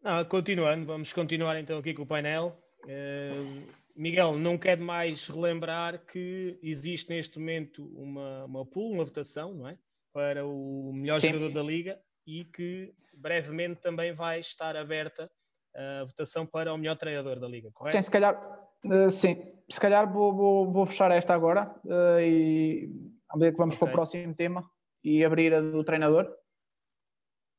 Ah, 0.03 0.25
continuando, 0.25 0.85
vamos 0.85 1.13
continuar 1.13 1.59
então 1.59 1.77
aqui 1.77 1.93
com 1.93 2.03
o 2.03 2.07
painel. 2.07 2.57
Uh, 2.85 3.61
Miguel, 3.95 4.37
não 4.37 4.57
quero 4.57 4.81
mais 4.81 5.27
relembrar 5.27 6.05
que 6.05 6.57
existe 6.63 7.13
neste 7.13 7.37
momento 7.37 7.85
uma, 7.95 8.45
uma 8.45 8.65
pool, 8.65 8.93
uma 8.93 9.03
votação, 9.03 9.53
não 9.53 9.67
é? 9.67 9.77
Para 10.13 10.45
o 10.45 10.91
melhor 10.93 11.19
Sim. 11.19 11.27
jogador 11.33 11.53
da 11.53 11.63
liga 11.63 11.99
e 12.27 12.45
que 12.45 12.93
brevemente 13.17 13.81
também 13.81 14.11
vai 14.11 14.39
estar 14.39 14.75
aberta 14.75 15.29
a 15.75 16.03
votação 16.05 16.45
para 16.45 16.73
o 16.73 16.77
melhor 16.77 16.97
treinador 16.97 17.39
da 17.39 17.47
Liga, 17.47 17.71
correto? 17.71 17.95
Sim, 17.95 18.01
se 18.01 18.11
calhar, 18.11 18.69
uh, 18.85 19.09
sim. 19.09 19.53
Se 19.69 19.79
calhar 19.79 20.11
vou, 20.11 20.35
vou, 20.35 20.71
vou 20.71 20.85
fechar 20.85 21.11
esta 21.11 21.33
agora 21.33 21.73
uh, 21.85 22.19
e 22.19 22.91
à 23.29 23.37
medida 23.37 23.53
que 23.53 23.57
vamos 23.57 23.75
okay. 23.75 23.79
para 23.79 23.89
o 23.89 23.91
próximo 23.91 24.35
tema 24.35 24.69
e 25.03 25.23
abrir 25.23 25.53
a 25.53 25.61
do 25.61 25.83
treinador. 25.83 26.29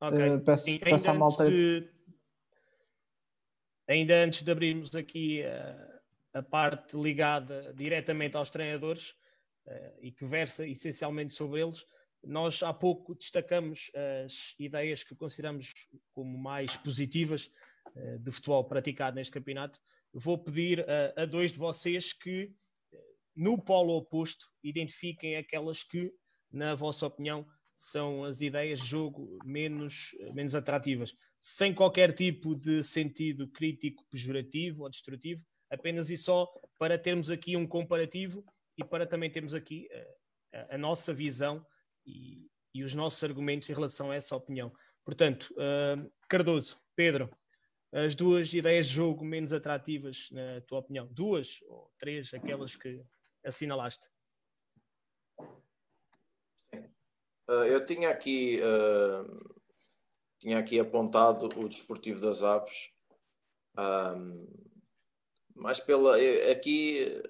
Ok. 0.00 0.28
Uh, 0.28 0.40
peço, 0.40 0.64
sim, 0.64 0.78
peço 0.78 1.09
ainda, 1.09 1.18
malta... 1.18 1.44
antes 1.44 1.55
de, 1.55 1.90
ainda 3.88 4.14
antes 4.14 4.42
de 4.42 4.50
abrirmos 4.50 4.94
aqui 4.94 5.42
a, 5.42 6.00
a 6.34 6.42
parte 6.42 6.96
ligada 7.00 7.72
diretamente 7.74 8.36
aos 8.36 8.50
treinadores 8.50 9.14
e 10.00 10.11
que 10.11 10.24
versa 10.24 10.66
essencialmente 10.66 11.32
sobre 11.32 11.61
eles, 11.61 11.86
nós 12.25 12.62
há 12.62 12.73
pouco 12.73 13.14
destacamos 13.14 13.91
as 14.25 14.55
ideias 14.59 15.03
que 15.03 15.14
consideramos 15.14 15.73
como 16.12 16.39
mais 16.39 16.77
positivas 16.77 17.51
uh, 17.95 18.18
de 18.18 18.31
futebol 18.31 18.64
praticado 18.64 19.16
neste 19.16 19.33
campeonato. 19.33 19.81
Vou 20.12 20.39
pedir 20.39 20.85
a, 21.16 21.25
dois 21.25 21.53
de 21.53 21.59
vocês 21.59 22.12
que, 22.12 22.55
eh, 22.93 22.99
no 23.35 23.57
polo 23.57 23.97
oposto, 23.97 24.45
identifiquem 24.62 25.37
aquelas 25.37 25.83
que, 25.83 26.12
na 26.53 26.75
vossa 26.75 27.07
opinião, 27.07 27.47
são 27.75 28.23
as 28.25 28.43
ideias 28.43 28.81
de 28.81 28.87
jogo 28.89 29.39
menos, 29.43 30.11
menos 30.35 30.55
atrativas, 30.55 31.16
sem 31.41 31.75
qualquer 31.75 32.14
tipo 32.14 32.55
de 32.55 32.83
sentido 32.85 33.49
crítico, 33.49 34.05
pejorativo 34.11 34.83
ou 34.83 34.91
destrutivo, 34.91 35.45
apenas 35.70 36.11
e 36.11 36.16
só 36.18 36.47
para 36.79 36.99
termos 36.99 37.31
aqui 37.31 37.57
um 37.57 37.66
comparativo 37.66 38.45
e 38.77 38.85
para 38.85 39.07
também 39.07 39.31
termos 39.31 39.55
aqui 39.55 39.89
eh, 39.91 40.16
a 40.70 40.77
nossa 40.77 41.14
visão 41.14 41.64
e, 42.07 42.48
e, 42.74 42.82
os 42.82 42.94
nossos 42.94 43.22
argumentos 43.22 43.68
em 43.68 43.74
relação 43.74 44.11
a 44.11 44.14
essa 44.14 44.36
opinião. 44.36 44.72
Portanto, 45.05 45.53
uh, 45.53 46.12
Cardoso, 46.28 46.76
Pedro, 46.94 47.30
as 47.92 48.14
duas 48.14 48.53
ideias 48.55 48.86
de 48.86 48.94
jogo 48.94 49.24
menos 49.24 49.53
atrativas, 49.53 50.28
na 50.30 50.61
tua 50.62 50.78
opinião? 50.78 51.07
Duas 51.12 51.61
ou 51.62 51.92
três, 51.98 52.32
aquelas 52.32 52.76
que 52.76 53.05
assinalaste? 53.44 54.09
Uh, 57.48 57.64
eu 57.66 57.84
tinha 57.84 58.11
aqui, 58.11 58.61
uh, 58.61 59.61
tinha 60.38 60.59
aqui 60.59 60.78
apontado 60.78 61.48
o 61.59 61.68
Desportivo 61.68 62.20
das 62.20 62.42
Aves, 62.42 62.90
mas 65.55 65.80
pela, 65.80 66.16
aqui 66.50 67.22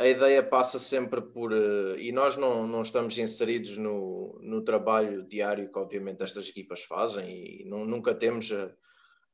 a 0.00 0.08
ideia 0.08 0.42
passa 0.42 0.78
sempre 0.78 1.20
por. 1.20 1.52
Uh, 1.52 1.98
e 1.98 2.10
nós 2.10 2.34
não, 2.34 2.66
não 2.66 2.80
estamos 2.80 3.18
inseridos 3.18 3.76
no, 3.76 4.38
no 4.40 4.62
trabalho 4.62 5.22
diário 5.24 5.70
que, 5.70 5.78
obviamente, 5.78 6.22
estas 6.22 6.48
equipas 6.48 6.82
fazem 6.82 7.60
e 7.60 7.64
não, 7.66 7.84
nunca 7.84 8.14
temos 8.14 8.50
a, 8.50 8.72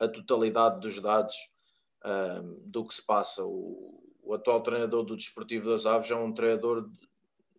a, 0.01 0.09
totalidade 0.09 0.81
dos 0.81 1.01
dados 1.01 1.37
uh, 2.05 2.43
do 2.65 2.85
que 2.85 2.95
se 2.95 3.07
passa. 3.07 3.45
O, 3.45 4.03
o, 4.25 4.35
atual 4.35 4.61
treinador 4.61 5.05
do 5.05 5.17
Desportivo 5.17 5.71
das 5.71 5.87
Aves 5.87 6.11
é 6.11 6.17
um 6.17 6.35
treinador. 6.35 6.91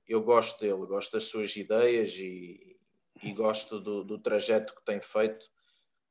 Eu 0.06 0.22
gosto 0.22 0.60
dele, 0.60 0.86
gosto 0.86 1.14
das 1.14 1.24
suas 1.24 1.56
ideias 1.56 2.12
e, 2.18 2.78
e 3.24 3.32
gosto 3.32 3.80
do, 3.80 4.04
do, 4.04 4.20
trajeto 4.20 4.76
que 4.76 4.84
tem 4.84 5.00
feito. 5.00 5.46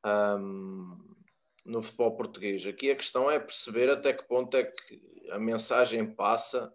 Um, 0.03 0.97
no 1.63 1.83
futebol 1.83 2.17
português. 2.17 2.65
Aqui 2.65 2.91
a 2.91 2.97
questão 2.97 3.31
é 3.31 3.41
perceber 3.41 3.91
até 3.91 4.13
que 4.13 4.23
ponto 4.23 4.57
é 4.57 4.63
que 4.63 5.03
a 5.33 5.39
mensagem 5.39 6.07
passa 6.07 6.73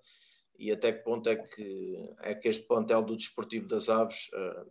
e 0.61 0.71
até 0.71 0.93
que 0.93 1.03
ponto 1.03 1.27
é 1.27 1.35
que, 1.35 2.09
é 2.21 2.35
que 2.35 2.47
este 2.47 2.67
plantel 2.67 3.01
do 3.01 3.17
Desportivo 3.17 3.67
das 3.67 3.89
Aves 3.89 4.29
uh, 4.33 4.69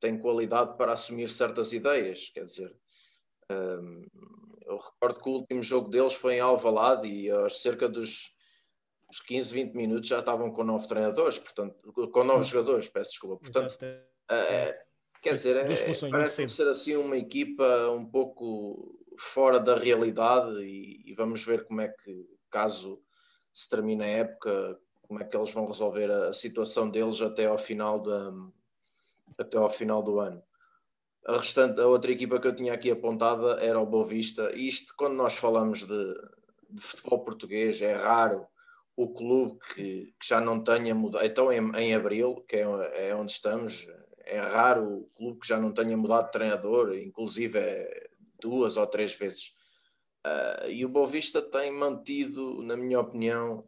tem 0.00 0.18
qualidade 0.18 0.76
para 0.76 0.92
assumir 0.92 1.28
certas 1.28 1.72
ideias. 1.72 2.28
Quer 2.34 2.44
dizer, 2.44 2.74
uh, 3.52 4.04
eu 4.66 4.76
recordo 4.76 5.22
que 5.22 5.28
o 5.28 5.34
último 5.34 5.62
jogo 5.62 5.88
deles 5.90 6.14
foi 6.14 6.34
em 6.34 6.40
Alvalade 6.40 7.06
e 7.06 7.30
aos 7.30 7.62
cerca 7.62 7.88
dos, 7.88 8.34
dos 9.08 9.20
15, 9.20 9.52
20 9.52 9.74
minutos 9.74 10.08
já 10.08 10.18
estavam 10.18 10.50
com 10.50 10.64
nove 10.64 10.88
treinadores, 10.88 11.38
portanto, 11.38 11.92
com 11.92 12.24
nove 12.24 12.44
jogadores, 12.44 12.88
peço 12.88 13.10
desculpa. 13.10 13.36
Portanto, 13.36 13.74
uh, 13.74 14.74
quer 15.22 15.34
dizer, 15.34 15.54
é, 15.54 16.10
parece 16.10 16.48
ser 16.48 16.66
assim 16.66 16.96
uma 16.96 17.16
equipa 17.16 17.90
um 17.90 18.04
pouco 18.04 18.98
fora 19.16 19.60
da 19.60 19.78
realidade 19.78 20.64
e, 20.64 21.08
e 21.08 21.14
vamos 21.14 21.44
ver 21.44 21.64
como 21.64 21.80
é 21.80 21.88
que, 21.88 22.26
caso 22.50 23.00
se 23.52 23.68
termine 23.68 24.04
a 24.04 24.06
época, 24.06 24.78
como 25.08 25.22
é 25.22 25.24
que 25.24 25.34
eles 25.34 25.50
vão 25.50 25.66
resolver 25.66 26.10
a, 26.10 26.32
situação 26.34 26.90
deles 26.90 27.20
até 27.22 27.46
ao 27.46 27.58
final 27.58 27.98
da, 27.98 28.30
até 29.38 29.56
ao 29.56 29.70
final 29.70 30.02
do 30.02 30.20
ano. 30.20 30.42
A 31.26 31.38
restante, 31.38 31.80
a 31.80 31.86
outra 31.86 32.12
equipa 32.12 32.38
que 32.38 32.46
eu 32.46 32.54
tinha 32.54 32.74
aqui 32.74 32.90
apontada 32.90 33.58
era 33.60 33.80
o 33.80 33.86
Boavista. 33.86 34.54
E 34.54 34.68
isto, 34.68 34.94
quando 34.96 35.14
nós 35.14 35.34
falamos 35.34 35.84
de, 35.84 36.14
de 36.70 36.80
futebol 36.80 37.24
português, 37.24 37.80
é 37.80 37.94
raro 37.94 38.46
o 38.94 39.08
clube 39.12 39.58
que, 39.74 40.14
que 40.20 40.28
já 40.28 40.40
não 40.40 40.62
tenha 40.62 40.94
mudado. 40.94 41.24
Então, 41.24 41.52
em, 41.52 41.70
em 41.76 41.94
abril, 41.94 42.44
que 42.48 42.56
é, 42.56 43.08
é, 43.08 43.14
onde 43.14 43.32
estamos, 43.32 43.86
é 44.24 44.38
raro 44.38 44.84
o 44.84 45.10
clube 45.16 45.40
que 45.40 45.48
já 45.48 45.58
não 45.58 45.72
tenha 45.72 45.96
mudado 45.96 46.26
de 46.26 46.32
treinador, 46.32 46.94
inclusive 46.94 47.58
é 47.58 48.08
duas 48.40 48.76
ou 48.76 48.86
três 48.86 49.14
vezes. 49.14 49.54
Uh, 50.26 50.70
e 50.70 50.84
o 50.84 50.88
Boavista 50.88 51.40
tem 51.40 51.70
mantido, 51.70 52.62
na 52.62 52.76
minha 52.76 53.00
opinião, 53.00 53.67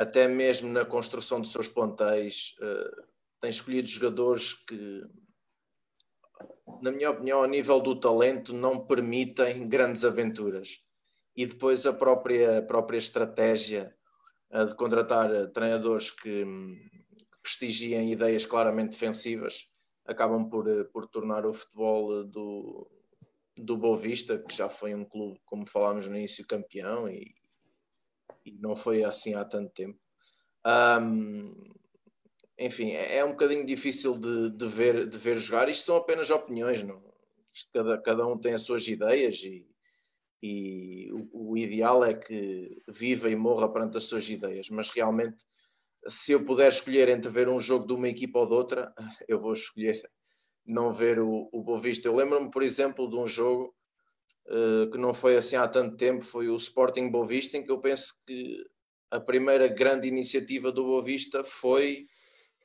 até 0.00 0.26
mesmo 0.26 0.72
na 0.72 0.82
construção 0.82 1.42
dos 1.42 1.52
seus 1.52 1.68
plantéis, 1.68 2.54
uh, 2.58 3.04
tem 3.38 3.50
escolhido 3.50 3.86
jogadores 3.86 4.54
que, 4.54 5.02
na 6.80 6.90
minha 6.90 7.10
opinião, 7.10 7.42
a 7.42 7.46
nível 7.46 7.78
do 7.80 8.00
talento, 8.00 8.54
não 8.54 8.86
permitem 8.86 9.68
grandes 9.68 10.02
aventuras. 10.02 10.78
E 11.36 11.44
depois 11.44 11.84
a 11.84 11.92
própria, 11.92 12.60
a 12.60 12.62
própria 12.62 12.96
estratégia 12.96 13.94
de 14.66 14.74
contratar 14.74 15.28
treinadores 15.52 16.10
que, 16.10 16.44
que 16.44 17.38
prestigiem 17.42 18.10
ideias 18.10 18.46
claramente 18.46 18.92
defensivas 18.92 19.68
acabam 20.06 20.48
por, 20.48 20.68
eh, 20.68 20.84
por 20.84 21.06
tornar 21.06 21.46
o 21.46 21.52
futebol 21.52 22.24
do, 22.24 22.90
do 23.56 23.76
Boavista, 23.76 24.38
que 24.38 24.56
já 24.56 24.68
foi 24.68 24.94
um 24.94 25.04
clube, 25.04 25.38
como 25.44 25.66
falámos 25.66 26.08
no 26.08 26.16
início, 26.16 26.46
campeão 26.46 27.08
e, 27.08 27.32
e 28.44 28.52
não 28.52 28.74
foi 28.74 29.04
assim 29.04 29.34
há 29.34 29.44
tanto 29.44 29.72
tempo. 29.72 29.98
Um, 30.66 31.72
enfim, 32.58 32.90
é, 32.90 33.16
é 33.16 33.24
um 33.24 33.30
bocadinho 33.30 33.64
difícil 33.64 34.18
de, 34.18 34.50
de, 34.56 34.66
ver, 34.68 35.08
de 35.08 35.16
ver 35.16 35.36
jogar. 35.38 35.68
Isto 35.68 35.86
são 35.86 35.96
apenas 35.96 36.30
opiniões, 36.30 36.82
não? 36.82 37.02
Isto, 37.52 37.70
cada, 37.72 37.98
cada 37.98 38.26
um 38.26 38.38
tem 38.38 38.52
as 38.52 38.62
suas 38.62 38.86
ideias 38.86 39.42
e, 39.42 39.66
e 40.42 41.10
o, 41.12 41.50
o, 41.50 41.56
ideal 41.56 42.04
é 42.04 42.14
que 42.14 42.78
viva 42.88 43.28
e 43.30 43.36
morra 43.36 43.72
perante 43.72 43.96
as 43.96 44.04
suas 44.04 44.28
ideias, 44.28 44.68
mas 44.70 44.90
realmente, 44.90 45.44
se 46.06 46.32
eu 46.32 46.44
puder 46.44 46.68
escolher 46.68 47.08
entre 47.08 47.30
ver 47.30 47.48
um 47.48 47.60
jogo 47.60 47.86
de 47.86 47.92
uma 47.92 48.08
equipa 48.08 48.38
ou 48.38 48.46
de 48.46 48.54
outra, 48.54 48.92
eu 49.28 49.40
vou 49.40 49.52
escolher 49.52 50.00
não 50.64 50.92
ver 50.92 51.18
o, 51.18 51.48
o 51.52 51.62
Boavista. 51.62 52.08
Eu 52.08 52.14
lembro-me, 52.14 52.50
por 52.50 52.62
exemplo, 52.62 53.08
de 53.08 53.16
um 53.16 53.26
jogo 53.26 53.74
que 54.90 54.98
não 54.98 55.14
foi 55.14 55.36
assim 55.36 55.56
há 55.56 55.68
tanto 55.68 55.96
tempo, 55.96 56.22
foi 56.24 56.48
o 56.48 56.56
Sporting 56.56 57.10
Boavista, 57.10 57.56
em 57.56 57.64
que 57.64 57.70
eu 57.70 57.80
penso 57.80 58.14
que 58.26 58.64
a 59.10 59.20
primeira 59.20 59.68
grande 59.68 60.08
iniciativa 60.08 60.72
do 60.72 60.84
Boavista 60.84 61.44
foi 61.44 62.06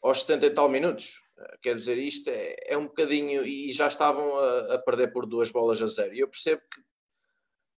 aos 0.02 0.22
70 0.22 0.46
e 0.46 0.50
tal 0.52 0.70
minutos. 0.70 1.22
Quer 1.62 1.76
dizer, 1.76 1.98
isto 1.98 2.30
é, 2.30 2.56
é 2.68 2.78
um 2.78 2.86
bocadinho. 2.86 3.46
E 3.46 3.72
já 3.72 3.88
estavam 3.88 4.38
a, 4.38 4.76
a, 4.76 4.78
perder 4.80 5.12
por 5.12 5.26
duas 5.26 5.52
bolas 5.52 5.82
a 5.82 5.88
zero. 5.88 6.14
E 6.14 6.20
eu 6.20 6.28
percebo 6.28 6.62
que 6.72 6.82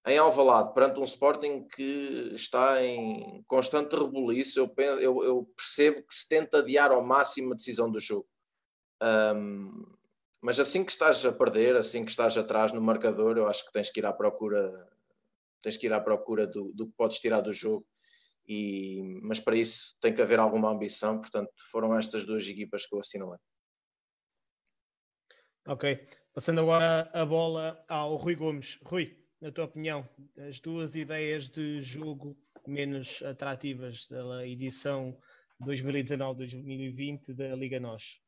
em 0.07 0.17
Alvalade, 0.17 0.73
perante 0.73 0.99
um 0.99 1.03
Sporting 1.03 1.67
que 1.67 2.31
está 2.34 2.81
em 2.81 3.43
constante 3.45 3.93
rebuliço, 3.93 4.59
eu, 4.59 4.73
eu, 4.99 5.23
eu 5.23 5.53
percebo 5.55 6.01
que 6.01 6.13
se 6.13 6.27
tenta 6.29 6.59
adiar 6.59 6.91
ao 6.91 7.03
máximo 7.03 7.51
a 7.51 7.55
decisão 7.55 7.91
do 7.91 7.99
jogo. 7.99 8.27
Um, 9.01 9.97
mas 10.48 10.61
assim 10.61 10.86
que 10.86 10.94
estás 10.94 11.26
a 11.26 11.32
perder, 11.34 11.76
assim 11.76 12.06
que 12.06 12.11
estás 12.11 12.38
atrás 12.38 12.72
no 12.72 12.80
marcador, 12.80 13.38
eu 13.38 13.48
acho 13.49 13.65
que 13.65 13.74
tens 13.74 13.90
que 13.90 13.99
ir 13.99 14.06
à 14.06 14.14
procura, 14.14 14.90
tens 15.61 15.76
que 15.76 15.88
ir 15.88 15.91
à 15.91 15.99
procura 15.99 16.48
do, 16.48 16.72
do 16.72 16.88
que 16.88 16.94
podes 16.94 17.19
tirar 17.19 17.41
do 17.41 17.52
jogo. 17.52 17.86
E, 18.48 19.02
mas 19.24 19.41
para 19.41 19.57
isso 19.57 19.98
tem 19.99 20.15
que 20.15 20.22
haver 20.22 20.40
alguma 20.40 20.72
ambição, 20.72 21.19
portanto, 21.19 21.52
foram 21.69 21.99
estas 21.99 22.24
duas 22.24 22.48
equipas 22.48 22.86
que 22.86 22.95
eu 22.95 23.02
assinalei. 23.02 23.38
Ok, 25.68 26.07
passando 26.34 26.61
agora 26.61 27.11
a 27.11 27.26
bola 27.26 27.84
ao 27.90 28.15
Rui 28.15 28.36
Gomes. 28.36 28.80
Rui, 28.86 29.22
na 29.41 29.52
tua 29.52 29.65
opinião, 29.65 30.07
as 30.48 30.61
duas 30.61 30.95
ideias 30.95 31.49
de 31.49 31.82
jogo 31.82 32.38
menos 32.65 33.22
atrativas 33.22 34.07
da 34.07 34.48
edição 34.48 35.19
2019-2020 35.65 37.34
da 37.34 37.53
Liga 37.53 37.82
NOS? 37.82 38.26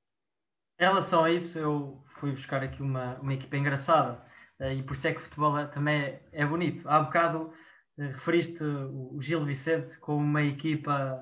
Em 0.80 0.86
relação 0.86 1.26
a 1.26 1.32
isso, 1.32 1.60
eu 1.60 2.02
fui 2.08 2.32
buscar 2.32 2.64
aqui 2.64 2.82
uma, 2.82 3.16
uma 3.16 3.34
equipa 3.34 3.58
engraçada 3.58 4.24
eh, 4.60 4.76
e 4.76 4.84
por 4.84 4.94
isso 4.94 5.08
é 5.08 5.14
que 5.14 5.20
o 5.20 5.24
futebol 5.24 5.68
também 5.68 6.02
é, 6.02 6.22
é 6.32 6.46
bonito. 6.46 6.88
Há 6.88 7.02
bocado 7.02 7.52
eh, 7.98 8.08
referiste 8.08 8.64
o 8.64 9.18
Gil 9.22 9.44
Vicente 9.44 9.98
como 9.98 10.20
uma 10.20 10.42
equipa, 10.42 11.22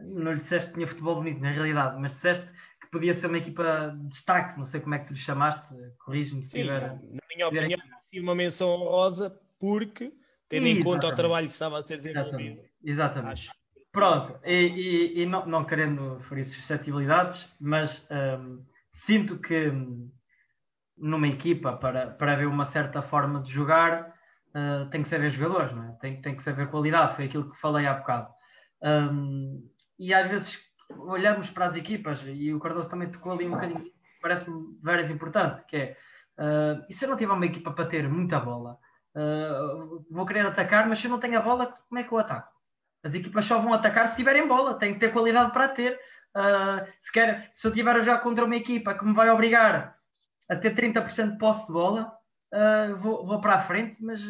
não 0.00 0.32
lhe 0.32 0.38
disseste 0.38 0.68
que 0.68 0.74
tinha 0.76 0.86
futebol 0.86 1.16
bonito 1.16 1.40
na 1.40 1.50
realidade, 1.50 2.00
mas 2.00 2.12
disseste 2.12 2.48
que 2.80 2.90
podia 2.90 3.14
ser 3.14 3.26
uma 3.26 3.36
equipa 3.36 3.94
de 4.00 4.08
destaque, 4.08 4.58
não 4.58 4.64
sei 4.64 4.80
como 4.80 4.94
é 4.94 4.98
que 4.98 5.08
tu 5.08 5.12
lhe 5.12 5.18
chamaste, 5.18 5.74
corrige-me 5.98 6.42
se 6.42 6.52
tiver. 6.52 6.80
Na 6.80 7.20
minha 7.34 7.48
opinião, 7.48 7.78
sim, 8.04 8.20
uma 8.20 8.34
menção 8.34 8.68
honrosa, 8.68 9.38
porque, 9.60 10.10
tendo 10.48 10.68
em 10.68 10.82
conta 10.82 11.08
o 11.08 11.14
trabalho 11.14 11.48
que 11.48 11.52
estava 11.52 11.78
a 11.78 11.82
ser 11.82 11.96
desenvolvido. 11.96 12.62
Exatamente. 12.82 13.32
Acho. 13.32 13.66
Pronto, 13.92 14.38
e, 14.44 14.52
e, 14.52 15.22
e 15.22 15.26
não, 15.26 15.46
não, 15.46 15.64
querendo 15.64 16.20
ferir 16.20 16.44
suscetibilidades, 16.44 17.48
mas 17.58 18.06
um, 18.10 18.62
sinto 18.96 19.38
que 19.38 19.70
numa 20.96 21.28
equipa, 21.28 21.74
para, 21.74 22.10
para 22.12 22.32
haver 22.32 22.48
uma 22.48 22.64
certa 22.64 23.02
forma 23.02 23.42
de 23.42 23.52
jogar, 23.52 24.14
uh, 24.54 24.88
tem 24.88 25.02
que 25.02 25.08
saber 25.08 25.30
jogadores, 25.30 25.72
não 25.72 25.84
é? 25.84 25.92
tem, 26.00 26.22
tem 26.22 26.34
que 26.34 26.42
saber 26.42 26.70
qualidade, 26.70 27.14
foi 27.14 27.26
aquilo 27.26 27.50
que 27.50 27.60
falei 27.60 27.86
há 27.86 27.92
bocado. 27.92 28.32
Um, 28.82 29.68
e 29.98 30.14
às 30.14 30.26
vezes 30.26 30.58
olhamos 30.90 31.50
para 31.50 31.66
as 31.66 31.74
equipas, 31.74 32.22
e 32.24 32.54
o 32.54 32.58
Cardoso 32.58 32.88
também 32.88 33.10
tocou 33.10 33.32
ali 33.32 33.46
um 33.46 33.50
bocadinho, 33.50 33.84
parece-me 34.22 34.78
veras 34.82 35.10
importante, 35.10 35.62
que 35.66 35.76
é, 35.76 35.96
uh, 36.38 36.82
e 36.88 36.94
se 36.94 37.04
eu 37.04 37.10
não 37.10 37.18
tiver 37.18 37.34
uma 37.34 37.46
equipa 37.46 37.72
para 37.72 37.84
ter 37.84 38.08
muita 38.08 38.40
bola, 38.40 38.78
uh, 39.14 40.06
vou 40.10 40.24
querer 40.24 40.46
atacar, 40.46 40.88
mas 40.88 40.98
se 40.98 41.06
eu 41.06 41.10
não 41.10 41.20
tenho 41.20 41.38
a 41.38 41.42
bola, 41.42 41.74
como 41.86 41.98
é 41.98 42.02
que 42.02 42.12
eu 42.12 42.18
ataco? 42.18 42.50
As 43.04 43.14
equipas 43.14 43.44
só 43.44 43.60
vão 43.60 43.74
atacar 43.74 44.08
se 44.08 44.16
tiverem 44.16 44.48
bola, 44.48 44.78
tem 44.78 44.94
que 44.94 45.00
ter 45.00 45.12
qualidade 45.12 45.52
para 45.52 45.68
ter. 45.68 46.00
Uh, 46.36 46.86
se, 47.00 47.10
quer, 47.10 47.48
se 47.50 47.66
eu 47.66 47.72
tiver 47.72 47.98
já 48.02 48.18
contra 48.18 48.44
uma 48.44 48.56
equipa 48.56 48.92
que 48.92 49.06
me 49.06 49.14
vai 49.14 49.30
obrigar 49.30 49.96
a 50.50 50.54
ter 50.54 50.74
30% 50.74 51.32
de 51.32 51.38
posse 51.38 51.66
de 51.66 51.72
bola, 51.72 52.12
uh, 52.52 52.94
vou, 52.94 53.24
vou, 53.26 53.40
para 53.40 53.54
a 53.54 53.60
frente, 53.60 54.04
mas 54.04 54.22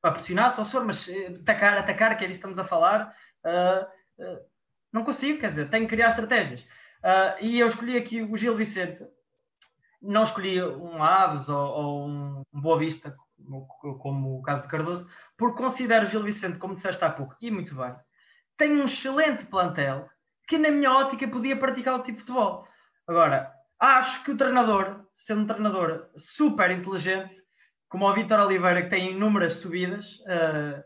para 0.00 0.12
pressionar 0.12 0.52
só 0.52 0.62
se 0.62 0.70
for, 0.70 0.84
mas 0.84 1.10
atacar, 1.40 1.76
atacar, 1.76 2.16
que 2.16 2.24
é 2.24 2.28
disso 2.28 2.40
que 2.40 2.46
estamos 2.46 2.58
a 2.60 2.64
falar, 2.64 3.14
não 4.90 5.04
consigo, 5.04 5.40
quer 5.40 5.48
dizer, 5.48 5.68
tenho 5.68 5.84
que 5.84 5.94
criar 5.94 6.08
estratégias. 6.08 6.64
e 7.38 7.60
eu 7.60 7.66
escolhi 7.66 7.98
aqui 7.98 8.22
o 8.22 8.34
Gil 8.34 8.56
Vicente, 8.56 9.06
não 10.00 10.22
escolhi 10.22 10.62
um 10.62 11.02
Aves 11.02 11.50
ou, 11.50 11.68
ou 11.68 12.08
um 12.08 12.44
Boa 12.50 12.78
Vista, 12.78 13.14
como 13.98 14.38
o 14.38 14.42
caso 14.42 14.62
de 14.62 14.68
Cardoso, 14.68 15.10
porque 15.36 15.62
considero 15.62 16.06
o 16.06 16.08
Gil 16.08 16.22
Vicente, 16.22 16.58
como 16.58 16.74
disseste 16.74 17.04
há 17.04 17.10
pouco, 17.10 17.36
e 17.38 17.50
muito 17.50 17.74
bem, 17.74 17.94
tem 18.56 18.72
um 18.72 18.84
excelente 18.84 19.44
plantel 19.44 20.08
que 20.50 20.58
na 20.58 20.72
minha 20.72 20.92
ótica 20.92 21.28
podia 21.28 21.56
praticar 21.56 21.94
o 21.94 22.02
tipo 22.02 22.18
de 22.18 22.24
futebol. 22.24 22.66
Agora, 23.06 23.52
acho 23.78 24.24
que 24.24 24.32
o 24.32 24.36
treinador, 24.36 25.06
sendo 25.12 25.42
um 25.42 25.46
treinador 25.46 26.10
super 26.16 26.72
inteligente, 26.72 27.36
como 27.88 28.04
o 28.04 28.12
Vitor 28.12 28.40
Oliveira, 28.40 28.82
que 28.82 28.90
tem 28.90 29.12
inúmeras 29.12 29.54
subidas, 29.54 30.18
uh, 30.26 30.82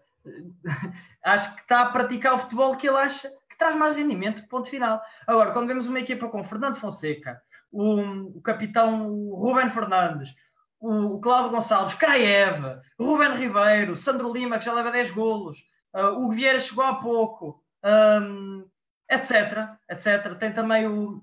acho 1.24 1.54
que 1.54 1.62
está 1.62 1.80
a 1.80 1.92
praticar 1.92 2.34
o 2.34 2.38
futebol 2.38 2.76
que 2.76 2.86
ele 2.86 2.98
acha 2.98 3.30
que 3.48 3.56
traz 3.56 3.74
mais 3.74 3.96
rendimento, 3.96 4.46
ponto 4.48 4.68
final. 4.68 5.00
Agora, 5.26 5.52
quando 5.52 5.68
vemos 5.68 5.86
uma 5.86 6.00
equipa 6.00 6.28
com 6.28 6.44
Fernando 6.44 6.76
Fonseca, 6.76 7.40
o, 7.72 8.02
o 8.36 8.42
capitão 8.42 9.08
Ruben 9.30 9.70
Fernandes, 9.70 10.28
o, 10.78 11.14
o 11.14 11.20
Cláudio 11.22 11.52
Gonçalves, 11.52 11.94
Kraev, 11.94 12.82
Ruben 13.00 13.34
Ribeiro, 13.38 13.96
Sandro 13.96 14.30
Lima, 14.30 14.58
que 14.58 14.66
já 14.66 14.74
leva 14.74 14.90
10 14.90 15.10
golos, 15.12 15.64
uh, 15.94 16.22
o 16.22 16.30
Vieira 16.30 16.60
chegou 16.60 16.84
há 16.84 16.96
pouco, 16.96 17.64
um, 17.82 18.66
etc, 19.10 19.68
etc. 19.90 20.34
Tem 20.38 20.52
também 20.52 20.86
o 20.86 21.22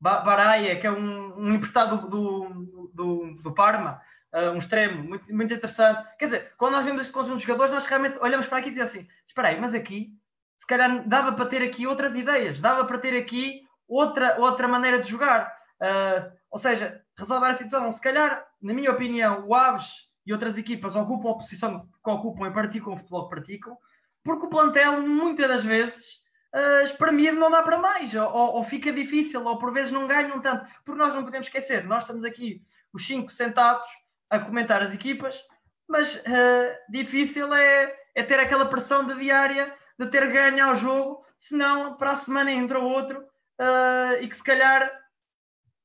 Baraia, 0.00 0.78
que 0.78 0.86
é 0.86 0.90
um, 0.90 1.38
um 1.38 1.54
importado 1.54 2.08
do, 2.08 2.90
do, 2.92 3.34
do 3.42 3.54
Parma, 3.54 4.00
uh, 4.32 4.50
um 4.50 4.58
extremo, 4.58 5.04
muito, 5.04 5.32
muito 5.32 5.54
interessante. 5.54 6.04
Quer 6.18 6.24
dizer, 6.24 6.52
quando 6.56 6.72
nós 6.72 6.84
vemos 6.84 7.02
este 7.02 7.12
conjunto 7.12 7.38
de 7.38 7.46
jogadores, 7.46 7.72
nós 7.72 7.86
realmente 7.86 8.18
olhamos 8.20 8.46
para 8.46 8.58
aqui 8.58 8.68
e 8.68 8.72
dizemos 8.72 8.90
assim: 8.90 9.08
espera 9.28 9.48
aí, 9.48 9.60
mas 9.60 9.74
aqui, 9.74 10.12
se 10.58 10.66
calhar 10.66 11.06
dava 11.08 11.32
para 11.32 11.46
ter 11.46 11.62
aqui 11.62 11.86
outras 11.86 12.14
ideias, 12.14 12.60
dava 12.60 12.84
para 12.84 12.98
ter 12.98 13.16
aqui 13.16 13.62
outra, 13.86 14.36
outra 14.40 14.66
maneira 14.66 14.98
de 14.98 15.08
jogar. 15.08 15.54
Uh, 15.80 16.32
ou 16.50 16.58
seja, 16.58 17.02
resolver 17.16 17.46
a 17.46 17.54
situação. 17.54 17.90
Se 17.90 18.00
calhar, 18.00 18.44
na 18.60 18.74
minha 18.74 18.90
opinião, 18.90 19.46
o 19.46 19.54
Aves 19.54 20.08
e 20.26 20.32
outras 20.32 20.58
equipas 20.58 20.94
ocupam 20.94 21.30
a 21.30 21.34
posição 21.34 21.88
que 22.04 22.10
ocupam 22.10 22.46
e 22.46 22.52
praticam 22.52 22.92
o 22.92 22.96
futebol 22.96 23.24
que 23.24 23.34
praticam, 23.36 23.76
porque 24.22 24.46
o 24.46 24.48
plantel, 24.48 25.00
muitas 25.02 25.48
das 25.48 25.64
vezes, 25.64 26.21
uh, 26.54 26.84
espremido 26.84 27.38
não 27.38 27.50
dá 27.50 27.62
para 27.62 27.78
mais, 27.78 28.14
ou, 28.14 28.30
ou, 28.30 28.64
fica 28.64 28.92
difícil, 28.92 29.44
ou 29.44 29.58
por 29.58 29.72
vezes 29.72 29.92
não 29.92 30.06
ganham 30.06 30.40
tanto, 30.40 30.66
porque 30.84 30.98
nós 30.98 31.14
não 31.14 31.24
podemos 31.24 31.46
esquecer, 31.46 31.84
nós 31.84 32.02
estamos 32.02 32.24
aqui 32.24 32.62
os 32.92 33.06
cinco 33.06 33.30
sentados 33.30 33.88
a 34.30 34.38
comentar 34.38 34.82
as 34.82 34.92
equipas, 34.92 35.42
mas 35.88 36.14
uh, 36.14 36.90
difícil 36.90 37.52
é, 37.54 37.94
é, 38.14 38.22
ter 38.22 38.38
aquela 38.38 38.66
pressão 38.66 39.06
de 39.06 39.14
diária 39.14 39.74
de 39.98 40.06
ter 40.06 40.30
ganho 40.30 40.64
ao 40.64 40.74
jogo, 40.74 41.24
senão 41.36 41.96
para 41.96 42.12
a 42.12 42.16
semana 42.16 42.50
entra 42.50 42.78
outro 42.78 43.20
uh, 43.20 44.20
e 44.20 44.28
que 44.28 44.36
se 44.36 44.42
calhar 44.42 44.90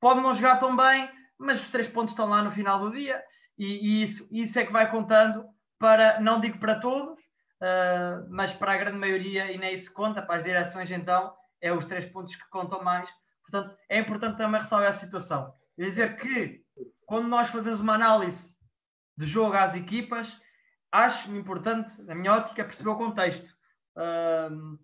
pode 0.00 0.20
não 0.20 0.34
jogar 0.34 0.56
tão 0.56 0.74
bem, 0.76 1.10
mas 1.38 1.60
os 1.60 1.68
três 1.68 1.86
pontos 1.86 2.12
estão 2.12 2.28
lá 2.28 2.42
no 2.42 2.50
final 2.50 2.78
do 2.78 2.90
dia 2.90 3.22
e, 3.56 3.98
e 3.98 4.02
isso, 4.02 4.26
isso 4.30 4.58
é 4.58 4.64
que 4.64 4.72
vai 4.72 4.90
contando 4.90 5.44
para, 5.78 6.20
não 6.20 6.40
digo 6.40 6.58
para 6.58 6.80
todos, 6.80 7.18
uh, 7.62 8.26
mas 8.30 8.52
para 8.52 8.72
a 8.72 8.76
grande 8.76 8.98
maioria, 8.98 9.50
e 9.50 9.58
nem 9.58 9.74
isso 9.74 9.92
conta, 9.92 10.22
para 10.22 10.36
as 10.36 10.44
direções 10.44 10.90
então, 10.90 11.34
é 11.60 11.72
os 11.72 11.84
três 11.84 12.04
pontos 12.04 12.34
que 12.34 12.48
contam 12.50 12.82
mais. 12.82 13.08
Portanto, 13.42 13.76
é 13.88 13.98
importante 13.98 14.36
também 14.36 14.60
ressalvar 14.60 14.88
a 14.88 14.92
situação. 14.92 15.52
Quer 15.76 15.84
dizer 15.84 16.16
que, 16.16 16.62
quando 17.06 17.28
nós 17.28 17.48
fazemos 17.48 17.80
uma 17.80 17.94
análise 17.94 18.56
de 19.16 19.26
jogo 19.26 19.56
às 19.56 19.74
equipas, 19.74 20.36
acho 20.92 21.34
importante, 21.34 22.00
na 22.02 22.14
minha 22.14 22.34
ótica, 22.34 22.64
perceber 22.64 22.90
o 22.90 22.96
contexto. 22.96 23.48
Uh, 23.96 24.78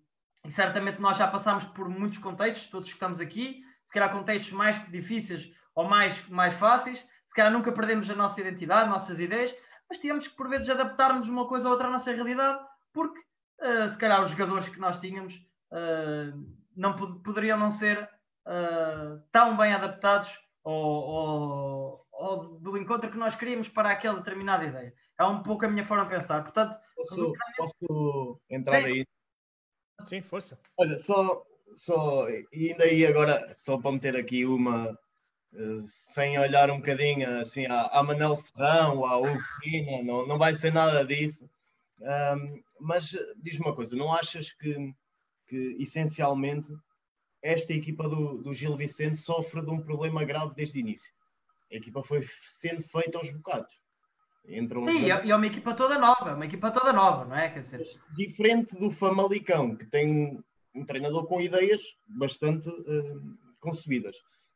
e 0.45 0.51
certamente 0.51 0.99
nós 0.99 1.17
já 1.17 1.27
passamos 1.27 1.65
por 1.65 1.89
muitos 1.89 2.17
contextos, 2.19 2.67
todos 2.67 2.89
que 2.89 2.95
estamos 2.95 3.19
aqui, 3.19 3.63
se 3.83 3.93
calhar 3.93 4.11
contextos 4.11 4.51
mais 4.51 4.83
difíceis 4.91 5.49
ou 5.73 5.85
mais, 5.85 6.27
mais 6.29 6.53
fáceis, 6.55 6.99
se 7.25 7.33
calhar 7.33 7.51
nunca 7.51 7.71
perdemos 7.71 8.09
a 8.09 8.15
nossa 8.15 8.39
identidade, 8.39 8.89
nossas 8.89 9.19
ideias, 9.19 9.53
mas 9.89 9.99
tínhamos 9.99 10.27
que 10.27 10.35
por 10.35 10.49
vezes 10.49 10.69
adaptarmos 10.69 11.27
uma 11.27 11.47
coisa 11.47 11.67
ou 11.67 11.73
outra 11.73 11.87
à 11.87 11.91
nossa 11.91 12.11
realidade, 12.11 12.63
porque 12.93 13.19
uh, 13.61 13.89
se 13.89 13.97
calhar 13.97 14.23
os 14.23 14.31
jogadores 14.31 14.69
que 14.69 14.79
nós 14.79 14.99
tínhamos 14.99 15.35
uh, 15.71 16.45
não 16.75 16.95
pod 16.95 17.21
poderiam 17.23 17.57
não 17.57 17.71
ser 17.71 18.09
uh, 18.45 19.21
tão 19.31 19.55
bem 19.55 19.73
adaptados 19.73 20.31
ou, 20.63 22.05
do 22.59 22.77
encontro 22.77 23.11
que 23.11 23.17
nós 23.17 23.35
queríamos 23.35 23.69
para 23.69 23.91
aquela 23.91 24.19
determinada 24.19 24.65
ideia. 24.65 24.93
É 25.19 25.23
um 25.23 25.43
pouco 25.43 25.65
a 25.65 25.69
minha 25.69 25.85
forma 25.85 26.05
de 26.05 26.09
pensar. 26.09 26.41
Portanto, 26.41 26.77
posso, 26.95 27.33
posso 27.55 28.41
entrar 28.49 28.81
Sim. 28.81 28.87
aí? 28.87 29.07
Sim, 30.01 30.21
força. 30.21 30.59
Olha, 30.77 30.97
só, 30.97 31.45
só, 31.75 32.27
e 32.29 32.71
ainda 32.71 32.83
aí 32.83 33.05
agora, 33.05 33.53
só 33.57 33.77
para 33.77 33.91
meter 33.91 34.15
aqui 34.15 34.45
uma, 34.45 34.97
sem 35.87 36.37
olhar 36.37 36.69
um 36.69 36.77
bocadinho 36.77 37.39
assim 37.39 37.65
à, 37.65 38.03
Manel 38.03 38.35
Serrão, 38.35 39.05
à 39.05 39.17
Uquina, 39.17 40.03
não, 40.03 40.27
não 40.27 40.37
vai 40.37 40.53
ser 40.55 40.73
nada 40.73 41.03
disso. 41.05 41.49
Um, 41.99 42.61
mas 42.79 43.15
diz-me 43.37 43.65
uma 43.65 43.75
coisa, 43.75 43.95
não 43.95 44.13
achas 44.13 44.51
que, 44.51 44.93
que 45.47 45.77
essencialmente 45.79 46.69
esta 47.41 47.73
equipa 47.73 48.07
do, 48.09 48.39
do 48.39 48.53
Gil 48.53 48.75
Vicente 48.75 49.17
sofre 49.17 49.61
de 49.61 49.69
um 49.69 49.81
problema 49.81 50.23
grave 50.25 50.53
desde 50.55 50.77
o 50.77 50.81
início? 50.81 51.13
A 51.71 51.75
equipa 51.75 52.03
foi 52.03 52.27
sendo 52.43 52.81
feita 52.83 53.17
aos 53.17 53.29
bocados. 53.31 53.73
Entram 54.47 54.87
Sim, 54.87 55.05
e 55.05 55.09
é 55.09 55.35
uma 55.35 55.47
equipa 55.47 55.73
toda 55.73 55.97
nova, 55.97 56.35
uma 56.35 56.45
equipa 56.45 56.69
toda 56.69 56.93
nova, 56.93 57.25
não 57.25 57.35
é? 57.35 57.49
Quer 57.49 57.61
dizer... 57.61 57.81
Diferente 58.15 58.77
do 58.77 58.91
Famalicão, 58.91 59.75
que 59.75 59.85
tem 59.85 60.43
um 60.75 60.85
treinador 60.85 61.25
com 61.25 61.41
ideias 61.41 61.81
bastante 62.07 62.69
uh, 62.69 63.37
concebidas 63.59 64.15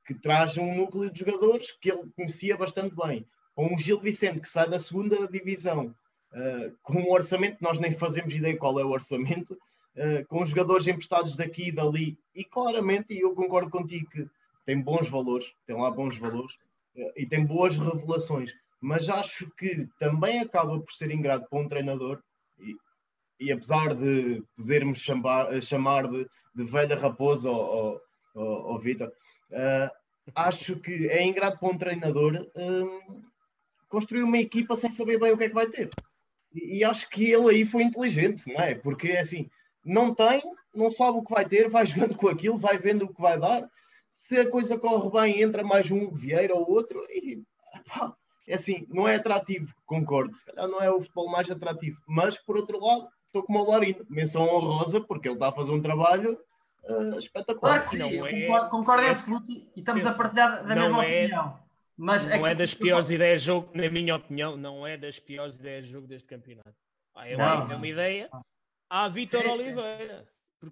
que 0.10 0.16
traz 0.16 0.58
um 0.58 0.74
núcleo 0.74 1.12
de 1.12 1.20
jogadores 1.20 1.72
que 1.72 1.92
ele 1.92 2.10
conhecia 2.16 2.58
bastante 2.58 2.96
bem. 2.96 3.28
Com 3.54 3.72
um 3.72 3.78
Gil 3.78 4.00
Vicente 4.00 4.40
que 4.40 4.50
sai 4.50 4.68
da 4.68 4.80
segunda 4.80 5.28
divisão, 5.28 5.94
uh, 6.34 6.76
com 6.82 6.94
um 6.94 7.12
orçamento, 7.12 7.58
nós 7.62 7.78
nem 7.78 7.92
fazemos 7.92 8.34
ideia 8.34 8.58
qual 8.58 8.80
é 8.80 8.84
o 8.84 8.90
orçamento, 8.90 9.54
uh, 9.54 10.26
com 10.28 10.44
jogadores 10.44 10.88
emprestados 10.88 11.36
daqui 11.36 11.68
e 11.68 11.72
dali, 11.72 12.18
e 12.34 12.44
claramente, 12.44 13.14
e 13.14 13.20
eu 13.20 13.36
concordo 13.36 13.70
contigo 13.70 14.10
que 14.10 14.28
tem 14.66 14.82
bons 14.82 15.08
valores, 15.08 15.54
tem 15.68 15.80
lá 15.80 15.92
bons 15.92 16.18
valores, 16.18 16.56
uh, 16.96 17.12
e 17.16 17.28
tem 17.28 17.46
boas 17.46 17.78
revelações, 17.78 18.52
mas 18.82 19.10
acho 19.10 19.48
que 19.52 19.88
também 20.00 20.40
acaba 20.40 20.80
por 20.80 20.92
ser 20.92 21.12
ingrato 21.12 21.48
para 21.48 21.60
um 21.60 21.68
treinador, 21.68 22.20
e, 22.58 22.76
e 23.40 23.52
apesar 23.52 23.94
de 23.94 24.42
podermos 24.58 24.98
chamar, 24.98 25.62
chamar 25.62 26.08
de, 26.08 26.28
de 26.56 26.64
velha 26.64 26.98
raposa 26.98 27.48
ou, 27.52 28.02
ou, 28.34 28.72
ou 28.72 28.80
Vitor, 28.80 29.12
Uh, 29.52 29.90
acho 30.36 30.80
que 30.80 31.08
é 31.10 31.24
ingrato 31.24 31.60
para 31.60 31.70
um 31.70 31.78
treinador 31.78 32.48
um, 32.56 33.22
construir 33.88 34.24
uma 34.24 34.38
equipa 34.38 34.76
sem 34.76 34.92
saber 34.92 35.20
bem 35.20 35.32
o 35.32 35.38
que 35.38 35.46
é 35.46 35.50
que 35.50 35.56
vai 35.56 35.68
ter. 35.68 35.90
E, 36.54 36.84
acho 36.84 37.10
que 37.10 37.32
ele 37.32 37.50
aí 37.50 37.66
foi 37.66 37.84
inteligente, 37.84 38.44
não 38.48 38.60
é? 38.60 38.74
Porque 38.76 39.12
assim, 39.12 39.50
não 39.84 40.14
tem, 40.14 40.42
não 40.74 40.92
sabe 40.92 41.18
o 41.18 41.24
que 41.24 41.34
vai 41.34 41.46
ter, 41.48 41.70
vai 41.70 41.86
jogando 41.88 42.16
com 42.16 42.28
aquilo, 42.28 42.58
vai 42.58 42.78
vendo 42.78 43.06
o 43.06 43.14
que 43.14 43.22
vai 43.22 43.40
dar. 43.40 43.70
Se 44.12 44.38
a 44.40 44.50
coisa 44.50 44.78
corre 44.78 45.10
bem, 45.10 45.42
entra 45.42 45.64
mais 45.64 45.90
um 45.90 46.12
Vieira 46.12 46.56
ou 46.56 46.70
outro, 46.70 47.04
e 47.10 47.44
pá, 47.88 48.16
é 48.48 48.56
assim, 48.56 48.86
não 48.90 49.08
é 49.08 49.16
atrativo, 49.16 49.74
concordo. 49.86 50.34
Se 50.34 50.46
calhar 50.46 50.68
não 50.68 50.82
é 50.82 50.92
o 50.92 51.02
futebol 51.02 51.30
mais 51.30 51.50
atrativo, 51.50 52.00
mas 52.08 52.38
por 52.38 52.58
outro 52.58 52.84
lado, 52.84 53.08
estou 53.26 53.44
com 53.44 53.54
o 53.54 53.70
Laurindo, 53.70 54.06
menção 54.10 54.44
honrosa, 54.44 55.02
porque 55.02 55.28
ele 55.28 55.36
está 55.36 55.50
a 55.50 55.54
fazer 55.54 55.72
um 55.72 55.82
trabalho 55.82 56.38
uh, 56.84 57.18
espetacular. 57.18 57.80
Claro 57.80 57.84
que 57.84 57.90
sim, 57.90 57.98
não 57.98 58.28
é, 58.28 58.42
concordo, 58.42 58.70
concordo 58.70 59.04
em 59.04 59.10
absoluto 59.10 59.52
e 59.52 59.70
estamos 59.76 60.04
pensa, 60.04 60.16
a 60.16 60.18
partilhar 60.18 60.66
da 60.66 60.76
mesma 60.76 61.06
é, 61.06 61.26
opinião. 61.26 61.60
Mas 61.98 62.26
não 62.26 62.48
é, 62.48 62.52
é 62.52 62.56
das 62.56 62.74
piores 62.74 63.10
ideias 63.10 63.42
de 63.42 63.48
jogo, 63.48 63.72
na 63.76 63.90
minha 63.90 64.16
opinião, 64.16 64.56
não 64.56 64.88
é 64.88 64.98
das 64.98 65.20
piores 65.20 65.58
ideias 65.58 65.88
de 65.88 65.94
jogo 65.94 66.08
deste 66.08 66.28
campeonato. 66.28 66.76
Ah, 67.16 67.28
é, 67.28 67.36
uma, 67.36 67.74
é 67.74 67.76
uma 67.76 67.88
ideia. 67.88 68.30
Há 68.90 69.10
Vitor 69.10 69.46
Oliveira. 69.46 70.28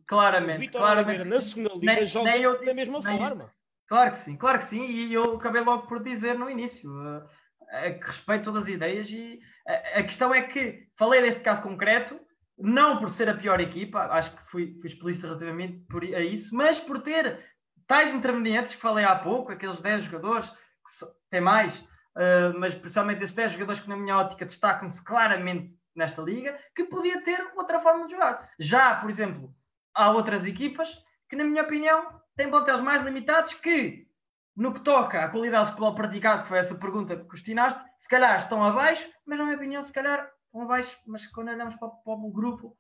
Claramente, 0.06 0.60
Vitor 0.60 0.82
claramente. 0.82 1.22
Oliveira 1.22 1.36
na 1.36 1.42
segunda 1.42 1.74
liga 1.74 1.94
nem, 1.94 2.06
joga 2.06 2.32
nem 2.32 2.42
eu, 2.42 2.64
da 2.64 2.74
mesma 2.74 3.02
forma. 3.02 3.54
Claro 3.88 4.12
que 4.12 4.18
sim, 4.18 4.36
claro 4.36 4.58
que 4.60 4.66
sim. 4.66 4.86
E 4.86 5.14
eu 5.14 5.36
acabei 5.36 5.62
logo 5.62 5.88
por 5.88 6.04
dizer 6.04 6.38
no 6.38 6.50
início. 6.50 6.90
Uh, 6.90 7.28
que 8.00 8.08
respeito 8.08 8.46
todas 8.46 8.64
as 8.64 8.70
ideias 8.70 9.10
e 9.10 9.42
a, 9.68 10.00
a 10.00 10.04
questão 10.04 10.34
é 10.34 10.42
que 10.42 10.88
falei 10.96 11.22
deste 11.22 11.42
caso 11.42 11.62
concreto 11.62 12.18
não 12.58 12.98
por 12.98 13.10
ser 13.10 13.30
a 13.30 13.36
pior 13.36 13.60
equipa, 13.60 14.08
acho 14.12 14.36
que 14.36 14.44
fui, 14.50 14.78
fui 14.82 14.90
explícito 14.90 15.28
relativamente 15.28 15.86
por, 15.90 16.04
a 16.04 16.22
isso, 16.22 16.56
mas 16.56 16.80
por 16.80 17.00
ter 17.00 17.40
tais 17.86 18.14
intervenientes 18.14 18.76
que 18.76 18.82
falei 18.82 19.06
há 19.06 19.16
pouco, 19.16 19.52
aqueles 19.52 19.80
10 19.80 20.06
jogadores, 20.06 20.50
que 20.50 20.92
so, 20.92 21.08
tem 21.30 21.40
mais, 21.40 21.78
uh, 21.78 22.58
mas 22.58 22.74
principalmente 22.74 23.24
esses 23.24 23.36
10 23.36 23.54
jogadores 23.54 23.82
que, 23.82 23.90
na 23.90 23.96
minha 23.96 24.18
ótica, 24.18 24.46
destacam-se 24.46 25.04
claramente 25.04 25.78
nesta 25.96 26.22
liga, 26.22 26.60
que 26.76 26.86
podia 26.86 27.22
ter 27.24 27.40
outra 27.56 27.80
forma 27.80 28.06
de 28.06 28.14
jogar. 28.14 28.50
Já, 28.60 28.96
por 28.96 29.10
exemplo, 29.10 29.54
há 29.94 30.12
outras 30.12 30.46
equipas 30.46 31.02
que, 31.30 31.36
na 31.36 31.44
minha 31.44 31.64
opinião, 31.64 32.22
têm 32.36 32.50
plantéis 32.50 32.82
mais 32.82 33.04
limitados 33.04 33.54
que, 33.54 34.08
no 34.56 34.74
que 34.74 34.82
toca 34.82 35.24
à 35.24 35.30
qualidade 35.30 35.66
de 35.66 35.72
futebol 35.72 35.96
praticado, 35.96 36.44
que 36.44 36.50
foi 36.50 36.58
essa 36.60 36.76
pergunta 36.76 37.16
que 37.16 37.28
questionaste, 37.28 37.84
se 37.98 38.08
calhar 38.08 38.38
estão 38.38 38.64
abaixo, 38.64 39.10
mas 39.26 39.38
na 39.38 39.46
minha 39.46 39.58
opinião, 39.58 39.82
se 39.82 39.94
calhar 39.94 40.30
estão 40.48 40.61
abaixo, 40.61 40.98
mas 41.06 41.28
quando 41.28 41.49
olhamos 41.49 41.76
para, 41.76 41.90
para 41.90 42.14
o 42.14 42.32
grupo 42.32 42.76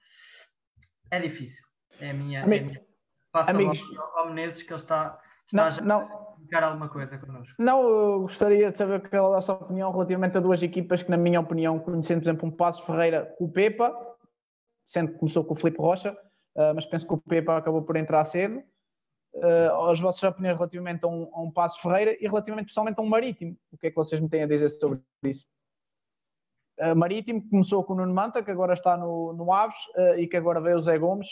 é 1.11 1.19
difícil. 1.19 1.63
É 1.99 2.09
a 2.09 2.13
minha. 2.13 2.43
Amigo, 2.43 2.65
é 2.65 2.67
a 2.67 2.71
minha... 2.71 2.87
Passa 3.31 3.51
amigos, 3.51 3.81
ao, 3.97 4.19
ao 4.19 4.29
Menezes 4.29 4.63
que 4.63 4.71
ele 4.71 4.79
está, 4.79 5.19
está 5.45 5.63
não, 5.63 5.71
já 5.71 5.81
não, 5.81 5.99
a 6.01 6.07
comunicar 6.07 6.63
alguma 6.63 6.89
coisa 6.89 7.17
connosco. 7.17 7.55
Não, 7.59 7.87
eu 7.87 8.21
gostaria 8.21 8.71
de 8.71 8.77
saber 8.77 9.07
qual 9.07 9.25
é 9.25 9.27
a 9.27 9.35
vossa 9.35 9.53
opinião 9.53 9.91
relativamente 9.91 10.37
a 10.37 10.41
duas 10.41 10.63
equipas 10.63 11.03
que, 11.03 11.11
na 11.11 11.17
minha 11.17 11.39
opinião, 11.39 11.77
conhecendo, 11.79 12.21
por 12.21 12.25
exemplo, 12.25 12.47
um 12.47 12.51
Passos 12.51 12.85
Ferreira 12.85 13.25
com 13.37 13.45
o 13.45 13.51
Pepa, 13.51 13.93
sendo 14.85 15.11
que 15.11 15.19
começou 15.19 15.43
com 15.43 15.53
o 15.53 15.57
Filipe 15.57 15.77
Rocha, 15.77 16.13
uh, 16.55 16.73
mas 16.73 16.85
penso 16.85 17.05
que 17.05 17.13
o 17.13 17.17
Pepa 17.17 17.57
acabou 17.57 17.83
por 17.83 17.97
entrar 17.97 18.23
cedo. 18.25 18.63
Uh, 19.33 19.89
as 19.91 19.99
vossas 19.99 20.23
opiniões 20.23 20.57
relativamente 20.57 21.03
a 21.03 21.07
um, 21.07 21.29
a 21.31 21.41
um 21.41 21.51
Passos 21.51 21.79
Ferreira 21.79 22.17
e 22.19 22.27
relativamente 22.27 22.67
pessoalmente 22.67 22.99
a 22.99 23.03
um 23.03 23.09
Marítimo. 23.09 23.55
O 23.71 23.77
que 23.77 23.87
é 23.87 23.89
que 23.89 23.95
vocês 23.95 24.19
me 24.19 24.29
têm 24.29 24.43
a 24.43 24.47
dizer 24.47 24.69
sobre 24.69 25.01
isso? 25.23 25.45
Uh, 26.79 26.95
Marítimo 26.95 27.47
começou 27.49 27.83
com 27.83 27.93
o 27.93 27.95
Nuno 27.95 28.13
Manta, 28.13 28.43
que 28.43 28.51
agora 28.51 28.75
está 28.75 28.95
no, 28.95 29.33
no 29.33 29.51
Aves, 29.51 29.79
uh, 29.95 30.19
e 30.19 30.27
que 30.27 30.37
agora 30.37 30.61
veio 30.61 30.77
o 30.77 30.81
Zé 30.81 30.97
Gomes, 30.97 31.27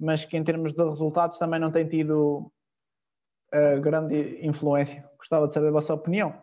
mas 0.00 0.24
que 0.24 0.38
em 0.38 0.44
termos 0.44 0.72
de 0.72 0.82
resultados 0.82 1.38
também 1.38 1.60
não 1.60 1.70
tem 1.70 1.86
tido 1.86 2.50
uh, 3.52 3.80
grande 3.82 4.44
influência. 4.44 5.06
Gostava 5.18 5.46
de 5.46 5.52
saber 5.52 5.68
a 5.68 5.72
vossa 5.72 5.92
opinião. 5.92 6.42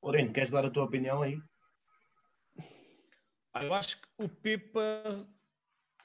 Lourenço, 0.00 0.32
queres 0.32 0.52
dar 0.52 0.64
a 0.64 0.70
tua 0.70 0.84
opinião 0.84 1.20
aí? 1.20 1.36
Ah, 3.52 3.64
eu 3.64 3.74
acho 3.74 4.00
que 4.00 4.06
o 4.24 4.28
Pipa 4.28 5.02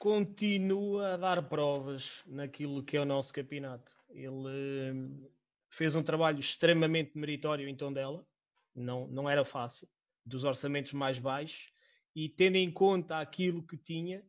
continua 0.00 1.14
a 1.14 1.16
dar 1.16 1.40
provas 1.48 2.24
naquilo 2.26 2.82
que 2.82 2.96
é 2.96 3.00
o 3.00 3.04
nosso 3.04 3.32
campeonato. 3.32 3.94
Ele 4.10 5.30
fez 5.70 5.94
um 5.94 6.02
trabalho 6.02 6.40
extremamente 6.40 7.16
meritório 7.16 7.68
em 7.68 7.76
Tondela, 7.76 8.26
não, 8.74 9.06
não 9.06 9.30
era 9.30 9.44
fácil 9.44 9.86
dos 10.24 10.44
orçamentos 10.44 10.92
mais 10.92 11.18
baixos 11.18 11.72
e 12.14 12.28
tendo 12.28 12.56
em 12.56 12.70
conta 12.70 13.18
aquilo 13.18 13.66
que 13.66 13.76
tinha, 13.76 14.24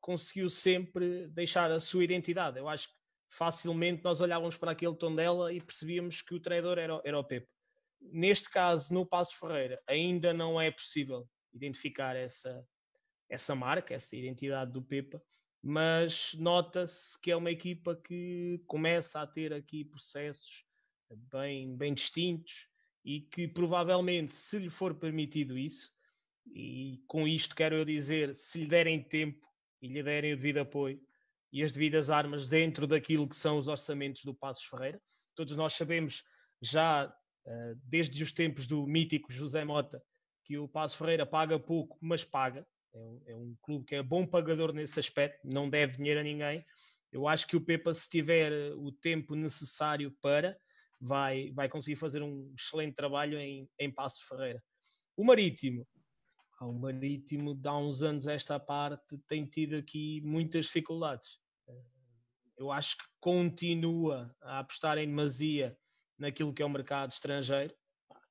conseguiu 0.00 0.48
sempre 0.48 1.28
deixar 1.28 1.70
a 1.70 1.80
sua 1.80 2.04
identidade. 2.04 2.58
Eu 2.58 2.68
acho 2.68 2.88
que 2.88 2.94
facilmente 3.28 4.02
nós 4.02 4.20
olhávamos 4.20 4.56
para 4.56 4.72
aquele 4.72 4.96
tom 4.96 5.14
dela 5.14 5.52
e 5.52 5.60
percebíamos 5.60 6.22
que 6.22 6.34
o 6.34 6.40
treinador 6.40 6.78
era, 6.78 7.00
era 7.04 7.18
o 7.18 7.24
Pepe. 7.24 7.48
Neste 8.00 8.48
caso, 8.48 8.94
no 8.94 9.04
Passo 9.04 9.38
Ferreira, 9.38 9.82
ainda 9.86 10.32
não 10.32 10.60
é 10.60 10.70
possível 10.70 11.28
identificar 11.52 12.16
essa, 12.16 12.66
essa 13.28 13.54
marca, 13.54 13.94
essa 13.94 14.16
identidade 14.16 14.72
do 14.72 14.82
Pepa, 14.82 15.22
mas 15.62 16.34
nota-se 16.34 17.20
que 17.20 17.30
é 17.30 17.36
uma 17.36 17.50
equipa 17.50 17.96
que 17.96 18.62
começa 18.66 19.20
a 19.20 19.26
ter 19.26 19.52
aqui 19.52 19.84
processos 19.84 20.64
bem, 21.30 21.76
bem 21.76 21.92
distintos, 21.92 22.68
e 23.08 23.22
que 23.22 23.48
provavelmente, 23.48 24.36
se 24.36 24.58
lhe 24.58 24.68
for 24.68 24.94
permitido 24.94 25.56
isso, 25.56 25.90
e 26.54 27.02
com 27.06 27.26
isto 27.26 27.56
quero 27.56 27.74
eu 27.74 27.82
dizer, 27.82 28.34
se 28.34 28.60
lhe 28.60 28.66
derem 28.66 29.02
tempo 29.02 29.48
e 29.80 29.88
lhe 29.88 30.02
derem 30.02 30.34
o 30.34 30.36
devido 30.36 30.58
apoio 30.58 31.00
e 31.50 31.62
as 31.62 31.72
devidas 31.72 32.10
armas 32.10 32.48
dentro 32.48 32.86
daquilo 32.86 33.26
que 33.26 33.34
são 33.34 33.58
os 33.58 33.66
orçamentos 33.66 34.24
do 34.24 34.34
Passos 34.34 34.66
Ferreira, 34.66 35.00
todos 35.34 35.56
nós 35.56 35.72
sabemos 35.72 36.22
já 36.60 37.06
uh, 37.06 37.80
desde 37.82 38.22
os 38.22 38.30
tempos 38.30 38.66
do 38.66 38.86
mítico 38.86 39.32
José 39.32 39.64
Mota 39.64 40.02
que 40.44 40.58
o 40.58 40.68
Passos 40.68 40.98
Ferreira 40.98 41.24
paga 41.24 41.58
pouco, 41.58 41.96
mas 42.02 42.26
paga. 42.26 42.66
É 42.92 42.98
um, 42.98 43.22
é 43.24 43.36
um 43.36 43.56
clube 43.62 43.86
que 43.86 43.94
é 43.94 44.02
bom 44.02 44.26
pagador 44.26 44.74
nesse 44.74 45.00
aspecto, 45.00 45.48
não 45.48 45.70
deve 45.70 45.96
dinheiro 45.96 46.20
a 46.20 46.22
ninguém. 46.22 46.62
Eu 47.10 47.26
acho 47.26 47.46
que 47.46 47.56
o 47.56 47.64
Pepa, 47.64 47.94
se 47.94 48.10
tiver 48.10 48.52
eh, 48.52 48.74
o 48.74 48.92
tempo 48.92 49.34
necessário 49.34 50.14
para, 50.20 50.58
vai, 51.00 51.50
vai 51.52 51.68
conseguir 51.68 51.96
fazer 51.96 52.22
um 52.22 52.52
excelente 52.58 52.94
trabalho 52.94 53.38
em, 53.38 53.68
em 53.78 53.92
Passo 53.92 54.26
Ferreira. 54.26 54.62
O 55.16 55.24
Marítimo, 55.24 55.86
o 56.60 56.72
Marítimo, 56.72 57.58
há 57.64 57.78
uns 57.78 58.02
anos 58.02 58.26
esta 58.26 58.58
parte, 58.58 59.18
tem 59.26 59.46
tido 59.46 59.76
aqui 59.76 60.20
muitas 60.22 60.66
dificuldades. 60.66 61.38
Eu 62.56 62.72
acho 62.72 62.96
que 62.98 63.04
continua 63.20 64.34
a 64.42 64.58
apostar 64.60 64.98
em 64.98 65.06
demasia 65.06 65.76
naquilo 66.18 66.52
que 66.52 66.62
é 66.62 66.66
o 66.66 66.70
mercado 66.70 67.12
estrangeiro. 67.12 67.72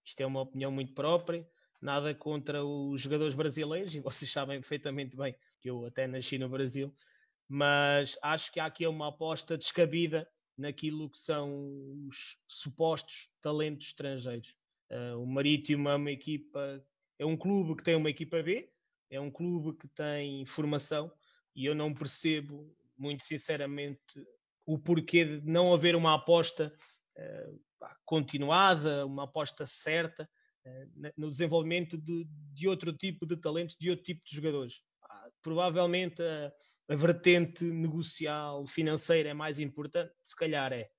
Isto 0.03 0.21
é 0.21 0.25
uma 0.25 0.41
opinião 0.41 0.71
muito 0.71 0.93
própria, 0.93 1.47
nada 1.81 2.13
contra 2.13 2.63
os 2.63 3.01
jogadores 3.01 3.33
brasileiros, 3.33 3.95
e 3.95 3.99
vocês 4.01 4.31
sabem 4.31 4.59
perfeitamente 4.59 5.15
bem 5.15 5.33
que 5.61 5.69
eu 5.69 5.85
até 5.85 6.05
nasci 6.05 6.37
no 6.37 6.49
Brasil, 6.49 6.93
mas 7.47 8.17
acho 8.21 8.51
que 8.51 8.59
há 8.59 8.65
aqui 8.65 8.85
uma 8.85 9.07
aposta 9.07 9.57
descabida 9.57 10.27
naquilo 10.57 11.09
que 11.09 11.17
são 11.17 12.05
os 12.07 12.37
supostos 12.47 13.29
talentos 13.41 13.87
estrangeiros. 13.87 14.55
Uh, 14.89 15.21
o 15.21 15.25
Marítimo 15.25 15.89
é 15.89 15.95
uma 15.95 16.11
equipa, 16.11 16.83
é 17.19 17.25
um 17.25 17.37
clube 17.37 17.75
que 17.75 17.83
tem 17.83 17.95
uma 17.95 18.09
equipa 18.09 18.41
B, 18.41 18.69
é 19.09 19.19
um 19.19 19.29
clube 19.29 19.77
que 19.77 19.87
tem 19.89 20.45
formação 20.45 21.11
e 21.55 21.65
eu 21.65 21.75
não 21.75 21.93
percebo, 21.93 22.75
muito 22.97 23.23
sinceramente, 23.23 23.99
o 24.65 24.77
porquê 24.79 25.39
de 25.39 25.47
não 25.47 25.73
haver 25.73 25.95
uma 25.95 26.15
aposta 26.15 26.73
uh, 27.17 27.59
continuada, 28.05 29.05
uma 29.05 29.25
aposta 29.25 29.65
certa 29.65 30.27
no 31.15 31.31
desenvolvimento 31.31 31.97
de, 31.97 32.27
de, 32.53 32.67
outro 32.67 32.91
tipo 32.91 33.25
de 33.25 33.37
talentos, 33.37 33.77
de 33.79 33.89
outro 33.89 34.03
tipo 34.03 34.21
de 34.25 34.35
jogadores. 34.35 34.81
Provavelmente 35.41 36.21
a, 36.89 36.95
vertente 36.95 37.63
negocial, 37.63 38.65
financeira 38.67 39.29
é 39.29 39.33
mais 39.33 39.59
importante, 39.59 40.13
se 40.23 40.35
calhar 40.35 40.71
é, 40.73 40.89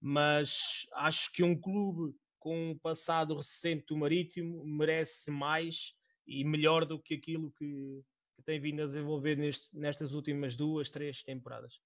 mas 0.00 0.86
acho 0.94 1.32
que 1.32 1.42
um 1.42 1.58
clube 1.58 2.14
com 2.38 2.70
um 2.70 2.78
passado 2.78 3.36
recente 3.36 3.86
do 3.86 3.96
Marítimo 3.96 4.64
merece 4.64 5.30
mais 5.30 5.94
e 6.26 6.44
melhor 6.44 6.86
do 6.86 7.00
que 7.00 7.14
aquilo 7.14 7.52
que, 7.52 8.02
que 8.36 8.42
tem 8.44 8.60
vindo 8.60 8.82
a 8.82 8.86
desenvolver 8.86 9.36
neste, 9.36 9.76
nestas 9.76 10.14
últimas 10.14 10.56
duas, 10.56 10.90
três 10.90 11.22
temporadas. 11.22 11.80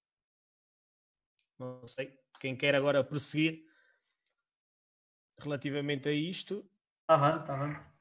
Não 1.59 1.87
sei, 1.89 2.17
quem 2.41 2.57
quer 2.57 2.75
agora 2.75 3.03
prosseguir 3.03 3.65
relativamente 5.41 6.09
a 6.09 6.13
isto. 6.13 6.69
Está 7.03 7.17
bem, 7.19 7.41
está. 7.41 7.94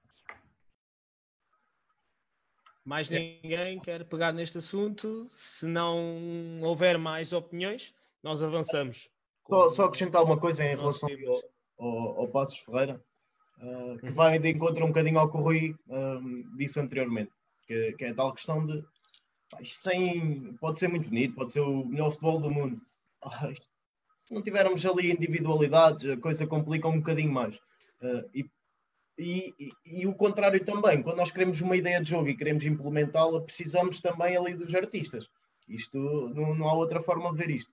Mais 2.86 3.10
ninguém 3.10 3.80
quer 3.80 4.04
pegar 4.06 4.34
neste 4.34 4.58
assunto. 4.58 5.28
Se 5.32 5.66
não 5.66 6.62
houver 6.62 6.98
mais 6.98 7.32
opiniões, 7.32 7.94
nós 8.22 8.44
avançamos. 8.44 9.10
Só, 9.48 9.70
só 9.70 9.86
acrescentar 9.86 10.24
uma 10.24 10.40
coisa 10.40 10.64
em 10.66 10.76
relação 10.76 11.10
ao, 11.78 11.86
ao, 11.86 12.20
ao 12.22 12.28
Passos 12.28 12.60
Ferreira, 12.60 13.02
uh, 13.60 13.98
que 14.00 14.08
uhum. 14.08 14.14
vai 14.14 14.40
de 14.40 14.50
encontro 14.50 14.84
um 14.84 14.88
bocadinho 14.88 15.20
ao 15.20 15.30
que 15.30 15.38
o 15.38 15.42
Rui 15.42 15.76
um, 15.88 16.56
disse 16.58 16.80
anteriormente, 16.80 17.32
que, 17.68 17.94
que, 17.94 18.06
é 18.06 18.10
a 18.10 18.16
tal 18.16 18.34
questão 18.34 18.66
de 18.66 18.84
isto 19.60 19.90
tem, 19.90 20.54
pode 20.60 20.80
ser 20.80 20.90
muito 20.90 21.10
bonito, 21.10 21.36
pode 21.36 21.52
ser 21.54 21.62
o 21.62 21.86
melhor 21.86 22.12
futebol 22.12 22.40
do 22.40 22.50
mundo. 22.50 22.82
se 24.18 24.34
não 24.34 24.42
tivermos 24.42 24.86
ali 24.86 25.12
individualidades, 25.12 26.10
a 26.10 26.18
coisa 26.18 26.48
complica 26.48 26.88
um 26.88 26.98
bocadinho 26.98 27.32
mais. 27.32 27.56
Uh, 28.02 28.30
e, 28.34 28.50
e, 29.18 29.54
e, 29.60 30.02
e, 30.02 30.08
o 30.08 30.14
contrário 30.14 30.64
também, 30.66 31.02
quando 31.02 31.18
nós 31.18 31.32
queremos 31.32 31.62
uma 31.62 31.76
ideia 31.76 32.02
de 32.02 32.10
jogo 32.10 32.28
e 32.28 32.36
queremos 32.36 32.66
implementá-la, 32.66 33.42
precisamos 33.42 34.02
também 34.02 34.36
ali 34.36 34.56
dos 34.56 34.74
artistas. 34.74 35.28
Isto 35.68 36.00
não, 36.36 36.56
não 36.56 36.68
há 36.68 36.74
outra 36.74 37.02
forma 37.02 37.32
de 37.32 37.38
ver 37.38 37.50
isto. 37.52 37.72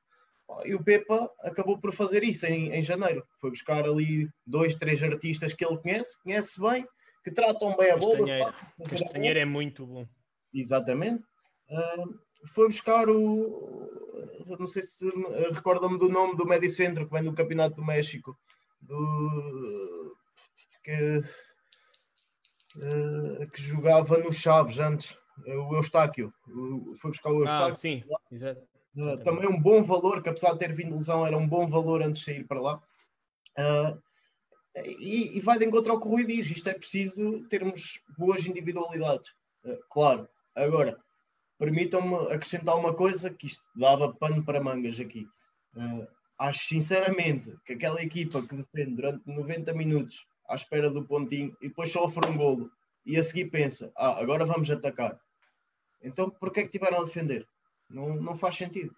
E 0.65 0.75
o 0.75 0.83
Pepa 0.83 1.31
acabou 1.41 1.79
por 1.79 1.93
fazer 1.93 2.25
isso 2.25 2.45
em, 2.47 2.73
em 2.73 2.83
janeiro. 2.83 3.25
Foi 3.41 3.51
buscar 3.51 3.85
ali 3.85 4.29
dois, 4.47 4.75
três 4.75 5.03
artistas 5.03 5.55
que 5.55 5.65
ele 5.65 5.79
conhece, 5.79 6.21
conhece 6.23 6.61
bem, 6.61 6.87
que 7.25 7.31
tratam 7.31 7.77
bem 7.77 7.91
a 7.91 7.97
bola. 7.97 8.19
Castanheiro, 8.19 8.55
Castanheiro 8.89 9.39
é 9.39 9.45
muito 9.45 9.87
bom. 9.87 10.07
Exatamente. 10.53 11.23
Uh, 11.71 12.19
foi 12.47 12.67
buscar 12.67 13.09
o. 13.09 13.89
Não 14.59 14.67
sei 14.67 14.83
se 14.83 15.09
recorda-me 15.53 15.99
do 15.99 16.09
nome 16.09 16.37
do 16.37 16.47
médio 16.47 16.71
centro 16.71 17.07
que 17.07 17.13
vem 17.13 17.23
do 17.23 17.35
Campeonato 17.35 17.77
do 17.77 17.85
México. 17.85 18.37
Do. 18.81 20.00
Que, 20.83 21.19
uh, 22.77 23.51
que 23.51 23.63
jogava 23.63 24.19
no 24.19 24.33
Chaves 24.33 24.79
antes. 24.79 25.19
O 25.47 25.75
Eustáquio. 25.75 26.33
Foi 27.01 27.11
buscar 27.11 27.31
o 27.31 27.41
Eustáquio. 27.41 27.69
Ah, 27.69 27.73
sim, 27.73 28.05
exato. 28.31 28.61
Uh, 28.97 29.17
também 29.19 29.49
um 29.49 29.61
bom 29.61 29.83
valor, 29.83 30.23
que 30.23 30.29
apesar 30.29 30.53
de 30.53 30.59
ter 30.59 30.75
vindo 30.75 30.97
lesão, 30.97 31.25
era 31.25 31.37
um 31.37 31.47
bom 31.47 31.69
valor 31.69 32.03
antes 32.03 32.23
de 32.23 32.33
sair 32.33 32.45
para 32.45 32.61
lá. 32.61 32.83
Uh, 33.59 34.03
e, 34.99 35.37
e, 35.39 35.41
vai 35.41 35.59
de 35.59 35.65
encontro 35.65 35.93
ao 35.93 36.01
que 36.01 36.07
o 36.07 36.11
Rui 36.11 36.25
diz: 36.25 36.51
isto 36.51 36.69
é 36.69 36.75
preciso 36.75 37.47
termos 37.49 38.01
boas 38.19 38.45
individualidades. 38.45 39.31
Uh, 39.65 39.79
claro, 39.91 40.29
agora, 40.55 40.99
permitam-me 41.59 42.33
acrescentar 42.33 42.77
uma 42.77 42.93
coisa 42.93 43.31
que 43.31 43.47
isto 43.47 43.63
dava 43.77 44.13
pano 44.13 44.45
para 44.45 44.63
mangas 44.63 44.99
aqui. 44.99 45.27
acho 46.39 46.65
sinceramente 46.65 47.55
que 47.65 47.75
aquela 47.75 48.03
equipa 48.03 48.43
que 48.43 48.57
defende 48.57 48.97
durante 48.97 49.23
90 49.27 49.73
minutos 49.73 50.27
à 50.51 50.57
espera 50.57 50.91
do 50.91 51.05
pontinho 51.05 51.57
e 51.63 51.69
depois 51.69 51.91
sofre 51.91 52.29
um 52.29 52.37
golo 52.37 52.71
e 53.07 53.17
a 53.17 53.23
seguir 53.23 53.47
pensa: 53.47 53.93
ah, 53.97 54.21
agora 54.21 54.45
vamos 54.45 54.71
atacar. 54.71 55.19
Então, 56.03 56.29
porquê 56.29 56.61
é 56.61 56.63
que 56.65 56.71
tiveram 56.71 57.01
a 57.01 57.05
defender? 57.05 57.47
Não, 57.89 58.17
não 58.17 58.37
faz 58.37 58.57
sentido. 58.57 58.95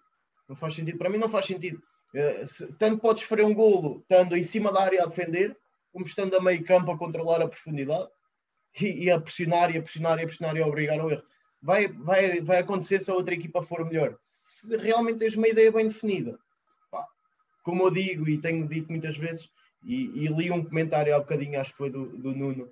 Não 0.49 0.55
faz 0.55 0.73
sentido. 0.73 0.97
Para 0.97 1.09
mim 1.09 1.17
não 1.17 1.29
faz 1.29 1.45
sentido. 1.45 1.81
Uh, 2.13 2.47
se, 2.47 2.73
tanto 2.73 2.99
podes 2.99 3.23
sofrer 3.23 3.45
um 3.45 3.53
golo 3.53 3.99
estando 4.01 4.35
em 4.35 4.43
cima 4.43 4.71
da 4.71 4.81
área 4.81 5.03
a 5.03 5.05
defender, 5.05 5.57
como 5.91 6.05
estando 6.05 6.35
a 6.35 6.41
meio 6.41 6.63
campo 6.63 6.91
a 6.91 6.97
controlar 6.97 7.41
a 7.41 7.47
profundidade 7.47 8.09
e, 8.79 9.05
e 9.05 9.11
a 9.11 9.19
pressionar 9.19 9.73
e 9.73 9.77
a 9.77 9.81
pressionar 9.81 10.19
e 10.19 10.23
a 10.23 10.25
pressionar 10.25 10.55
e 10.55 10.61
a 10.61 10.67
obrigar 10.67 10.99
ao 10.99 11.11
erro. 11.11 11.23
Vai, 11.61 11.87
vai, 11.87 12.41
vai 12.41 12.59
acontecer 12.59 13.01
se 13.01 13.09
a 13.09 13.13
outra 13.13 13.33
equipa 13.33 13.61
for 13.61 13.85
melhor. 13.85 14.17
Se 14.23 14.75
realmente 14.77 15.19
tens 15.19 15.35
uma 15.35 15.47
ideia 15.47 15.71
bem 15.71 15.87
definida. 15.87 16.37
Pá, 16.91 17.05
como 17.63 17.83
eu 17.83 17.91
digo 17.91 18.27
e 18.27 18.37
tenho 18.37 18.67
dito 18.67 18.91
muitas 18.91 19.17
vezes, 19.17 19.49
e, 19.83 20.25
e, 20.25 20.27
li 20.27 20.51
um 20.51 20.63
comentário 20.63 21.15
há 21.15 21.19
bocadinho, 21.19 21.59
acho 21.59 21.71
que 21.71 21.77
foi 21.77 21.89
do, 21.89 22.05
do 22.17 22.33
Nuno, 22.33 22.65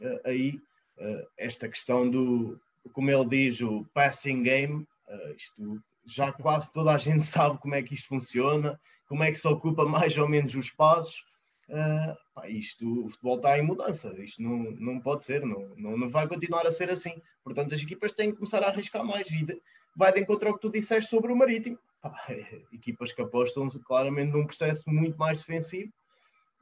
uh, 0.00 0.20
aí, 0.24 0.60
uh, 0.98 1.26
esta 1.36 1.68
questão 1.68 2.08
do, 2.08 2.60
como 2.92 3.10
ele 3.10 3.28
diz, 3.28 3.60
o 3.60 3.84
passing 3.94 4.42
game, 4.42 4.86
Uh, 5.08 5.34
isto 5.34 5.82
já 6.06 6.30
quase 6.32 6.70
toda 6.72 6.92
a 6.92 6.98
gente 6.98 7.24
sabe 7.26 7.58
como 7.58 7.74
é 7.74 7.82
que 7.82 7.94
isto 7.94 8.08
funciona, 8.08 8.78
como 9.08 9.22
é 9.22 9.30
que 9.30 9.38
se 9.38 9.48
ocupa 9.48 9.84
mais 9.86 10.16
ou 10.18 10.28
menos 10.28 10.54
os. 10.54 10.68
Uh, 10.68 12.16
pá, 12.34 12.48
isto, 12.48 13.04
o 13.04 13.08
futebol 13.10 13.36
está 13.36 13.58
em 13.58 13.62
mudança, 13.62 14.14
isto 14.22 14.42
não, 14.42 14.70
não 14.72 15.00
pode 15.00 15.24
ser, 15.24 15.44
não, 15.44 15.74
não, 15.76 15.98
não 15.98 16.08
vai 16.08 16.26
continuar 16.26 16.66
a 16.66 16.70
ser 16.70 16.90
assim. 16.90 17.20
Portanto, 17.44 17.74
as 17.74 17.82
equipas 17.82 18.12
têm 18.12 18.30
que 18.30 18.38
começar 18.38 18.62
a 18.62 18.68
arriscar 18.68 19.04
mais 19.04 19.26
de, 19.26 19.60
vai 19.94 20.12
de 20.12 20.20
encontro 20.20 20.48
ao 20.48 20.54
que 20.54 20.60
tu 20.60 20.70
disseste 20.70 21.10
sobre 21.10 21.32
o 21.32 21.36
Marítimo. 21.36 21.78
Pá, 22.00 22.14
equipas 22.72 23.12
que 23.12 23.22
apostam 23.22 23.66
claramente 23.86 24.32
num 24.32 24.46
processo 24.46 24.88
muito 24.88 25.18
mais 25.18 25.40
defensivo 25.40 25.92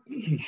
e 0.10 0.38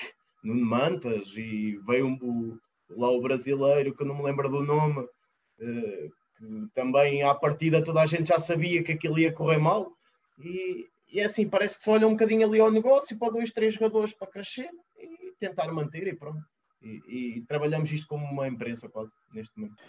no 0.42 0.54
Mantas 0.54 1.36
e 1.36 1.78
veio 1.86 2.06
um, 2.06 2.58
lá 2.90 3.10
o 3.10 3.20
brasileiro 3.20 3.94
que 3.94 4.02
eu 4.02 4.06
não 4.06 4.16
me 4.16 4.22
lembro 4.22 4.48
do 4.48 4.62
nome, 4.62 5.00
uh, 5.00 6.12
que 6.36 6.68
também 6.74 7.22
à 7.22 7.34
partida 7.34 7.84
toda 7.84 8.00
a 8.02 8.06
gente 8.06 8.28
já 8.28 8.38
sabia 8.38 8.82
que 8.82 8.92
aquilo 8.92 9.18
ia 9.18 9.32
correr 9.32 9.58
mal. 9.58 9.92
E, 10.38 10.86
e 11.12 11.20
é 11.20 11.24
assim, 11.24 11.48
parece 11.48 11.78
que 11.78 11.84
se 11.84 11.90
olha 11.90 12.06
um 12.06 12.12
bocadinho 12.12 12.46
ali 12.46 12.60
ao 12.60 12.70
negócio 12.70 13.18
para 13.18 13.32
dois, 13.32 13.50
três 13.50 13.74
jogadores 13.74 14.14
para 14.14 14.28
crescer 14.28 14.70
e 14.96 15.32
tentar 15.38 15.72
manter 15.72 16.06
e 16.06 16.14
pronto. 16.14 16.42
E, 16.80 17.02
e 17.08 17.40
trabalhamos 17.46 17.90
isto 17.90 18.06
como 18.06 18.24
uma 18.24 18.46
imprensa 18.46 18.88
quase 18.88 19.10
neste 19.32 19.58
momento. 19.58 19.82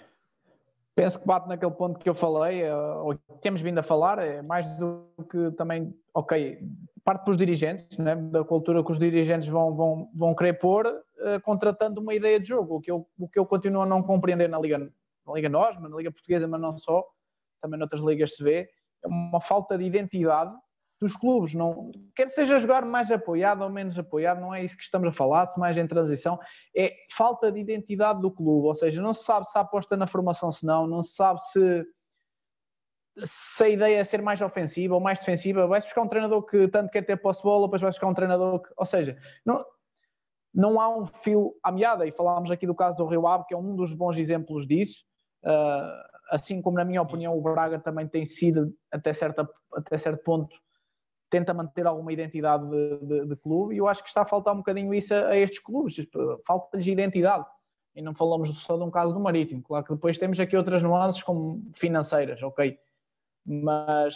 Penso 0.99 1.17
que 1.17 1.25
bate 1.25 1.47
naquele 1.47 1.71
ponto 1.71 1.97
que 1.97 2.09
eu 2.09 2.13
falei, 2.13 2.61
eh, 2.61 2.75
ou 2.75 3.15
que 3.15 3.39
temos 3.41 3.61
vindo 3.61 3.77
a 3.77 3.83
falar, 3.83 4.19
é 4.19 4.41
mais 4.41 4.67
do 4.75 5.05
que 5.31 5.49
também, 5.51 5.95
ok, 6.13 6.59
parte 7.05 7.23
para 7.23 7.31
os 7.31 7.37
dirigentes, 7.37 7.97
né, 7.97 8.17
da 8.17 8.43
cultura 8.43 8.83
que 8.83 8.91
os 8.91 8.99
dirigentes 8.99 9.47
vão, 9.47 9.73
vão, 9.73 10.09
vão 10.13 10.35
querer 10.35 10.59
pôr, 10.59 10.85
uh, 10.87 11.41
contratando 11.41 12.01
uma 12.01 12.13
ideia 12.13 12.37
de 12.37 12.49
jogo, 12.49 12.75
o 12.75 12.81
que, 12.81 12.91
eu, 12.91 13.07
o 13.17 13.29
que 13.29 13.39
eu 13.39 13.45
continuo 13.45 13.83
a 13.83 13.85
não 13.85 14.03
compreender 14.03 14.49
na 14.49 14.59
Liga, 14.59 14.77
na 14.77 15.33
Liga 15.33 15.47
Nós, 15.47 15.79
na 15.79 15.87
Liga 15.87 16.11
Portuguesa, 16.11 16.49
mas 16.49 16.59
não 16.59 16.77
só, 16.77 17.05
também 17.61 17.79
noutras 17.79 18.01
ligas 18.01 18.35
se 18.35 18.43
vê, 18.43 18.67
é 19.01 19.07
uma 19.07 19.39
falta 19.39 19.77
de 19.77 19.85
identidade 19.85 20.53
dos 20.99 21.15
clubes. 21.15 21.53
Não, 21.53 21.91
quer 22.15 22.29
seja 22.29 22.59
jogar 22.59 22.85
mais 22.85 23.09
apoiado 23.11 23.61
ou 23.61 23.69
menos 23.69 23.97
apoiado, 23.97 24.41
não 24.41 24.53
é 24.53 24.63
isso 24.63 24.75
que 24.75 24.83
estamos 24.83 25.07
a 25.07 25.11
falar, 25.11 25.49
se 25.49 25.59
mais 25.59 25.77
em 25.77 25.87
transição, 25.87 26.39
é 26.75 26.93
falta 27.11 27.51
de 27.51 27.59
identidade 27.59 28.21
do 28.21 28.31
clube, 28.31 28.67
ou 28.67 28.75
seja, 28.75 29.01
não 29.01 29.13
se 29.13 29.23
sabe 29.23 29.47
se 29.47 29.57
aposta 29.57 29.95
na 29.95 30.07
formação, 30.07 30.51
se 30.51 30.65
não, 30.65 30.85
não 30.85 31.03
se 31.03 31.15
sabe 31.15 31.39
se, 31.45 31.85
se 33.23 33.63
a 33.63 33.69
ideia 33.69 33.99
é 33.99 34.03
ser 34.03 34.21
mais 34.21 34.41
ofensiva 34.41 34.95
ou 34.95 35.01
mais 35.01 35.19
defensiva, 35.19 35.67
vais 35.67 35.85
buscar 35.85 36.01
um 36.01 36.07
treinador 36.07 36.43
que 36.45 36.67
tanto 36.67 36.91
quer 36.91 37.05
ter 37.05 37.17
posse 37.17 37.39
de 37.39 37.43
bola, 37.43 37.67
depois 37.67 37.81
vais 37.81 37.95
buscar 37.95 38.07
um 38.07 38.13
treinador 38.13 38.61
que, 38.61 38.69
ou 38.75 38.85
seja, 38.85 39.17
não, 39.45 39.65
não 40.53 40.81
há 40.81 40.89
um 40.89 41.05
fio 41.05 41.55
à 41.63 41.71
meada, 41.71 42.05
e 42.05 42.11
falámos 42.11 42.51
aqui 42.51 42.67
do 42.67 42.75
caso 42.75 42.97
do 42.97 43.05
Rio 43.05 43.25
Ave, 43.25 43.45
que 43.47 43.53
é 43.53 43.57
um 43.57 43.75
dos 43.75 43.93
bons 43.93 44.17
exemplos 44.17 44.67
disso, 44.67 45.07
Uh, 45.43 46.03
assim 46.31 46.61
como, 46.61 46.77
na 46.77 46.85
minha 46.85 47.01
opinião, 47.01 47.37
o 47.37 47.41
Braga 47.41 47.79
também 47.79 48.07
tem 48.07 48.25
sido, 48.25 48.73
até, 48.91 49.13
certa, 49.13 49.49
até 49.73 49.97
certo 49.97 50.23
ponto, 50.23 50.55
tenta 51.29 51.53
manter 51.53 51.85
alguma 51.85 52.11
identidade 52.11 52.67
de, 52.69 53.05
de, 53.05 53.25
de, 53.27 53.35
clube, 53.35 53.75
e 53.75 53.77
eu 53.77 53.87
acho 53.87 54.01
que 54.01 54.09
está 54.09 54.21
a 54.21 54.25
faltar 54.25 54.53
um 54.53 54.57
bocadinho 54.57 54.93
isso 54.93 55.13
a, 55.13 55.29
a 55.29 55.37
estes 55.37 55.59
clubes, 55.59 55.95
falta-lhes 56.45 56.87
identidade. 56.87 57.45
E 57.95 58.01
não 58.01 58.13
falamos 58.13 58.49
só 58.61 58.77
de 58.77 58.83
um 58.83 58.91
caso 58.91 59.13
do 59.13 59.19
Marítimo, 59.19 59.61
claro 59.63 59.85
que 59.85 59.93
depois 59.93 60.17
temos 60.17 60.39
aqui 60.39 60.55
outras 60.55 60.81
nuances 60.81 61.21
como 61.23 61.61
financeiras, 61.75 62.41
ok? 62.41 62.77
Mas, 63.45 64.15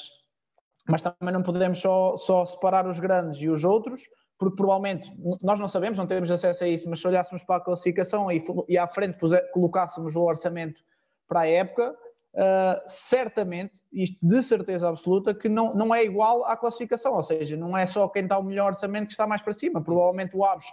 mas 0.88 1.02
também 1.02 1.34
não 1.34 1.44
podemos 1.44 1.80
só, 1.80 2.15
só 2.18 2.45
separar 2.45 2.88
os 2.88 2.99
grandes 2.99 3.40
e 3.41 3.49
os 3.49 3.64
outros, 3.64 4.02
porque 4.38 4.56
provavelmente 4.56 5.11
nós 5.41 5.60
não 5.60 5.68
sabemos, 5.68 5.98
não 5.98 6.07
temos 6.07 6.30
acesso 6.30 6.64
a 6.64 6.68
isso, 6.68 6.90
mas 6.90 6.99
se 6.99 7.07
olhássemos 7.07 7.44
para 7.44 7.57
a 7.57 7.64
classificação 7.64 8.31
e, 8.31 8.44
e 8.68 8.77
à 8.77 8.88
frente 8.88 9.18
colocássemos 9.52 10.15
o 10.15 10.22
orçamento 10.22 10.81
para 11.27 11.41
a 11.41 11.48
época, 11.48 11.95
uh, 12.34 12.81
certamente, 12.88 13.81
isto 13.91 14.18
de 14.22 14.41
certeza 14.43 14.89
absoluta, 14.89 15.34
que 15.34 15.49
não, 15.49 15.73
não 15.73 15.93
é 15.93 16.03
igual 16.03 16.45
à 16.45 16.57
classificação, 16.57 17.14
ou 17.14 17.23
seja, 17.23 17.55
não 17.55 17.77
é 17.77 17.85
só 17.85 18.07
quem 18.07 18.23
está 18.23 18.38
o 18.38 18.43
melhor 18.43 18.68
orçamento 18.73 19.07
que 19.07 19.14
está 19.14 19.27
mais 19.27 19.41
para 19.41 19.53
cima, 19.53 19.84
provavelmente 19.84 20.35
o 20.35 20.43
Aves, 20.43 20.68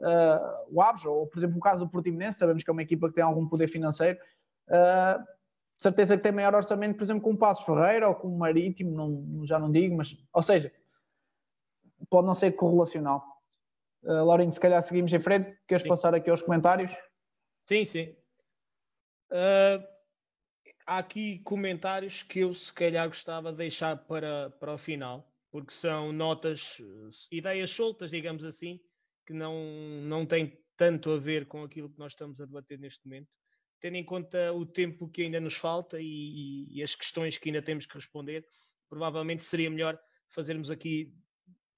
uh, 0.00 0.72
o 0.72 0.80
Aves, 0.80 1.04
ou 1.04 1.26
por 1.26 1.38
exemplo 1.38 1.58
o 1.58 1.60
caso 1.60 1.80
do 1.80 1.88
Portimonense, 1.88 2.38
sabemos 2.38 2.62
que 2.62 2.70
é 2.70 2.72
uma 2.72 2.82
equipa 2.82 3.08
que 3.08 3.14
tem 3.14 3.24
algum 3.24 3.48
poder 3.48 3.68
financeiro, 3.68 4.18
uh, 4.68 5.24
certeza 5.78 6.16
que 6.16 6.22
tem 6.22 6.32
maior 6.32 6.54
orçamento, 6.54 6.96
por 6.96 7.04
exemplo, 7.04 7.22
com 7.22 7.32
o 7.32 7.38
Passos 7.38 7.64
Ferreira 7.64 8.08
ou 8.08 8.14
com 8.14 8.28
o 8.28 8.38
Marítimo, 8.38 8.90
não, 8.90 9.46
já 9.46 9.58
não 9.58 9.70
digo, 9.70 9.96
mas, 9.96 10.16
ou 10.32 10.42
seja, 10.42 10.72
pode 12.10 12.26
não 12.26 12.34
ser 12.34 12.52
correlacional. 12.52 13.24
Uh, 14.02 14.24
Laurinho, 14.24 14.52
se 14.52 14.60
calhar 14.60 14.80
seguimos 14.82 15.12
em 15.12 15.18
frente. 15.18 15.58
Queres 15.66 15.82
sim. 15.82 15.88
passar 15.88 16.14
aqui 16.14 16.30
aos 16.30 16.42
comentários? 16.42 16.92
Sim, 17.68 17.84
sim. 17.84 18.14
Uh, 19.30 19.82
há 20.86 20.98
aqui 20.98 21.40
comentários 21.40 22.22
que 22.22 22.40
eu 22.40 22.54
se 22.54 22.72
calhar 22.72 23.08
gostava 23.08 23.50
de 23.50 23.58
deixar 23.58 23.96
para, 24.06 24.50
para 24.50 24.74
o 24.74 24.78
final, 24.78 25.28
porque 25.50 25.72
são 25.72 26.12
notas, 26.12 26.78
ideias 27.30 27.70
soltas, 27.70 28.10
digamos 28.10 28.44
assim, 28.44 28.80
que 29.26 29.32
não, 29.32 29.54
não 30.02 30.24
têm 30.24 30.56
tanto 30.76 31.10
a 31.10 31.18
ver 31.18 31.46
com 31.46 31.64
aquilo 31.64 31.90
que 31.90 31.98
nós 31.98 32.12
estamos 32.12 32.40
a 32.40 32.46
debater 32.46 32.78
neste 32.78 33.04
momento, 33.04 33.28
tendo 33.80 33.96
em 33.96 34.04
conta 34.04 34.52
o 34.52 34.64
tempo 34.64 35.08
que 35.08 35.22
ainda 35.22 35.40
nos 35.40 35.54
falta 35.54 35.98
e, 36.00 36.66
e 36.70 36.82
as 36.82 36.94
questões 36.94 37.36
que 37.36 37.48
ainda 37.48 37.62
temos 37.62 37.86
que 37.86 37.94
responder, 37.94 38.46
provavelmente 38.88 39.42
seria 39.42 39.70
melhor 39.70 39.98
fazermos 40.28 40.70
aqui 40.70 41.12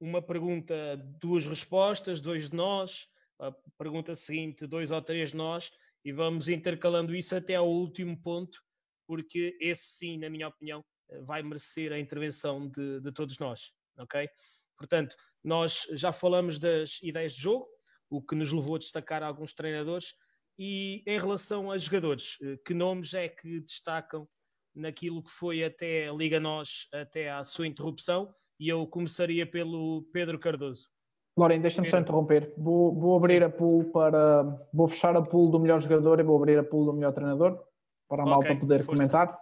uma 0.01 0.23
pergunta, 0.23 0.97
duas 1.21 1.47
respostas, 1.47 2.21
dois 2.21 2.51
de 2.51 2.57
nós, 2.57 3.09
a 3.39 3.53
pergunta 3.77 4.15
seguinte, 4.15 4.67
dois 4.67 4.91
ou 4.91 5.01
três 5.01 5.31
de 5.31 5.37
nós, 5.37 5.73
e 6.05 6.13
vamos 6.13 6.49
intercalando 6.49 7.15
isso 7.15 7.35
até 7.37 7.55
ao 7.55 7.69
último 7.69 8.21
ponto, 8.21 8.63
porque 9.09 9.57
esse 9.59 9.85
sim, 9.85 10.19
na 10.19 10.29
minha 10.29 10.47
opinião, 10.47 10.85
vai 11.23 11.43
merecer 11.43 11.91
a 11.93 11.99
intervenção 11.99 12.69
de, 12.69 13.01
de 13.01 13.11
todos 13.11 13.39
nós, 13.39 13.73
ok? 13.99 14.29
Portanto, 14.77 15.17
nós 15.43 15.87
já 15.93 16.13
falamos 16.13 16.59
das 16.59 17.03
ideias 17.03 17.33
de 17.33 17.41
jogo, 17.41 17.67
o 18.11 18.23
que 18.23 18.35
nos 18.35 18.53
levou 18.53 18.77
a 18.77 18.79
destacar 18.79 19.23
alguns 19.23 19.55
treinadores, 19.55 20.13
e 20.59 21.03
em 21.07 21.19
relação 21.19 21.71
a 21.71 21.79
jogadores, 21.79 22.37
eh, 22.43 22.57
que 22.67 22.75
nomes 22.75 23.15
é 23.15 23.29
que 23.29 23.61
destacam 23.61 24.29
naquilo 24.75 25.23
que 25.23 25.31
foi 25.31 25.65
até 25.65 26.09
a 26.09 26.13
Liga 26.13 26.39
Nós, 26.39 26.89
até 26.93 27.31
à 27.31 27.43
sua 27.43 27.67
interrupção, 27.67 28.33
e 28.61 28.69
eu 28.69 28.87
começaria 28.87 29.51
pelo 29.51 30.07
Pedro 30.13 30.39
Cardoso. 30.39 30.89
Lorena, 31.37 31.63
deixa-me 31.63 31.89
só 31.89 31.99
interromper. 31.99 32.53
Vou, 32.59 32.95
vou 32.99 33.17
abrir 33.17 33.41
Sim. 33.41 33.45
a 33.45 33.51
pool 33.51 33.93
para. 33.93 34.43
Vou 34.75 34.89
fechar 34.89 35.17
a 35.17 35.23
pool 35.23 35.51
do 35.51 35.61
melhor 35.61 35.81
jogador 35.81 36.19
e 36.19 36.25
vou 36.25 36.37
abrir 36.37 36.59
a 36.59 36.65
pool 36.65 36.85
do 36.85 36.93
melhor 36.93 37.13
treinador 37.13 37.68
para 38.09 38.23
a 38.23 38.27
okay, 38.27 38.49
malta 38.49 38.61
poder 38.61 38.85
força. 38.85 38.93
comentar. 38.93 39.39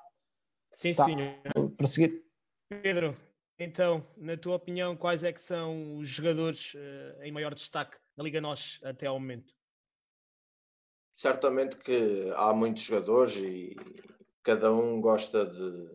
Sim, 0.73 0.93
tá. 0.93 1.05
sim. 1.05 1.17
Para 1.77 1.87
seguir. 1.87 2.25
Pedro, 2.83 3.17
então, 3.59 4.07
na 4.17 4.37
tua 4.37 4.57
opinião, 4.57 4.97
quais 4.97 5.25
é 5.25 5.33
que 5.33 5.41
são 5.41 5.97
os 5.97 6.09
jogadores 6.09 6.75
uh, 6.75 7.23
em 7.23 7.33
maior 7.33 7.55
destaque 7.55 7.97
na 8.17 8.25
Liga 8.25 8.41
Nós 8.41 8.81
até 8.85 9.07
ao 9.07 9.19
momento? 9.19 9.55
Certamente 11.17 11.77
que 11.79 12.31
há 12.37 12.53
muitos 12.53 12.83
jogadores 12.83 13.37
e 13.37 13.75
cada 14.43 14.73
um 14.73 15.01
gosta 15.01 15.47
de, 15.47 15.89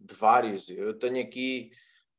de 0.00 0.14
vários. 0.14 0.68
Eu 0.68 0.98
tenho 0.98 1.22
aqui 1.22 1.70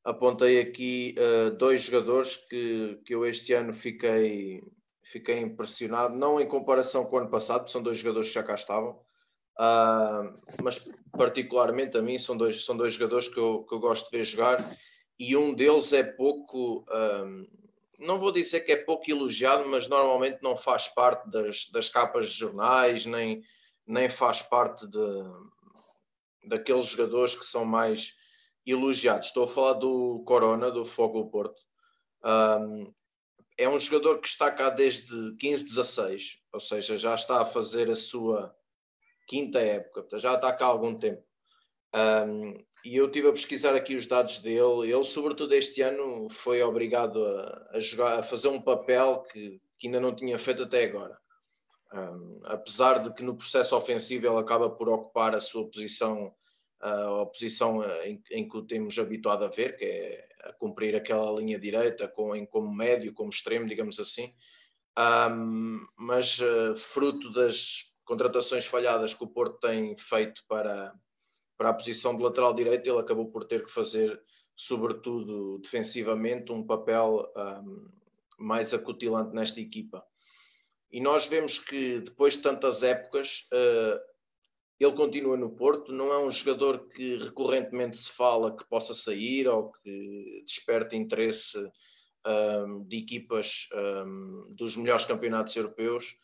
apontei 0.03 0.59
aqui 0.59 1.15
uh, 1.17 1.51
dois 1.51 1.81
jogadores 1.81 2.35
que, 2.35 2.99
que 3.05 3.13
eu 3.13 3.25
este 3.25 3.53
ano 3.53 3.73
fiquei, 3.73 4.63
fiquei 5.03 5.39
impressionado, 5.39 6.15
não 6.15 6.39
em 6.39 6.47
comparação 6.47 7.05
com 7.05 7.15
o 7.15 7.19
ano 7.19 7.29
passado, 7.29 7.59
porque 7.59 7.71
são 7.71 7.83
dois 7.83 7.97
jogadores 7.97 8.29
que 8.29 8.33
já 8.33 8.43
cá 8.43 8.55
estavam, 8.55 8.99
uh, 9.59 10.39
mas 10.63 10.79
particularmente 11.11 11.97
a 11.97 12.01
mim 12.01 12.17
são 12.17 12.37
dois, 12.37 12.63
são 12.63 12.75
dois 12.77 12.93
jogadores 12.93 13.27
que 13.27 13.37
eu, 13.37 13.63
que 13.63 13.75
eu 13.75 13.79
gosto 13.79 14.09
de 14.09 14.17
ver 14.17 14.23
jogar 14.23 14.77
e 15.19 15.35
um 15.35 15.53
deles 15.53 15.91
é 15.91 16.01
pouco, 16.01 16.85
uh, 16.89 17.47
não 17.99 18.17
vou 18.17 18.31
dizer 18.31 18.61
que 18.61 18.71
é 18.71 18.77
pouco 18.77 19.11
elogiado, 19.11 19.67
mas 19.67 19.89
normalmente 19.89 20.39
não 20.41 20.55
faz 20.55 20.87
parte 20.87 21.29
das, 21.29 21.69
das 21.71 21.89
capas 21.89 22.29
de 22.29 22.37
jornais, 22.37 23.05
nem, 23.05 23.43
nem 23.85 24.09
faz 24.09 24.41
parte 24.41 24.87
de, 24.87 24.99
daqueles 26.45 26.85
jogadores 26.85 27.35
que 27.35 27.43
são 27.43 27.65
mais 27.65 28.13
elogiados. 28.65 29.27
Estou 29.27 29.43
a 29.43 29.47
falar 29.47 29.73
do 29.73 30.23
Corona, 30.25 30.71
do 30.71 30.85
Fogo 30.85 31.29
Porto. 31.29 31.61
Um, 32.23 32.93
é 33.57 33.67
um 33.67 33.77
jogador 33.77 34.19
que 34.19 34.27
está 34.29 34.49
cá 34.49 34.69
desde 34.69 35.35
15, 35.35 35.65
16, 35.65 36.37
ou 36.53 36.59
seja, 36.61 36.97
já 36.97 37.13
está 37.13 37.41
a 37.41 37.45
fazer 37.45 37.89
a 37.89 37.95
sua 37.95 38.55
quinta 39.29 39.59
época, 39.59 40.17
já 40.17 40.33
está 40.33 40.51
cá 40.51 40.65
há 40.65 40.69
algum 40.69 40.97
tempo. 40.97 41.23
Um, 41.95 42.57
e 42.83 42.95
eu 42.95 43.05
estive 43.05 43.27
a 43.29 43.31
pesquisar 43.31 43.75
aqui 43.75 43.95
os 43.95 44.07
dados 44.07 44.39
dele. 44.39 44.91
Ele, 44.91 45.03
sobretudo 45.03 45.53
este 45.53 45.81
ano, 45.81 46.27
foi 46.31 46.61
obrigado 46.63 47.23
a, 47.23 47.69
a 47.73 47.79
jogar, 47.79 48.19
a 48.19 48.23
fazer 48.23 48.47
um 48.47 48.61
papel 48.61 49.23
que, 49.31 49.61
que, 49.77 49.87
ainda 49.87 49.99
não 49.99 50.15
tinha 50.15 50.39
feito 50.39 50.63
até 50.63 50.85
agora. 50.85 51.17
Um, 51.93 52.41
apesar 52.45 52.99
de 52.99 53.13
que 53.13 53.23
no 53.23 53.37
processo 53.37 53.75
ofensivo 53.75 54.27
ele 54.27 54.39
acaba 54.39 54.69
por 54.69 54.89
ocupar 54.89 55.35
a 55.35 55.39
sua 55.39 55.69
posição 55.69 56.33
a 56.81 57.25
posição 57.25 57.83
eh, 57.83 58.09
em, 58.09 58.23
em, 58.31 58.47
que 58.47 58.57
o 58.57 58.65
temos 58.65 58.97
habituado 58.97 59.43
a 59.43 59.49
ver, 59.49 59.75
que 59.75 59.83
é 59.83 60.29
a 60.45 60.53
cumprir 60.53 60.95
aquela 60.95 61.37
linha 61.37 61.59
direita 61.59 62.07
com, 62.07 62.35
em, 62.35 62.45
como 62.45 62.73
médio, 62.73 63.13
como 63.13 63.29
extremo, 63.29 63.67
digamos 63.67 63.99
assim. 63.99 64.33
Um, 64.97 65.85
mas 65.97 66.39
uh, 66.39 66.75
fruto 66.75 67.31
das 67.31 67.88
contratações 68.09 68.65
falhadas 68.65 69.13
que 69.13 69.23
o 69.23 69.27
Porto 69.27 69.59
tem 69.59 69.95
feito 69.95 70.43
para, 70.47 70.91
para 71.55 71.69
a 71.69 71.73
posição 71.73 72.17
de 72.17 72.23
lateral 72.23 72.55
direito, 72.55 72.89
ele 72.89 72.99
acabou 72.99 73.29
por 73.29 73.45
ter 73.45 73.63
que 73.63 73.71
fazer, 73.71 74.19
sobretudo 74.55 75.59
defensivamente, 75.59 76.51
um 76.51 76.65
papel 76.65 77.31
um, 77.37 77.87
mais 78.39 78.73
acutilante 78.73 79.35
nesta 79.35 79.61
equipa. 79.61 80.03
E 80.91 80.99
nós 80.99 81.27
vemos 81.27 81.59
que 81.59 81.99
depois 81.99 82.33
de 82.33 82.41
tantas 82.41 82.81
épocas, 82.81 83.47
uh, 83.53 83.99
ele 84.79 84.93
continua 84.93 85.37
no 85.37 85.51
Porto, 85.51 85.91
não 85.91 86.11
é 86.11 86.17
um 86.17 86.31
jogador 86.31 86.89
que 86.89 87.15
recorrentemente 87.17 87.99
se 87.99 88.09
fala 88.09 88.57
que 88.57 88.67
possa 88.67 88.95
sair 88.95 89.47
ou 89.47 89.71
que 89.71 90.41
desperte 90.47 90.95
interesse 90.95 91.59
um, 92.25 92.83
de 92.85 92.97
equipas 92.97 93.69
um, 93.71 94.47
dos 94.49 94.75
melhores 94.75 95.05
campeonatos 95.05 95.55
europeus. 95.55 96.17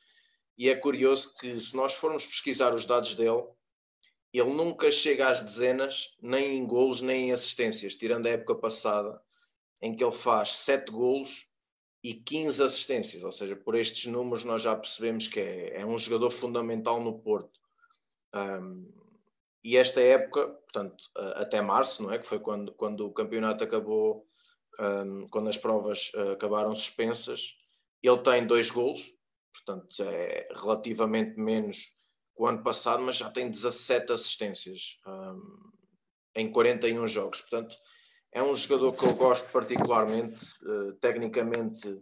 E 0.57 0.69
é 0.69 0.75
curioso 0.75 1.35
que, 1.37 1.59
se 1.59 1.75
nós 1.75 1.93
formos 1.93 2.25
pesquisar 2.25 2.73
os 2.73 2.85
dados 2.85 3.13
dele, 3.13 3.43
ele 4.33 4.53
nunca 4.53 4.91
chega 4.91 5.29
às 5.29 5.41
dezenas, 5.41 6.15
nem 6.21 6.57
em 6.57 6.67
golos, 6.67 7.01
nem 7.01 7.29
em 7.29 7.31
assistências, 7.31 7.95
tirando 7.95 8.27
a 8.27 8.31
época 8.31 8.55
passada, 8.55 9.21
em 9.81 9.95
que 9.95 10.03
ele 10.03 10.11
faz 10.13 10.53
7 10.55 10.91
golos 10.91 11.47
e 12.03 12.13
15 12.13 12.63
assistências. 12.63 13.23
Ou 13.23 13.31
seja, 13.31 13.55
por 13.55 13.75
estes 13.75 14.05
números, 14.11 14.43
nós 14.43 14.61
já 14.61 14.75
percebemos 14.75 15.27
que 15.27 15.39
é, 15.39 15.81
é 15.81 15.85
um 15.85 15.97
jogador 15.97 16.29
fundamental 16.31 17.01
no 17.01 17.19
Porto. 17.19 17.59
Um, 18.33 18.91
e 19.63 19.77
esta 19.77 19.99
época, 20.01 20.47
portanto, 20.47 21.03
até 21.35 21.61
março, 21.61 22.03
não 22.03 22.11
é? 22.11 22.19
Que 22.19 22.27
foi 22.27 22.39
quando, 22.39 22.71
quando 22.73 23.07
o 23.07 23.13
campeonato 23.13 23.63
acabou, 23.63 24.27
um, 24.79 25.27
quando 25.29 25.49
as 25.49 25.57
provas 25.57 26.11
uh, 26.13 26.33
acabaram 26.33 26.75
suspensas, 26.75 27.55
ele 28.03 28.19
tem 28.19 28.45
dois 28.45 28.69
golos, 28.69 29.14
portanto, 29.55 30.03
é 30.03 30.47
relativamente 30.53 31.39
menos 31.39 31.77
que 31.77 32.41
o 32.41 32.47
ano 32.47 32.63
passado, 32.63 33.01
mas 33.01 33.15
já 33.15 33.29
tem 33.29 33.49
17 33.49 34.11
assistências 34.11 34.97
um, 35.07 35.71
em 36.35 36.51
41 36.51 37.07
jogos. 37.07 37.41
Portanto, 37.41 37.75
é 38.31 38.43
um 38.43 38.55
jogador 38.55 38.93
que 38.93 39.05
eu 39.05 39.15
gosto 39.15 39.49
particularmente, 39.51 40.43
uh, 40.63 40.93
tecnicamente, 40.99 42.01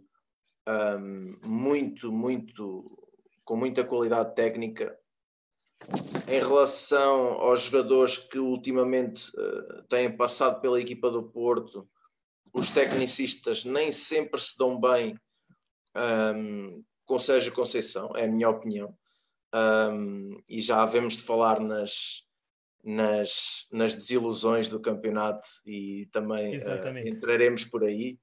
um, 0.68 1.38
muito, 1.44 2.10
muito, 2.10 3.08
com 3.44 3.56
muita 3.56 3.84
qualidade 3.84 4.34
técnica 4.34 4.98
em 6.26 6.38
relação 6.38 7.34
aos 7.34 7.62
jogadores 7.62 8.16
que 8.18 8.38
ultimamente 8.38 9.28
uh, 9.36 9.82
têm 9.88 10.16
passado 10.16 10.60
pela 10.60 10.80
equipa 10.80 11.10
do 11.10 11.22
Porto, 11.22 11.88
os 12.52 12.70
tecnicistas 12.70 13.64
nem 13.64 13.90
sempre 13.92 14.40
se 14.40 14.56
dão 14.56 14.80
bem 14.80 15.18
um, 15.96 16.84
com 17.04 17.18
Sérgio 17.18 17.52
Conceição, 17.52 18.16
é 18.16 18.24
a 18.24 18.28
minha 18.28 18.48
opinião. 18.48 18.96
Um, 19.54 20.42
e 20.48 20.60
já 20.60 20.82
havemos 20.82 21.16
de 21.16 21.22
falar 21.22 21.60
nas, 21.60 22.24
nas, 22.82 23.66
nas 23.70 23.94
desilusões 23.94 24.68
do 24.68 24.80
campeonato 24.80 25.46
e 25.64 26.08
também 26.12 26.56
uh, 26.56 26.98
entraremos 27.06 27.64
por 27.64 27.84
aí. 27.84 28.18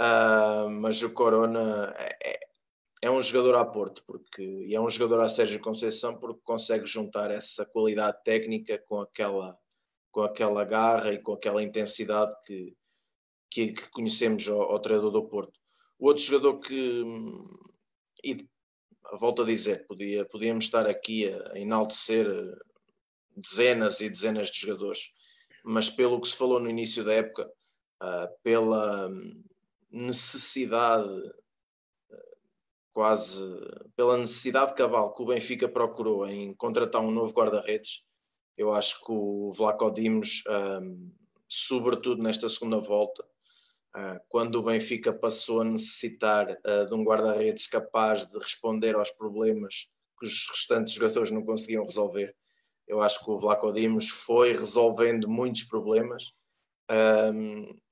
Uh, 0.00 0.70
mas 0.70 1.02
o 1.02 1.10
Corona 1.10 1.94
é, 1.98 2.40
é 3.02 3.10
um 3.10 3.20
jogador 3.22 3.56
a 3.56 3.64
Porto, 3.64 4.02
porque 4.06 4.42
e 4.42 4.74
é 4.74 4.80
um 4.80 4.88
jogador 4.88 5.22
a 5.22 5.28
Sérgio 5.28 5.60
Conceição 5.60 6.18
porque 6.18 6.40
consegue 6.42 6.86
juntar 6.86 7.30
essa 7.30 7.66
qualidade 7.66 8.22
técnica 8.24 8.78
com 8.78 9.00
aquela 9.00 9.58
com 10.10 10.22
aquela 10.22 10.64
garra 10.64 11.12
e 11.12 11.18
com 11.18 11.32
aquela 11.32 11.62
intensidade 11.62 12.34
que, 12.44 12.76
que, 13.48 13.72
que 13.72 13.90
conhecemos 13.90 14.48
ao, 14.48 14.62
ao, 14.62 14.80
treinador 14.80 15.12
do 15.12 15.28
Porto. 15.28 15.52
O 15.98 16.08
outro 16.08 16.22
jogador 16.22 16.58
que 16.58 17.04
e 18.22 18.48
volto 19.18 19.42
a 19.42 19.46
dizer, 19.46 19.86
podia, 19.86 20.24
podíamos 20.24 20.64
estar 20.64 20.86
aqui 20.86 21.28
a 21.28 21.58
enaltecer 21.58 22.26
dezenas 23.36 24.00
e 24.00 24.08
dezenas 24.08 24.48
de 24.48 24.60
jogadores, 24.60 25.12
mas 25.64 25.88
pelo 25.88 26.20
que 26.20 26.28
se 26.28 26.36
falou 26.36 26.60
no 26.60 26.70
início 26.70 27.04
da 27.04 27.12
época, 27.12 27.50
uh, 28.02 28.28
pela 28.42 29.10
necessidade 29.90 31.32
quase 32.92 33.38
pela 33.96 34.18
necessidade 34.18 34.74
cabal 34.74 35.14
que 35.14 35.22
o 35.22 35.26
Benfica 35.26 35.68
procurou 35.68 36.26
em 36.26 36.54
contratar 36.54 37.00
um 37.00 37.10
novo 37.10 37.32
guarda-redes, 37.32 38.02
eu 38.56 38.72
acho 38.74 39.02
que 39.04 39.12
o 39.12 39.52
Vlaco 39.52 39.90
Dimos, 39.90 40.42
um, 40.82 41.10
sobretudo 41.48 42.22
nesta 42.22 42.48
segunda 42.48 42.78
volta, 42.78 43.24
quando 44.28 44.56
o 44.56 44.62
Benfica 44.62 45.12
passou 45.12 45.62
a 45.62 45.64
necessitar 45.64 46.48
uh, 46.50 46.86
de 46.86 46.94
um 46.94 47.02
guarda-redes 47.02 47.66
capaz 47.66 48.28
de 48.28 48.38
responder 48.38 48.94
aos 48.94 49.10
problemas 49.10 49.88
que 50.18 50.26
os 50.26 50.48
restantes 50.50 50.92
jogadores 50.92 51.30
não 51.30 51.42
conseguiam 51.42 51.84
resolver, 51.84 52.34
eu 52.90 53.00
acho 53.00 53.24
que 53.24 53.30
o 53.30 53.38
Vlaco 53.38 53.72
Dimos 53.72 54.08
foi 54.08 54.52
resolvendo 54.52 55.28
muitos 55.28 55.62
problemas, 55.62 56.32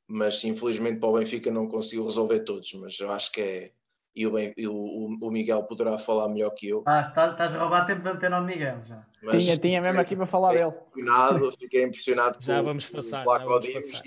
mas 0.09 0.43
infelizmente 0.43 0.99
para 0.99 1.09
o 1.09 1.13
Benfica 1.13 1.53
não 1.53 1.69
conseguiu 1.69 2.05
resolver 2.05 2.41
todos. 2.41 2.73
Mas 2.75 2.99
eu 2.99 3.11
acho 3.13 3.31
que 3.31 3.41
é. 3.41 3.73
E 4.17 4.27
o, 4.27 4.33
o, 4.35 5.17
o 5.21 5.31
Miguel 5.31 5.63
poderá 5.63 5.97
falar 5.97 6.29
melhor 6.29 6.51
que 6.51 6.69
eu. 6.69 6.83
Ah, 6.85 7.03
estás, 7.03 7.31
estás 7.31 7.55
a 7.55 7.59
roubar 7.61 7.87
tempo 7.87 8.03
de 8.03 8.09
antena 8.09 8.39
ao 8.39 8.43
Miguel 8.43 8.83
já. 8.85 9.07
Mas 9.23 9.37
tinha, 9.37 9.57
tinha 9.57 9.81
mesmo 9.81 10.01
aqui 10.01 10.17
para 10.17 10.27
falar 10.27 10.53
dele. 10.55 10.75
Impressionado, 10.91 11.53
fiquei 11.53 11.85
impressionado 11.85 12.39
já 12.41 12.61
vamos 12.61 12.91
passar, 12.91 13.25
já 13.25 13.39
vamos 13.45 13.69
passar. 13.69 14.03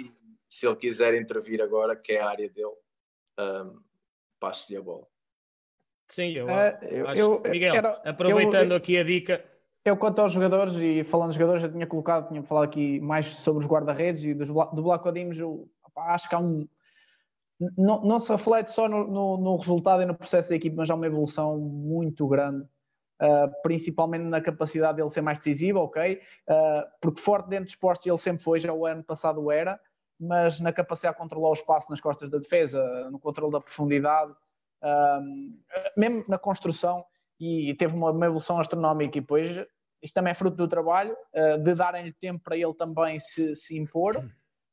Se 0.51 0.67
ele 0.67 0.75
quiser 0.75 1.15
intervir 1.15 1.61
agora, 1.61 1.95
que 1.95 2.11
é 2.11 2.19
a 2.19 2.27
área 2.27 2.49
dele, 2.49 2.75
um, 3.39 3.79
passe-lhe 4.37 4.77
a 4.77 4.81
bola. 4.81 5.07
Sim, 6.07 6.33
eu, 6.33 6.45
uh, 6.45 6.85
eu, 6.89 7.07
acho, 7.07 7.21
eu 7.21 7.41
Miguel, 7.49 7.73
era, 7.73 8.01
aproveitando 8.03 8.71
eu, 8.71 8.77
aqui 8.77 8.97
a 8.97 9.03
dica, 9.03 9.45
eu, 9.85 9.95
quanto 9.95 10.19
aos 10.19 10.33
jogadores, 10.33 10.75
e 10.75 11.05
falando 11.05 11.31
de 11.31 11.35
jogadores, 11.35 11.61
já 11.63 11.69
tinha 11.69 11.87
colocado, 11.87 12.27
tinha 12.27 12.43
falado 12.43 12.65
aqui 12.65 12.99
mais 12.99 13.27
sobre 13.27 13.63
os 13.63 13.69
guarda-redes 13.69 14.25
e 14.25 14.33
dos, 14.33 14.49
do 14.49 14.83
Black 14.83 15.09
Dimos, 15.13 15.37
acho 15.95 16.27
que 16.27 16.35
há 16.35 16.39
um. 16.39 16.67
Não, 17.77 18.01
não 18.01 18.19
se 18.19 18.29
reflete 18.29 18.71
só 18.71 18.89
no, 18.89 19.07
no, 19.07 19.37
no, 19.37 19.55
resultado 19.55 20.01
e 20.01 20.05
no 20.05 20.15
processo 20.15 20.49
da 20.49 20.55
equipe, 20.55 20.75
mas 20.75 20.89
há 20.89 20.95
uma 20.95 21.05
evolução 21.05 21.57
muito 21.59 22.27
grande, 22.27 22.63
uh, 23.21 23.61
principalmente 23.63 24.23
na 24.23 24.41
capacidade 24.41 24.97
dele 24.97 25.09
ser 25.09 25.21
mais 25.21 25.37
decisivo, 25.37 25.79
ok? 25.79 26.19
Uh, 26.49 26.83
porque 26.99 27.21
forte 27.21 27.47
dentro 27.47 27.65
dos 27.65 27.75
postos 27.75 28.05
ele 28.05 28.17
sempre 28.17 28.43
foi, 28.43 28.59
já 28.59 28.73
o 28.73 28.85
ano 28.85 29.03
passado 29.03 29.49
era, 29.49 29.79
mas 30.21 30.59
na 30.59 30.71
capacidade 30.71 31.15
de 31.15 31.21
controlar 31.21 31.49
o 31.49 31.53
espaço 31.53 31.89
nas 31.89 31.99
costas 31.99 32.29
da 32.29 32.37
defesa, 32.37 33.09
no 33.09 33.19
controle 33.19 33.51
da 33.51 33.59
profundidade, 33.59 34.31
uh, 34.31 35.97
mesmo 35.97 36.23
na 36.27 36.37
construção, 36.37 37.03
e 37.39 37.73
teve 37.73 37.95
uma, 37.95 38.11
uma 38.11 38.25
evolução 38.27 38.59
astronómica. 38.59 39.17
E 39.17 39.21
depois, 39.21 39.47
isto 39.99 40.13
também 40.13 40.29
é 40.29 40.35
fruto 40.35 40.55
do 40.55 40.67
trabalho, 40.67 41.17
uh, 41.33 41.57
de 41.57 41.73
darem-lhe 41.73 42.13
tempo 42.13 42.39
para 42.43 42.55
ele 42.55 42.73
também 42.75 43.19
se, 43.19 43.55
se 43.55 43.75
impor, 43.75 44.15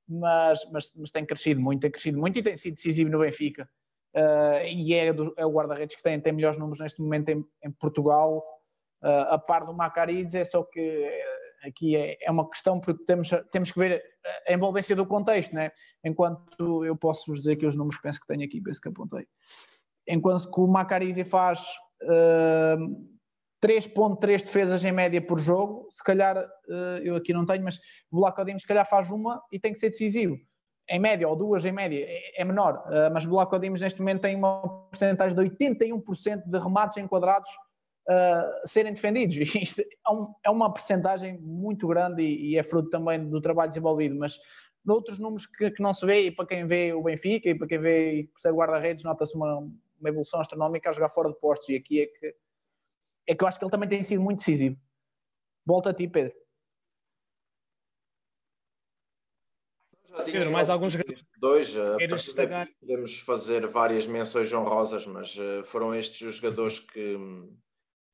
mas, 0.07 0.61
mas, 0.71 0.93
mas, 0.95 1.11
tem 1.11 1.25
crescido 1.25 1.63
muito, 1.63 1.81
tem 1.81 1.91
crescido 1.91 2.19
muito 2.19 2.39
e 2.39 2.43
tem 2.43 2.57
sido 2.59 2.75
decisivo 2.75 3.11
no 3.11 3.21
Benfica. 3.21 3.67
Uh, 4.15 4.67
e 4.67 4.93
é, 4.93 5.15
do, 5.15 5.33
é 5.35 5.47
o 5.47 5.51
guarda-redes 5.51 5.97
que 5.97 6.03
tem, 6.03 6.21
tem 6.21 6.33
melhores 6.35 6.59
números 6.59 6.79
neste 6.79 7.01
momento 7.01 7.31
em, 7.31 7.43
em 7.65 7.71
Portugal, 7.71 8.45
uh, 9.03 9.33
a 9.33 9.39
par 9.39 9.65
do 9.65 9.73
Macarides, 9.73 10.35
é 10.35 10.45
só 10.45 10.63
que 10.63 11.11
aqui 11.65 11.97
é, 11.97 12.19
é, 12.21 12.31
uma 12.31 12.49
questão 12.49 12.81
porque 12.81 13.05
temos, 13.05 13.31
temos 13.51 13.73
que 13.73 13.79
ver 13.79 14.03
a 14.49 14.53
envolvência 14.53 14.95
do 14.95 15.07
contexto, 15.07 15.55
né? 15.55 15.71
enquanto 16.05 16.85
eu 16.85 16.97
posso 16.97 17.25
vos 17.27 17.39
dizer 17.39 17.57
que 17.57 17.67
os 17.67 17.77
números 17.77 18.01
penso 18.01 18.21
que 18.21 18.27
tenho 18.27 18.45
aqui, 18.45 18.61
penso 18.61 18.81
que 18.81 18.89
apontei. 18.89 19.27
Enquanto 20.07 20.51
que 20.51 20.61
o 20.61 20.67
Macarize 20.67 21.23
faz 21.25 21.61
3.3 23.63 24.45
defesas 24.45 24.85
em 24.85 24.93
média 24.93 25.21
por 25.21 25.39
jogo, 25.39 25.89
se 25.91 26.03
calhar, 26.03 26.39
uh, 26.39 26.99
eu 27.03 27.17
aqui 27.17 27.33
não 27.33 27.45
tenho, 27.45 27.65
mas 27.65 27.79
o 28.11 28.21
Black 28.21 28.41
Odimos 28.41 28.63
se 28.63 28.69
calhar 28.69 28.89
faz 28.89 29.11
uma 29.11 29.43
e 29.53 29.59
tem 29.59 29.73
que 29.73 29.79
ser 29.79 29.91
decisivo. 29.91 30.37
Em 30.89 30.99
média, 30.99 31.29
ou 31.29 31.37
duas 31.37 31.65
em 31.65 31.73
média, 31.73 32.03
é, 32.09 32.41
é 32.41 32.45
menor, 32.45 32.85
uh, 32.87 33.13
mas 33.13 33.25
o 33.25 33.29
Black 33.29 33.55
Odimos 33.55 33.81
neste 33.81 33.99
momento 33.99 34.23
tem 34.23 34.37
uma 34.37 34.63
porcentagem 34.89 35.37
de 35.37 35.43
81% 35.43 36.43
de 36.47 36.59
remates 36.59 36.97
enquadrados 36.97 37.51
uh, 38.09 38.67
serem 38.67 38.93
defendidos. 38.93 39.37
Isto 39.55 39.83
é, 39.83 40.11
um, 40.11 40.35
é 40.45 40.51
uma 40.51 40.73
porcentagem 40.73 41.39
muito 41.39 41.87
grande 41.87 42.23
e, 42.23 42.53
e, 42.53 42.59
é 42.59 42.63
fruto 42.63 42.91
também 42.91 43.29
do 43.29 43.41
trabalho 43.41 43.69
desenvolvido, 43.69 44.17
mas 44.17 44.39
noutros 44.85 45.19
números 45.19 45.47
que, 45.47 45.71
que, 45.71 45.83
não 45.83 45.93
se 45.93 46.05
vê, 46.07 46.27
e 46.27 46.31
para 46.31 46.47
quem 46.47 46.67
vê 46.67 46.93
o 46.93 47.03
Benfica 47.03 47.51
e 47.51 47.55
para 47.55 47.69
quem 47.69 47.79
vê 47.79 48.15
e 48.21 48.27
percebe 48.29 48.57
guarda-redes, 48.57 49.05
nota-se 49.05 49.35
uma, 49.35 49.59
uma 49.59 50.09
evolução 50.09 50.41
astronómica 50.41 50.89
a 50.89 50.93
jogar 50.93 51.11
fora 51.11 51.29
de 51.29 51.39
postos. 51.39 51.69
E 51.69 51.77
aqui 51.77 52.01
é 52.01 52.07
que, 52.07 52.35
é 53.29 53.35
que 53.35 53.45
eu 53.45 53.49
acho 53.49 53.59
que 53.59 53.65
ele 53.65 53.71
também 53.71 53.89
tem 53.89 54.03
sido 54.03 54.23
muito 54.23 54.39
decisivo. 54.39 54.77
Volta 55.67 55.91
a 55.91 55.95
ti, 55.95 56.09
Pedro. 56.09 56.35
Pedro, 60.25 60.51
mais 60.51 60.69
alguns 60.69 60.97
dois 61.39 61.77
podemos 62.81 63.21
fazer 63.21 63.67
várias 63.69 64.07
menções 64.07 64.53
honrosas, 64.53 65.07
mas 65.07 65.37
uh, 65.37 65.63
foram 65.65 65.95
estes 65.95 66.23
os 66.23 66.37
jogadores 66.37 66.81
que, 66.81 67.17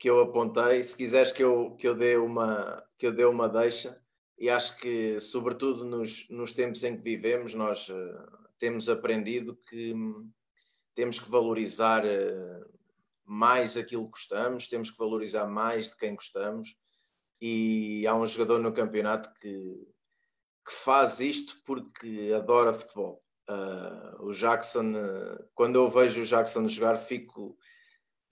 que 0.04 0.10
eu 0.10 0.20
apontei. 0.20 0.82
Se 0.82 0.94
quiseres 0.94 1.32
que 1.32 1.42
eu, 1.42 1.74
que 1.78 1.88
eu 1.88 1.94
dê 1.94 2.18
uma 2.18 2.84
que 2.98 3.06
eu 3.06 3.12
dê 3.12 3.24
uma 3.24 3.48
deixa, 3.48 3.96
e 4.38 4.50
acho 4.50 4.76
que 4.76 5.18
sobretudo 5.18 5.82
nos, 5.82 6.28
nos 6.28 6.52
tempos 6.52 6.84
em 6.84 6.94
que 6.94 7.02
vivemos, 7.02 7.54
nós 7.54 7.88
uh, 7.88 8.38
temos 8.58 8.90
aprendido 8.90 9.56
que 9.66 9.94
temos 10.94 11.18
que 11.18 11.30
valorizar 11.30 12.04
uh, 12.04 12.70
mais 13.24 13.78
aquilo 13.78 14.04
que 14.04 14.10
gostamos, 14.10 14.68
temos 14.68 14.90
que 14.90 14.98
valorizar 14.98 15.46
mais 15.46 15.88
de 15.88 15.96
quem 15.96 16.14
gostamos. 16.14 16.76
E 17.40 18.06
há 18.06 18.14
um 18.14 18.26
jogador 18.26 18.58
no 18.58 18.74
campeonato 18.74 19.32
que, 19.40 19.88
que 20.66 20.72
faz 20.84 21.18
isto 21.18 21.56
porque 21.64 22.30
adora 22.36 22.74
futebol. 22.74 23.24
Uh, 23.48 24.22
o 24.22 24.34
Jackson, 24.34 24.92
uh, 24.92 25.48
quando 25.54 25.76
eu 25.76 25.88
vejo 25.88 26.20
o 26.20 26.26
Jackson 26.26 26.68
jogar, 26.68 26.98
fico, 26.98 27.56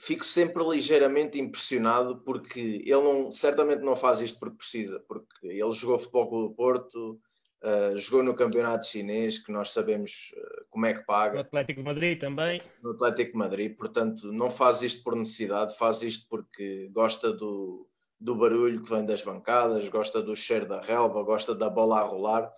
fico 0.02 0.24
sempre 0.24 0.64
ligeiramente 0.64 1.40
impressionado 1.40 2.18
porque 2.24 2.60
ele 2.60 3.02
não, 3.02 3.30
certamente 3.30 3.82
não 3.82 3.94
faz 3.94 4.20
isto 4.20 4.38
porque 4.38 4.56
precisa, 4.56 4.98
porque 5.06 5.46
ele 5.46 5.72
jogou 5.72 5.96
futebol 5.96 6.28
com 6.28 6.44
o 6.44 6.54
Porto, 6.54 7.20
Uh, 7.64 7.96
jogou 7.96 8.24
no 8.24 8.34
campeonato 8.34 8.88
chinês, 8.88 9.38
que 9.38 9.52
nós 9.52 9.70
sabemos 9.70 10.32
uh, 10.36 10.64
como 10.68 10.84
é 10.84 10.94
que 10.94 11.06
paga. 11.06 11.34
No 11.34 11.40
Atlético 11.42 11.78
de 11.78 11.86
Madrid 11.86 12.18
também. 12.18 12.60
No 12.82 12.90
Atlético 12.90 13.30
de 13.30 13.38
Madrid, 13.38 13.76
portanto, 13.76 14.32
não 14.32 14.50
faz 14.50 14.82
isto 14.82 15.00
por 15.04 15.14
necessidade, 15.14 15.78
faz 15.78 16.02
isto 16.02 16.28
porque 16.28 16.88
gosta 16.90 17.32
do, 17.32 17.88
do 18.18 18.34
barulho 18.34 18.82
que 18.82 18.90
vem 18.90 19.06
das 19.06 19.22
bancadas, 19.22 19.88
gosta 19.88 20.20
do 20.20 20.34
cheiro 20.34 20.66
da 20.66 20.80
relva, 20.80 21.22
gosta 21.22 21.54
da 21.54 21.70
bola 21.70 22.00
a 22.00 22.02
rolar. 22.02 22.52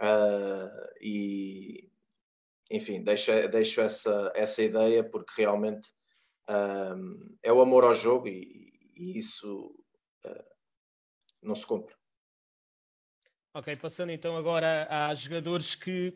Uh, 0.00 0.70
e, 1.02 1.90
enfim, 2.70 3.04
deixo, 3.04 3.32
deixo 3.50 3.82
essa, 3.82 4.32
essa 4.34 4.62
ideia 4.62 5.04
porque 5.04 5.34
realmente 5.36 5.90
é 7.42 7.52
o 7.52 7.60
amor 7.60 7.84
ao 7.84 7.94
jogo 7.94 8.28
e, 8.28 8.72
e 8.94 9.18
isso 9.18 9.74
não 11.42 11.54
se 11.54 11.66
compra. 11.66 11.96
Ok, 13.54 13.74
passando 13.76 14.12
então 14.12 14.36
agora 14.36 14.86
a, 14.90 15.14
jogadores 15.14 15.74
que 15.74 16.14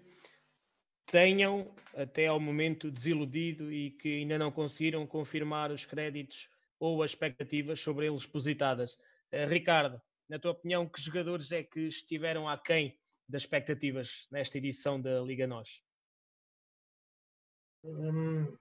tenham 1.07 1.74
até 1.94 2.27
ao 2.27 2.39
momento 2.39 2.90
desiludido 2.90 3.73
e 3.73 3.93
que 3.93 4.19
ainda 4.19 4.39
não 4.39 4.52
conseguiram 4.52 5.07
confirmar 5.07 5.70
os 5.73 5.86
créditos 5.86 6.51
ou 6.78 7.02
as 7.02 7.12
expectativas 7.12 7.81
sobre 7.81 8.07
eles 8.07 8.27
depositadas. 8.27 8.94
Uh, 9.32 9.48
Ricardo, 9.48 10.01
na 10.28 10.39
tua 10.39 10.52
opinião, 10.52 10.89
que 10.89 11.01
jogadores 11.01 11.51
é 11.51 11.62
que 11.62 11.81
estiveram 11.81 12.48
aquém 12.48 12.98
das 13.28 13.43
expectativas 13.43 14.27
nesta 14.31 14.59
edição 14.59 15.01
da 15.01 15.20
Liga 15.20 15.47
Nós? 15.47 15.82
Hum, 17.85 18.57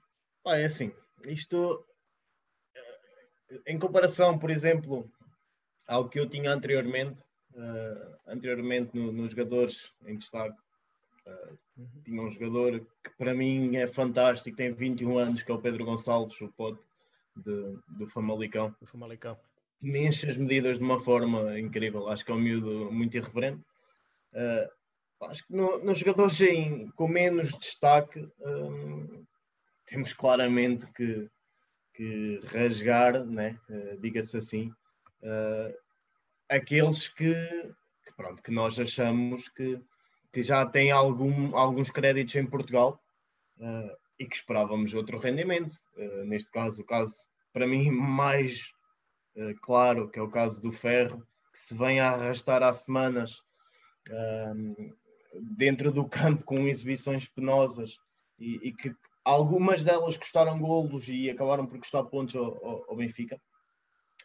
é 0.47 0.63
assim, 0.63 0.93
isto 1.25 1.85
eh, 2.75 3.61
em 3.67 3.79
comparação, 3.79 4.37
por 4.37 4.49
exemplo, 4.49 5.11
ao 5.87 6.07
que 6.07 6.19
eu 6.19 6.29
tinha 6.29 6.51
anteriormente, 6.51 7.23
uh, 7.53 8.15
anteriormente 8.27 8.95
no, 8.95 9.11
nos 9.11 9.31
jogadores 9.31 9.91
em 10.05 10.17
destaque. 10.17 10.57
Uh, 11.25 11.57
tinha 12.03 12.21
um 12.21 12.31
jogador 12.31 12.79
que 13.03 13.09
para 13.17 13.33
mim 13.33 13.75
é 13.75 13.87
fantástico, 13.87 14.55
tem 14.55 14.71
21 14.71 15.17
anos, 15.17 15.43
que 15.43 15.51
é 15.51 15.55
o 15.55 15.61
Pedro 15.61 15.85
Gonçalves, 15.85 16.39
o 16.41 16.49
pote 16.49 16.81
de, 17.35 17.77
do 17.87 18.07
Famalicão. 18.07 18.75
Do 18.79 18.85
Famalicão. 18.85 19.37
Me 19.81 20.05
enche 20.05 20.29
as 20.29 20.37
medidas 20.37 20.77
de 20.77 20.83
uma 20.83 20.99
forma 20.99 21.57
incrível. 21.59 22.07
Acho 22.07 22.25
que 22.25 22.31
é 22.31 22.35
um 22.35 22.39
miúdo 22.39 22.91
muito 22.91 23.15
irreverente. 23.15 23.63
Uh, 24.33 25.25
acho 25.25 25.45
que 25.45 25.53
no, 25.53 25.83
nos 25.83 25.99
jogadores 25.99 26.39
em, 26.41 26.89
com 26.91 27.07
menos 27.07 27.57
destaque 27.57 28.27
um, 28.39 28.98
temos 29.90 30.14
claramente 30.14 30.86
que, 30.94 31.28
que 31.95 32.40
rasgar, 32.45 33.26
né? 33.26 33.60
Uh, 33.68 33.99
diga-se 33.99 34.38
assim, 34.38 34.72
uh, 35.24 35.76
aqueles 36.48 37.07
que, 37.07 37.34
que, 38.06 38.14
pronto, 38.16 38.41
que 38.44 38.52
nós 38.52 38.80
achamos 38.80 39.49
que, 39.49 39.82
que 40.32 40.44
já 40.44 40.64
têm 40.66 40.91
algum, 40.91 41.56
alguns 41.56 41.90
créditos 41.90 42.36
em 42.36 42.45
Portugal 42.45 43.03
uh, 43.57 43.98
e 44.20 44.28
que 44.28 44.36
esperávamos 44.36 44.94
outro 44.94 45.18
rendimento. 45.18 45.76
Neste 46.26 46.52
caso, 46.52 46.82
o 46.82 46.86
caso 46.86 47.16
para 47.52 47.66
mim 47.66 47.90
mais 47.90 48.72
claro, 49.61 50.10
que 50.10 50.20
é 50.20 50.22
o 50.22 50.30
caso 50.30 50.61
do 50.61 50.72
Ferro, 50.74 51.26
que 51.53 51.57
se 51.57 51.74
vem 51.74 52.02
a 52.02 52.10
arrastar 52.10 52.61
há 52.61 52.74
semanas 52.74 53.41
dentro 55.57 55.90
do 55.90 56.07
campo 56.07 56.44
com 56.44 56.68
exibições 56.68 57.28
penosas 57.28 57.98
e, 58.38 58.68
e, 58.68 58.74
que 58.74 58.94
algumas 59.30 59.84
delas 59.84 60.18
custaram 60.18 60.60
golos 60.60 61.07
e 61.07 61.30
acabaram 61.30 61.65
por 61.68 61.77
custar 61.77 62.03
pontos 62.06 62.35
ao, 62.35 62.65
ao, 62.65 62.85
ao 62.89 62.95
Benfica. 62.95 63.39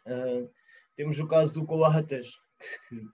Uh, 0.05 0.49
temos 0.95 1.19
o 1.19 1.27
caso 1.27 1.53
do 1.53 1.65
Coates, 1.65 2.31
que 2.89 3.07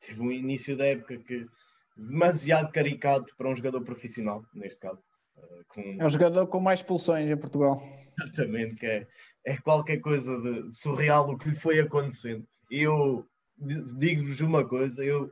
teve 0.00 0.20
um 0.20 0.32
início 0.32 0.76
da 0.76 0.86
época 0.86 1.16
que, 1.18 1.46
demasiado 1.96 2.72
caricato 2.72 3.34
para 3.36 3.48
um 3.48 3.56
jogador 3.56 3.82
profissional, 3.82 4.44
neste 4.52 4.80
caso. 4.80 5.00
Uh, 5.36 5.64
com... 5.68 5.96
É 6.00 6.04
o 6.04 6.10
jogador 6.10 6.46
com 6.48 6.60
mais 6.60 6.80
expulsões 6.80 7.30
em 7.30 7.36
Portugal. 7.36 7.82
Exatamente, 8.18 8.76
que 8.76 8.86
é, 8.86 9.06
é 9.46 9.56
qualquer 9.58 9.98
coisa 10.00 10.40
de, 10.40 10.70
de 10.70 10.76
surreal 10.76 11.30
o 11.30 11.38
que 11.38 11.50
lhe 11.50 11.56
foi 11.56 11.78
acontecendo. 11.78 12.46
Eu 12.70 13.26
digo-vos 13.96 14.40
uma 14.40 14.66
coisa, 14.66 15.04
eu 15.04 15.30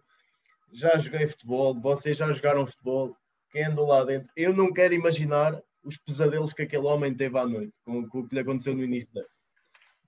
já 0.73 0.97
joguei 0.99 1.27
futebol, 1.27 1.79
vocês 1.81 2.17
já 2.17 2.33
jogaram 2.33 2.67
futebol, 2.67 3.17
quem 3.51 3.65
andou 3.65 3.89
lá 3.89 4.05
dentro, 4.05 4.29
eu 4.37 4.55
não 4.55 4.73
quero 4.73 4.95
imaginar 4.95 5.61
os 5.85 5.97
pesadelos 5.97 6.53
que 6.53 6.63
aquele 6.63 6.87
homem 6.87 7.15
teve 7.15 7.39
à 7.39 7.47
noite, 7.47 7.73
com, 7.85 8.07
com 8.09 8.21
o 8.21 8.29
que 8.29 8.35
lhe 8.35 8.41
aconteceu 8.41 8.75
no 8.75 8.85
início 8.85 9.09
da. 9.13 9.23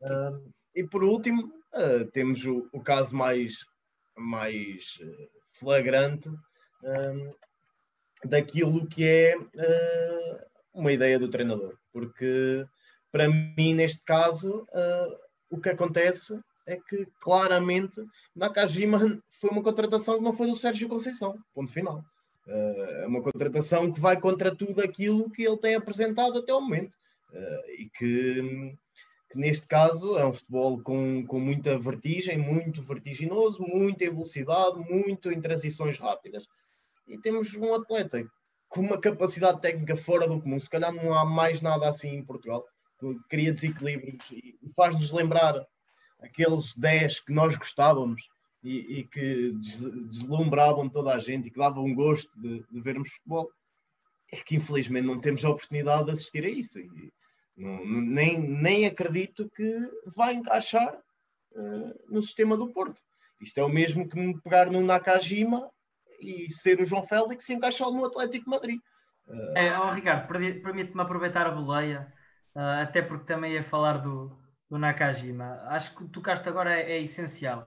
Uh, 0.02 0.52
e 0.74 0.84
por 0.84 1.04
último, 1.04 1.52
uh, 1.74 2.04
temos 2.12 2.44
o, 2.44 2.68
o, 2.72 2.80
caso 2.80 3.16
mais, 3.16 3.54
mais 4.16 4.98
uh, 5.00 5.30
flagrante 5.52 6.30
daquilo 8.24 8.88
que 8.88 9.04
é 9.04 9.36
uma 10.74 10.92
ideia 10.92 11.16
do 11.16 11.28
treinador, 11.28 11.78
porque 11.92 12.66
para 13.12 13.28
mim, 13.28 13.74
neste 13.74 14.02
caso, 14.02 14.66
o 15.48 15.60
que 15.60 15.68
acontece 15.68 16.36
é 16.66 16.76
que 16.76 17.06
claramente 17.20 18.00
Nakajima 18.34 18.98
foi 19.40 19.50
uma 19.50 19.62
contratação 19.62 20.18
que 20.18 20.24
não 20.24 20.32
foi 20.32 20.48
do 20.48 20.56
Sérgio 20.56 20.88
Conceição, 20.88 21.38
ponto 21.54 21.72
final. 21.72 22.04
É 22.46 23.06
uma 23.06 23.22
contratação 23.22 23.92
que 23.92 24.00
vai 24.00 24.18
contra 24.20 24.54
tudo 24.54 24.80
aquilo 24.80 25.30
que 25.30 25.42
ele 25.42 25.58
tem 25.58 25.74
apresentado 25.74 26.38
até 26.38 26.52
o 26.52 26.60
momento. 26.60 26.96
Uh, 27.30 27.70
e 27.78 27.90
que, 27.96 28.76
que, 29.30 29.38
neste 29.38 29.66
caso 29.66 30.18
é 30.18 30.26
um 30.26 30.32
futebol 30.32 30.82
com, 30.82 31.24
com 31.26 31.40
muita 31.40 31.78
vertigem, 31.78 32.36
muito 32.36 32.82
vertiginoso, 32.82 33.62
muita 33.62 34.04
velocidade, 34.04 34.78
muito 34.78 35.30
em 35.30 35.40
transições 35.40 35.98
rápidas. 35.98 36.46
E 37.06 37.18
temos 37.18 37.54
um 37.54 37.74
atleta 37.74 38.26
com 38.68 38.80
uma 38.80 39.00
capacidade 39.00 39.60
técnica 39.60 39.96
fora 39.96 40.26
do 40.26 40.40
comum. 40.40 40.58
Se 40.58 40.68
calhar 40.68 40.92
não 40.92 41.14
há 41.14 41.24
mais 41.24 41.60
nada 41.60 41.88
assim 41.88 42.16
em 42.16 42.24
Portugal. 42.24 42.64
Cria 43.28 43.52
desequilíbrios 43.52 44.30
e 44.30 44.56
faz-nos 44.76 45.10
lembrar 45.10 45.66
aqueles 46.20 46.76
10 46.76 47.20
que 47.20 47.32
nós 47.32 47.56
gostávamos 47.56 48.22
e, 48.62 49.00
e, 49.00 49.04
que 49.04 49.52
deslumbravam 50.08 50.88
toda 50.88 51.12
a 51.12 51.18
gente 51.18 51.48
e 51.48 51.50
que 51.50 51.58
davam 51.58 51.84
um 51.84 51.94
gosto 51.94 52.30
de, 52.40 52.64
de, 52.70 52.80
vermos 52.80 53.10
futebol, 53.10 53.50
é 54.30 54.36
que 54.36 54.56
infelizmente 54.56 55.06
não 55.06 55.20
temos 55.20 55.44
a 55.44 55.50
oportunidade 55.50 56.06
de 56.06 56.10
assistir 56.12 56.44
a 56.44 56.48
isso. 56.48 56.78
E 56.78 57.12
não, 57.56 57.84
nem, 57.84 58.38
nem 58.38 58.86
acredito 58.86 59.50
que 59.50 59.90
vai 60.14 60.34
encaixar 60.34 60.96
uh, 61.52 61.94
no 62.08 62.22
sistema 62.22 62.56
do 62.56 62.72
Porto. 62.72 63.00
Isto 63.40 63.58
é 63.58 63.64
o 63.64 63.68
mesmo 63.68 64.08
que 64.08 64.16
me 64.16 64.40
pegar 64.40 64.70
no 64.70 64.80
Nakajima 64.80 65.68
e 66.20 66.48
ser 66.52 66.80
o 66.80 66.84
João 66.84 67.02
Félix 67.02 67.48
e 67.48 67.54
encaixar 67.54 67.90
no 67.90 68.04
Atlético 68.04 68.48
Madrid. 68.48 68.78
Uh... 69.26 69.58
É, 69.58 69.76
oh, 69.76 69.92
Ricardo, 69.92 70.28
permite-me 70.28 71.00
aproveitar 71.00 71.48
a 71.48 71.50
boleia, 71.50 72.12
uh, 72.54 72.82
até 72.82 73.02
porque 73.02 73.26
também 73.26 73.54
ia 73.54 73.64
falar 73.64 73.98
do, 73.98 74.38
do 74.70 74.78
Nakajima. 74.78 75.60
Acho 75.66 75.96
que 75.96 76.08
tocaste 76.08 76.48
agora 76.48 76.72
é, 76.72 76.92
é 76.92 77.02
essencial 77.02 77.66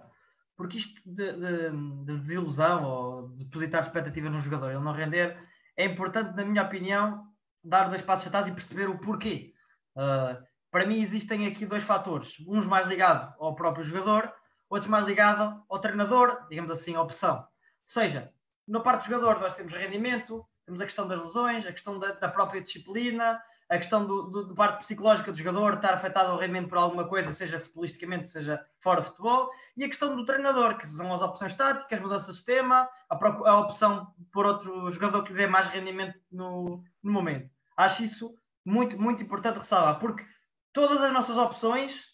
porque 0.56 0.77
isto 0.77 1.02
de, 1.06 1.34
de, 1.34 1.69
de, 2.06 2.19
desilusão 2.19 2.84
ou 2.84 3.30
de 3.30 3.44
depositar 3.44 3.84
expectativa 3.84 4.30
no 4.30 4.40
jogador, 4.40 4.72
ele 4.72 4.80
não 4.80 4.94
render, 4.94 5.38
é 5.77 5.86
importante, 5.86 6.36
na 6.36 6.45
minha 6.45 6.64
opinião, 6.64 7.27
dar 7.64 7.90
dois 7.90 8.02
passos 8.02 8.27
atrás 8.27 8.48
e 8.48 8.52
perceber 8.52 8.90
o 8.90 8.98
porquê. 8.98 9.53
Uh, 9.95 10.41
para 10.72 10.86
mim, 10.86 11.02
existem 11.02 11.48
aqui 11.48 11.65
dois 11.65 11.84
fatores: 11.84 12.36
uns 12.48 12.65
mais 12.65 12.88
ligados 12.88 13.34
ao 13.40 13.56
próprio 13.56 13.84
jogador, 13.84 14.34
outros 14.69 14.90
mais 14.90 15.06
ligados 15.06 15.61
ao 15.69 15.80
treinador, 15.80 16.48
digamos 16.49 16.72
assim, 16.72 16.95
a 16.95 17.02
opção. 17.02 17.40
Ou 17.40 17.45
seja, 17.88 18.32
na 18.68 18.80
parte 18.80 19.07
do 19.07 19.14
jogador, 19.14 19.40
nós 19.40 19.53
temos 19.53 19.73
rendimento, 19.73 20.45
temos 20.65 20.82
a 20.82 20.86
questão 20.86 21.07
das 21.07 21.19
lesões, 21.19 21.65
a 21.65 21.72
questão 21.72 21.99
da, 21.99 22.14
da 22.14 22.30
própria 22.30 22.61
disciplina, 22.61 23.41
a 23.70 23.78
questão 23.78 24.06
do, 24.06 24.24
do, 24.24 24.44
do, 24.46 24.56
parte 24.56 24.80
psicológica 24.80 25.32
do 25.32 25.38
jogador 25.38 25.76
estar 25.76 25.94
afetado 25.94 26.32
ao 26.32 26.38
rendimento 26.38 26.70
por 26.70 26.78
alguma 26.78 27.08
coisa, 27.08 27.34
seja 27.34 27.60
futbolisticamente, 27.60 28.30
seja 28.30 28.64
fora 28.80 29.02
de 29.02 29.08
futebol, 29.08 29.50
e 29.76 29.84
a 29.84 29.88
questão 29.88 30.16
do 30.16 30.26
treinador, 30.26 30.78
que 30.78 30.88
são 30.88 31.14
as 31.14 31.22
opções 31.22 31.54
táticas, 31.54 32.00
mudança 32.00 32.28
de 32.28 32.38
sistema, 32.38 32.88
a, 33.10 33.16
a 33.16 33.60
opção 33.60 34.14
por 34.32 34.46
outro 34.46 34.92
jogador 34.92 35.24
que 35.24 35.34
dê 35.34 35.48
mais 35.48 35.68
rendimento 35.68 36.20
no, 36.32 36.84
no 37.02 37.12
momento. 37.12 37.50
Acho 37.76 38.04
isso 38.04 38.36
muito, 38.64 39.00
muito 39.02 39.24
importante 39.24 39.58
ressalvar, 39.58 40.00
porque 40.00 40.26
todas 40.72 41.02
as 41.02 41.12
nossas 41.12 41.38
opções, 41.38 42.06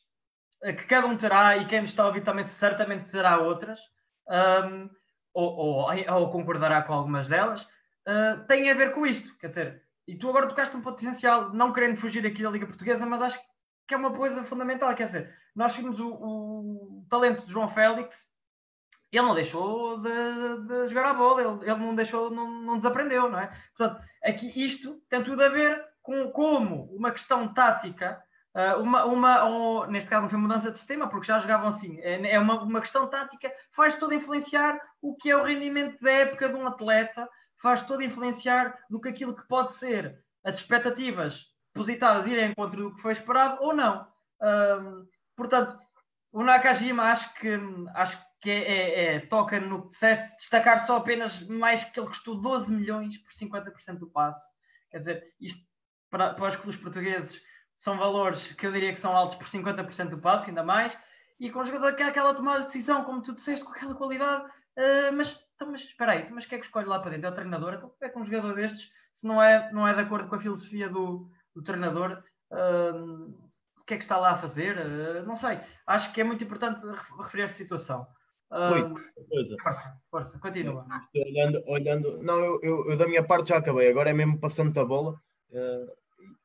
eh, 0.64 0.74
que 0.74 0.86
cada 0.86 1.08
um 1.08 1.18
terá, 1.18 1.58
e 1.58 1.66
quem 1.66 1.82
nos 1.82 1.90
está 1.90 2.04
a 2.04 2.08
ouvir 2.08 2.22
também 2.22 2.46
certamente 2.46 3.10
terá 3.12 3.40
outras, 3.40 3.80
um, 4.28 4.90
ou, 5.34 5.56
ou, 5.56 6.14
ou, 6.14 6.32
concordará 6.32 6.82
com 6.84 6.94
algumas 6.94 7.28
delas, 7.28 7.64
uh, 7.64 8.46
têm 8.48 8.70
a 8.70 8.74
ver 8.74 8.94
com 8.94 9.06
isto. 9.06 9.36
Quer 9.38 9.48
dizer, 9.48 9.84
e 10.12 10.18
tu 10.18 10.28
agora 10.28 10.50
tocaste 10.50 10.76
um 10.76 10.82
potencial, 10.82 11.54
não 11.54 11.72
querendo 11.72 11.96
fugir 11.96 12.28
aqui 12.28 12.44
da 12.44 12.50
Liga 12.50 12.68
Portuguesa, 12.68 13.06
mas 13.06 13.22
acho 13.22 13.40
que 13.88 13.94
é 13.94 13.98
uma 13.98 14.12
coisa 14.12 14.44
fundamental. 14.44 14.94
Quer 14.94 15.06
dizer, 15.06 15.34
nós 15.56 15.74
vimos 15.74 16.02
o, 16.02 16.10
o 16.10 17.06
talento 17.10 17.46
de 17.46 17.52
João 17.54 17.70
Félix, 17.70 18.30
ele 19.10 19.26
não 19.26 19.34
deixou 19.34 20.02
de, 20.02 20.68
de 20.68 20.88
jogar 20.90 21.12
a 21.12 21.14
bola, 21.14 21.42
ele, 21.42 21.72
ele, 21.72 21.80
não 21.80 21.96
deixou, 21.96 22.30
não, 22.30 22.62
não 22.62 22.76
desaprendeu, 22.76 23.30
não 23.30 23.40
é? 23.40 23.58
Portanto, 23.78 24.04
aqui 24.22 24.52
isto 24.66 25.02
tem 25.08 25.24
tudo 25.24 25.42
a 25.44 25.48
ver 25.48 25.82
com 26.02 26.30
como 26.32 26.94
uma 26.94 27.12
questão 27.12 27.54
tática, 27.54 28.22
uh, 28.54 28.82
uma, 28.82 29.06
uma 29.06 29.46
ou, 29.46 29.88
neste 29.88 30.10
caso 30.10 30.24
não 30.24 30.30
foi 30.30 30.40
mudança 30.40 30.72
de 30.72 30.78
sistema, 30.78 31.08
porque 31.08 31.28
já 31.28 31.40
jogavam 31.40 31.70
assim, 31.70 32.02
é, 32.02 32.34
é 32.34 32.38
uma, 32.38 32.62
uma 32.64 32.82
questão 32.82 33.08
tática, 33.08 33.50
faz 33.72 33.96
tudo 33.96 34.14
influenciar 34.14 34.78
o 35.02 35.16
que 35.16 35.32
é 35.32 35.38
o 35.38 35.44
rendimento 35.44 36.02
da 36.02 36.12
época 36.12 36.50
de 36.50 36.56
um 36.56 36.68
atleta 36.68 37.30
faz 37.62 37.82
todo 37.84 38.04
influenciar 38.04 38.78
do 38.90 39.00
que 39.00 39.10
aquilo 39.10 39.36
que 39.36 39.48
pode 39.48 39.74
ser 39.74 40.20
as 40.44 40.58
expectativas 40.58 41.46
depositadas 41.74 42.26
irem 42.26 42.48
em 42.48 42.52
encontro 42.52 42.90
do 42.90 42.96
que 42.96 43.02
foi 43.02 43.14
esperado 43.14 43.62
ou 43.62 43.74
não. 43.74 44.08
Um, 44.42 45.08
portanto, 45.36 45.78
o 46.32 46.44
Nakajima 46.44 47.04
acho 47.04 47.34
que, 47.36 47.50
acho 47.94 48.18
que 48.42 48.50
é, 48.50 48.60
é, 48.60 49.16
é, 49.16 49.20
toca 49.20 49.60
no 49.60 49.84
que 49.84 49.90
disseste, 49.90 50.36
destacar 50.38 50.86
só 50.86 50.98
apenas 50.98 51.42
mais 51.48 51.84
que 51.84 52.00
ele 52.00 52.08
custou 52.08 52.36
12 52.36 52.72
milhões 52.72 53.18
por 53.18 53.32
50% 53.32 54.00
do 54.00 54.10
passe. 54.10 54.42
Quer 54.90 54.98
dizer, 54.98 55.34
isto 55.40 55.62
para, 56.10 56.34
para 56.34 56.50
os 56.50 56.56
clubes 56.56 56.82
portugueses 56.82 57.42
são 57.78 57.98
valores 57.98 58.48
que 58.54 58.66
eu 58.66 58.72
diria 58.72 58.94
que 58.94 59.00
são 59.00 59.16
altos 59.16 59.38
por 59.38 59.48
50% 59.48 60.10
do 60.10 60.20
passe, 60.20 60.50
ainda 60.50 60.64
mais, 60.64 60.98
e 61.40 61.50
com 61.50 61.60
um 61.60 61.64
jogador 61.64 61.96
que 61.96 62.04
é 62.04 62.08
aquela 62.08 62.34
tomada 62.34 62.60
de 62.60 62.66
decisão, 62.66 63.04
como 63.04 63.22
tu 63.22 63.34
disseste, 63.34 63.66
com 63.66 63.72
aquela 63.72 63.96
qualidade, 63.96 64.46
uh, 64.46 65.14
mas 65.14 65.40
então, 65.62 65.72
mas 65.72 65.82
espera 65.82 66.14
aí, 66.14 66.28
mas 66.32 66.46
quem 66.48 66.58
é 66.58 66.60
que 66.60 66.66
escolhe 66.66 66.88
lá 66.88 67.00
para 67.00 67.12
dentro? 67.12 67.28
É 67.28 67.30
o 67.30 67.36
treinador? 67.36 67.76
Então, 67.76 67.94
é 68.02 68.10
que 68.10 68.18
um 68.18 68.26
jogador 68.26 68.56
destes, 68.56 68.92
se 69.14 69.28
não 69.28 69.42
é, 69.42 69.72
não 69.72 69.88
é 69.88 69.94
de 69.94 70.00
acordo 70.00 70.28
com 70.28 70.36
a 70.36 70.40
filosofia 70.40 70.90
do, 70.90 71.30
do 71.54 71.62
treinador, 71.62 72.24
uh, 72.52 73.28
o 73.78 73.84
que 73.86 73.94
é 73.94 73.98
que 73.98 74.04
está 74.04 74.18
lá 74.18 74.32
a 74.32 74.38
fazer? 74.38 74.76
Uh, 74.78 75.26
não 75.26 75.36
sei. 75.36 75.60
Acho 75.86 76.12
que 76.12 76.20
é 76.20 76.24
muito 76.24 76.44
importante 76.44 76.82
referir 77.20 77.44
esta 77.44 77.58
situação. 77.58 78.08
Uh, 78.50 78.96
coisa. 79.30 79.56
Força, 79.62 80.02
força, 80.10 80.40
continua. 80.40 80.86
Olhando, 81.16 81.64
olhando, 81.68 82.24
não, 82.24 82.40
eu, 82.40 82.60
eu, 82.64 82.90
eu, 82.90 82.98
da 82.98 83.08
minha 83.08 83.24
parte 83.24 83.50
já 83.50 83.58
acabei, 83.58 83.90
agora 83.90 84.10
é 84.10 84.14
mesmo 84.14 84.40
passando 84.40 84.78
a 84.80 84.84
bola. 84.84 85.14
Uh, 85.52 85.92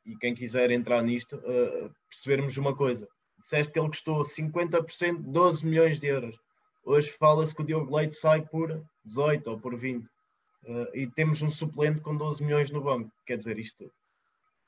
e 0.05 0.17
quem 0.19 0.35
quiser 0.35 0.71
entrar 0.71 1.03
nisto, 1.03 1.37
uh, 1.37 1.91
percebermos 2.11 2.57
uma 2.59 2.77
coisa. 2.77 3.09
Disseste 3.43 3.73
que 3.73 3.79
ele 3.79 3.89
custou 3.89 4.23
50%, 4.23 5.23
12 5.23 5.65
milhões 5.65 5.99
de 5.99 6.07
euros. 6.07 6.37
Hoje 6.89 7.11
fala-se 7.11 7.53
que 7.53 7.63
o 7.63 7.65
Diogo 7.65 7.97
Leite 7.97 8.15
sai 8.15 8.43
por 8.43 8.81
18 9.05 9.51
ou 9.51 9.59
por 9.59 9.77
20. 9.77 10.05
Uh, 10.05 10.09
eh, 10.67 10.91
e 10.95 11.07
temos 11.09 11.43
um 11.43 11.51
suplente 11.51 12.01
com 12.01 12.17
12 12.17 12.45
milhões 12.45 12.71
no 12.71 12.81
banco. 12.81 13.11
Quer 13.27 13.37
dizer, 13.37 13.59
isto 13.59 13.93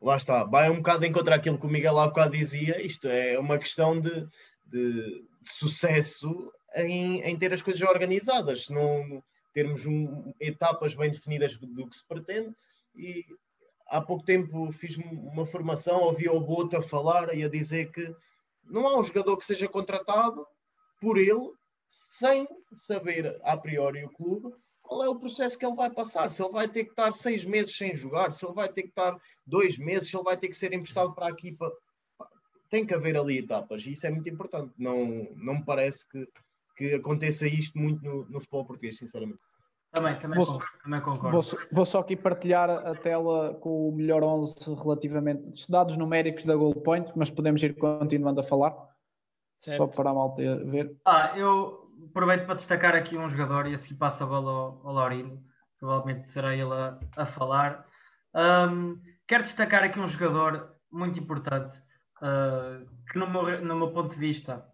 lá 0.02 0.16
está, 0.16 0.42
vai 0.42 0.68
um 0.68 0.78
bocado 0.78 1.06
encontrar 1.06 1.36
aquilo 1.36 1.60
que 1.60 1.66
o 1.66 1.70
Miguel 1.70 1.96
há 1.96 2.08
bocado 2.08 2.36
dizia. 2.36 2.84
Isto 2.84 3.06
é 3.06 3.38
uma 3.38 3.56
questão 3.56 4.00
de, 4.00 4.26
de, 4.66 5.22
de 5.42 5.48
sucesso 5.48 6.52
em, 6.74 7.20
em, 7.20 7.38
ter 7.38 7.52
as 7.52 7.62
coisas 7.62 7.82
organizadas, 7.82 8.66
se 8.66 8.74
não 8.74 9.22
termos 9.54 9.86
um, 9.86 10.34
etapas 10.40 10.94
bem 10.94 11.12
definidas 11.12 11.56
do 11.56 11.88
que 11.88 11.96
se 11.96 12.04
pretende. 12.04 12.52
E 12.96 13.24
há 13.86 14.00
pouco 14.00 14.24
tempo 14.24 14.72
fiz 14.72 14.96
uma 14.96 15.46
formação, 15.46 16.00
ouvi 16.00 16.28
o 16.28 16.40
Boto 16.40 16.76
a 16.78 16.82
falar 16.82 17.32
e 17.32 17.44
a 17.44 17.48
dizer 17.48 17.92
que 17.92 18.12
não 18.64 18.88
há 18.88 18.98
um 18.98 19.04
jogador 19.04 19.36
que 19.36 19.44
seja 19.44 19.68
contratado 19.68 20.44
por 21.00 21.16
ele 21.16 21.56
sem 21.88 22.46
saber 22.74 23.40
a 23.42 23.56
priori 23.56 24.04
o 24.04 24.10
clube 24.10 24.54
qual 24.88 25.04
é 25.04 25.08
o 25.08 25.16
processo 25.16 25.58
que 25.58 25.66
ele 25.66 25.76
vai 25.76 25.90
passar, 25.90 26.30
se 26.30 26.42
ele 26.42 26.50
vai 26.50 26.66
ter 26.66 26.84
que 26.84 26.90
estar 26.90 27.12
seis 27.12 27.44
meses 27.44 27.76
sem 27.76 27.94
jogar, 27.94 28.32
se 28.32 28.44
ele 28.44 28.54
vai 28.54 28.68
ter 28.68 28.82
que 28.82 28.88
estar 28.88 29.14
dois 29.46 29.76
meses, 29.76 30.08
se 30.08 30.16
ele 30.16 30.24
vai 30.24 30.36
ter 30.36 30.48
que 30.48 30.56
ser 30.56 30.72
emprestado 30.72 31.12
para 31.14 31.26
a 31.26 31.30
equipa. 31.30 31.70
Tem 32.70 32.86
que 32.86 32.94
haver 32.94 33.16
ali 33.16 33.38
etapas 33.38 33.84
e 33.86 33.92
isso 33.92 34.06
é 34.06 34.10
muito 34.10 34.28
importante. 34.28 34.72
Não, 34.78 35.28
não 35.36 35.56
me 35.56 35.64
parece 35.64 36.08
que, 36.08 36.26
que 36.76 36.94
aconteça 36.94 37.46
isto 37.46 37.78
muito 37.78 38.02
no, 38.02 38.24
no 38.28 38.40
futebol 38.40 38.64
português, 38.64 38.96
sinceramente. 38.96 39.38
Também, 39.90 40.18
também, 40.18 40.36
vou, 40.36 40.46
concordo, 40.46 40.82
também 40.82 41.00
concordo. 41.00 41.42
Vou, 41.42 41.58
vou, 41.72 41.86
só 41.86 42.00
aqui 42.00 42.14
partilhar 42.16 42.70
a 42.70 42.94
tela 42.94 43.54
com 43.54 43.88
o 43.88 43.92
melhor 43.92 44.22
11 44.22 44.74
relativamente 44.74 45.70
dados 45.70 45.96
numéricos 45.96 46.44
da 46.44 46.54
Goal 46.54 46.74
Point, 46.74 47.10
mas 47.16 47.30
podemos 47.30 47.62
ir 47.62 47.74
continuando 47.74 48.40
a 48.40 48.44
falar. 48.44 48.74
Certo. 49.58 49.78
Só 49.78 49.86
para 49.88 50.10
a 50.10 50.14
malta 50.14 50.42
ver. 50.64 50.96
Ah, 51.04 51.32
eu 51.36 51.90
aproveito 52.10 52.46
para 52.46 52.54
destacar 52.54 52.94
aqui 52.94 53.16
um 53.16 53.28
jogador 53.28 53.66
e 53.66 53.74
assim 53.74 53.94
passa 53.94 54.24
a 54.24 54.26
bola 54.26 54.50
ao, 54.50 54.86
ao 54.86 54.92
Laurindo, 54.94 55.42
provavelmente 55.78 56.28
será 56.28 56.54
ele 56.54 56.72
a, 56.72 56.98
a 57.16 57.26
falar. 57.26 57.84
Um, 58.34 59.00
quero 59.26 59.42
destacar 59.42 59.82
aqui 59.82 59.98
um 59.98 60.06
jogador 60.06 60.74
muito 60.90 61.18
importante 61.18 61.76
uh, 62.22 62.86
que, 63.10 63.18
no 63.18 63.28
meu, 63.28 63.64
no 63.64 63.76
meu 63.76 63.90
ponto 63.90 64.14
de 64.14 64.20
vista, 64.20 64.64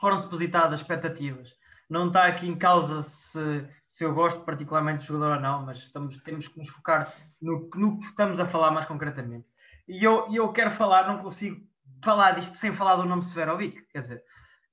foram 0.00 0.20
depositadas 0.20 0.80
expectativas. 0.80 1.54
Não 1.88 2.08
está 2.08 2.26
aqui 2.26 2.48
em 2.48 2.56
causa 2.56 3.02
se, 3.02 3.68
se 3.86 4.04
eu 4.04 4.14
gosto 4.14 4.40
particularmente 4.40 5.00
do 5.00 5.04
jogador 5.04 5.36
ou 5.36 5.40
não, 5.40 5.64
mas 5.64 5.78
estamos, 5.78 6.16
temos 6.22 6.48
que 6.48 6.58
nos 6.58 6.68
focar 6.68 7.06
no, 7.40 7.68
no 7.74 8.00
que 8.00 8.06
estamos 8.06 8.40
a 8.40 8.46
falar 8.46 8.70
mais 8.72 8.86
concretamente. 8.86 9.46
E 9.86 10.02
eu, 10.02 10.26
eu 10.32 10.50
quero 10.52 10.70
falar, 10.70 11.06
não 11.06 11.22
consigo 11.22 11.60
falar 12.02 12.32
disto 12.32 12.54
sem 12.54 12.72
falar 12.72 12.96
do 12.96 13.04
nome 13.04 13.22
Severovic. 13.22 13.82
Quer 13.90 14.00
dizer, 14.00 14.24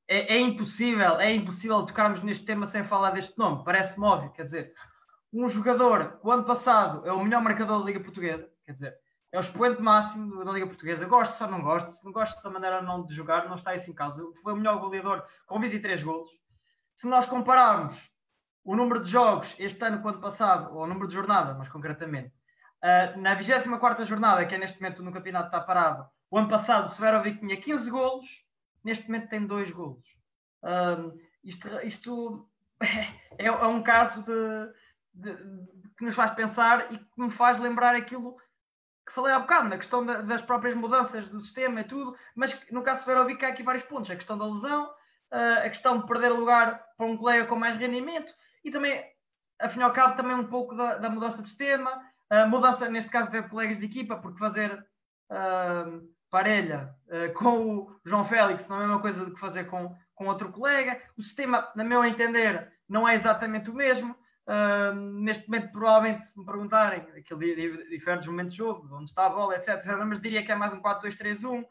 é, 0.07 0.35
é, 0.35 0.39
impossível, 0.39 1.19
é 1.19 1.33
impossível 1.33 1.85
tocarmos 1.85 2.21
neste 2.21 2.45
tema 2.45 2.65
sem 2.65 2.83
falar 2.83 3.11
deste 3.11 3.37
nome. 3.37 3.63
Parece-me 3.63 4.05
óbvio. 4.05 4.31
Quer 4.31 4.43
dizer, 4.43 4.73
um 5.31 5.47
jogador 5.47 6.19
o 6.23 6.31
ano 6.31 6.43
passado 6.43 7.07
é 7.07 7.11
o 7.11 7.23
melhor 7.23 7.41
marcador 7.41 7.79
da 7.79 7.85
Liga 7.85 7.99
Portuguesa. 7.99 8.51
Quer 8.65 8.71
dizer, 8.71 8.97
é 9.31 9.37
o 9.37 9.41
expoente 9.41 9.81
máximo 9.81 10.43
da 10.43 10.51
Liga 10.51 10.65
Portuguesa. 10.65 11.05
Gosto 11.05 11.43
ou 11.43 11.51
não 11.51 11.61
gosto, 11.61 11.91
se 11.91 12.03
não 12.03 12.11
gosto 12.11 12.41
da 12.41 12.49
maneira 12.49 12.81
não 12.81 13.05
de 13.05 13.13
jogar, 13.13 13.47
não 13.47 13.55
está 13.55 13.75
isso 13.75 13.89
em 13.91 13.93
causa. 13.93 14.23
Foi 14.41 14.53
o 14.53 14.55
melhor 14.55 14.79
goleador 14.79 15.23
com 15.45 15.59
23 15.59 16.01
golos. 16.01 16.29
Se 16.95 17.07
nós 17.07 17.27
compararmos 17.27 18.09
o 18.63 18.75
número 18.75 19.03
de 19.03 19.09
jogos 19.09 19.55
este 19.59 19.83
ano 19.85 20.01
com 20.01 20.07
o 20.07 20.11
ano 20.11 20.19
passado, 20.19 20.75
ou 20.75 20.83
o 20.83 20.87
número 20.87 21.07
de 21.07 21.13
jornadas, 21.13 21.55
mais 21.55 21.69
concretamente, 21.69 22.33
uh, 22.83 23.19
na 23.19 23.35
24 23.35 24.05
jornada, 24.05 24.45
que 24.45 24.55
é 24.55 24.57
neste 24.57 24.81
momento 24.81 25.03
no 25.03 25.11
campeonato 25.11 25.47
está 25.47 25.61
parado, 25.61 26.09
o 26.31 26.37
ano 26.37 26.49
passado 26.49 26.87
o 26.87 26.89
Severovic 26.89 27.39
tinha 27.39 27.57
15 27.57 27.89
golos, 27.89 28.45
neste 28.83 29.07
momento 29.07 29.29
tem 29.29 29.45
2 29.45 29.71
golos. 29.71 30.05
Uh, 30.63 31.17
isto, 31.43 31.67
isto 31.83 32.49
é, 33.37 33.47
é, 33.47 33.51
um 33.51 33.81
caso 33.81 34.23
de, 34.23 34.73
de, 35.13 35.35
de, 35.35 35.89
que 35.97 36.05
nos 36.05 36.15
faz 36.15 36.31
pensar 36.31 36.93
e 36.93 36.97
que 36.97 37.07
me 37.17 37.31
faz 37.31 37.57
lembrar 37.57 37.95
aquilo 37.95 38.37
que 39.05 39.13
falei 39.13 39.33
há 39.33 39.39
bocado, 39.39 39.69
na 39.69 39.77
questão 39.77 40.05
da, 40.05 40.21
das 40.21 40.41
próprias 40.41 40.75
mudanças 40.75 41.27
do 41.29 41.41
sistema 41.41 41.81
e 41.81 41.83
tudo, 41.83 42.15
mas 42.35 42.55
no 42.69 42.83
caso 42.83 43.03
Severovic 43.03 43.43
há 43.43 43.49
aqui 43.49 43.63
vários 43.63 43.83
pontos. 43.83 44.11
A 44.11 44.15
questão 44.15 44.37
da 44.37 44.45
lesão, 44.45 44.85
uh, 44.85 45.65
a 45.65 45.69
questão 45.69 45.99
de 45.99 46.05
perder 46.05 46.29
lugar 46.29 46.85
para 46.95 47.07
um 47.07 47.17
colega 47.17 47.47
com 47.47 47.55
mais 47.55 47.77
rendimento 47.79 48.31
e 48.63 48.69
também, 48.69 49.03
afinal 49.59 49.91
cabo, 49.93 50.15
também 50.15 50.35
um 50.35 50.47
pouco 50.47 50.75
da, 50.75 50.97
da 50.97 51.09
mudança 51.09 51.41
de 51.41 51.47
sistema, 51.47 52.03
mudança, 52.47 52.87
neste 52.87 53.09
caso, 53.09 53.31
de 53.31 53.41
colegas 53.43 53.79
de 53.79 53.85
equipa, 53.85 54.15
porque 54.17 54.37
fazer 54.37 54.85
uh, 55.31 56.07
parelha 56.29 56.95
uh, 57.07 57.33
com 57.33 57.77
o 57.77 57.99
João 58.05 58.25
Félix 58.25 58.67
não 58.67 58.77
é 58.77 58.79
a 58.79 58.87
mesma 58.87 59.01
coisa 59.01 59.25
do 59.25 59.33
que 59.33 59.39
fazer 59.39 59.65
com, 59.65 59.95
com 60.15 60.27
outro 60.27 60.51
colega. 60.51 61.01
O 61.17 61.21
sistema, 61.21 61.71
na 61.75 61.83
meu 61.83 62.03
entender, 62.03 62.71
não 62.87 63.07
é 63.07 63.15
exatamente 63.15 63.69
o 63.69 63.73
mesmo. 63.73 64.15
Uh, 64.47 64.93
neste 64.95 65.47
momento, 65.47 65.71
provavelmente, 65.71 66.27
se 66.27 66.37
me 66.37 66.45
perguntarem, 66.45 67.01
aquilo 67.17 67.39
difere 67.39 68.17
dos 68.17 68.27
momentos 68.27 68.53
de 68.53 68.57
jogo, 68.57 68.87
onde 68.95 69.09
está 69.09 69.25
a 69.25 69.29
bola, 69.29 69.55
etc, 69.55 69.75
etc, 69.75 69.97
mas 70.05 70.21
diria 70.21 70.43
que 70.43 70.51
é 70.51 70.55
mais 70.55 70.73
um 70.73 70.81
4-2-3-1 70.81 71.65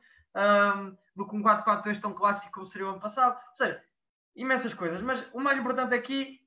do 1.16 1.26
que 1.26 1.34
um 1.34 1.42
4-4-2 1.42 2.00
tão 2.00 2.12
clássico 2.12 2.52
como 2.52 2.66
seria 2.66 2.86
o 2.86 2.90
ano 2.90 3.00
passado. 3.00 3.36
Ou 3.48 3.54
seja, 3.54 3.82
imensas 4.36 4.72
coisas. 4.72 5.02
Mas 5.02 5.24
o 5.32 5.40
mais 5.40 5.58
importante 5.58 5.94
aqui 5.94 6.40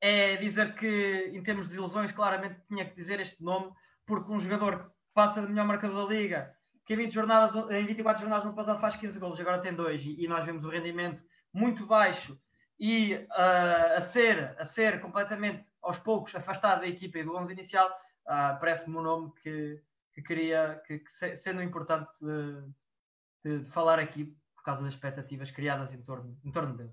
é 0.00 0.36
dizer 0.36 0.74
que, 0.74 1.30
em 1.32 1.42
termos 1.42 1.68
de 1.68 1.76
ilusões, 1.76 2.10
claramente 2.10 2.60
tinha 2.68 2.84
que 2.84 2.96
dizer 2.96 3.20
este 3.20 3.42
nome, 3.42 3.72
porque 4.06 4.32
um 4.32 4.40
jogador 4.40 4.84
que 4.84 4.90
passa 5.14 5.40
de 5.40 5.48
melhor 5.48 5.66
marcador 5.66 6.08
da 6.08 6.14
liga, 6.14 6.54
que 6.84 6.94
em, 6.94 6.96
20 6.96 7.12
jornadas, 7.12 7.70
em 7.70 7.86
24 7.86 8.20
jornadas 8.22 8.46
no 8.46 8.54
passado 8.54 8.80
faz 8.80 8.96
15 8.96 9.18
golos, 9.18 9.40
agora 9.40 9.60
tem 9.60 9.74
2, 9.74 10.02
e, 10.02 10.24
e 10.24 10.28
nós 10.28 10.44
vemos 10.44 10.64
o 10.64 10.68
rendimento 10.68 11.22
muito 11.52 11.86
baixo 11.86 12.38
e 12.80 13.14
uh, 13.14 13.96
a, 13.96 14.00
ser, 14.00 14.56
a 14.58 14.64
ser 14.64 15.00
completamente 15.02 15.66
aos 15.82 15.98
poucos 15.98 16.34
afastado 16.34 16.80
da 16.80 16.88
equipa 16.88 17.18
e 17.18 17.24
do 17.24 17.36
11 17.36 17.52
inicial, 17.52 17.88
uh, 18.24 18.58
parece-me 18.58 18.96
um 18.96 19.02
nome 19.02 19.32
que, 19.42 19.82
que 20.14 20.22
queria, 20.22 20.82
que, 20.86 20.98
que 20.98 21.36
sendo 21.36 21.62
importante 21.62 22.10
de, 22.24 23.58
de, 23.58 23.70
falar 23.70 23.98
aqui 23.98 24.34
por 24.56 24.64
causa 24.64 24.82
das 24.82 24.94
expectativas 24.94 25.50
criadas 25.50 25.92
em 25.92 26.00
torno, 26.00 26.38
em 26.42 26.50
torno 26.50 26.74
dele. 26.74 26.92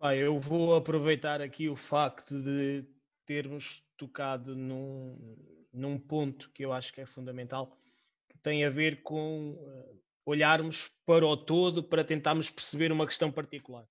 Ah, 0.00 0.14
eu 0.14 0.38
vou 0.38 0.76
aproveitar 0.76 1.40
aqui 1.40 1.68
o 1.68 1.76
facto 1.76 2.40
de 2.40 2.84
termos 3.24 3.84
tocado 3.96 4.54
num, 4.54 5.36
num 5.72 5.98
ponto 5.98 6.50
que 6.50 6.64
eu 6.64 6.72
acho 6.72 6.92
que 6.92 7.00
é 7.00 7.06
fundamental, 7.06 7.76
tem 8.42 8.64
a 8.64 8.70
ver 8.70 9.02
com 9.02 9.52
uh, 9.52 10.02
olharmos 10.26 10.90
para 11.06 11.26
o 11.26 11.36
todo 11.36 11.82
para 11.82 12.04
tentarmos 12.04 12.50
perceber 12.50 12.92
uma 12.92 13.06
questão 13.06 13.30
particular. 13.30 13.86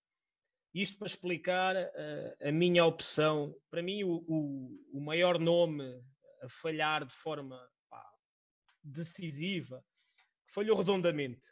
Isto 0.74 1.00
para 1.00 1.08
explicar 1.08 1.76
uh, 1.76 2.48
a 2.48 2.52
minha 2.52 2.86
opção. 2.86 3.56
Para 3.70 3.82
mim, 3.82 4.04
o, 4.04 4.24
o, 4.28 4.80
o, 4.94 5.02
maior 5.02 5.40
nome 5.40 5.84
a 6.42 6.50
falhar 6.50 7.06
de 7.06 7.14
forma 7.14 7.60
pá, 7.90 8.04
decisiva, 8.84 9.84
falhou 10.48 10.78
redondamente 10.78 11.48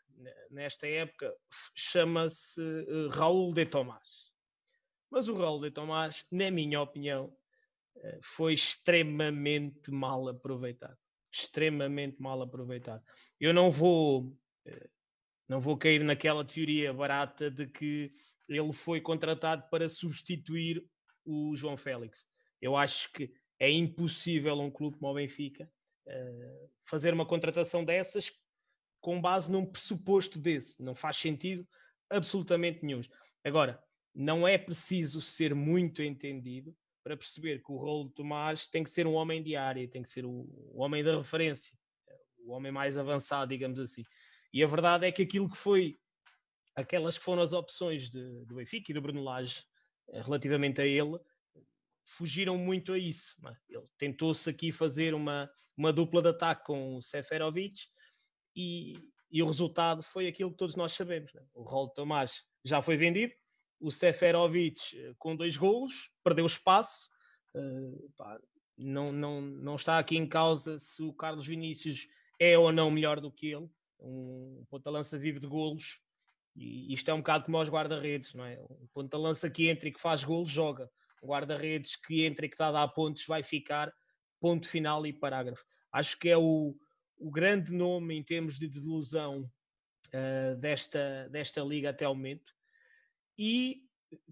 nesta 0.51 0.87
época, 0.87 1.33
chama-se 1.75 2.61
uh, 2.61 3.09
Raul 3.09 3.53
de 3.53 3.65
Tomás. 3.65 4.29
Mas 5.09 5.27
o 5.27 5.35
Raul 5.35 5.59
de 5.59 5.71
Tomás, 5.71 6.25
na 6.31 6.51
minha 6.51 6.81
opinião, 6.81 7.25
uh, 7.95 8.19
foi 8.21 8.53
extremamente 8.53 9.91
mal 9.91 10.27
aproveitado. 10.27 10.97
Extremamente 11.31 12.21
mal 12.21 12.41
aproveitado. 12.41 13.03
Eu 13.39 13.53
não 13.53 13.69
vou, 13.69 14.35
não 15.47 15.61
vou 15.61 15.77
cair 15.77 16.03
naquela 16.03 16.43
teoria 16.43 16.93
barata 16.93 17.49
de 17.51 17.67
que 17.67 18.09
ele 18.47 18.73
foi 18.73 18.99
contratado 18.99 19.69
para 19.69 19.87
substituir 19.87 20.83
o 21.23 21.55
João 21.55 21.77
Félix. 21.77 22.25
Eu 22.59 22.75
acho 22.75 23.11
que 23.13 23.31
é 23.59 23.69
impossível 23.69 24.59
um 24.59 24.71
clube 24.71 24.97
como 24.97 25.11
o 25.11 25.15
Benfica 25.15 25.69
uh, 26.07 26.69
fazer 26.81 27.13
uma 27.13 27.25
contratação 27.25 27.85
dessas 27.85 28.31
com 28.99 29.21
base 29.21 29.51
num 29.51 29.65
pressuposto 29.65 30.39
desse. 30.39 30.81
Não 30.81 30.95
faz 30.95 31.17
sentido 31.17 31.67
absolutamente 32.09 32.83
nenhum. 32.83 33.01
Agora, 33.43 33.81
não 34.13 34.47
é 34.47 34.57
preciso 34.57 35.21
ser 35.21 35.53
muito 35.53 36.01
entendido 36.01 36.75
para 37.03 37.17
perceber 37.17 37.63
que 37.63 37.71
o 37.71 37.77
rolo 37.77 38.09
de 38.09 38.15
Tomás 38.15 38.67
tem 38.67 38.83
que 38.83 38.89
ser 38.89 39.07
um 39.07 39.13
homem 39.13 39.41
de 39.41 39.55
área, 39.55 39.87
tem 39.87 40.01
que 40.01 40.09
ser 40.09 40.25
o, 40.25 40.47
o 40.73 40.81
homem 40.81 41.03
da 41.03 41.15
referência, 41.15 41.77
o 42.39 42.51
homem 42.51 42.71
mais 42.71 42.97
avançado, 42.97 43.49
digamos 43.49 43.79
assim. 43.79 44.03
E 44.53 44.63
a 44.63 44.67
verdade 44.67 45.05
é 45.05 45.11
que 45.11 45.23
aquilo 45.23 45.49
que 45.49 45.57
foi 45.57 45.97
aquelas 46.75 47.17
que 47.17 47.23
foram 47.23 47.41
as 47.41 47.53
opções 47.53 48.09
de, 48.09 48.45
do 48.45 48.55
Benfica 48.55 48.91
e 48.91 48.93
do 48.93 49.01
Bruno 49.01 49.23
Lage 49.23 49.63
eh, 50.09 50.21
relativamente 50.21 50.81
a 50.81 50.85
ele, 50.85 51.19
fugiram 52.05 52.57
muito 52.57 52.93
a 52.93 52.97
isso. 52.97 53.35
É? 53.47 53.55
Ele 53.69 53.87
tentou-se 53.97 54.49
aqui 54.49 54.71
fazer 54.71 55.13
uma, 55.13 55.49
uma 55.77 55.93
dupla 55.93 56.21
de 56.21 56.29
ataque 56.29 56.65
com 56.65 56.95
o 56.95 57.01
Seferovic 57.01 57.75
e, 58.55 58.93
e 59.31 59.43
o 59.43 59.45
resultado 59.45 60.01
foi 60.01 60.27
aquilo 60.27 60.51
que 60.51 60.57
todos 60.57 60.75
nós 60.75 60.93
sabemos. 60.93 61.33
Né? 61.33 61.45
O 61.53 61.63
Rol 61.63 61.89
Tomás 61.89 62.43
já 62.63 62.81
foi 62.81 62.97
vendido, 62.97 63.33
o 63.79 63.91
Seferovic 63.91 64.97
eh, 64.97 65.13
com 65.17 65.35
dois 65.35 65.57
golos, 65.57 66.11
perdeu 66.23 66.45
espaço. 66.45 67.09
Uh, 67.55 68.11
pá, 68.15 68.39
não, 68.77 69.11
não, 69.11 69.41
não 69.41 69.75
está 69.75 69.97
aqui 69.97 70.17
em 70.17 70.27
causa 70.27 70.77
se 70.77 71.01
o 71.01 71.13
Carlos 71.13 71.47
Vinícius 71.47 72.07
é 72.39 72.57
ou 72.57 72.71
não 72.71 72.91
melhor 72.91 73.19
do 73.19 73.31
que 73.31 73.47
ele. 73.47 73.69
Um 73.99 74.65
ponta-lança 74.69 75.17
vivo 75.17 75.39
de 75.39 75.47
golos 75.47 76.01
e 76.55 76.93
isto 76.93 77.09
é 77.09 77.13
um 77.13 77.19
bocado 77.19 77.45
como 77.45 77.57
aos 77.57 77.69
guarda-redes, 77.69 78.33
não 78.33 78.45
é? 78.45 78.59
Um 78.69 78.87
ponta-lança 78.93 79.49
que 79.49 79.69
entra 79.69 79.87
e 79.87 79.91
que 79.91 80.01
faz 80.01 80.23
gol, 80.23 80.45
joga. 80.45 80.89
Um 81.23 81.27
guarda-redes 81.27 81.95
que 81.95 82.25
entra 82.25 82.45
e 82.45 82.49
que 82.49 82.55
está 82.55 82.69
a 82.69 82.87
pontos 82.87 83.25
vai 83.25 83.43
ficar 83.43 83.93
ponto 84.39 84.67
final 84.67 85.05
e 85.05 85.13
parágrafo. 85.13 85.65
Acho 85.91 86.17
que 86.19 86.29
é 86.29 86.37
o, 86.37 86.75
o 87.17 87.31
grande 87.31 87.73
nome 87.73 88.15
em 88.15 88.23
termos 88.23 88.57
de 88.57 88.67
desilusão 88.67 89.49
uh, 90.13 90.55
desta, 90.57 91.27
desta 91.29 91.61
liga 91.61 91.89
até 91.89 92.05
ao 92.05 92.15
momento. 92.15 92.53
E 93.39 93.85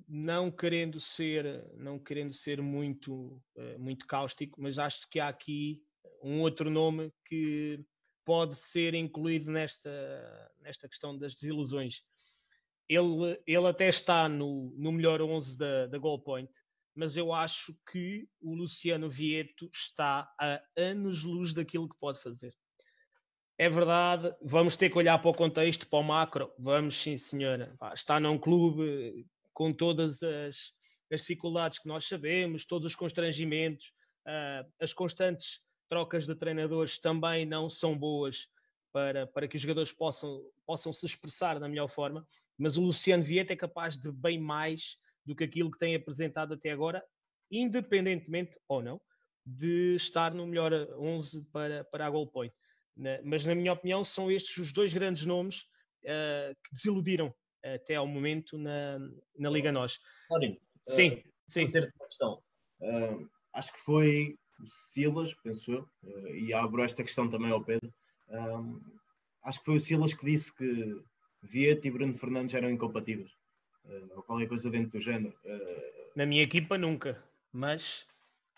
não 0.08 0.52
querendo 0.52 1.00
ser, 1.00 1.66
não 1.76 1.98
querendo 1.98 2.34
ser 2.34 2.62
muito, 2.62 3.42
uh, 3.56 3.80
muito 3.80 4.06
cáustico, 4.06 4.62
mas 4.62 4.78
acho 4.78 5.10
que 5.10 5.20
há 5.20 5.30
aqui 5.30 5.82
um 6.22 6.42
outro 6.42 6.70
nome 6.70 7.14
que 7.26 7.80
pode 8.26 8.58
ser 8.58 8.94
incluído 8.94 9.50
nesta, 9.50 10.52
nesta 10.60 10.90
questão 10.90 11.18
das 11.18 11.34
desilusões 11.34 12.04
ele, 12.90 13.40
ele 13.46 13.68
até 13.68 13.90
está 13.90 14.30
no, 14.30 14.74
no 14.78 14.92
melhor 14.92 15.22
11 15.22 15.58
da, 15.58 15.88
da 15.88 15.98
Goal 15.98 16.20
Point, 16.20 16.52
mas 16.96 17.18
eu 17.18 17.34
acho 17.34 17.76
que 17.92 18.28
o 18.42 18.56
Luciano 18.56 19.10
Vieto 19.10 19.70
está 19.74 20.34
a 20.40 20.62
anos-luz 20.76 21.54
daquilo 21.54 21.90
que 21.90 22.00
pode 22.00 22.22
fazer. 22.22 22.56
É 23.60 23.68
verdade, 23.68 24.36
vamos 24.40 24.78
ter 24.78 24.88
que 24.88 24.98
olhar 25.00 25.18
para 25.18 25.32
o 25.32 25.34
contexto, 25.34 25.88
para 25.88 25.98
o 25.98 26.04
macro. 26.04 26.54
Vamos, 26.60 26.96
sim, 26.96 27.18
senhora. 27.18 27.76
Está 27.92 28.20
num 28.20 28.38
clube 28.38 29.26
com 29.52 29.74
todas 29.74 30.22
as, 30.22 30.74
as 31.12 31.22
dificuldades 31.22 31.80
que 31.80 31.88
nós 31.88 32.08
sabemos, 32.08 32.68
todos 32.68 32.86
os 32.86 32.96
constrangimentos, 32.96 33.88
uh, 34.28 34.72
as 34.80 34.94
constantes 34.94 35.64
trocas 35.90 36.28
de 36.28 36.36
treinadores 36.36 37.00
também 37.00 37.48
não 37.48 37.68
são 37.68 37.98
boas 37.98 38.48
para, 38.94 39.26
para 39.26 39.48
que 39.48 39.56
os 39.56 39.62
jogadores 39.62 39.92
possam, 39.92 40.40
possam 40.64 40.94
se 40.94 41.08
expressar 41.08 41.60
da 41.60 41.68
melhor 41.68 41.88
forma, 41.88 42.26
mas 42.58 42.78
o 42.78 42.82
Luciano 42.82 43.24
Vieto 43.24 43.52
é 43.52 43.56
capaz 43.56 43.98
de 43.98 44.12
bem 44.12 44.40
mais 44.40 44.98
do 45.26 45.36
que 45.36 45.44
aquilo 45.44 45.72
que 45.72 45.80
tem 45.80 45.96
apresentado 45.96 46.54
até 46.54 46.70
agora, 46.70 47.04
independentemente 47.50 48.56
ou 48.68 48.84
não 48.84 49.02
de 49.44 49.96
estar 49.96 50.34
no 50.34 50.46
melhor 50.46 50.74
11 51.00 51.46
para, 51.52 51.84
para 51.86 52.06
a 52.06 52.10
goal 52.10 52.28
point. 52.28 52.54
Na, 52.98 53.20
mas, 53.24 53.46
na 53.46 53.54
minha 53.54 53.74
opinião, 53.74 54.04
são 54.04 54.32
estes 54.32 54.58
os 54.58 54.74
dois 54.74 54.94
grandes 54.94 55.26
nomes 55.26 55.62
uh, 56.04 56.56
que 56.64 56.74
desiludiram 56.74 57.34
até 57.64 57.96
ao 57.96 58.08
momento 58.08 58.58
na, 58.58 59.00
na 59.38 59.50
Liga 59.50 59.72
Nós. 59.72 60.00
Clarinho, 60.28 60.60
sim, 60.88 61.10
uh, 61.10 61.24
sim. 61.48 61.70
Ter 61.70 61.94
uma 61.96 62.08
questão. 62.08 62.44
Uh, 62.80 63.30
acho 63.54 63.74
que 63.74 63.80
foi 63.80 64.38
o 64.60 64.68
Silas, 64.70 65.34
penso 65.36 65.72
eu, 65.72 65.90
uh, 66.04 66.28
e 66.36 66.54
abro 66.54 66.84
esta 66.84 67.04
questão 67.04 67.30
também 67.30 67.52
ao 67.52 67.64
Pedro. 67.64 67.94
acho 69.44 69.60
que 69.60 69.66
foi 69.66 69.76
o 69.76 69.80
Silas 69.80 70.14
que 70.14 70.26
disse 70.26 70.56
que 70.56 71.02
Vieta 71.42 71.88
e 71.88 71.92
Bruno 71.92 72.18
Fernandes 72.18 72.56
eram 72.56 72.70
incompatíveis, 72.70 73.32
ou 74.16 74.24
qualquer 74.24 74.48
coisa 74.48 74.70
dentro 74.70 74.92
do 74.92 75.02
género. 75.02 75.34
Na 76.16 76.26
minha 76.26 76.44
equipa, 76.44 76.78
nunca, 76.78 77.24
mas. 77.52 78.08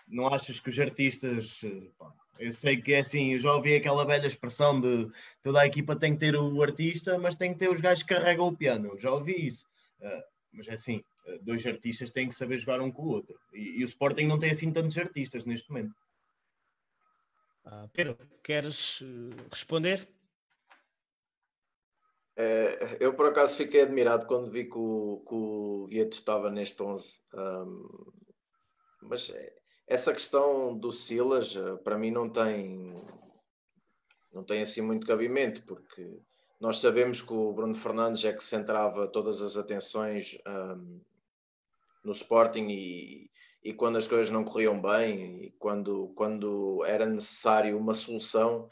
Não 0.10 0.28
achas 0.28 0.60
que 0.60 0.70
os 0.70 0.80
artistas. 0.80 1.62
Pá, 1.98 2.12
eu 2.40 2.54
sei 2.54 2.82
que 2.82 2.94
é 2.94 3.00
assim, 3.00 3.34
eu 3.34 3.40
já 3.40 3.54
ouvi 3.54 3.76
aquela 3.76 4.06
velha 4.06 4.26
expressão 4.26 4.80
de 4.80 5.12
toda 5.44 5.62
a 5.62 5.68
equipa 5.68 5.96
tem 5.96 6.14
que 6.14 6.20
ter 6.20 6.36
o 6.38 6.64
artista, 6.64 7.18
mas 7.20 7.36
tem 7.36 7.54
que 7.54 7.60
ter 7.60 7.70
os 7.70 7.82
gajos 7.82 8.04
que 8.04 8.16
carregam 8.16 8.48
o 8.48 8.56
piano. 8.56 8.90
Eu 8.94 8.98
já 8.98 9.12
ouvi 9.12 9.48
isso. 9.48 9.68
Uh, 10.00 10.24
mas 10.54 10.68
é 10.70 10.74
assim, 10.74 11.04
uh, 11.28 11.44
dois 11.44 11.66
artistas 11.68 12.12
têm 12.12 12.30
que 12.30 12.36
saber 12.36 12.58
jogar 12.58 12.80
um 12.80 12.92
com 12.92 13.04
o 13.04 13.10
outro. 13.10 13.38
E, 13.54 13.80
e, 13.80 13.84
o 13.84 13.86
Sporting 13.86 14.26
não 14.26 14.40
tem 14.40 14.52
assim 14.52 14.72
tantos 14.72 14.98
artistas 14.98 15.46
neste 15.46 15.70
momento. 15.70 15.94
Uh, 17.66 17.90
Pedro, 17.94 18.18
queres 18.42 19.04
responder? 19.52 20.08
É, 22.38 22.98
eu 23.02 23.14
por 23.16 23.26
acaso 23.26 23.58
fiquei 23.58 23.82
admirado 23.82 24.26
quando 24.26 24.50
vi 24.50 24.64
que 24.64 24.78
o, 24.78 25.22
que 25.28 25.36
o 25.36 25.88
Vieto 25.90 26.14
estava 26.14 26.50
neste 26.50 26.82
11. 26.82 27.20
Um, 27.34 28.12
mas 29.02 29.30
é, 29.30 29.59
essa 29.90 30.14
questão 30.14 30.78
do 30.78 30.92
Silas, 30.92 31.56
eh, 31.56 31.76
para 31.84 31.98
mim, 31.98 32.12
não 32.12 32.30
tem, 32.30 32.94
não 34.32 34.44
tem 34.44 34.62
assim 34.62 34.82
muito 34.82 35.08
cabimento, 35.08 35.64
porque 35.64 36.22
nós 36.62 36.78
sabemos 36.78 37.24
que 37.24 37.34
o 37.34 37.52
Bruno 37.52 37.74
Fernandes 37.74 38.24
é 38.24 38.32
que 38.32 38.44
centrava 38.44 39.08
todas 39.08 39.42
as 39.42 39.58
atenções 39.58 40.38
um, 40.48 41.02
no 42.04 42.12
Sporting 42.12 42.68
e, 42.70 43.32
e 43.64 43.74
quando 43.74 43.98
as 43.98 44.08
coisas 44.08 44.30
não 44.30 44.44
corriam 44.44 44.80
bem 44.80 45.46
e 45.46 45.52
quando, 45.58 46.10
quando 46.16 46.86
era 46.86 47.08
necessário 47.08 47.76
uma 47.76 47.96
solução, 47.96 48.70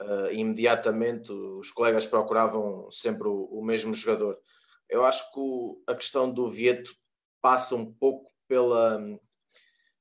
uh, 0.00 0.30
imediatamente 0.32 1.32
os 1.32 1.70
colegas 1.70 2.06
procuravam 2.06 2.90
sempre 2.90 3.26
o, 3.26 3.44
o 3.44 3.64
mesmo 3.64 3.94
jogador. 3.94 4.38
Eu 4.86 5.06
acho 5.06 5.32
que 5.32 5.40
o, 5.40 5.82
a 5.86 5.94
questão 5.94 6.30
do 6.30 6.50
Vieto 6.50 6.94
passa 7.40 7.74
um 7.74 7.90
pouco 7.90 8.30
pela 8.46 9.00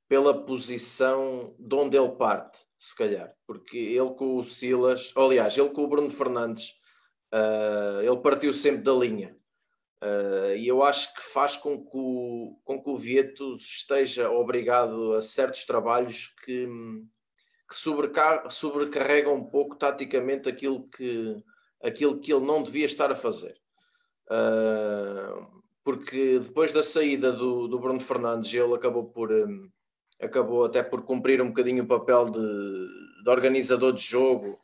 pela 0.07 0.45
posição 0.45 1.55
de 1.59 1.75
onde 1.75 1.97
ele 1.97 2.15
parte, 2.15 2.59
se 2.77 2.95
calhar, 2.95 3.33
porque 3.45 3.77
ele 3.77 4.13
com 4.13 4.37
o 4.37 4.43
Silas, 4.43 5.11
aliás, 5.15 5.57
ele 5.57 5.69
com 5.69 5.83
o 5.83 5.87
Bruno 5.87 6.09
Fernandes, 6.09 6.73
uh, 7.33 8.01
ele 8.01 8.17
partiu 8.17 8.53
sempre 8.53 8.83
da 8.83 8.93
linha. 8.93 9.35
Uh, 10.01 10.55
e 10.55 10.67
eu 10.67 10.83
acho 10.83 11.13
que 11.15 11.23
faz 11.23 11.57
com 11.57 11.83
que, 11.83 11.97
o, 11.97 12.59
com 12.63 12.81
que 12.81 12.89
o 12.89 12.95
Vieto 12.95 13.57
esteja 13.57 14.29
obrigado 14.29 15.13
a 15.13 15.21
certos 15.21 15.65
trabalhos 15.65 16.27
que, 16.45 16.67
que 17.67 17.75
sobrecar, 17.75 18.49
sobrecarregam 18.51 19.33
um 19.33 19.43
pouco 19.43 19.75
taticamente 19.75 20.47
aquilo 20.47 20.87
que, 20.89 21.35
aquilo 21.83 22.19
que 22.19 22.31
ele 22.31 22.45
não 22.45 22.61
devia 22.61 22.85
estar 22.85 23.11
a 23.11 23.15
fazer. 23.15 23.57
Uh, 24.29 25.57
porque 25.83 26.39
depois 26.39 26.71
da 26.71 26.83
saída 26.83 27.31
do, 27.31 27.67
do 27.67 27.79
Bruno 27.79 27.99
Fernandes, 27.99 28.53
ele 28.53 28.75
acabou 28.75 29.09
por, 29.09 29.31
um, 29.31 29.67
acabou 30.21 30.65
até 30.65 30.81
por 30.81 31.03
cumprir 31.03 31.41
um 31.41 31.47
bocadinho 31.47 31.83
o 31.83 31.87
papel 31.87 32.25
de, 32.25 33.23
de 33.23 33.29
organizador 33.29 33.93
de 33.93 34.01
jogo, 34.01 34.59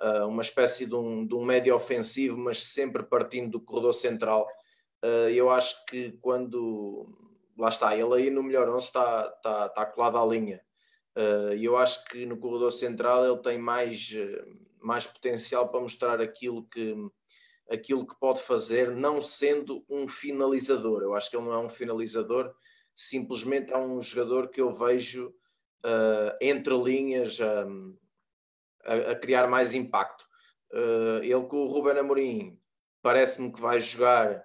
uh, 0.00 0.26
uma 0.26 0.42
espécie 0.42 0.86
de 0.86 0.94
um, 0.94 1.26
de 1.26 1.34
um 1.34 1.44
médio 1.44 1.74
ofensivo, 1.74 2.36
mas 2.36 2.62
sempre 2.62 3.02
partindo 3.02 3.52
do 3.52 3.60
corredor 3.60 3.94
central. 3.94 4.46
Uh, 5.04 5.30
eu 5.30 5.50
acho 5.50 5.84
que 5.86 6.12
quando 6.20 7.06
lá 7.56 7.68
está, 7.68 7.96
ele 7.96 8.14
aí 8.14 8.30
no 8.30 8.42
melhor 8.42 8.68
11 8.68 8.86
está, 8.86 9.32
está, 9.36 9.66
está 9.66 9.86
colado 9.86 10.18
à 10.18 10.26
linha. 10.26 10.60
Uh, 11.16 11.54
e 11.54 11.64
eu 11.64 11.76
acho 11.76 12.04
que 12.04 12.24
no 12.26 12.36
corredor 12.36 12.70
central 12.70 13.24
ele 13.24 13.42
tem 13.42 13.58
mais, 13.58 14.14
mais 14.80 15.06
potencial 15.06 15.68
para 15.68 15.80
mostrar 15.80 16.20
aquilo 16.20 16.64
que, 16.68 16.94
aquilo 17.68 18.06
que 18.06 18.18
pode 18.20 18.40
fazer, 18.42 18.90
não 18.90 19.20
sendo 19.20 19.84
um 19.88 20.06
finalizador. 20.06 21.02
Eu 21.02 21.14
acho 21.14 21.30
que 21.30 21.36
ele 21.36 21.46
não 21.46 21.54
é 21.54 21.58
um 21.58 21.68
finalizador, 21.68 22.54
simplesmente 22.98 23.72
é 23.72 23.78
um 23.78 24.02
jogador 24.02 24.48
que 24.48 24.60
eu 24.60 24.74
vejo 24.74 25.28
uh, 25.84 26.36
entre 26.40 26.74
linhas 26.76 27.38
um, 27.38 27.96
a, 28.84 29.12
a, 29.12 29.14
criar 29.14 29.46
mais 29.46 29.72
impacto. 29.72 30.26
Uh, 30.72 31.22
ele 31.22 31.44
com 31.44 31.58
o 31.58 31.68
Ruben 31.68 31.96
Amorim 31.96 32.60
parece-me 33.00 33.52
que 33.52 33.60
vai 33.60 33.78
jogar 33.78 34.44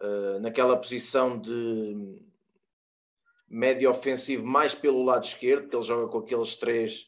uh, 0.00 0.40
naquela 0.40 0.76
posição 0.76 1.40
de 1.40 2.20
médio 3.48 3.88
ofensivo 3.90 4.44
mais 4.44 4.74
pelo 4.74 5.04
lado 5.04 5.24
esquerdo, 5.24 5.62
porque 5.62 5.76
ele 5.76 5.84
joga 5.84 6.10
com 6.10 6.18
aqueles 6.18 6.56
três 6.56 7.06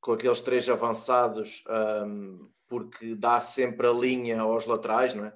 com 0.00 0.12
aqueles 0.12 0.42
três 0.42 0.68
avançados 0.68 1.64
um, 2.06 2.48
porque 2.68 3.16
dá 3.16 3.40
sempre 3.40 3.86
a 3.86 3.92
linha 3.92 4.42
aos 4.42 4.64
laterais, 4.64 5.12
não 5.12 5.24
é? 5.24 5.34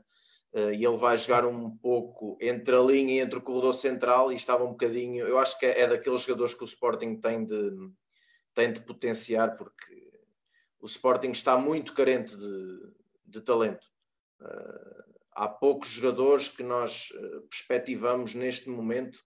Uh, 0.59 0.73
e 0.73 0.85
ele 0.85 0.97
vai 0.97 1.17
jogar 1.17 1.45
um 1.45 1.71
pouco 1.71 2.37
entre 2.41 2.75
a 2.75 2.81
linha 2.81 3.15
e 3.15 3.19
entre 3.21 3.39
o 3.39 3.43
corredor 3.43 3.75
central 3.75 4.33
e 4.33 4.35
estava 4.35 4.65
um 4.65 4.71
bocadinho, 4.71 5.25
eu 5.25 5.39
acho 5.39 5.57
que 5.59 5.67
é, 5.67 5.87
daqueles 5.87 6.23
jogadores 6.23 6.55
que 6.55 6.63
o 6.63 6.65
Sporting 6.65 7.21
tem 7.21 7.45
de, 7.45 7.71
tem 8.55 8.73
de 8.73 8.81
potenciar 8.81 9.57
porque 9.57 10.11
o 10.81 10.87
Sporting 10.87 11.31
está 11.31 11.57
muito 11.57 11.95
carente 11.95 12.37
de, 12.37 12.79
de 13.25 13.41
talento. 13.41 13.87
Uh, 14.41 15.05
há 15.33 15.47
poucos 15.47 15.91
jogadores 15.91 16.49
que 16.49 16.65
nós 16.65 17.11
uh, 17.11 17.43
perspectivamos 17.43 18.35
neste 18.35 18.69
momento 18.69 19.21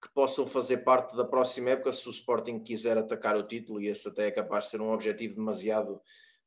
que 0.00 0.12
possam 0.14 0.46
fazer 0.46 0.78
parte 0.78 1.16
da 1.16 1.24
próxima 1.24 1.70
época 1.70 1.92
se 1.92 2.06
o 2.06 2.12
Sporting 2.12 2.60
quiser 2.60 2.96
atacar 2.96 3.36
o 3.36 3.46
título 3.46 3.80
e 3.80 3.88
esse 3.88 4.06
até 4.06 4.28
é 4.28 4.30
capaz 4.30 4.64
de 4.64 4.70
ser 4.70 4.80
um 4.80 4.92
objetivo 4.92 5.34
demasiado 5.34 6.00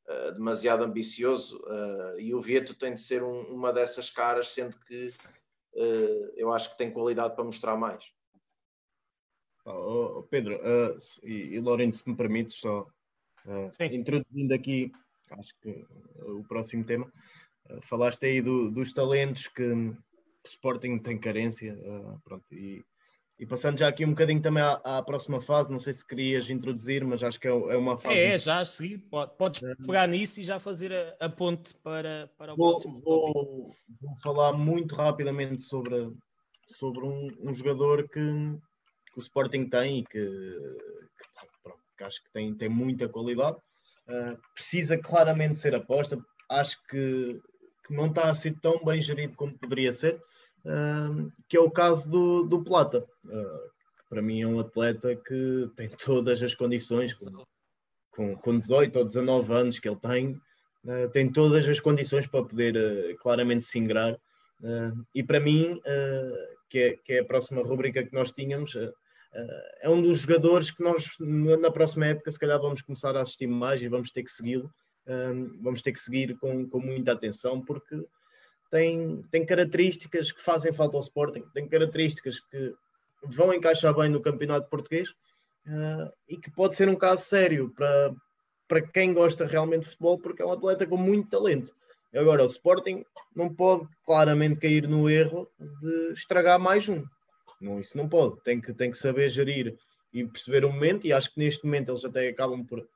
eh, 0.08 0.32
demasiado 0.32 0.82
ambicioso 0.82 1.62
uh, 1.64 2.18
e 2.18 2.34
o 2.34 2.40
Vieto 2.40 2.74
tem 2.74 2.94
de 2.94 3.00
ser 3.00 3.22
um, 3.22 3.42
uma 3.54 3.72
dessas 3.72 4.10
caras, 4.10 4.48
sendo 4.48 4.76
que 4.80 5.14
uh, 5.74 6.32
eu 6.34 6.52
acho 6.52 6.72
que 6.72 6.78
tem 6.78 6.90
qualidade 6.90 7.36
para 7.36 7.44
mostrar 7.44 7.76
mais. 7.76 8.04
Oh, 9.64 10.18
oh, 10.18 10.22
Pedro 10.24 10.60
e, 11.22 11.54
e 11.54 11.60
Lourenço, 11.60 12.02
se 12.02 12.10
me 12.10 12.16
permites, 12.16 12.56
só 12.56 12.84
introduzindo 13.92 14.52
aqui, 14.52 14.90
acho 15.30 15.54
que 15.60 15.86
o 16.18 16.42
próximo 16.48 16.82
tema, 16.82 17.10
falaste 17.82 18.26
aí 18.26 18.42
do, 18.42 18.72
dos 18.72 18.92
talentos 18.92 19.46
que 19.46 19.62
o 19.62 19.96
Sporting 20.44 20.98
tem 20.98 21.16
carência, 21.16 21.78
pronto, 22.24 22.44
e 22.52 22.84
e 23.38 23.46
passando 23.46 23.78
já 23.78 23.88
aqui 23.88 24.04
um 24.04 24.10
bocadinho 24.10 24.40
também 24.40 24.62
à, 24.62 24.74
à, 24.84 25.02
próxima 25.02 25.40
fase, 25.40 25.70
não 25.70 25.78
sei 25.78 25.92
se 25.92 26.06
querias 26.06 26.48
introduzir, 26.50 27.04
mas 27.04 27.22
acho 27.22 27.40
que 27.40 27.48
é, 27.48 27.50
é 27.50 27.76
uma 27.76 27.96
fase. 27.98 28.16
É, 28.16 28.38
já 28.38 28.60
a 28.60 28.64
seguir, 28.64 28.98
podes 29.36 29.60
pegar 29.84 30.06
nisso 30.06 30.40
e 30.40 30.44
já 30.44 30.60
fazer 30.60 30.92
a, 30.92 31.26
a 31.26 31.28
ponte 31.28 31.74
para, 31.76 32.30
para 32.38 32.54
o 32.54 32.56
vou, 32.56 32.70
próximo. 32.70 33.00
Vou, 33.00 33.74
vou, 34.00 34.16
falar 34.22 34.52
muito 34.52 34.94
rapidamente 34.94 35.62
sobre, 35.62 36.12
sobre 36.68 37.04
um, 37.04 37.30
um 37.40 37.52
jogador 37.52 38.08
que, 38.08 38.20
que, 39.12 39.18
o 39.18 39.20
Sporting 39.20 39.68
tem 39.68 40.00
e 40.00 40.04
que, 40.04 40.20
que, 40.20 41.48
pronto, 41.62 41.80
que 41.96 42.04
acho 42.04 42.22
que 42.22 42.32
tem, 42.32 42.54
tem 42.54 42.68
muita 42.68 43.08
qualidade. 43.08 43.56
Uh, 44.06 44.38
precisa 44.54 44.98
claramente 44.98 45.58
ser 45.58 45.74
aposta. 45.74 46.16
Acho 46.48 46.76
que, 46.86 47.40
que 47.86 47.94
não 47.94 48.06
está 48.06 48.30
a 48.30 48.34
ser 48.34 48.54
tão 48.60 48.84
bem 48.84 49.00
gerido 49.00 49.34
como 49.34 49.58
poderia 49.58 49.92
ser 49.92 50.22
que 51.48 51.56
é 51.56 51.60
o 51.60 51.70
caso 51.70 52.08
do, 52.08 52.44
do 52.44 52.62
Plata. 52.62 53.04
Uh, 53.24 53.72
para 54.08 54.22
mim 54.22 54.42
é 54.42 54.46
um 54.46 54.60
atleta 54.60 55.16
que 55.16 55.70
tem 55.76 55.88
todas 56.04 56.42
as 56.42 56.54
condições, 56.54 57.14
com, 57.14 57.44
com, 58.10 58.36
com 58.36 58.58
18 58.58 58.98
ou 58.98 59.04
19 59.04 59.52
anos 59.52 59.78
que 59.78 59.88
ele 59.88 59.96
tem, 59.96 60.40
uh, 60.84 61.08
tem 61.12 61.30
todas 61.30 61.68
as 61.68 61.80
condições 61.80 62.26
para 62.26 62.44
poder 62.44 62.76
uh, 62.76 63.16
claramente 63.18 63.64
se 63.64 63.78
ingrar. 63.78 64.16
e 65.14 65.22
para 65.24 65.40
mim, 65.40 65.80
que 66.70 66.78
é, 66.78 66.96
que, 67.04 67.12
é, 67.14 67.18
a 67.18 67.24
próxima 67.24 67.62
rubrica 67.62 68.04
que 68.04 68.14
nós 68.14 68.30
tínhamos, 68.30 68.76
é 69.80 69.88
um 69.88 70.00
dos 70.00 70.20
jogadores 70.20 70.70
que 70.70 70.84
nós, 70.84 71.08
na 71.18 71.70
próxima 71.70 72.06
época, 72.06 72.30
se 72.30 72.38
calhar 72.38 72.60
vamos 72.60 72.80
começar 72.80 73.16
a 73.16 73.22
assistir 73.22 73.48
mais 73.48 73.82
e 73.82 73.88
vamos 73.88 74.12
ter 74.12 74.22
que 74.22 74.30
segui-lo. 74.30 74.70
vamos 75.60 75.82
ter 75.82 75.92
que 75.92 75.98
seguir 75.98 76.36
com, 76.38 76.68
com 76.68 76.78
muita 76.78 77.10
atenção, 77.10 77.60
porque 77.60 78.06
tem, 78.72 79.22
tem 79.30 79.44
características 79.44 80.32
que 80.32 80.42
fazem 80.42 80.72
falta 80.72 80.96
ao 80.96 81.02
Sporting, 81.02 81.44
tem 81.52 81.68
características 81.68 82.40
que 82.40 82.74
vão 83.22 83.52
encaixar 83.52 83.94
bem 83.94 84.08
no 84.08 84.22
campeonato 84.22 84.70
português 84.70 85.10
uh, 85.66 86.10
e 86.26 86.38
que 86.38 86.50
pode 86.50 86.74
ser 86.74 86.88
um 86.88 86.96
caso 86.96 87.22
sério 87.22 87.70
para, 87.76 88.14
para 88.66 88.80
quem 88.80 89.12
gosta 89.12 89.44
realmente 89.44 89.82
de 89.82 89.90
futebol, 89.90 90.18
porque 90.18 90.40
é 90.40 90.46
um 90.46 90.52
atleta 90.52 90.86
com 90.86 90.96
muito 90.96 91.28
talento. 91.28 91.70
Agora, 92.14 92.42
o 92.42 92.46
Sporting 92.46 93.04
não 93.36 93.54
pode 93.54 93.86
claramente 94.06 94.60
cair 94.60 94.88
no 94.88 95.08
erro 95.08 95.46
de 95.60 96.14
estragar 96.14 96.58
mais 96.58 96.88
um. 96.88 97.04
Não, 97.60 97.78
isso 97.78 97.96
não 97.96 98.08
pode. 98.08 98.40
Tem 98.42 98.58
que, 98.58 98.72
tem 98.72 98.90
que 98.90 98.98
saber 98.98 99.28
gerir 99.28 99.76
e 100.14 100.24
perceber 100.24 100.64
o 100.64 100.72
momento, 100.72 101.06
e 101.06 101.12
acho 101.12 101.32
que 101.32 101.40
neste 101.40 101.64
momento 101.64 101.90
eles 101.90 102.06
até 102.06 102.26
acabam 102.28 102.64
por 102.64 102.86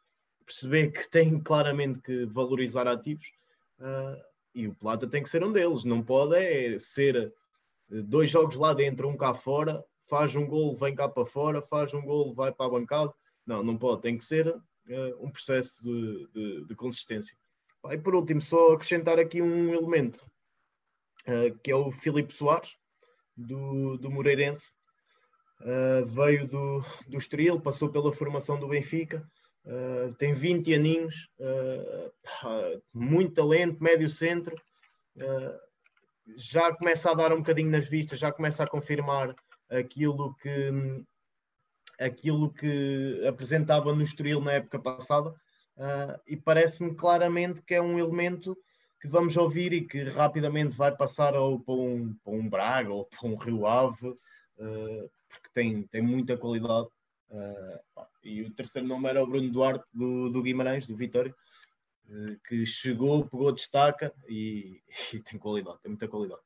perceber 0.46 0.90
que 0.90 1.06
têm 1.10 1.38
claramente 1.38 2.00
que 2.00 2.24
valorizar 2.24 2.88
ativos. 2.88 3.26
Uh, 3.78 4.35
e 4.56 4.66
o 4.66 4.74
Plata 4.74 5.06
tem 5.06 5.22
que 5.22 5.28
ser 5.28 5.44
um 5.44 5.52
deles. 5.52 5.84
Não 5.84 6.02
pode 6.02 6.34
é 6.34 6.78
ser 6.78 7.14
eh, 7.92 8.02
dois 8.02 8.30
jogos 8.30 8.56
lá 8.56 8.72
dentro, 8.72 9.06
um 9.06 9.16
cá 9.16 9.34
fora, 9.34 9.84
faz 10.08 10.34
um 10.34 10.46
gol, 10.46 10.74
vem 10.74 10.94
cá 10.94 11.06
para 11.06 11.26
fora, 11.26 11.60
faz 11.60 11.92
um 11.92 12.00
gol, 12.00 12.34
vai 12.34 12.50
para 12.50 12.64
a 12.64 12.70
bancada. 12.70 13.12
Não, 13.46 13.62
não 13.62 13.76
pode. 13.76 14.00
Tem 14.00 14.16
que 14.16 14.24
ser 14.24 14.48
uh, 14.48 14.62
um 15.20 15.30
processo 15.30 15.82
de, 15.84 16.28
de, 16.32 16.64
de 16.64 16.74
consistência. 16.74 17.36
E 17.90 17.98
por 17.98 18.14
último, 18.14 18.40
só 18.40 18.72
acrescentar 18.72 19.18
aqui 19.18 19.42
um 19.42 19.74
elemento, 19.74 20.26
uh, 21.28 21.56
que 21.62 21.70
é 21.70 21.76
o 21.76 21.92
Filipe 21.92 22.32
Soares, 22.32 22.76
do, 23.36 23.98
do 23.98 24.10
Moreirense. 24.10 24.72
Uh, 25.60 26.06
veio 26.06 26.48
do, 26.48 26.82
do 27.06 27.18
Estoril, 27.18 27.60
passou 27.60 27.90
pela 27.90 28.12
formação 28.12 28.58
do 28.58 28.68
Benfica, 28.68 29.26
uh, 29.66 30.14
tem 30.14 30.34
20 30.34 30.74
aninhos, 30.74 31.28
muito 32.92 33.34
talento, 33.34 33.82
médio 33.82 34.08
centro, 34.08 34.56
já 36.36 36.74
começa 36.74 37.10
a 37.10 37.14
dar 37.14 37.32
um 37.32 37.38
bocadinho 37.38 37.70
nas 37.70 37.88
vistas, 37.88 38.18
já 38.18 38.32
começa 38.32 38.64
a 38.64 38.68
confirmar 38.68 39.34
aquilo 39.70 40.34
que, 40.36 40.70
aquilo 41.98 42.52
que 42.52 43.24
apresentava 43.26 43.94
no 43.94 44.02
Estoril 44.02 44.40
na 44.40 44.52
época 44.52 44.78
passada 44.78 45.30
uh, 45.30 46.20
e 46.26 46.36
parece-me 46.36 46.94
claramente 46.94 47.62
que 47.62 47.74
é 47.74 47.82
um 47.82 47.98
elemento 47.98 48.56
que 49.00 49.08
vamos 49.08 49.36
ouvir 49.36 49.72
e 49.72 49.86
que 49.86 50.04
rapidamente 50.04 50.76
vai 50.76 50.94
passar 50.94 51.34
ou 51.34 51.60
para 51.60 51.74
um, 51.74 52.14
para 52.24 52.32
um 52.32 52.48
Braga 52.48 52.92
ou 52.92 53.04
para 53.04 53.28
um 53.28 53.36
Rio 53.36 53.66
Ave, 53.66 54.08
uh, 54.08 55.10
porque 55.28 55.48
tem, 55.52 55.82
tem 55.84 56.02
muita 56.02 56.36
qualidade. 56.36 56.88
Uh, 57.28 58.06
e 58.22 58.42
o 58.42 58.52
terceiro 58.52 58.86
nome 58.86 59.08
era 59.08 59.22
o 59.22 59.26
Bruno 59.26 59.50
Duarte 59.50 59.84
do, 59.92 60.30
do 60.30 60.42
Guimarães, 60.42 60.86
do 60.86 60.96
Vitória, 60.96 61.34
que 62.48 62.64
chegou, 62.64 63.28
pegou, 63.28 63.52
destaca 63.52 64.14
e, 64.28 64.80
e 65.12 65.20
tem 65.20 65.38
qualidade, 65.38 65.80
tem 65.82 65.90
muita 65.90 66.08
qualidade. 66.08 66.42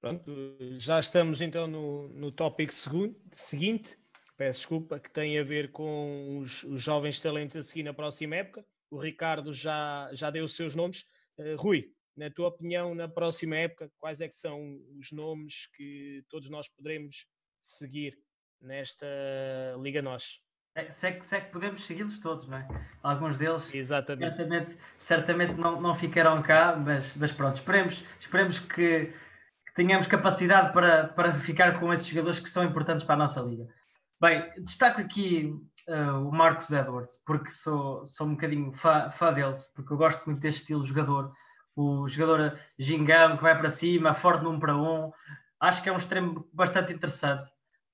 Pronto, 0.00 0.32
já 0.78 1.00
estamos 1.00 1.40
então 1.40 1.66
no, 1.66 2.08
no 2.10 2.30
tópico 2.30 2.72
seguinte, 2.72 3.98
peço 4.36 4.60
desculpa, 4.60 5.00
que 5.00 5.10
tem 5.10 5.38
a 5.38 5.42
ver 5.42 5.72
com 5.72 6.38
os, 6.38 6.62
os, 6.62 6.80
jovens 6.80 7.18
talentos 7.18 7.56
a 7.56 7.62
seguir 7.64 7.82
na 7.82 7.92
próxima 7.92 8.36
época. 8.36 8.64
O 8.90 8.96
Ricardo 8.96 9.52
já, 9.52 10.08
já 10.12 10.30
deu 10.30 10.44
os 10.44 10.54
seus 10.54 10.76
nomes. 10.76 11.04
Uh, 11.36 11.56
Rui, 11.56 11.92
na 12.16 12.30
tua 12.30 12.48
opinião, 12.48 12.94
na 12.94 13.08
próxima 13.08 13.56
época, 13.56 13.90
quais 13.98 14.20
é 14.20 14.28
que 14.28 14.34
são 14.34 14.80
os 14.96 15.10
nomes 15.10 15.66
que 15.76 16.24
todos 16.28 16.48
nós 16.48 16.68
poderemos 16.68 17.26
seguir 17.58 18.16
nesta 18.60 19.06
Liga 19.80 20.02
Nós? 20.02 20.40
É, 20.74 20.90
se, 20.90 21.08
é 21.08 21.12
que, 21.12 21.26
se 21.26 21.36
é 21.36 21.40
que 21.40 21.50
podemos 21.50 21.84
segui-los 21.84 22.18
todos, 22.20 22.46
não 22.46 22.58
é? 22.58 22.68
Alguns 23.02 23.36
deles 23.36 23.74
Exatamente. 23.74 24.36
certamente, 24.36 24.78
certamente 24.98 25.54
não, 25.54 25.80
não 25.80 25.94
ficarão 25.94 26.40
cá, 26.42 26.76
mas, 26.76 27.14
mas 27.16 27.32
pronto, 27.32 27.56
esperemos, 27.56 28.04
esperemos 28.20 28.60
que 28.60 29.12
tenhamos 29.74 30.06
capacidade 30.06 30.72
para, 30.72 31.08
para 31.08 31.34
ficar 31.40 31.80
com 31.80 31.92
esses 31.92 32.06
jogadores 32.06 32.38
que 32.38 32.50
são 32.50 32.64
importantes 32.64 33.04
para 33.04 33.14
a 33.14 33.18
nossa 33.18 33.40
liga. 33.40 33.66
Bem, 34.20 34.52
destaco 34.58 35.00
aqui 35.00 35.54
uh, 35.88 36.28
o 36.28 36.32
Marcos 36.32 36.70
Edwards, 36.70 37.20
porque 37.24 37.50
sou, 37.50 38.04
sou 38.04 38.26
um 38.26 38.32
bocadinho 38.32 38.72
fã, 38.72 39.10
fã 39.10 39.32
deles, 39.32 39.70
porque 39.74 39.92
eu 39.92 39.96
gosto 39.96 40.24
muito 40.26 40.40
deste 40.40 40.62
estilo 40.62 40.82
de 40.82 40.88
jogador. 40.88 41.32
O 41.76 42.08
jogador 42.08 42.58
gingão 42.76 43.36
que 43.36 43.42
vai 43.42 43.56
para 43.56 43.70
cima, 43.70 44.14
forte 44.14 44.42
num 44.42 44.58
para 44.58 44.76
um. 44.76 45.12
Acho 45.60 45.80
que 45.82 45.88
é 45.88 45.92
um 45.92 45.96
extremo 45.96 46.48
bastante 46.52 46.92
interessante. 46.92 47.48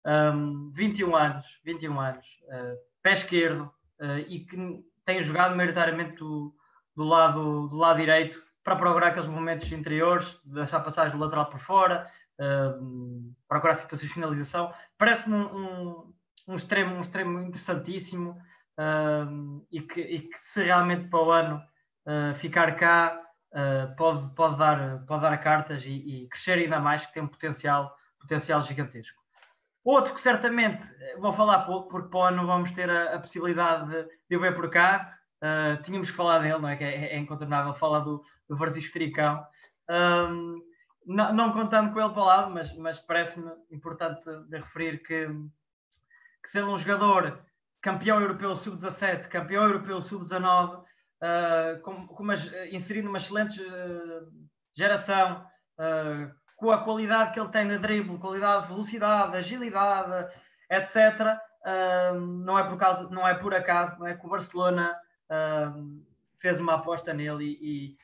Um, 0.06 0.70
21 0.72 1.16
anos, 1.16 1.46
21 1.64 1.98
anos, 1.98 2.26
uh, 2.48 2.76
pé 3.02 3.14
esquerdo 3.14 3.72
uh, 4.00 4.18
e 4.28 4.40
que 4.40 4.84
tem 5.04 5.22
jogado 5.22 5.56
maioritariamente 5.56 6.16
do, 6.16 6.54
do, 6.94 7.04
lado, 7.04 7.68
do 7.68 7.76
lado 7.76 7.98
direito, 7.98 8.42
para 8.62 8.76
procurar 8.76 9.08
aqueles 9.08 9.28
momentos 9.28 9.70
interiores, 9.72 10.38
deixar 10.44 10.80
passagem 10.80 11.16
do 11.16 11.22
lateral 11.22 11.46
por 11.46 11.58
fora, 11.58 12.06
uh, 12.38 13.34
procurar 13.48 13.74
situações 13.76 14.08
de 14.08 14.14
finalização. 14.14 14.74
Parece-me 14.98 15.36
um, 15.36 15.56
um, 15.56 16.14
um, 16.48 16.54
extremo, 16.54 16.96
um 16.96 17.00
extremo 17.00 17.40
interessantíssimo 17.40 18.38
e, 19.70 19.80
que, 19.80 20.00
e, 20.00 20.20
que, 20.22 20.38
se 20.38 20.64
realmente 20.64 21.08
para 21.08 21.22
o 21.22 21.30
ano 21.30 21.62
uh, 22.06 22.34
ficar 22.34 22.74
cá 22.76 23.20
pode, 23.96 24.34
pode, 24.34 24.58
dar, 24.58 24.98
pode 25.06 25.22
dar 25.22 25.38
cartas 25.38 25.84
e, 25.86 25.92
e, 25.92 26.28
crescer 26.28 26.58
ainda 26.58 26.80
mais, 26.80 27.06
que 27.06 27.14
tem 27.14 27.22
um 27.22 27.28
potencial, 27.28 27.96
potencial 28.18 28.60
gigantesco. 28.62 29.23
Outro 29.84 30.14
que 30.14 30.20
certamente 30.20 30.82
vou 31.18 31.32
falar 31.32 31.66
pouco, 31.66 31.88
porque 31.88 32.08
para 32.08 32.18
o 32.18 32.22
ano 32.22 32.46
vamos 32.46 32.72
ter 32.72 32.88
a, 32.88 33.14
a 33.14 33.20
possibilidade 33.20 34.08
de, 34.28 34.36
o 34.36 34.40
ver 34.40 34.54
por 34.54 34.70
cá, 34.70 35.14
Uh, 35.44 35.82
tínhamos 35.82 36.10
que 36.10 36.16
falar 36.16 36.38
dele, 36.38 36.58
não 36.58 36.70
é? 36.70 36.76
Que 36.76 36.84
é, 36.84 37.14
é 37.14 37.18
incontornável 37.18 37.74
falar 37.74 38.00
do, 38.00 38.24
do 38.48 38.56
Francisco 38.56 38.94
Tricão. 38.94 39.44
Um, 39.90 40.58
não, 41.06 41.34
não, 41.34 41.52
contando 41.52 41.92
com 41.92 42.00
ele 42.00 42.14
para 42.14 42.24
lá, 42.24 42.48
mas, 42.48 42.74
mas 42.78 42.98
parece-me 42.98 43.52
importante 43.70 44.24
de 44.48 44.56
referir 44.56 45.02
que, 45.02 45.26
que 45.26 46.48
sendo 46.48 46.70
um 46.70 46.78
jogador 46.78 47.44
campeão 47.82 48.22
europeu 48.22 48.56
sub-17, 48.56 49.28
campeão 49.28 49.64
europeu 49.64 50.00
sub-19, 50.00 50.80
uh, 50.80 51.80
com, 51.82 52.06
com 52.06 52.26
inserindo 52.72 53.10
uma 53.10 53.18
excelente 53.18 53.60
uh, 53.60 54.32
geração, 54.74 55.46
uh, 55.78 56.34
com 56.56 56.70
a 56.70 56.82
qualidade 56.82 57.32
que 57.32 57.40
ele 57.40 57.48
tem 57.48 57.66
de 57.66 57.78
drible, 57.78 58.18
qualidade 58.18 58.62
de 58.62 58.68
velocidade, 58.68 59.36
agilidade, 59.36 60.32
etc. 60.70 61.38
não, 62.44 62.58
é 62.58 62.64
por 62.64 62.76
causa, 62.76 63.08
não 63.10 63.26
é 63.26 63.34
por 63.34 63.54
acaso 63.54 63.98
não 63.98 64.06
é 64.06 64.14
que 64.14 64.24
o 64.24 64.30
Barcelona 64.30 64.96
fez 66.38 66.58
uma 66.58 66.74
aposta 66.74 67.14
nele 67.14 67.44
e, 67.44 67.90
e, 67.90 67.98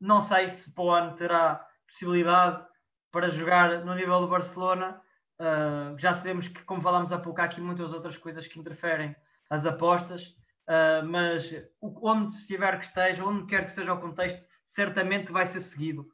não 0.00 0.20
sei 0.20 0.48
se 0.48 0.70
para 0.70 0.84
o 0.84 0.90
ano 0.90 1.16
terá 1.16 1.66
possibilidade 1.86 2.64
para 3.10 3.28
jogar 3.28 3.84
no 3.84 3.94
nível 3.94 4.20
do 4.20 4.28
Barcelona. 4.28 5.00
Uh, 5.38 5.98
já 5.98 6.14
sabemos 6.14 6.46
que, 6.46 6.62
como 6.62 6.80
falámos 6.80 7.12
há 7.12 7.18
pouco, 7.18 7.40
há 7.40 7.44
aqui 7.44 7.60
muitas 7.60 7.92
outras 7.92 8.16
coisas 8.16 8.46
que 8.46 8.60
interferem 8.60 9.16
as 9.48 9.66
apostas, 9.66 10.36
uh, 10.68 11.04
mas 11.04 11.52
onde 11.82 12.34
estiver 12.34 12.78
que 12.78 12.84
esteja, 12.84 13.24
onde 13.24 13.46
quer 13.46 13.64
que 13.64 13.72
seja 13.72 13.94
o 13.94 14.00
contexto, 14.00 14.40
certamente 14.62 15.32
vai 15.32 15.44
ser 15.44 15.60
seguido 15.60 16.08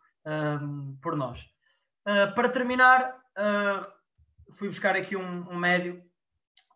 por 1.01 1.17
nós. 1.17 1.41
Uh, 2.07 2.35
para 2.35 2.49
terminar, 2.49 3.17
fui 4.55 4.69
buscar 4.69 4.97
aqui 4.97 5.17
um, 5.17 5.51
um 5.51 5.57
médio 5.57 6.03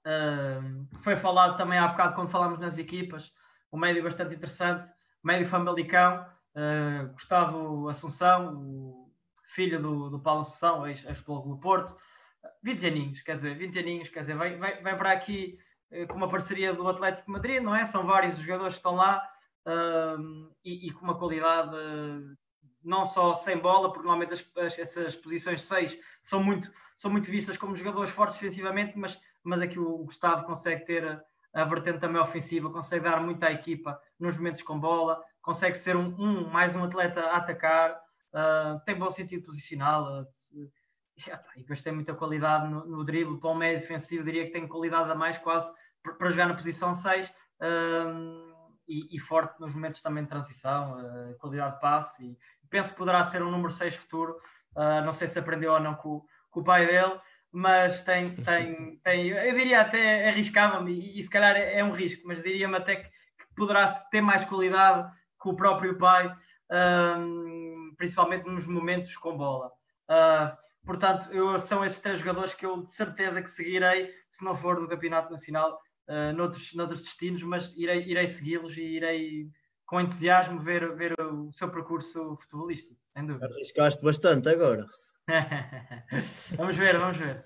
Uh, 0.01 0.89
foi 1.03 1.17
falado 1.17 1.57
também 1.59 1.79
há 1.79 1.89
bocado 1.89 2.15
quando 2.15 2.31
falámos 2.31 2.59
nas 2.59 2.79
equipas, 2.79 3.31
um 3.71 3.79
médio 3.79 4.03
bastante 4.03 4.35
interessante, 4.35 4.91
médio 5.23 5.47
Famalicão, 5.47 6.27
uh, 6.55 7.13
Gustavo 7.13 7.89
Assunção, 7.89 8.55
o 8.57 9.13
filho 9.55 9.81
do, 9.81 10.09
do 10.11 10.21
Paulo 10.21 10.41
Assunção, 10.41 10.87
ex-clube 10.87 11.49
do 11.49 11.59
Porto, 11.59 11.95
20 12.63 12.87
aninhos, 12.87 13.23
quer 13.23 13.37
dizer, 13.37 13.57
20 13.57 13.79
aninhos, 13.79 14.09
quer 14.09 14.21
dizer, 14.21 14.39
vem, 14.39 14.59
vem, 14.59 14.83
vem 14.83 14.97
para 14.97 15.13
aqui 15.13 15.59
uh, 15.93 16.07
com 16.07 16.15
uma 16.15 16.31
parceria 16.31 16.73
do 16.73 16.89
Atlético 16.89 17.31
Madrid, 17.31 17.63
não 17.63 17.75
é? 17.75 17.85
São 17.85 18.07
vários 18.07 18.39
os 18.39 18.43
jogadores 18.43 18.75
que 18.75 18.79
estão 18.79 18.95
lá 18.95 19.23
e, 20.65 20.89
e, 20.89 20.91
com 20.91 21.05
uma 21.05 21.19
qualidade 21.19 21.77
não 22.83 23.07
só 23.07 23.35
sem 23.35 23.59
bola, 23.59 23.93
porque 23.93 24.07
normalmente 24.07 24.35
as, 24.35 24.65
as, 24.65 24.79
essas 24.79 25.17
posições 25.17 25.63
6 25.63 25.99
são 26.21 26.43
muito, 26.43 26.73
são 26.97 27.11
muito 27.11 27.31
vistas 27.31 27.57
como 27.57 27.75
jogadores 27.75 28.11
fortes 28.11 28.39
defensivamente, 28.39 28.99
mas 28.99 29.21
mas 29.43 29.61
aqui 29.61 29.79
o 29.79 29.99
Gustavo 29.99 30.45
consegue 30.45 30.85
ter 30.85 31.07
a, 31.07 31.23
a 31.55 31.65
vertente 31.65 31.99
também 31.99 32.21
ofensiva, 32.21 32.71
consegue 32.71 33.05
dar 33.05 33.21
muito 33.21 33.43
à 33.45 33.53
equipa 33.53 34.01
nos 34.19 34.37
momentos 34.37 34.63
com 34.63 34.79
bola, 34.79 35.23
consegue 35.43 35.77
ser 35.77 35.97
um, 35.97 36.15
um 36.19 36.49
mais 36.49 36.77
um 36.77 36.85
atleta 36.85 37.21
a 37.23 37.37
atacar, 37.39 37.93
uh, 38.33 38.81
tem 38.85 38.97
bom 38.97 39.11
sentido 39.11 39.45
posicional 39.45 40.23
uh, 40.23 40.71
e 41.57 41.61
depois 41.61 41.83
tem 41.83 41.93
muita 41.93 42.15
qualidade 42.15 42.69
no, 42.69 42.87
no 42.87 43.05
drible, 43.05 43.39
para 43.39 43.51
o 43.51 43.55
meio 43.55 43.81
defensivo 43.81 44.25
diria 44.25 44.47
que 44.47 44.53
tem 44.53 44.67
qualidade 44.67 45.11
a 45.11 45.15
mais 45.15 45.39
quase 45.39 45.73
para 46.03 46.31
jogar 46.31 46.47
na 46.47 46.55
posição 46.55 46.95
6 46.95 47.27
uh, 47.27 47.33
ah, 47.61 48.51
e, 48.89 49.17
e, 49.17 49.21
forte 49.21 49.61
nos 49.61 49.75
momentos 49.75 50.01
também 50.01 50.25
de 50.25 50.31
transição, 50.31 50.97
uh, 50.99 51.37
qualidade 51.39 51.75
de 51.75 51.81
passe 51.81 52.39
e 52.60 52.60
penso 52.71 52.91
que 52.91 52.99
poderá 52.99 53.25
ser 53.25 53.43
um 53.43 53.51
número 53.51 53.73
6 53.73 53.95
futuro, 53.97 54.37
não 55.05 55.13
sei 55.13 55.27
se 55.29 55.39
aprendeu 55.39 55.73
ou 55.73 55.81
não 55.81 55.95
com, 55.95 56.25
com 56.51 56.61
o 56.61 56.65
pai 56.65 56.87
dele, 56.87 57.21
mas 57.53 58.01
tem, 58.03 58.27
tem, 58.27 58.97
tem 59.03 59.29
eu 59.29 59.55
diria 59.55 59.81
até 59.81 60.29
arriscava-me, 60.29 60.93
e, 60.93 61.21
e, 61.21 61.23
se 61.23 61.31
calhar 61.31 61.57
é, 61.57 61.79
é 61.79 61.85
um 61.85 61.91
risco, 61.91 62.23
mas 62.27 62.43
diria-me 62.43 62.77
até 62.77 62.97
que, 62.97 63.09
que, 63.09 63.55
poderá 63.57 63.89
ter 64.11 64.21
mais 64.21 64.45
qualidade 64.45 65.11
que 65.43 65.49
o 65.49 65.57
próprio 65.57 65.99
pai, 65.99 66.35
principalmente 67.97 68.47
nos 68.47 68.67
momentos 68.67 69.17
com 69.17 69.37
bola. 69.37 69.71
Uh, 70.09 70.57
portanto, 70.85 71.31
eu, 71.33 71.59
são 71.59 71.85
esses 71.85 72.01
três 72.01 72.19
jogadores 72.19 72.55
que 72.55 72.67
eu 72.67 72.83
de 72.83 72.93
certeza 72.93 73.43
que 73.43 73.51
seguirei, 73.51 74.13
se 74.31 74.45
não 74.45 74.57
for 74.57 74.81
no 74.81 74.89
Campeonato 74.89 75.31
Nacional, 75.31 75.79
uh, 76.09 76.33
noutros, 76.35 76.75
noutros 76.75 77.03
destinos, 77.03 77.43
mas 77.43 77.73
irei, 77.77 78.05
irei 78.05 78.27
segui-los 78.27 78.77
e 78.77 78.83
irei 78.83 79.51
com 79.91 80.01
entusiasmo 80.01 80.61
ver, 80.61 80.95
ver 80.95 81.21
o 81.21 81.53
seu 81.53 81.69
percurso 81.69 82.37
futebolístico, 82.37 82.97
sem 83.03 83.27
dúvida. 83.27 83.47
Arriscaste 83.47 84.01
bastante 84.01 84.49
agora. 84.49 84.87
vamos 86.55 86.77
ver, 86.77 86.97
vamos 86.97 87.17
ver. 87.17 87.45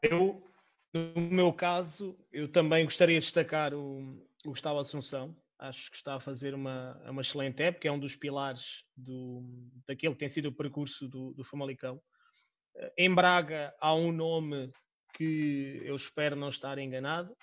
Eu, 0.00 0.48
no 0.94 1.22
meu 1.22 1.52
caso, 1.52 2.16
eu 2.32 2.46
também 2.46 2.84
gostaria 2.84 3.18
de 3.18 3.24
destacar 3.24 3.74
o, 3.74 4.24
o 4.44 4.50
Gustavo 4.50 4.78
Assunção. 4.78 5.36
Acho 5.58 5.90
que 5.90 5.96
está 5.96 6.14
a 6.14 6.20
fazer 6.20 6.54
uma, 6.54 6.96
uma 7.10 7.20
excelente 7.20 7.60
época, 7.64 7.88
é 7.88 7.90
um 7.90 7.98
dos 7.98 8.14
pilares 8.14 8.84
do, 8.96 9.42
daquele 9.88 10.14
que 10.14 10.20
tem 10.20 10.28
sido 10.28 10.50
o 10.50 10.54
percurso 10.54 11.08
do, 11.08 11.34
do 11.34 11.42
Famalicão. 11.42 12.00
Em 12.96 13.12
Braga 13.12 13.74
há 13.80 13.92
um 13.92 14.12
nome 14.12 14.70
que 15.12 15.80
eu 15.82 15.96
espero 15.96 16.36
não 16.36 16.48
estar 16.48 16.78
enganado, 16.78 17.36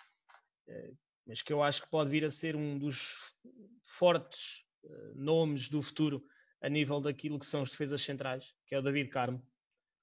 mas 1.29 1.43
que 1.43 1.53
eu 1.53 1.61
acho 1.61 1.83
que 1.83 1.91
pode 1.91 2.09
vir 2.09 2.25
a 2.25 2.31
ser 2.31 2.55
um 2.55 2.75
dos 2.75 3.35
fortes 3.83 4.65
eh, 4.83 5.11
nomes 5.13 5.69
do 5.69 5.79
futuro 5.79 6.25
a 6.59 6.67
nível 6.67 6.99
daquilo 6.99 7.37
que 7.37 7.45
são 7.45 7.61
as 7.61 7.69
defesas 7.69 8.01
centrais, 8.01 8.55
que 8.65 8.73
é 8.73 8.79
o 8.79 8.81
David 8.81 9.11
Carmo. 9.11 9.47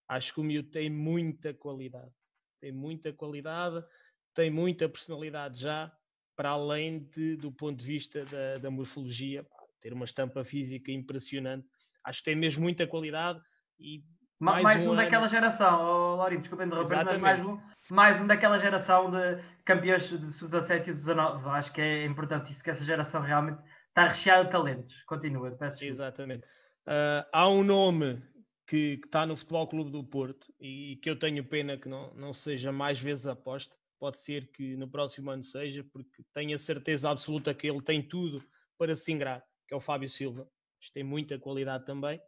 Acho 0.06 0.32
que 0.32 0.40
o 0.40 0.44
miúdo 0.44 0.70
tem 0.70 0.88
muita 0.88 1.52
qualidade, 1.52 2.14
tem 2.60 2.70
muita 2.70 3.12
qualidade, 3.12 3.84
tem 4.32 4.52
muita 4.52 4.88
personalidade 4.88 5.58
já, 5.58 5.92
para 6.36 6.50
além 6.50 7.00
de, 7.08 7.34
do 7.34 7.50
ponto 7.50 7.76
de 7.76 7.84
vista 7.84 8.24
da, 8.26 8.58
da 8.58 8.70
morfologia, 8.70 9.44
ter 9.80 9.92
uma 9.92 10.04
estampa 10.04 10.44
física 10.44 10.92
impressionante. 10.92 11.66
Acho 12.04 12.20
que 12.20 12.26
tem 12.26 12.36
mesmo 12.36 12.62
muita 12.62 12.86
qualidade 12.86 13.42
e 13.80 14.04
mais, 14.38 14.62
mais 14.62 14.86
um, 14.86 14.92
um 14.92 14.96
daquela 14.96 15.28
geração, 15.28 15.80
oh, 15.82 16.16
Laurinho, 16.16 16.40
desculpa 16.40 16.64
interromper, 16.64 17.04
mas 17.04 17.20
mais 17.20 17.48
um, 17.48 17.60
mais 17.90 18.20
um 18.20 18.26
daquela 18.26 18.58
geração 18.58 19.10
de 19.10 19.42
campeões 19.64 20.08
de 20.08 20.32
sub-17 20.32 20.88
e 20.88 20.92
19. 20.92 21.48
Acho 21.48 21.72
que 21.72 21.80
é 21.80 22.04
importante 22.04 22.50
isso, 22.50 22.58
porque 22.58 22.70
essa 22.70 22.84
geração 22.84 23.22
realmente 23.22 23.60
está 23.88 24.08
recheada 24.08 24.44
de 24.44 24.50
talentos. 24.50 25.02
Continua, 25.04 25.50
peço 25.52 25.78
desculpa. 25.78 25.90
Exatamente. 25.90 26.46
Uh, 26.86 27.24
há 27.32 27.48
um 27.48 27.64
nome 27.64 28.22
que, 28.66 28.98
que, 28.98 29.06
está 29.06 29.24
no 29.24 29.36
Futebol 29.36 29.66
Clube 29.66 29.90
do 29.90 30.04
Porto 30.04 30.52
e 30.60 30.98
que 31.02 31.08
eu 31.08 31.18
tenho 31.18 31.42
pena 31.42 31.78
que 31.78 31.88
não, 31.88 32.12
não 32.14 32.32
seja 32.32 32.70
mais 32.70 33.00
vezes 33.00 33.26
aposta. 33.26 33.74
Pode 33.98 34.18
ser 34.18 34.50
que 34.52 34.76
no 34.76 34.86
próximo 34.86 35.30
ano 35.30 35.42
seja, 35.42 35.82
porque 35.90 36.22
tenho 36.34 36.54
a 36.54 36.58
certeza 36.58 37.10
absoluta 37.10 37.54
que 37.54 37.66
ele 37.66 37.80
tem 37.80 38.02
tudo 38.02 38.44
para 38.76 38.94
se 38.94 39.10
ingrar, 39.10 39.42
que 39.66 39.72
é 39.72 39.76
o 39.76 39.80
Fábio 39.80 40.10
Silva. 40.10 40.46
Isto 40.78 40.92
tem 40.92 41.02
muita 41.02 41.38
qualidade 41.38 41.86
também. 41.86 42.20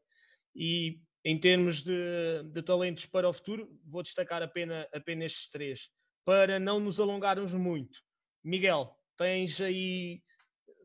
E 0.56 1.00
em 1.24 1.38
termos 1.38 1.82
de, 1.82 2.42
de, 2.52 2.62
talentos 2.62 3.06
para 3.06 3.28
o 3.28 3.32
futuro, 3.32 3.68
vou 3.84 4.02
destacar 4.02 4.42
apenas, 4.42 4.86
apenas 4.92 5.32
estes 5.32 5.50
três, 5.50 5.90
para 6.24 6.58
não 6.58 6.78
nos 6.80 7.00
alongarmos 7.00 7.52
muito. 7.52 8.00
Miguel, 8.44 8.94
tens 9.16 9.60
aí 9.60 10.22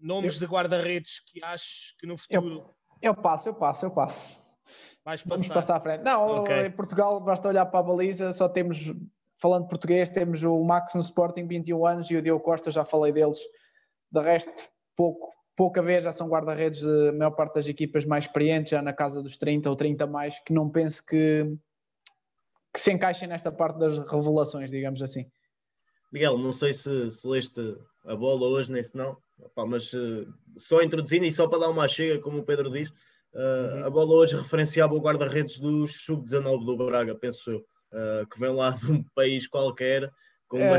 nomes 0.01 0.35
eu, 0.35 0.39
de 0.41 0.53
guarda-redes 0.53 1.19
que 1.19 1.43
achas 1.43 1.95
que 1.99 2.07
no 2.07 2.17
futuro. 2.17 2.75
Eu, 3.01 3.11
eu, 3.11 3.15
passo, 3.15 3.49
eu 3.49 3.53
passo, 3.53 3.85
eu 3.85 3.91
passo. 3.91 4.43
Vais 5.05 5.21
passar. 5.21 5.35
Vamos 5.35 5.47
passar 5.47 5.75
à 5.75 5.81
frente. 5.81 6.03
Não, 6.03 6.41
okay. 6.41 6.65
em 6.67 6.71
Portugal 6.71 7.19
basta 7.19 7.47
olhar 7.47 7.65
para 7.65 7.79
a 7.79 7.83
baliza, 7.83 8.33
só 8.33 8.47
temos, 8.47 8.79
falando 9.37 9.67
português, 9.67 10.09
temos 10.09 10.43
o 10.43 10.63
Max 10.63 10.93
no 10.93 11.01
Sporting, 11.01 11.45
21 11.45 11.85
anos, 11.85 12.09
e 12.09 12.15
o 12.15 12.21
Diogo 12.21 12.43
Costa, 12.43 12.71
já 12.71 12.85
falei 12.85 13.11
deles. 13.11 13.37
De 14.11 14.21
resto, 14.21 14.51
pouco, 14.95 15.33
pouca 15.55 15.81
vez, 15.81 16.03
já 16.03 16.11
são 16.11 16.27
guarda-redes 16.27 16.81
da 16.81 17.11
maior 17.11 17.31
parte 17.31 17.55
das 17.55 17.67
equipas 17.67 18.05
mais 18.05 18.25
experientes, 18.25 18.71
já 18.71 18.81
na 18.81 18.93
casa 18.93 19.21
dos 19.21 19.37
30 19.37 19.69
ou 19.69 19.75
30 19.75 20.07
mais, 20.07 20.39
que 20.43 20.53
não 20.53 20.69
penso 20.69 21.05
que, 21.05 21.45
que 22.73 22.79
se 22.79 22.91
encaixem 22.91 23.27
nesta 23.27 23.51
parte 23.51 23.79
das 23.79 23.97
revelações, 23.99 24.71
digamos 24.71 25.01
assim. 25.01 25.25
Miguel, 26.11 26.37
não 26.37 26.51
sei 26.51 26.73
se, 26.73 27.09
se 27.09 27.27
leste 27.27 27.75
a 28.05 28.15
bola 28.15 28.47
hoje, 28.47 28.71
nem 28.71 28.83
se 28.83 28.95
não, 28.95 29.17
mas 29.67 29.93
uh, 29.93 30.31
só 30.57 30.81
introduzindo 30.81 31.25
e 31.25 31.31
só 31.31 31.47
para 31.47 31.59
dar 31.59 31.69
uma 31.69 31.87
chega, 31.87 32.21
como 32.21 32.39
o 32.39 32.43
Pedro 32.43 32.69
diz, 32.69 32.89
uh, 32.89 33.77
uhum. 33.77 33.85
a 33.85 33.89
bola 33.89 34.13
hoje 34.13 34.35
referenciava 34.35 34.93
o 34.93 34.99
guarda-redes 34.99 35.57
do 35.57 35.87
Sub-19 35.87 36.65
do 36.65 36.77
Braga, 36.77 37.15
penso 37.15 37.49
eu, 37.49 37.57
uh, 37.57 38.27
que 38.27 38.39
vem 38.39 38.53
lá 38.53 38.71
de 38.71 38.91
um 38.91 39.03
país 39.15 39.47
qualquer, 39.47 40.11
com 40.53 40.59
uma 40.59 40.77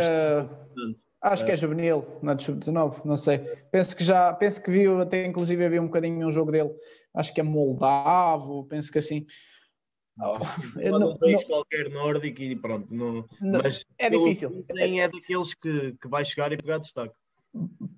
Acho 1.20 1.44
que 1.44 1.52
é 1.52 1.56
juvenil, 1.56 2.05
não 2.22 2.32
é 2.32 2.34
de 2.34 2.44
sub-19, 2.44 3.05
não 3.05 3.16
sei. 3.16 3.38
Penso 3.72 3.96
que 3.96 4.05
já, 4.05 4.32
penso 4.34 4.62
que 4.62 4.70
viu, 4.70 5.01
até 5.01 5.24
inclusive 5.24 5.64
havia 5.64 5.80
um 5.80 5.86
bocadinho 5.86 6.26
um 6.26 6.30
jogo 6.30 6.52
dele, 6.52 6.70
acho 7.14 7.32
que 7.32 7.40
é 7.40 7.42
moldavo, 7.42 8.66
penso 8.66 8.92
que 8.92 8.98
assim. 8.98 9.26
Não, 10.16 10.38
não, 10.98 11.10
um 11.12 11.16
país 11.16 11.40
não, 11.40 11.48
qualquer 11.48 11.88
nórdico 11.88 12.42
e 12.42 12.55
pronto, 12.55 12.94
não, 12.94 13.24
não 13.40 13.62
mas 13.62 13.84
é 13.98 14.10
difícil. 14.10 14.64
Nem 14.72 15.01
é 15.01 15.09
daqueles 15.09 15.55
que, 15.55 15.96
que 16.01 16.09
vai 16.09 16.24
chegar 16.26 16.52
e 16.52 16.59
pegar 16.59 16.78
destaque. 16.78 17.14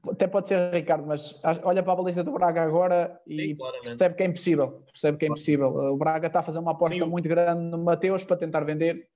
Até 0.08 0.26
pode 0.28 0.48
ser 0.48 0.72
Ricardo, 0.72 1.06
mas 1.06 1.38
olha 1.64 1.82
para 1.82 1.92
a 1.92 1.96
baliza 1.96 2.22
do 2.22 2.32
Braga 2.32 2.62
agora 2.62 3.20
e 3.26 3.48
Sim, 3.48 3.56
percebe 3.82 4.14
que 4.14 4.22
é 4.22 4.26
impossível. 4.26 4.84
Percebe 4.92 5.18
que 5.18 5.24
é 5.24 5.28
impossível. 5.28 5.68
O 5.68 5.96
Braga 5.96 6.28
está 6.28 6.40
a 6.40 6.42
fazer 6.44 6.60
uma 6.60 6.72
aposta 6.72 6.94
Sim. 6.94 7.10
muito 7.10 7.28
grande 7.28 7.62
no 7.62 7.82
Mateus 7.82 8.22
para 8.22 8.36
tentar 8.36 8.60
vender 8.64 9.08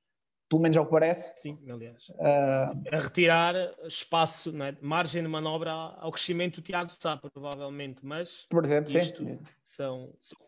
pelo 0.51 0.63
menos 0.63 0.77
ao 0.77 0.85
que 0.85 0.91
parece. 0.91 1.41
Sim, 1.41 1.57
aliás. 1.71 2.09
Uh... 2.09 2.83
A 2.93 2.99
retirar 2.99 3.55
espaço, 3.85 4.53
é? 4.63 4.77
margem 4.83 5.23
de 5.23 5.29
manobra 5.29 5.71
ao 5.71 6.11
crescimento 6.11 6.61
do 6.61 6.65
Tiago 6.65 6.91
Sá, 6.91 7.17
provavelmente, 7.17 8.05
mas 8.05 8.47
por 8.51 8.65
exemplo, 8.65 8.99
isto 8.99 9.25
sim. 9.25 9.39
são, 9.63 10.13
são 10.19 10.39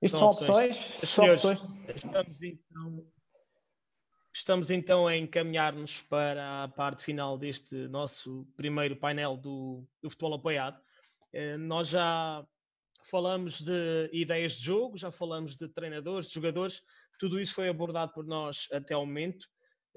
isto 0.00 0.18
são, 0.18 0.28
opções. 0.30 0.76
opções. 0.76 1.10
Senhores, 1.10 1.44
estamos 1.94 2.42
então, 2.42 3.06
estamos 4.34 4.70
então 4.70 5.06
a 5.06 5.14
encaminhar-nos 5.14 6.00
para 6.00 6.64
a 6.64 6.68
parte 6.68 7.04
final 7.04 7.36
deste 7.36 7.86
nosso 7.88 8.46
primeiro 8.56 8.96
painel 8.96 9.36
do, 9.36 9.86
do 10.00 10.08
futebol 10.08 10.34
apoiado. 10.34 10.80
Uh, 11.34 11.58
nós 11.58 11.88
já 11.90 12.46
falamos 13.08 13.60
de 13.60 14.08
ideias 14.12 14.52
de 14.52 14.64
jogo, 14.64 14.96
já 14.96 15.10
falamos 15.10 15.56
de 15.56 15.68
treinadores, 15.68 16.28
de 16.28 16.34
jogadores, 16.34 16.82
tudo 17.18 17.40
isso 17.40 17.54
foi 17.54 17.68
abordado 17.68 18.12
por 18.12 18.26
nós 18.26 18.68
até 18.72 18.94
ao 18.94 19.06
momento, 19.06 19.46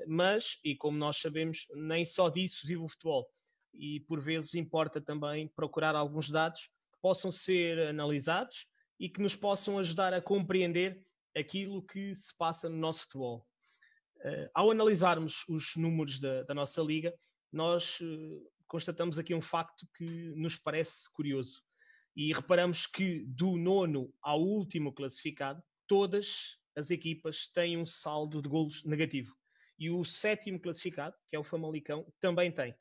mas, 0.08 0.60
e 0.64 0.76
como 0.76 0.98
nós 0.98 1.18
sabemos, 1.18 1.68
nem 1.74 2.06
só 2.06 2.30
disso 2.30 2.68
vive 2.68 2.82
o 2.82 2.88
futebol. 2.88 3.28
E 3.74 4.02
por 4.02 4.20
vezes 4.20 4.54
importa 4.56 5.02
também 5.02 5.48
procurar 5.48 5.96
alguns 5.96 6.30
dados 6.30 6.68
que 6.92 7.00
possam 7.02 7.32
ser 7.32 7.80
analisados 7.88 8.68
e 9.00 9.10
que 9.10 9.22
nos 9.22 9.36
possam 9.36 9.80
ajudar 9.80 10.14
a 10.14 10.22
compreender 10.22 11.04
aquilo 11.36 11.82
que 11.82 12.16
se 12.16 12.36
passa 12.38 12.70
no 12.70 12.78
nosso 12.78 13.04
futebol. 13.04 13.46
Uh, 14.18 14.50
ao 14.56 14.72
analisarmos 14.72 15.48
os 15.50 15.76
números 15.76 16.20
da, 16.20 16.44
da 16.44 16.54
nossa 16.54 16.82
liga, 16.82 17.14
nós 17.52 18.00
uh, 18.00 18.52
constatamos 18.68 19.20
aqui 19.20 19.34
um 19.34 19.42
facto 19.42 19.88
que 19.98 20.06
nos 20.36 20.58
parece 20.58 21.12
curioso. 21.12 21.65
E 22.16 22.34
reparamos 22.34 22.88
que 22.88 23.26
do 23.28 23.58
nono 23.58 24.14
ao 24.22 24.42
último 24.42 24.94
classificado, 24.94 25.62
todas 25.88 26.58
as 26.76 26.92
equipas 26.92 27.48
têm 27.48 27.78
um 27.78 27.86
saldo 27.86 28.42
de 28.42 28.50
golos 28.50 28.84
negativo. 28.86 29.36
E 29.78 29.90
o 29.90 30.04
sétimo 30.06 30.60
classificado, 30.60 31.16
que 31.30 31.36
é 31.36 31.40
o 31.40 31.44
Famalicão, 31.44 32.06
também 32.20 32.52
tem. 32.52 32.74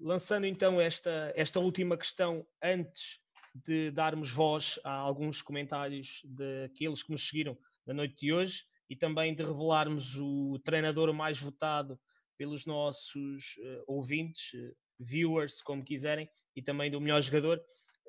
Lançando 0.00 0.46
então 0.46 0.80
esta, 0.80 1.32
esta 1.36 1.60
última 1.60 1.96
questão 1.96 2.46
antes 2.62 3.20
de 3.54 3.90
darmos 3.90 4.30
voz 4.30 4.80
a 4.84 4.92
alguns 4.92 5.40
comentários 5.40 6.20
daqueles 6.24 7.02
que 7.02 7.12
nos 7.12 7.28
seguiram 7.28 7.56
na 7.86 7.94
noite 7.94 8.16
de 8.16 8.32
hoje 8.32 8.64
e 8.90 8.96
também 8.96 9.34
de 9.34 9.42
revelarmos 9.42 10.16
o 10.16 10.58
treinador 10.64 11.12
mais 11.14 11.40
votado 11.40 11.98
pelos 12.36 12.66
nossos 12.66 13.56
uh, 13.58 13.84
ouvintes, 13.86 14.52
uh, 14.54 14.76
viewers, 14.98 15.62
como 15.62 15.84
quiserem, 15.84 16.28
e 16.56 16.62
também 16.62 16.90
do 16.90 17.00
melhor 17.00 17.20
jogador. 17.20 17.62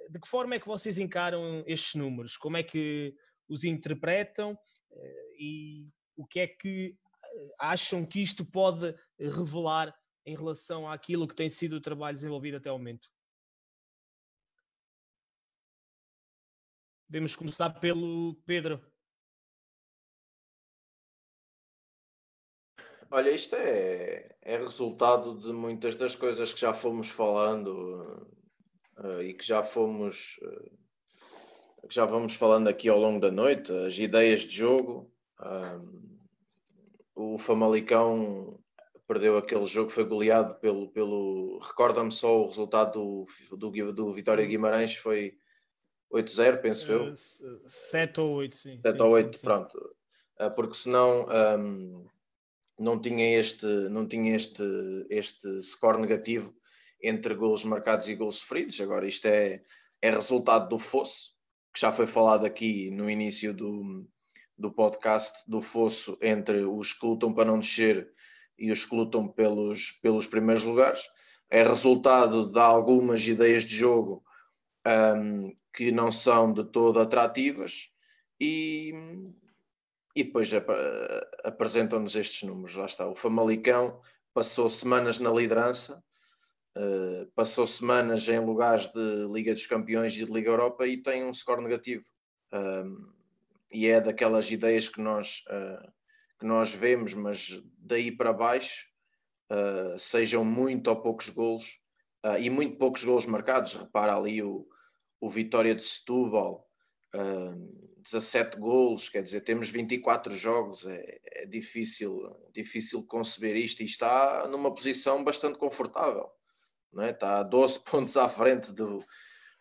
De 0.09 0.19
que 0.19 0.27
forma 0.27 0.55
é 0.55 0.59
que 0.59 0.67
vocês 0.67 0.97
encaram 0.97 1.63
estes 1.65 1.95
números? 1.95 2.37
Como 2.37 2.57
é 2.57 2.63
que 2.63 3.15
os 3.47 3.63
interpretam 3.63 4.57
eh, 4.91 5.35
e 5.39 5.89
o 6.15 6.25
que 6.25 6.39
é 6.39 6.47
que 6.47 6.97
eh, 7.23 7.51
acham 7.59 8.05
que 8.05 8.21
isto 8.21 8.45
pode 8.45 8.95
revelar 9.19 9.95
em 10.25 10.35
relação 10.35 10.89
àquilo 10.89 11.27
que 11.27 11.35
tem 11.35 11.49
sido 11.49 11.77
o 11.77 11.81
trabalho 11.81 12.15
desenvolvido 12.15 12.57
até 12.57 12.71
o 12.71 12.77
momento? 12.77 13.09
Podemos 17.07 17.35
começar 17.35 17.69
pelo 17.79 18.35
Pedro. 18.45 18.83
Olha, 23.11 23.29
isto 23.29 23.55
é, 23.55 24.35
é 24.41 24.57
resultado 24.57 25.39
de 25.39 25.53
muitas 25.53 25.95
das 25.95 26.15
coisas 26.15 26.51
que 26.51 26.59
já 26.59 26.73
fomos 26.73 27.09
falando 27.09 28.34
uh, 28.97 29.21
e 29.21 29.33
que 29.33 29.45
já 29.45 29.63
fomos 29.63 30.39
uh, 30.43 30.85
que 31.87 31.95
já 31.95 32.05
vamos 32.05 32.35
falando 32.35 32.67
aqui 32.67 32.89
ao 32.89 32.99
longo 32.99 33.19
da 33.19 33.31
noite, 33.31 33.71
as 33.71 33.97
ideias 33.97 34.41
de 34.41 34.55
jogo. 34.55 35.11
Um, 35.39 36.15
o 37.15 37.37
Famalicão 37.37 38.59
perdeu 39.07 39.37
aquele 39.37 39.65
jogo, 39.65 39.89
foi 39.89 40.03
goleado 40.03 40.55
pelo. 40.55 40.89
pelo 40.89 41.59
Recorda-me 41.59 42.11
só 42.11 42.41
o 42.41 42.47
resultado 42.47 43.25
do, 43.49 43.57
do, 43.57 43.93
do 43.93 44.13
Vitória 44.13 44.45
Guimarães, 44.45 44.95
foi 44.95 45.37
8-0, 46.11 46.61
penso 46.61 46.91
eu. 46.91 47.13
7 47.15 48.19
ou 48.19 48.35
8, 48.35 48.55
sim. 48.55 48.79
7 48.81 49.01
ou 49.01 49.11
8, 49.11 49.37
sim, 49.37 49.43
pronto. 49.43 49.95
Uh, 50.39 50.51
porque 50.55 50.75
senão 50.75 51.27
um, 51.59 52.07
não 52.77 52.99
tinha 52.99 53.39
este, 53.39 53.65
não 53.65 54.07
tinha 54.07 54.35
este, 54.35 54.63
este 55.09 55.61
score 55.61 55.99
negativo 55.99 56.53
entre 57.07 57.33
golos 57.33 57.63
marcados 57.63 58.07
e 58.09 58.15
golos 58.15 58.37
sofridos. 58.37 58.79
Agora, 58.81 59.07
isto 59.07 59.25
é, 59.27 59.61
é 60.01 60.09
resultado 60.09 60.69
do 60.69 60.79
fosso 60.79 61.35
que 61.75 61.81
já 61.81 61.91
foi 61.91 62.07
falado 62.07 62.45
aqui 62.45 62.89
no 62.89 63.09
início 63.09 63.53
do, 63.53 64.07
do 64.57 64.71
podcast 64.71 65.37
do 65.45 65.61
fosso 65.61 66.17
entre 66.21 66.63
os 66.63 66.93
que 66.93 67.05
lutam 67.05 67.33
para 67.33 67.43
não 67.43 67.59
descer 67.59 68.09
e 68.57 68.71
os 68.71 68.85
que 68.85 68.95
lutam 68.95 69.27
pelos, 69.27 69.91
pelos 70.01 70.25
primeiros 70.25 70.63
lugares. 70.63 71.01
É 71.49 71.63
resultado 71.63 72.49
de 72.49 72.59
algumas 72.59 73.27
ideias 73.27 73.63
de 73.63 73.75
jogo 73.75 74.23
um, 74.87 75.53
que 75.73 75.91
não 75.91 76.13
são 76.13 76.53
de 76.53 76.63
todo 76.63 77.01
atrativas 77.01 77.89
e, 78.39 78.93
e 80.15 80.23
depois 80.23 80.53
ap 80.53 80.69
apresentam-nos 81.43 82.15
estes 82.15 82.47
números. 82.47 82.73
Lá 82.75 82.85
está, 82.85 83.05
o 83.05 83.15
Famalicão 83.15 83.99
passou 84.33 84.69
semanas 84.69 85.19
na 85.19 85.29
liderança, 85.29 86.01
uh, 86.75 87.25
passou 87.35 87.65
semanas 87.65 88.27
em 88.27 88.39
lugares 88.39 88.87
de 88.87 89.27
Liga 89.31 89.53
dos 89.53 89.65
Campeões 89.65 90.13
e 90.13 90.25
de 90.25 90.31
Liga 90.31 90.49
Europa 90.49 90.87
e 90.87 91.01
tem 91.01 91.23
um 91.23 91.33
score 91.33 91.61
negativo. 91.61 92.05
E 93.71 93.87
é 93.87 93.99
daquelas 93.99 94.49
ideias 94.49 94.87
que 94.87 95.01
nós, 95.01 95.43
uh, 95.49 95.91
que 96.39 96.45
nós 96.45 96.73
vemos, 96.73 97.13
mas 97.13 97.61
daí 97.77 98.11
para 98.11 98.31
baixo, 98.31 98.85
uh, 99.51 99.99
sejam 99.99 100.45
muito 100.45 100.87
ou 100.87 101.01
poucos 101.01 101.29
golos, 101.29 101.79
e 102.39 102.49
muito 102.49 102.77
poucos 102.77 103.03
golos 103.03 103.27
marcados. 103.27 103.75
Repara 103.75 104.15
ali 104.15 104.41
o, 104.41 104.67
o 105.19 105.29
Vitória 105.29 105.75
de 105.75 105.83
Setúbal, 105.83 106.67
uh, 107.13 107.95
17 108.05 108.59
golos, 108.59 109.09
quer 109.09 109.23
dizer, 109.23 109.41
temos 109.41 109.69
24 109.69 110.35
jogos, 110.35 110.85
é, 110.85 111.19
é, 111.25 111.45
difícil, 111.47 112.21
difícil 112.53 113.03
conceber 113.03 113.55
isto 113.55 113.81
e 113.81 113.85
está 113.85 114.47
numa 114.47 114.73
posição 114.73 115.23
bastante 115.23 115.57
confortável, 115.57 116.29
não 116.95 117.03
é? 117.03 117.11
está 117.11 117.39
a 117.39 117.43
12 117.43 117.81
pontos 117.85 118.15
à 118.17 118.29
frente 118.29 118.71
do, 118.71 119.03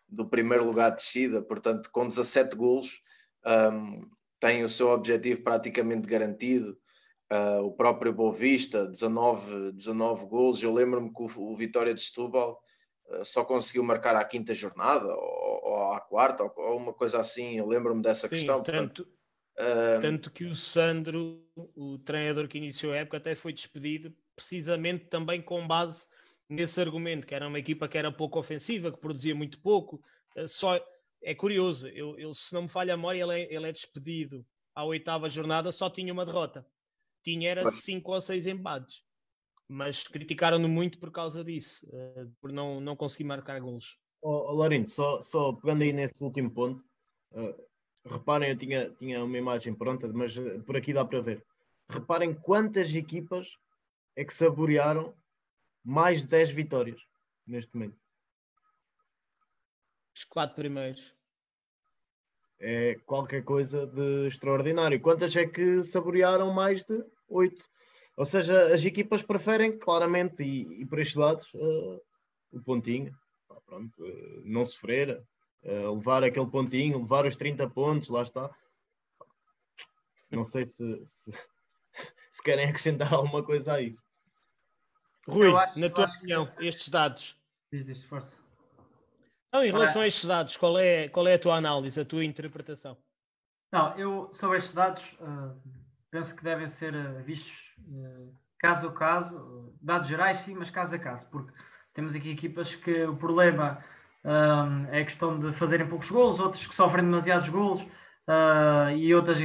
do 0.09 0.27
primeiro 0.27 0.65
lugar 0.65 0.91
de 0.91 0.97
descida, 0.97 1.43
portanto, 1.43 1.91
com 1.93 2.07
17 2.07 2.57
golos 2.57 3.03
um, 3.45 4.09
tem 4.41 4.65
o 4.65 4.69
seu 4.69 4.89
objetivo 4.89 5.43
praticamente 5.43 6.07
garantido. 6.07 6.79
Uh, 7.33 7.65
o 7.65 7.73
próprio 7.73 8.13
Boavista, 8.13 8.87
19, 8.87 9.73
19 9.73 10.27
golos. 10.27 10.63
Eu 10.63 10.73
lembro-me 10.73 11.13
que 11.13 11.23
o, 11.23 11.51
o, 11.51 11.57
Vitória 11.57 11.95
de 11.95 12.03
Setúbal 12.03 12.61
uh, 13.07 13.25
só 13.25 13.45
conseguiu 13.45 13.83
marcar 13.83 14.15
à 14.15 14.25
quinta 14.25 14.53
jornada 14.53 15.07
ou, 15.07 15.61
ou 15.65 15.93
à 15.93 16.01
quarta, 16.01 16.45
ou, 16.45 16.53
ou, 16.57 16.77
uma 16.77 16.93
coisa 16.93 17.19
assim. 17.19 17.59
Eu 17.59 17.67
lembro-me 17.67 18.03
dessa 18.03 18.29
Sim, 18.29 18.37
questão. 18.37 18.63
Tanto, 18.63 19.03
uh, 19.59 20.01
tanto 20.01 20.31
que 20.31 20.45
o 20.45 20.55
Sandro, 20.55 21.43
o 21.57 21.99
treinador 21.99 22.47
que 22.47 22.59
iniciou 22.59 22.93
a 22.93 22.97
época, 22.97 23.17
até 23.17 23.35
foi 23.35 23.53
despedido 23.53 24.15
precisamente 24.37 25.07
também 25.07 25.41
com 25.41 25.67
base 25.67 26.09
nesse 26.49 26.81
argumento, 26.81 27.27
que 27.27 27.35
era 27.35 27.49
uma 27.49 27.59
equipa 27.59 27.89
que 27.89 27.99
era 27.99 28.13
pouco 28.13 28.39
ofensiva, 28.39 28.93
que 28.93 29.01
produzia 29.01 29.35
muito 29.35 29.61
pouco. 29.61 30.03
Só, 30.47 30.79
é 31.23 31.35
curioso, 31.35 31.89
eu, 31.89 32.19
eu, 32.19 32.35
se 32.35 32.53
não 32.53 32.63
me 32.63 32.69
falha 32.69 32.95
a 32.95 32.97
memória, 32.97 33.23
ele 33.23 33.33
é, 33.33 33.55
ele 33.55 33.69
é 33.69 33.73
despedido 33.73 34.45
à 34.75 34.85
oitava 34.85 35.29
jornada, 35.29 35.73
só 35.73 35.89
tinha 35.89 36.13
uma 36.13 36.27
derrota. 36.27 36.67
Tinha 37.23 37.51
era 37.51 37.67
cinco 37.71 38.13
ou 38.13 38.21
seis 38.21 38.47
embates. 38.47 39.03
Mas 39.67 40.07
criticaram-no 40.07 40.69
muito 40.69 40.99
por 40.99 41.11
causa 41.11 41.43
disso, 41.43 41.89
uh, 41.89 42.31
por 42.41 42.53
não, 42.53 42.81
não 42.81 42.95
conseguir 42.95 43.25
marcar 43.25 43.59
golos. 43.61 43.99
Oh, 44.21 44.63
oh 44.63 44.85
só, 44.85 45.23
só 45.23 45.53
pegando 45.55 45.83
aí 45.83 45.93
nesse 45.93 46.23
último 46.23 46.51
ponto, 46.51 46.85
uh, 47.33 47.55
reparem, 48.05 48.51
eu 48.51 48.59
tinha, 48.59 48.91
tinha 48.91 49.25
uma 49.25 49.39
imagem 49.39 49.75
pronta, 49.75 50.07
mas 50.09 50.37
uh, 50.37 50.63
por 50.65 50.77
aqui 50.77 50.93
dá 50.93 51.05
para 51.05 51.23
ver. 51.23 51.43
Reparem 51.89 52.35
quantas 52.35 52.95
equipas 52.95 53.57
é 54.15 54.25
que 54.25 54.35
saborearam 54.35 55.15
mais 55.85 56.23
de 56.23 56.29
10 56.29 56.51
vitórias 56.53 57.01
neste 57.47 57.75
momento. 57.77 57.99
Os 60.17 60.25
quatro 60.25 60.55
primeiros. 60.55 61.15
É 62.59 62.95
qualquer 63.05 63.45
coisa 63.45 63.87
de 63.87 64.29
extraordinário. 64.29 65.01
Quantas 65.01 65.37
é 65.37 65.47
que 65.47 65.83
saborearam 65.83 66.53
mais 66.53 66.85
de 66.85 67.05
oito? 67.29 67.69
Ou 68.17 68.25
seja, 68.25 68.73
as 68.73 68.85
equipas 68.85 69.23
preferem 69.23 69.77
claramente, 69.77 70.43
e, 70.43 70.83
e 70.83 70.87
por 70.87 71.01
estes 71.01 71.17
lados, 71.17 71.53
uh, 71.53 72.01
o 72.53 72.63
pontinho. 72.63 73.13
pronto, 73.67 74.03
uh, 74.03 74.43
não 74.45 74.65
sofrer, 74.65 75.21
uh, 75.65 75.95
levar 75.95 76.23
aquele 76.23 76.47
pontinho, 76.47 76.99
levar 76.99 77.27
os 77.27 77.37
30 77.37 77.69
pontos, 77.71 78.09
lá 78.09 78.23
está. 78.23 78.49
Não 80.31 80.45
sei 80.45 80.65
se, 80.65 81.05
se, 81.07 81.31
se 82.33 82.43
querem 82.43 82.67
acrescentar 82.67 83.13
alguma 83.13 83.43
coisa 83.45 83.75
a 83.75 83.83
isso. 83.83 84.03
Rui, 85.29 85.55
acho, 85.57 85.79
na 85.79 85.89
tua 85.89 86.07
opinião, 86.07 86.47
que... 86.47 86.67
estes 86.67 86.89
dados. 86.89 87.41
Diz, 87.73 87.85
diz, 87.85 88.05
força. 88.05 88.37
Então, 89.49 89.65
em 89.65 89.71
relação 89.71 90.03
a 90.03 90.07
estes 90.07 90.25
dados, 90.25 90.57
qual 90.57 90.79
é, 90.79 91.09
qual 91.09 91.29
é 91.29 91.35
a 91.35 91.39
tua 91.39 91.57
análise, 91.57 92.01
a 92.01 92.05
tua 92.05 92.25
interpretação? 92.25 92.97
Não, 93.73 93.97
eu 93.99 94.31
sobre 94.33 94.59
estes 94.59 94.73
dados 94.73 95.05
uh, 95.21 95.61
penso 96.11 96.35
que 96.37 96.45
devem 96.45 96.69
ser 96.69 96.95
uh, 96.95 97.23
vistos 97.25 97.53
uh, 97.89 98.35
caso 98.59 98.89
a 98.89 98.93
caso, 98.93 99.75
dados 99.81 100.09
gerais 100.09 100.39
sim, 100.39 100.55
mas 100.55 100.71
caso 100.71 100.95
a 100.95 100.99
caso, 100.99 101.27
porque 101.31 101.53
temos 101.93 102.15
aqui 102.15 102.31
equipas 102.31 102.75
que 102.75 103.05
o 103.05 103.17
problema 103.17 103.85
é 104.91 105.01
a 105.01 105.05
questão 105.05 105.39
de 105.39 105.53
fazerem 105.53 105.87
poucos 105.87 106.11
golos, 106.11 106.41
outros 106.41 106.67
que 106.67 106.75
sofrem 106.75 107.05
demasiados 107.05 107.49
golos 107.51 107.87
e 108.97 109.15
outras, 109.15 109.39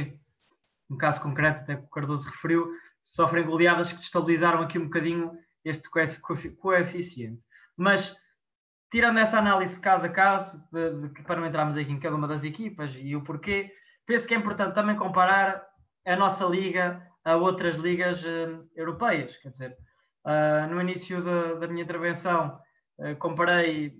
no 0.88 0.96
caso 0.96 1.20
concreto, 1.20 1.60
até 1.60 1.76
que 1.76 1.84
o 1.84 1.88
Cardoso 1.88 2.26
referiu, 2.26 2.72
sofrem 3.02 3.44
goleadas 3.44 3.92
que 3.92 3.98
destabilizaram 3.98 4.62
aqui 4.62 4.78
um 4.78 4.84
bocadinho 4.84 5.38
este 5.64 5.88
coeficiente. 6.58 7.44
Mas 7.76 8.16
tirando 8.90 9.18
essa 9.18 9.38
análise 9.38 9.80
caso 9.80 10.06
a 10.06 10.08
caso, 10.08 10.62
de, 10.72 11.08
de, 11.08 11.22
para 11.22 11.40
não 11.40 11.46
entrarmos 11.46 11.76
aqui 11.76 11.92
em 11.92 12.00
cada 12.00 12.16
uma 12.16 12.28
das 12.28 12.44
equipas 12.44 12.92
e 12.96 13.14
o 13.14 13.22
porquê, 13.22 13.72
penso 14.04 14.26
que 14.26 14.34
é 14.34 14.36
importante 14.36 14.74
também 14.74 14.96
comparar 14.96 15.64
a 16.04 16.16
nossa 16.16 16.44
liga 16.44 17.06
a 17.24 17.36
outras 17.36 17.76
ligas 17.76 18.22
uh, 18.24 18.68
europeias. 18.74 19.36
Quer 19.36 19.50
dizer, 19.50 19.76
uh, 20.24 20.72
no 20.72 20.80
início 20.80 21.22
de, 21.22 21.60
da 21.60 21.68
minha 21.68 21.84
intervenção, 21.84 22.58
uh, 22.98 23.16
comparei 23.16 23.98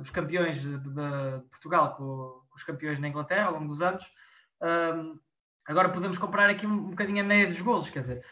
os 0.00 0.08
campeões 0.10 0.60
de, 0.60 0.78
de 0.78 1.48
Portugal 1.50 1.96
com, 1.96 2.04
com, 2.48 2.54
os 2.54 2.62
campeões 2.62 3.00
na 3.00 3.08
Inglaterra 3.08 3.46
ao 3.46 3.54
longo 3.54 3.66
dos 3.66 3.82
anos. 3.82 4.04
agora 5.66 5.88
podemos 5.88 6.16
comparar 6.16 6.48
aqui 6.48 6.64
um, 6.64 6.74
um 6.74 6.90
bocadinho 6.90 7.24
a 7.24 7.26
média 7.26 7.48
dos 7.48 7.60
golos. 7.60 7.90
Quer 7.90 7.98
dizer, 7.98 8.24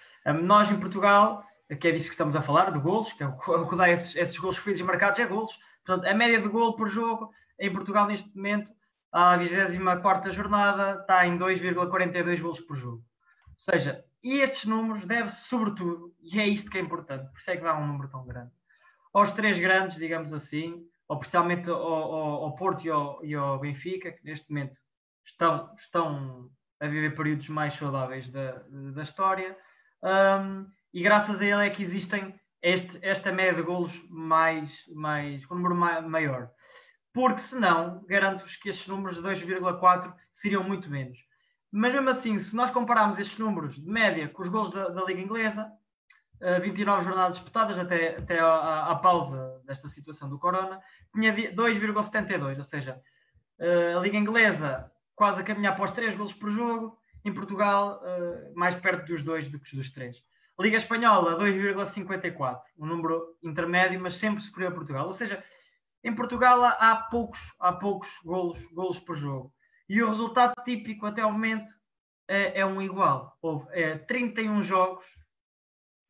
nós 0.44 0.70
em 0.70 0.78
Portugal 0.78 1.44
que 1.74 1.88
é 1.88 1.92
disso 1.92 2.06
que 2.06 2.12
estamos 2.12 2.36
a 2.36 2.42
falar, 2.42 2.70
de 2.70 2.78
golos, 2.78 3.12
que 3.12 3.22
é 3.22 3.26
o 3.26 3.68
que 3.68 3.76
dá 3.76 3.90
esses, 3.90 4.14
esses 4.14 4.38
golos 4.38 4.56
feridos 4.58 4.80
e 4.80 4.84
marcados, 4.84 5.18
é 5.18 5.26
golos. 5.26 5.58
Portanto, 5.84 6.08
a 6.08 6.14
média 6.14 6.40
de 6.40 6.48
gol 6.48 6.76
por 6.76 6.88
jogo 6.88 7.32
em 7.58 7.72
Portugal 7.72 8.06
neste 8.06 8.34
momento, 8.36 8.70
a 9.10 9.36
24 9.36 10.32
jornada, 10.32 11.00
está 11.00 11.26
em 11.26 11.38
2,42 11.38 12.40
golos 12.40 12.60
por 12.60 12.76
jogo. 12.76 13.04
Ou 13.48 13.58
seja, 13.58 14.04
estes 14.22 14.66
números 14.66 15.04
deve-se 15.06 15.46
sobretudo, 15.48 16.14
e 16.20 16.38
é 16.40 16.46
isto 16.46 16.70
que 16.70 16.78
é 16.78 16.80
importante, 16.80 17.30
por 17.30 17.38
isso 17.38 17.50
é 17.50 17.56
que 17.56 17.62
dá 17.62 17.76
um 17.76 17.86
número 17.86 18.08
tão 18.08 18.26
grande, 18.26 18.50
aos 19.12 19.30
três 19.30 19.58
grandes, 19.58 19.96
digamos 19.96 20.32
assim, 20.32 20.84
ou 21.08 21.18
principalmente 21.18 21.70
ao, 21.70 21.80
ao, 21.80 22.44
ao 22.44 22.56
Porto 22.56 22.84
e 22.84 22.90
ao, 22.90 23.24
e 23.24 23.34
ao, 23.34 23.58
Benfica, 23.58 24.12
que 24.12 24.24
neste 24.24 24.50
momento 24.50 24.76
estão, 25.24 25.72
estão 25.78 26.50
a 26.80 26.86
viver 26.86 27.14
períodos 27.14 27.48
mais 27.48 27.74
saudáveis 27.74 28.28
da, 28.28 28.62
da 28.68 29.02
história, 29.02 29.56
um, 30.02 30.66
e 30.96 31.02
graças 31.02 31.42
a 31.42 31.44
ele 31.44 31.66
é 31.66 31.68
que 31.68 31.82
existem 31.82 32.34
este, 32.62 32.98
esta 33.02 33.30
média 33.30 33.52
de 33.52 33.60
golos 33.60 34.02
mais, 34.08 34.82
mais, 34.94 35.44
com 35.44 35.54
um 35.54 35.58
número 35.58 36.08
maior. 36.08 36.50
Porque 37.12 37.38
senão, 37.38 38.02
garanto-vos 38.08 38.56
que 38.56 38.70
estes 38.70 38.88
números 38.88 39.16
de 39.16 39.20
2,4 39.20 40.14
seriam 40.30 40.64
muito 40.64 40.88
menos. 40.88 41.18
Mas 41.70 41.92
mesmo 41.92 42.08
assim, 42.08 42.38
se 42.38 42.56
nós 42.56 42.70
compararmos 42.70 43.18
estes 43.18 43.38
números 43.38 43.74
de 43.74 43.86
média 43.86 44.26
com 44.30 44.42
os 44.42 44.48
golos 44.48 44.72
da, 44.72 44.88
da 44.88 45.04
Liga 45.04 45.20
Inglesa, 45.20 45.70
29 46.62 47.04
jornadas 47.04 47.36
disputadas 47.36 47.78
até, 47.78 48.16
até 48.16 48.38
à, 48.38 48.86
à, 48.86 48.96
pausa 48.96 49.60
desta 49.66 49.88
situação 49.88 50.30
do 50.30 50.38
Corona, 50.38 50.80
tinha 51.14 51.30
2,72, 51.30 52.56
ou 52.56 52.64
seja, 52.64 53.02
a 53.94 54.00
Liga 54.00 54.16
Inglesa 54.16 54.90
quase 55.14 55.42
a 55.42 55.44
caminhar 55.44 55.76
para 55.76 55.84
os 55.84 55.90
3 55.90 56.14
golos 56.14 56.32
por 56.32 56.48
jogo, 56.48 56.98
em 57.22 57.34
Portugal 57.34 58.00
mais 58.54 58.74
perto 58.76 59.04
dos 59.04 59.22
2 59.22 59.50
do 59.50 59.60
que 59.60 59.76
dos 59.76 59.90
3. 59.90 60.24
Liga 60.58 60.78
Espanhola, 60.78 61.38
2,54, 61.38 62.60
um 62.78 62.86
número 62.86 63.36
intermédio, 63.42 64.00
mas 64.00 64.16
sempre 64.16 64.42
superior 64.42 64.72
a 64.72 64.74
Portugal. 64.74 65.06
Ou 65.06 65.12
seja, 65.12 65.44
em 66.02 66.14
Portugal 66.14 66.64
há 66.64 66.96
poucos, 67.10 67.40
há 67.60 67.72
poucos 67.72 68.08
golos, 68.24 68.64
golos 68.72 68.98
por 68.98 69.16
jogo. 69.16 69.52
E 69.88 70.02
o 70.02 70.08
resultado 70.08 70.54
típico 70.64 71.04
até 71.04 71.24
o 71.24 71.30
momento 71.30 71.72
é, 72.26 72.60
é 72.60 72.66
um 72.66 72.80
igual. 72.80 73.36
Houve 73.42 73.66
é, 73.72 73.98
31 73.98 74.62
jogos 74.62 75.04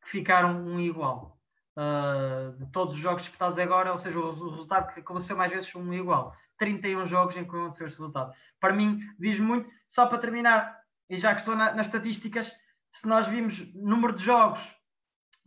que 0.03 0.09
ficaram 0.09 0.63
um 0.65 0.79
igual. 0.79 1.37
Uh, 1.75 2.57
de 2.57 2.71
todos 2.71 2.95
os 2.95 2.99
jogos 2.99 3.21
disputados 3.21 3.59
agora, 3.59 3.91
ou 3.91 3.99
seja, 3.99 4.17
o, 4.17 4.29
o 4.29 4.49
resultado 4.49 4.91
que 4.93 4.99
aconteceu 5.01 5.35
mais 5.35 5.51
vezes 5.51 5.73
um 5.75 5.93
igual. 5.93 6.33
31 6.57 7.05
jogos 7.05 7.35
em 7.35 7.43
que 7.43 7.49
aconteceu 7.49 7.85
este 7.85 7.99
resultado. 7.99 8.33
Para 8.59 8.73
mim, 8.73 8.99
diz 9.19 9.39
muito. 9.39 9.69
Só 9.87 10.07
para 10.07 10.17
terminar, 10.17 10.79
e 11.09 11.17
já 11.17 11.33
que 11.33 11.41
estou 11.41 11.55
na, 11.55 11.73
nas 11.73 11.87
estatísticas, 11.87 12.51
se 12.97 13.07
nós 13.07 13.27
vimos 13.27 13.71
número 13.75 14.13
de 14.13 14.23
jogos 14.23 14.75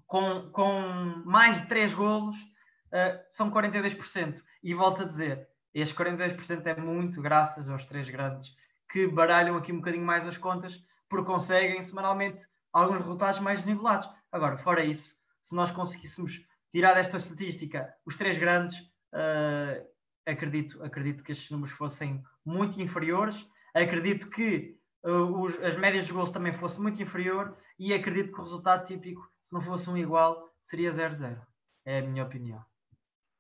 com, 0.07 0.51
com 0.53 1.23
mais 1.25 1.61
de 1.61 1.67
3 1.67 1.95
golos, 1.95 2.37
uh, 2.37 3.21
são 3.31 3.51
42%. 3.51 4.41
E 4.63 4.73
volto 4.73 5.03
a 5.03 5.05
dizer, 5.05 5.49
estes 5.75 5.97
42% 5.97 6.67
é 6.67 6.77
muito 6.81 7.21
graças 7.21 7.69
aos 7.69 7.85
três 7.87 8.09
grandes 8.09 8.55
que 8.89 9.07
baralham 9.07 9.57
aqui 9.57 9.73
um 9.73 9.79
bocadinho 9.79 10.05
mais 10.05 10.27
as 10.27 10.37
contas, 10.37 10.81
porque 11.09 11.27
conseguem 11.27 11.83
semanalmente 11.83 12.47
alguns 12.73 12.99
resultados 12.99 13.41
mais 13.41 13.65
nivelados. 13.65 14.09
Agora, 14.31 14.57
fora 14.59 14.85
isso, 14.85 15.15
se 15.41 15.55
nós 15.55 15.71
conseguíssemos 15.73 16.45
tirar 16.73 16.95
desta 16.95 17.17
estatística 17.17 17.93
os 18.07 18.17
três 18.17 18.39
grandes, 18.39 18.79
uh, 19.13 19.85
acredito, 20.25 20.83
acredito 20.85 21.25
que 21.25 21.33
estes 21.33 21.51
números 21.51 21.75
fossem 21.75 22.23
muito 22.45 22.81
inferiores. 22.81 23.45
Acredito 23.75 24.31
que 24.31 24.80
uh, 25.05 25.43
os, 25.43 25.59
as 25.63 25.77
médias 25.77 26.07
de 26.07 26.13
gols 26.13 26.31
também 26.31 26.53
fossem 26.53 26.81
muito 26.81 27.03
inferior 27.03 27.57
e 27.79 27.93
acredito 27.93 28.33
que 28.33 28.41
o 28.41 28.43
resultado 28.43 28.87
típico, 28.87 29.29
se 29.41 29.53
não 29.53 29.61
fosse 29.61 29.89
um 29.89 29.97
igual, 29.97 30.49
seria 30.61 30.93
0-0. 30.93 31.41
É 31.85 31.99
a 31.99 32.03
minha 32.03 32.25
opinião. 32.25 32.63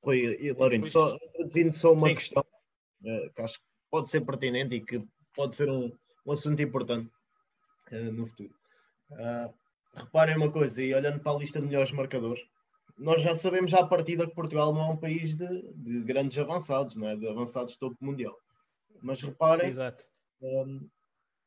Rui 0.02 0.38
e 0.40 0.52
Lourenço, 0.52 0.90
só 0.90 1.16
introduzindo 1.16 1.72
só 1.72 1.92
uma 1.92 2.08
Sim. 2.08 2.14
questão 2.14 2.42
uh, 2.42 3.30
que 3.34 3.42
acho 3.42 3.58
que 3.58 3.64
pode 3.90 4.10
ser 4.10 4.22
pertinente 4.22 4.74
e 4.76 4.80
que 4.80 5.06
pode 5.34 5.54
ser 5.54 5.68
um, 5.68 5.92
um 6.24 6.32
assunto 6.32 6.60
importante 6.62 7.10
uh, 7.92 8.12
no 8.12 8.26
futuro. 8.26 8.54
Uh, 9.10 9.52
reparem 9.94 10.36
uma 10.36 10.50
coisa, 10.50 10.82
e 10.82 10.94
olhando 10.94 11.20
para 11.20 11.32
a 11.32 11.38
lista 11.38 11.60
de 11.60 11.66
melhores 11.66 11.92
marcadores, 11.92 12.42
nós 12.96 13.22
já 13.22 13.34
sabemos 13.34 13.70
já 13.70 13.80
à 13.80 13.86
partida 13.86 14.26
que 14.26 14.34
Portugal 14.34 14.72
não 14.72 14.82
é 14.82 14.92
um 14.92 14.96
país 14.96 15.34
de, 15.34 15.72
de 15.72 16.00
grandes 16.02 16.38
avançados, 16.38 16.94
não 16.96 17.08
é? 17.08 17.16
de 17.16 17.26
avançados 17.28 17.76
topo 17.76 17.96
mundial. 18.00 18.36
Mas 19.02 19.22
reparem, 19.22 19.70
um, 20.42 20.88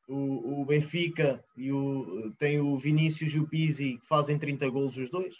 o, 0.08 0.60
o, 0.60 0.64
Benfica 0.64 1.42
e 1.56 1.72
o, 1.72 2.32
tem 2.38 2.60
o 2.60 2.76
Vinícius 2.78 3.32
e 3.32 3.38
o 3.38 3.48
Pizzi 3.48 3.98
que 3.98 4.06
fazem 4.06 4.38
30 4.38 4.68
golos 4.68 4.96
os 4.96 5.10
dois. 5.10 5.34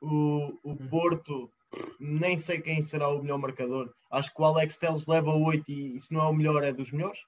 O, 0.00 0.58
o 0.62 0.70
uhum. 0.70 0.76
Porto, 0.88 1.50
nem 1.98 2.36
sei 2.36 2.60
quem 2.60 2.82
será 2.82 3.08
o 3.08 3.22
melhor 3.22 3.38
marcador. 3.38 3.92
Acho 4.10 4.34
que 4.34 4.40
o 4.40 4.44
Alex 4.44 4.76
Teles 4.76 5.06
leva 5.06 5.32
8 5.32 5.70
e 5.70 6.00
se 6.00 6.12
não 6.12 6.22
é 6.22 6.28
o 6.28 6.34
melhor, 6.34 6.62
é 6.62 6.72
dos 6.72 6.92
melhores. 6.92 7.20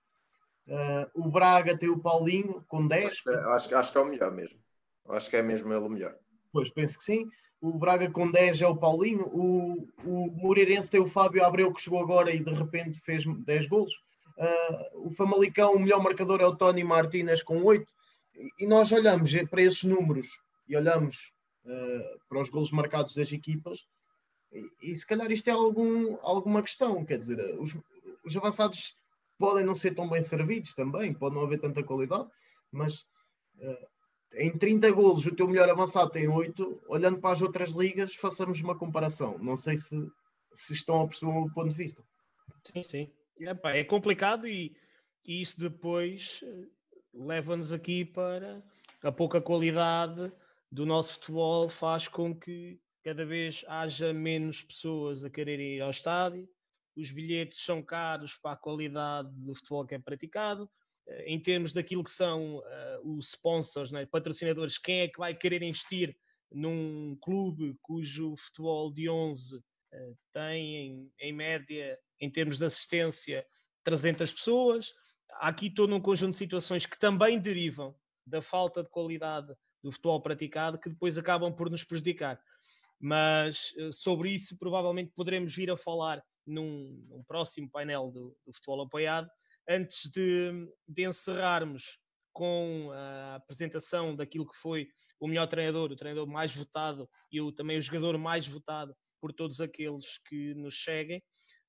Uh, 0.67 1.09
o 1.15 1.31
Braga 1.31 1.79
tem 1.79 1.89
o 1.89 1.99
Paulinho 1.99 2.65
com 2.67 2.87
10. 2.87 3.07
Acho 3.07 3.23
que, 3.23 3.31
é, 3.31 3.35
acho, 3.35 3.77
acho 3.77 3.93
que 3.93 3.99
é 3.99 4.01
o 4.01 4.07
melhor 4.07 4.33
mesmo. 4.33 4.59
Acho 5.09 5.31
que 5.31 5.37
é 5.37 5.43
mesmo 5.43 5.73
ele 5.73 5.85
o 5.85 5.89
melhor. 5.89 6.17
Pois, 6.53 6.69
penso 6.69 6.99
que 6.99 7.05
sim. 7.05 7.29
O 7.61 7.79
Braga 7.79 8.11
com 8.11 8.31
10 8.31 8.63
é 8.63 8.67
o 8.67 8.77
Paulinho. 8.77 9.27
O, 9.29 9.89
o 10.05 10.31
Moreirense 10.33 10.91
tem 10.91 11.01
o 11.01 11.07
Fábio 11.07 11.45
Abreu 11.45 11.73
que 11.73 11.81
chegou 11.81 12.01
agora 12.01 12.33
e 12.33 12.43
de 12.43 12.53
repente 12.53 13.01
fez 13.01 13.25
10 13.25 13.69
golos. 13.69 13.93
Uh, 14.37 15.07
o 15.07 15.11
Famalicão, 15.11 15.75
o 15.75 15.79
melhor 15.79 16.03
marcador 16.03 16.41
é 16.41 16.47
o 16.47 16.57
Tony 16.57 16.85
Martinez 16.85 17.43
com 17.43 17.63
8. 17.63 17.87
E 18.59 18.67
nós 18.67 18.93
olhamos 18.93 19.33
para 19.51 19.63
esses 19.63 19.83
números 19.85 20.29
e 20.69 20.77
olhamos 20.77 21.33
uh, 21.65 22.19
para 22.29 22.41
os 22.41 22.51
golos 22.51 22.71
marcados 22.71 23.15
das 23.15 23.33
equipas 23.33 23.87
e, 24.53 24.91
e, 24.91 24.97
se 24.97 25.07
calhar 25.07 25.31
isto 25.31 25.49
é 25.49 25.53
algum, 25.53 26.17
alguma 26.23 26.63
questão. 26.63 27.05
Quer 27.05 27.19
dizer, 27.19 27.39
os, 27.59 27.77
os 28.25 28.37
avançados 28.37 29.01
podem 29.39 29.65
não 29.65 29.75
ser 29.75 29.95
tão 29.95 30.09
bem 30.09 30.21
servidos 30.21 30.75
também, 30.75 31.13
pode 31.13 31.35
não 31.35 31.43
haver 31.43 31.61
tanta 31.61 31.83
qualidade, 31.83 32.29
mas 32.73 33.01
uh, 33.59 33.87
em 34.35 34.57
30 34.57 34.91
golos 34.93 35.27
o 35.27 35.35
teu 35.35 35.47
melhor 35.47 35.69
avançado 35.69 36.11
tem 36.11 36.29
8, 36.29 36.83
olhando 36.89 37.21
para 37.21 37.33
as 37.33 37.43
outras 37.43 37.71
ligas, 37.71 38.15
façamos 38.15 38.61
uma 38.61 38.77
comparação. 38.77 39.39
Não 39.39 39.57
sei 39.57 39.77
se, 39.77 39.97
se 40.55 40.73
estão 40.73 41.03
a 41.03 41.07
perceber 41.07 41.33
o 41.33 41.53
ponto 41.53 41.69
de 41.69 41.77
vista. 41.77 42.03
Sim, 42.65 42.83
sim. 42.83 43.11
É, 43.41 43.85
complicado 43.85 44.47
e, 44.49 44.77
e 45.27 45.43
isso 45.43 45.61
depois 45.61 46.41
eh, 46.43 46.67
leva-nos 47.13 47.73
aqui 47.73 48.05
para 48.05 48.63
a 49.03 49.13
pouca 49.13 49.41
qualidade 49.41 50.33
do 50.71 50.87
nosso 50.87 51.15
futebol 51.15 51.69
faz 51.69 52.09
com 52.09 52.35
que 52.35 52.81
cada 53.05 53.25
vez 53.25 53.65
haja 53.69 54.13
menos 54.13 54.63
pessoas 54.63 55.25
a 55.25 55.31
quererem 55.31 55.77
ir 55.77 55.81
ao 55.81 55.91
estádio, 55.91 56.49
os 56.97 57.11
bilhetes 57.11 57.63
são 57.65 57.83
caros 57.83 58.37
para 58.37 58.53
a 58.53 58.57
qualidade 58.57 59.31
do 59.33 59.55
futebol 59.55 59.87
que 59.87 59.95
é 59.95 59.99
praticado. 59.99 60.69
Eh, 61.07 61.33
em 61.35 61.41
termos 61.41 61.73
daquilo 61.73 62.03
que 62.03 62.11
são 62.11 62.57
uh, 62.59 63.17
os 63.17 63.29
sponsors, 63.29 63.93
né, 63.93 64.07
patrocinadores, 64.07 64.79
quem 64.79 65.03
é 65.03 65.09
que 65.09 65.19
vai 65.19 65.35
querer 65.35 65.63
investir 65.63 66.17
num 66.51 67.17
clube 67.21 67.77
cujo 67.83 68.35
futebol 68.37 68.93
de 68.93 69.09
11 69.09 69.57
uh, 69.57 70.19
tem, 70.33 70.77
em, 70.77 71.13
em, 71.21 71.33
média, 71.33 71.99
em 72.21 72.31
termos 72.31 72.59
de 72.59 72.65
assistência, 72.65 73.47
300 73.85 74.33
pessoas? 74.33 74.93
Aqui 75.41 75.71
todo 75.71 75.95
um 75.95 76.01
conjunto 76.01 76.33
de 76.33 76.39
situações 76.39 76.87
que 76.87 76.99
também 76.99 77.39
derivam 77.39 77.95
da 78.27 78.43
falta 78.43 78.83
de 78.83 78.91
qualidade 78.91 79.55
do 79.83 79.93
futebol 79.93 80.21
praticado 80.21 80.79
que 80.79 80.91
depois 80.91 81.17
acabam 81.17 81.55
por 81.55 81.71
nos 81.71 81.85
prejudicar. 81.85 82.41
Mas 82.99 83.73
uh, 83.79 83.93
sobre 83.93 84.31
isso 84.31 84.59
provavelmente 84.59 85.13
poderemos 85.15 85.55
vir 85.55 85.71
a 85.71 85.77
falar 85.77 86.23
num, 86.47 87.05
num 87.09 87.23
próximo 87.25 87.71
painel 87.71 88.11
do, 88.11 88.37
do, 88.45 88.53
futebol 88.53 88.83
apoiado, 88.83 89.29
antes 89.69 90.11
de, 90.11 90.51
de 90.89 91.07
encerrarmos 91.07 91.99
com 92.33 92.91
a 92.93 93.37
apresentação 93.37 94.15
daquilo 94.15 94.49
que 94.49 94.57
foi 94.57 94.89
o 95.19 95.27
melhor 95.27 95.47
treinador, 95.47 95.91
o 95.91 95.97
treinador 95.97 96.27
mais 96.27 96.55
votado 96.55 97.09
e 97.33 97.41
o, 97.41 97.51
também 97.51 97.79
o 97.79 97.83
jogador 97.83 98.17
mais 98.19 98.47
votado 98.47 98.95
por 99.21 99.33
todos 99.33 99.61
aqueles 99.61 100.19
que 100.19 100.55
nos 100.55 100.83
seguem. 100.83 101.23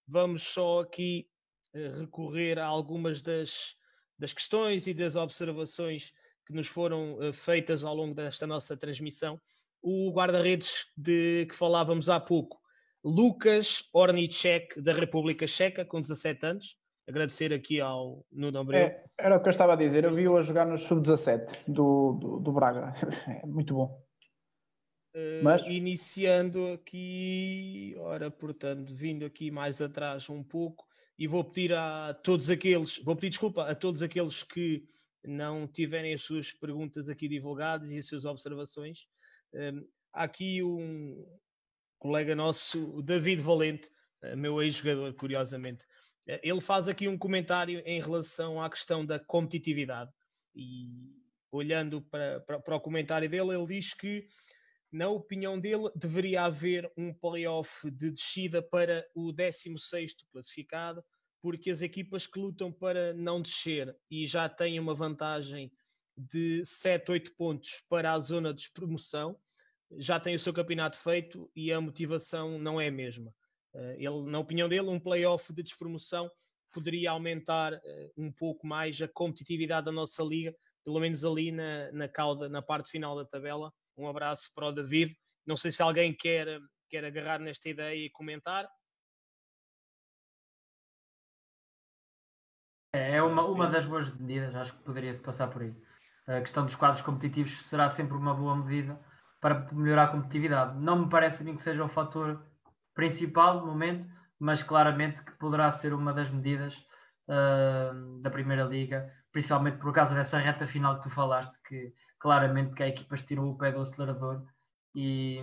Vamos 0.08 0.44
só 0.44 0.82
aqui 0.82 1.28
uh, 1.76 2.00
recorrer 2.00 2.60
a 2.60 2.66
algumas 2.66 3.22
das, 3.22 3.76
das 4.18 4.34
questões 4.34 4.88
e 4.88 4.94
das 4.94 5.16
observações 5.16 6.14
que 6.46 6.54
nos 6.54 6.68
foram 6.68 7.16
uh, 7.16 7.34
feitas 7.34 7.84
ao 7.84 7.96
longo 7.96 8.16
desta 8.16 8.48
nossa 8.48 8.78
transmissão. 8.78 9.40
O 9.82 10.12
guarda-redes 10.12 10.92
de 10.96 11.46
que 11.48 11.56
falávamos 11.56 12.10
há 12.10 12.20
pouco 12.20 12.58
Lucas 13.04 13.90
Ornicek, 13.94 14.82
da 14.82 14.94
República 14.94 15.46
Checa, 15.48 15.86
com 15.86 16.02
17 16.02 16.46
anos. 16.46 16.78
Agradecer 17.08 17.54
aqui 17.54 17.80
ao 17.80 18.26
Nuno 18.30 18.60
Abreu. 18.60 18.82
É, 18.82 19.04
era 19.18 19.38
o 19.38 19.42
que 19.42 19.48
eu 19.48 19.52
estava 19.52 19.74
a 19.74 19.78
dizer, 19.78 20.04
eu 20.04 20.14
vi-o 20.14 20.36
a 20.36 20.44
jogar 20.44 20.66
no 20.66 20.78
Sub-17 20.78 21.64
do, 21.68 22.14
do, 22.20 22.40
do, 22.40 22.52
Braga. 22.52 22.94
É 23.42 23.46
muito 23.46 23.74
bom. 23.74 24.07
Mas... 25.44 25.62
Iniciando 25.66 26.74
aqui, 26.74 27.96
ora, 28.00 28.30
portanto, 28.30 28.94
vindo 28.94 29.26
aqui 29.26 29.50
mais 29.50 29.82
atrás 29.82 30.30
um 30.30 30.44
pouco, 30.44 30.86
e 31.18 31.28
vou 31.28 31.44
pedir 31.44 31.74
a 31.74 32.14
todos 32.14 32.50
aqueles, 32.50 32.98
vou 33.00 33.16
pedir 33.16 33.30
desculpa 33.30 33.64
a 33.64 33.74
todos 33.74 34.04
aqueles 34.04 34.44
que 34.44 34.88
não 35.24 35.68
tiverem 35.68 36.14
as 36.14 36.22
suas 36.22 36.52
perguntas 36.52 37.10
aqui 37.10 37.28
divulgadas 37.28 37.92
e 37.92 37.98
as 37.98 38.06
suas 38.06 38.26
observações. 38.26 39.08
Um, 39.54 39.60
eh, 39.60 39.84
há 40.14 40.24
aqui 40.24 40.62
um, 40.64 41.26
colega 42.00 42.36
nosso, 42.36 42.96
o 42.96 43.02
David 43.02 43.42
Valente, 43.42 43.90
eh, 44.22 44.36
meu 44.36 44.62
ex-jogador, 44.62 45.14
curiosamente. 45.16 45.86
Eh, 46.28 46.40
ele 46.44 46.62
faz 46.62 46.88
aqui 46.88 47.08
um 47.08 47.18
comentário 47.18 47.82
em 47.86 48.00
relação 48.00 48.62
à 48.62 48.70
questão 48.70 49.06
da 49.06 49.20
competitividade. 49.20 50.12
E 50.56 50.90
olhando 51.52 52.02
para, 52.02 52.40
para, 52.42 52.60
para 52.60 52.76
o 52.76 52.82
comentário 52.82 53.30
dele, 53.30 53.56
ele 53.56 53.66
diz 53.66 53.94
que, 53.94 54.28
na 54.92 55.10
opinião 55.10 55.60
dele, 55.60 55.90
deveria 55.96 56.44
haver 56.44 56.92
um 56.96 57.14
playoff 57.14 57.90
de 57.92 58.12
descida 58.12 58.62
para 58.62 59.06
o 59.14 59.32
16 59.32 60.16
classificado, 60.32 61.04
porque 61.42 61.70
as 61.70 61.82
equipas 61.82 62.26
que 62.26 62.40
lutam 62.40 62.72
para 62.72 63.14
não 63.14 63.42
descer 63.42 63.96
e 64.10 64.26
já 64.26 64.48
têm 64.50 64.80
uma 64.80 64.96
vantagem 64.96 65.72
de 66.18 66.64
7, 66.66 67.12
8 67.12 67.36
pontos 67.36 67.84
para 67.90 68.14
a 68.14 68.20
zona 68.20 68.54
de 68.54 68.72
promoção, 68.72 69.40
já 69.92 70.20
tem 70.20 70.36
o 70.36 70.40
seu 70.40 70.52
campeonato 70.52 70.98
feito 70.98 71.50
e 71.56 71.72
a 71.72 71.80
motivação 71.80 72.58
não 72.58 72.82
é 72.82 72.88
a 72.88 72.92
mesma. 72.92 73.34
Eh, 73.74 73.98
ele, 74.00 74.24
na 74.30 74.40
opinião 74.40 74.68
dele, 74.68 74.90
um 74.90 75.00
playoff 75.00 75.54
de 75.54 75.64
despromoção 75.64 76.30
poderia 76.72 77.12
aumentar 77.12 77.74
eh, 77.74 78.12
um 78.18 78.32
pouco 78.32 78.66
mais 78.66 79.02
a 79.02 79.08
competitividade 79.08 79.86
da 79.86 79.92
nossa 79.92 80.24
liga, 80.24 80.56
pelo 80.84 81.00
menos 81.00 81.24
ali 81.24 81.52
na, 81.52 81.92
na 81.92 82.08
cauda, 82.08 82.50
na 82.50 82.62
parte 82.62 82.90
final 82.90 83.16
da 83.16 83.26
tabela. 83.26 83.72
Um 83.98 84.08
abraço 84.08 84.54
para 84.54 84.68
o 84.68 84.72
David. 84.72 85.16
Não 85.46 85.58
sei 85.58 85.72
se 85.72 85.82
alguém 85.82 86.14
quer, 86.14 86.60
quer 86.90 87.04
agarrar 87.04 87.40
nesta 87.40 87.68
ideia 87.70 88.06
e 88.06 88.10
comentar. 88.10 88.68
É, 92.94 93.16
é 93.16 93.24
uma, 93.24 93.44
uma 93.46 93.68
das 93.68 93.86
boas 93.86 94.14
medidas, 94.16 94.56
acho 94.56 94.74
que 94.74 94.84
poderia-se 94.84 95.22
passar 95.22 95.48
por 95.48 95.62
aí. 95.62 95.76
A 96.28 96.42
questão 96.42 96.66
dos 96.66 96.76
quadros 96.76 97.02
competitivos 97.02 97.66
será 97.66 97.90
sempre 97.90 98.18
uma 98.18 98.34
boa 98.34 98.56
medida 98.56 99.00
para 99.40 99.72
melhorar 99.72 100.06
a 100.06 100.08
competitividade. 100.08 100.78
Não 100.78 101.04
me 101.04 101.10
parece 101.10 101.42
a 101.42 101.46
mim 101.46 101.56
que 101.56 101.62
seja 101.62 101.84
o 101.84 101.90
fator 101.90 102.46
principal 102.94 103.62
no 103.62 103.68
momento, 103.68 104.08
mas 104.40 104.62
claramente 104.64 105.24
que 105.24 105.32
poderá 105.34 105.72
ser 105.72 105.94
uma 105.94 106.14
das 106.14 106.30
medidas 106.30 106.76
uh, 107.28 108.20
da 108.22 108.30
Primeira 108.30 108.64
Liga, 108.64 109.12
principalmente 109.32 109.78
por 109.78 109.94
causa 109.94 110.16
dessa 110.16 110.38
reta 110.38 110.68
final 110.68 110.98
que 110.98 111.04
tu 111.04 111.10
falaste, 111.10 111.58
que 111.68 111.94
claramente 112.20 112.74
que 112.74 112.84
a 112.84 112.88
equipas 112.88 113.22
tiram 113.22 113.50
o 113.50 113.58
pé 113.58 113.72
do 113.72 113.82
acelerador 113.82 114.46
e, 114.96 115.40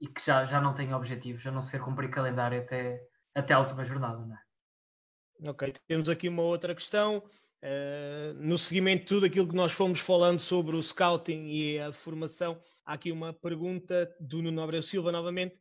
e 0.00 0.08
que 0.08 0.24
já, 0.24 0.44
já 0.44 0.60
não 0.60 0.74
têm 0.74 0.94
objetivos, 0.94 1.46
a 1.46 1.50
não 1.50 1.62
ser 1.62 1.80
cumprir 1.80 2.10
calendário 2.10 2.60
até, 2.60 3.00
até 3.34 3.54
a 3.54 3.60
última 3.60 3.84
jornada. 3.84 4.24
Não 4.24 4.34
é? 4.34 5.50
Ok, 5.50 5.72
temos 5.86 6.08
aqui 6.08 6.28
uma 6.28 6.42
outra 6.42 6.74
questão. 6.74 7.22
Uh, 7.62 8.34
no 8.34 8.56
seguimento 8.56 9.00
de 9.00 9.06
tudo 9.06 9.26
aquilo 9.26 9.48
que 9.48 9.56
nós 9.56 9.72
fomos 9.72 9.98
falando 9.98 10.38
sobre 10.38 10.76
o 10.76 10.82
scouting 10.82 11.46
e 11.48 11.80
a 11.80 11.90
formação, 11.90 12.58
há 12.84 12.92
aqui 12.92 13.10
uma 13.10 13.32
pergunta 13.32 14.14
do 14.20 14.42
Nuno 14.42 14.62
Abreu 14.62 14.82
Silva 14.82 15.10
novamente, 15.10 15.58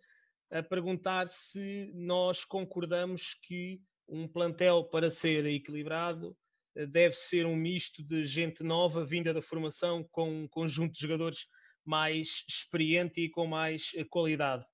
a 0.52 0.62
perguntar 0.62 1.28
se 1.28 1.92
nós 1.96 2.46
concordamos 2.46 3.34
que 3.34 3.82
um 4.08 4.28
plantel 4.28 4.84
para 4.84 5.10
ser 5.10 5.46
equilibrado 5.46 6.38
deve 6.76 7.16
ser 7.16 7.46
um 7.46 7.56
misto 7.56 8.04
de 8.04 8.26
gente 8.26 8.64
nova 8.64 9.06
vinda 9.06 9.34
da 9.34 9.42
formação 9.42 10.04
com 10.12 10.30
um 10.30 10.48
conjunto 10.48 10.94
de 10.94 11.00
jogadores 11.00 11.48
mais 11.86 12.44
experiente 12.50 13.22
e 13.22 13.30
com 13.30 13.48
mais 13.48 13.92
qualidade. 14.10 14.66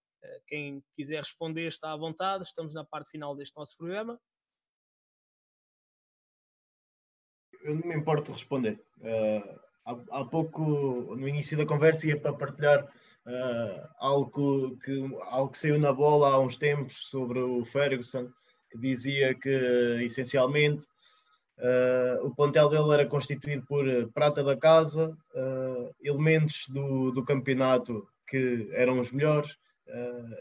Quem 0.48 0.84
quiser 0.96 1.20
responder 1.20 1.68
está 1.68 1.92
à 1.92 1.98
vontade, 1.98 2.44
estamos 2.44 2.74
na 2.74 2.86
parte 2.86 3.10
final 3.10 3.36
deste 3.36 3.58
nosso 3.58 3.78
programa. 3.78 4.20
Eu 7.64 7.76
não 7.76 7.88
me 7.88 7.96
importo 7.96 8.26
de 8.26 8.32
responder. 8.32 8.84
Uh, 8.98 9.60
há, 9.86 10.20
há, 10.20 10.26
pouco, 10.26 11.16
no 11.16 11.28
início 11.28 11.58
da 11.58 11.66
conversa, 11.66 12.08
ia 12.08 12.20
para 12.20 12.34
partilhar 12.34 12.86
uh, 12.86 13.88
algo, 13.98 14.78
que, 14.80 15.00
algo 15.26 15.52
que 15.52 15.58
saiu 15.58 15.78
na 15.78 15.94
bola 15.94 16.30
há 16.30 16.40
uns 16.40 16.56
tempos 16.56 17.10
sobre 17.10 17.40
o 17.40 17.64
Ferguson, 17.66 18.32
que 18.72 18.80
dizia 18.80 19.36
que 19.36 19.50
essencialmente 20.04 20.86
uh, 21.60 22.26
o 22.26 22.36
plantel 22.36 22.70
dele 22.70 22.94
era 22.94 23.06
constituído 23.06 23.66
por 23.66 23.86
prata 24.14 24.44
da 24.44 24.56
casa, 24.56 25.16
elementos 26.02 26.66
do, 26.70 27.12
do 27.12 27.24
campeonato 27.24 28.08
que 28.28 28.70
eram 28.74 29.00
os 29.00 29.12
melhores 29.12 29.56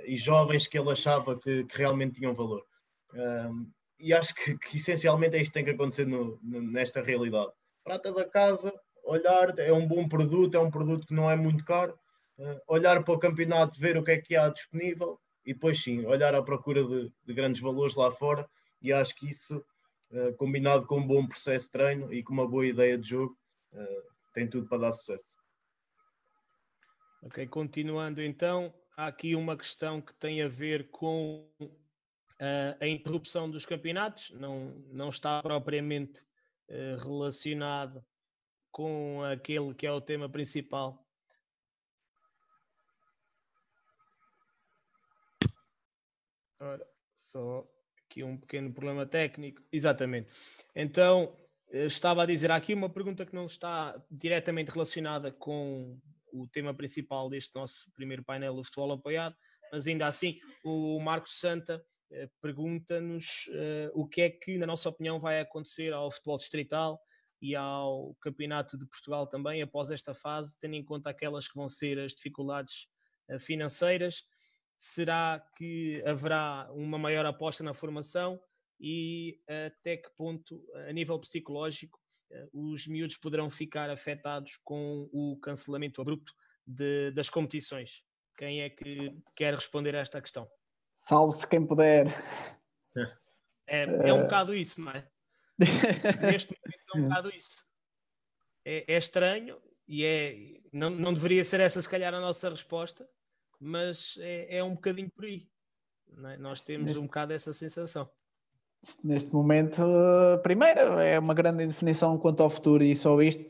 e 0.05 0.17
jovens 0.17 0.67
que 0.67 0.79
ele 0.79 0.91
achava 0.91 1.39
que, 1.39 1.65
que 1.65 1.79
realmente 1.79 2.17
tinham 2.17 2.35
valor. 2.35 2.65
E 3.99 4.15
acho 4.15 4.35
que, 4.35 4.57
que, 4.57 4.77
essencialmente 4.77 5.37
é 5.37 5.43
isto 5.43 5.51
que 5.51 5.55
tem 5.55 5.65
que 5.65 5.71
acontecer 5.71 6.07
no, 6.07 6.39
nesta 6.43 7.03
realidade. 7.03 7.53
Prata 7.85 8.13
da 8.13 8.25
casa, 8.25 8.73
olhar, 9.05 9.59
é 9.59 9.73
um 9.73 9.87
bom 9.87 10.09
produto, 10.09 10.57
é 10.57 10.61
um 10.61 10.71
produto 10.71 11.07
que 11.07 11.15
não 11.15 11.31
é 11.31 11.37
muito 11.37 11.65
caro, 11.65 11.99
uh, 12.39 12.61
olhar 12.67 13.03
para 13.05 13.15
o 13.15 13.19
campeonato, 13.19 13.79
ver 13.79 13.97
o 13.99 14.05
que 14.05 14.13
é 14.13 14.19
que 14.19 14.37
há 14.37 14.49
disponível 14.49 15.19
e 15.45 15.53
depois 15.53 15.83
sim, 15.83 16.05
olhar 16.07 16.35
à 16.35 16.43
procura 16.43 16.85
de, 16.85 17.13
de 17.25 17.35
grandes 17.35 17.61
valores 17.61 17.95
lá 17.95 18.11
fora. 18.11 18.49
E 18.81 18.93
acho 18.93 19.15
que 19.15 19.29
isso, 19.29 19.59
uh, 19.59 19.65
combinado 20.37 20.87
com 20.87 20.99
um 20.99 21.07
bom 21.07 21.27
processo 21.27 21.67
de 21.67 21.73
treino 21.73 22.13
e 22.13 22.23
com 22.23 22.33
uma 22.33 22.49
boa 22.49 22.67
ideia 22.67 22.99
de 22.99 23.09
jogo, 23.09 23.39
uh, 23.73 24.03
tem 24.33 24.49
tudo 24.49 24.69
para 24.69 24.79
dar 24.79 24.93
sucesso. 24.93 25.37
Ok, 27.23 27.47
continuando 27.49 28.23
então, 28.23 28.75
há 28.97 29.07
aqui 29.07 29.35
uma 29.35 29.57
questão 29.57 30.01
que 30.01 30.15
tem 30.15 30.43
a 30.43 30.49
ver 30.49 30.91
com 30.91 31.49
Uh, 32.41 32.73
a 32.81 32.87
interrupção 32.87 33.51
dos 33.51 33.67
campeonatos 33.67 34.31
não, 34.31 34.71
não 34.91 35.11
está 35.11 35.43
propriamente 35.43 36.25
relacionado 37.03 38.03
com 38.71 39.23
aquele 39.25 39.75
que 39.75 39.87
é 39.87 39.93
o 39.93 40.01
tema 40.01 40.27
principal. 40.27 41.07
Ora, 46.59 46.87
só 47.15 47.67
aqui 48.11 48.25
um 48.25 48.37
pequeno 48.37 48.73
problema 48.73 49.07
técnico. 49.07 49.63
Exatamente. 49.73 50.29
Então, 50.75 51.33
eh, 51.71 51.87
estava 51.87 52.25
a 52.25 52.27
dizer 52.27 52.51
aqui 52.51 52.75
uma 52.75 52.91
pergunta 52.91 53.25
que 53.25 53.35
não 53.35 53.47
está 53.47 53.95
diretamente 54.11 54.73
relacionada 54.73 55.31
com 55.31 55.97
o 56.33 56.49
tema 56.49 56.75
principal 56.75 57.31
deste 57.31 57.55
nosso 57.55 57.91
primeiro 57.95 58.25
painel 58.25 58.55
do 58.55 58.65
futebol 58.65 58.93
apoiado, 58.93 59.37
mas 59.73 59.87
ainda 59.87 60.07
assim, 60.07 60.35
o 60.65 60.99
Marcos 61.01 61.39
Santa 61.39 61.83
eh, 62.13 62.29
pergunta-nos 62.43 63.47
uh, 63.49 63.91
o 63.95 64.07
que 64.07 64.23
é 64.23 64.31
que, 64.31 64.59
na 64.59 64.67
nossa 64.67 64.89
opinião, 64.89 65.21
vai 65.21 65.41
acontecer 65.41 65.93
ao 65.93 66.11
futebol 66.11 66.37
distrital 66.37 67.01
e 67.41 67.55
ao 67.55 68.15
Campeonato 68.21 68.77
de 68.77 68.87
Portugal 68.87 69.27
também 69.27 69.63
após 69.63 69.91
esta 69.91 70.13
fase, 70.15 70.59
tendo 70.61 70.75
em 70.75 70.85
conta 70.85 71.11
aquelas 71.11 71.49
que 71.49 71.55
vão 71.55 71.69
ser 71.69 71.99
as 71.99 72.13
dificuldades 72.13 72.89
financeiras. 73.39 74.25
Será 74.83 75.47
que 75.59 76.03
haverá 76.07 76.67
uma 76.73 76.97
maior 76.97 77.27
aposta 77.27 77.63
na 77.63 77.75
formação 77.75 78.41
e 78.81 79.39
até 79.67 79.99
que 79.99 80.09
ponto, 80.17 80.65
a 80.89 80.91
nível 80.91 81.19
psicológico, 81.19 82.01
uh, 82.31 82.73
os 82.73 82.87
miúdos 82.87 83.19
poderão 83.19 83.51
ficar 83.51 83.91
afetados 83.91 84.57
com 84.65 85.07
o 85.13 85.39
cancelamento 85.39 86.01
abrupto 86.01 86.33
de, 86.67 87.11
das 87.11 87.29
competições? 87.29 88.07
Quem 88.39 88.63
é 88.63 88.71
que 88.71 89.15
quer 89.37 89.55
responder 89.55 89.95
a 89.95 89.99
esta 89.99 90.19
questão? 90.19 90.51
Salve-se 90.97 91.47
quem 91.47 91.67
puder. 91.67 92.07
É, 93.67 93.83
é 93.83 94.15
um 94.15 94.23
bocado 94.23 94.55
isso, 94.55 94.81
não 94.81 94.93
é? 94.93 95.07
Neste 96.33 96.57
momento 96.57 96.97
é 96.97 96.99
um 96.99 97.03
bocado 97.03 97.37
isso. 97.37 97.67
É, 98.65 98.95
é 98.95 98.97
estranho 98.97 99.61
e 99.87 100.07
é, 100.07 100.59
não, 100.73 100.89
não 100.89 101.13
deveria 101.13 101.45
ser 101.45 101.61
essa, 101.61 101.83
se 101.83 101.89
calhar, 101.89 102.15
a 102.15 102.21
nossa 102.21 102.49
resposta, 102.49 103.07
mas 103.61 104.17
é, 104.21 104.59
é 104.59 104.65
um 104.65 104.75
bocadinho 104.75 105.11
por 105.11 105.25
aí. 105.25 105.47
É? 106.25 106.37
Nós 106.39 106.61
temos 106.63 106.87
neste, 106.87 107.01
um 107.01 107.07
bocado 107.07 107.33
essa 107.33 107.53
sensação. 107.53 108.09
Neste 109.05 109.33
momento, 109.33 109.83
primeiro, 110.43 110.99
é 110.99 111.19
uma 111.19 111.35
grande 111.35 111.63
indefinição 111.63 112.19
quanto 112.19 112.43
ao 112.43 112.51
futuro 112.51 112.83
e 112.83 112.97
só 112.97 113.21
isto 113.21 113.45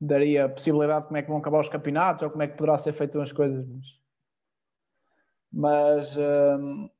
daria 0.00 0.44
a 0.44 0.48
possibilidade 0.48 1.02
de 1.02 1.06
como 1.06 1.16
é 1.16 1.22
que 1.22 1.28
vão 1.28 1.38
acabar 1.38 1.60
os 1.60 1.68
campeonatos 1.68 2.22
ou 2.22 2.30
como 2.30 2.42
é 2.42 2.48
que 2.48 2.56
poderá 2.56 2.76
ser 2.76 2.92
feito 2.92 3.20
as 3.20 3.32
coisas. 3.32 3.66
Mas 3.66 3.98
mas 5.52 6.16
um, 6.16 6.90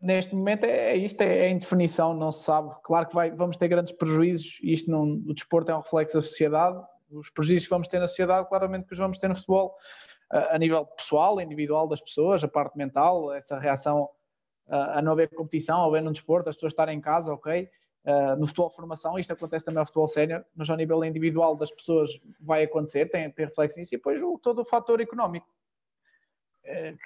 neste 0.00 0.34
momento 0.34 0.64
é, 0.64 0.92
é 0.92 0.96
isto, 0.96 1.20
é, 1.20 1.46
é 1.46 1.50
indefinição, 1.50 2.14
não 2.14 2.32
se 2.32 2.44
sabe. 2.44 2.74
Claro 2.84 3.08
que 3.08 3.14
vai, 3.14 3.30
vamos 3.30 3.56
ter 3.56 3.68
grandes 3.68 3.92
prejuízos, 3.92 4.58
isto 4.62 4.90
não, 4.90 5.04
o 5.04 5.34
desporto 5.34 5.70
é 5.70 5.76
um 5.76 5.80
reflexo 5.80 6.16
da 6.16 6.22
sociedade, 6.22 6.80
os 7.10 7.30
prejuízos 7.30 7.64
que 7.64 7.70
vamos 7.70 7.88
ter 7.88 7.98
na 7.98 8.08
sociedade, 8.08 8.48
claramente 8.48 8.86
que 8.86 8.92
os 8.92 8.98
vamos 8.98 9.18
ter 9.18 9.28
no 9.28 9.34
futebol, 9.34 9.74
a, 10.30 10.58
nível 10.58 10.86
pessoal, 10.86 11.40
individual 11.40 11.88
das 11.88 12.00
pessoas, 12.00 12.42
a 12.44 12.48
parte 12.48 12.76
mental, 12.78 13.32
essa 13.32 13.58
reação 13.58 14.08
a, 14.68 14.98
a 14.98 15.02
não 15.02 15.12
haver 15.12 15.28
competição, 15.30 15.82
a 15.82 15.86
haver 15.86 16.02
no 16.02 16.12
desporto, 16.12 16.48
as 16.48 16.56
pessoas 16.56 16.72
estarem 16.72 16.96
em 16.96 17.00
casa, 17.00 17.32
ok. 17.32 17.68
Uh, 18.02 18.34
no 18.38 18.46
futebol 18.46 18.70
formação, 18.70 19.18
isto 19.18 19.32
acontece 19.32 19.64
também 19.64 19.80
ao 19.80 19.84
futebol 19.84 20.08
sénior, 20.08 20.42
mas 20.54 20.70
ao 20.70 20.76
nível 20.76 21.04
individual 21.04 21.54
das 21.54 21.70
pessoas 21.70 22.10
vai 22.40 22.62
acontecer, 22.62 23.10
tem, 23.10 23.30
tem 23.30 23.44
reflexo 23.44 23.78
nisso, 23.78 23.94
e 23.94 23.98
depois 23.98 24.22
o, 24.22 24.38
todo 24.38 24.62
o 24.62 24.64
fator 24.64 25.00
económico, 25.00 25.46
uh, 26.64 26.96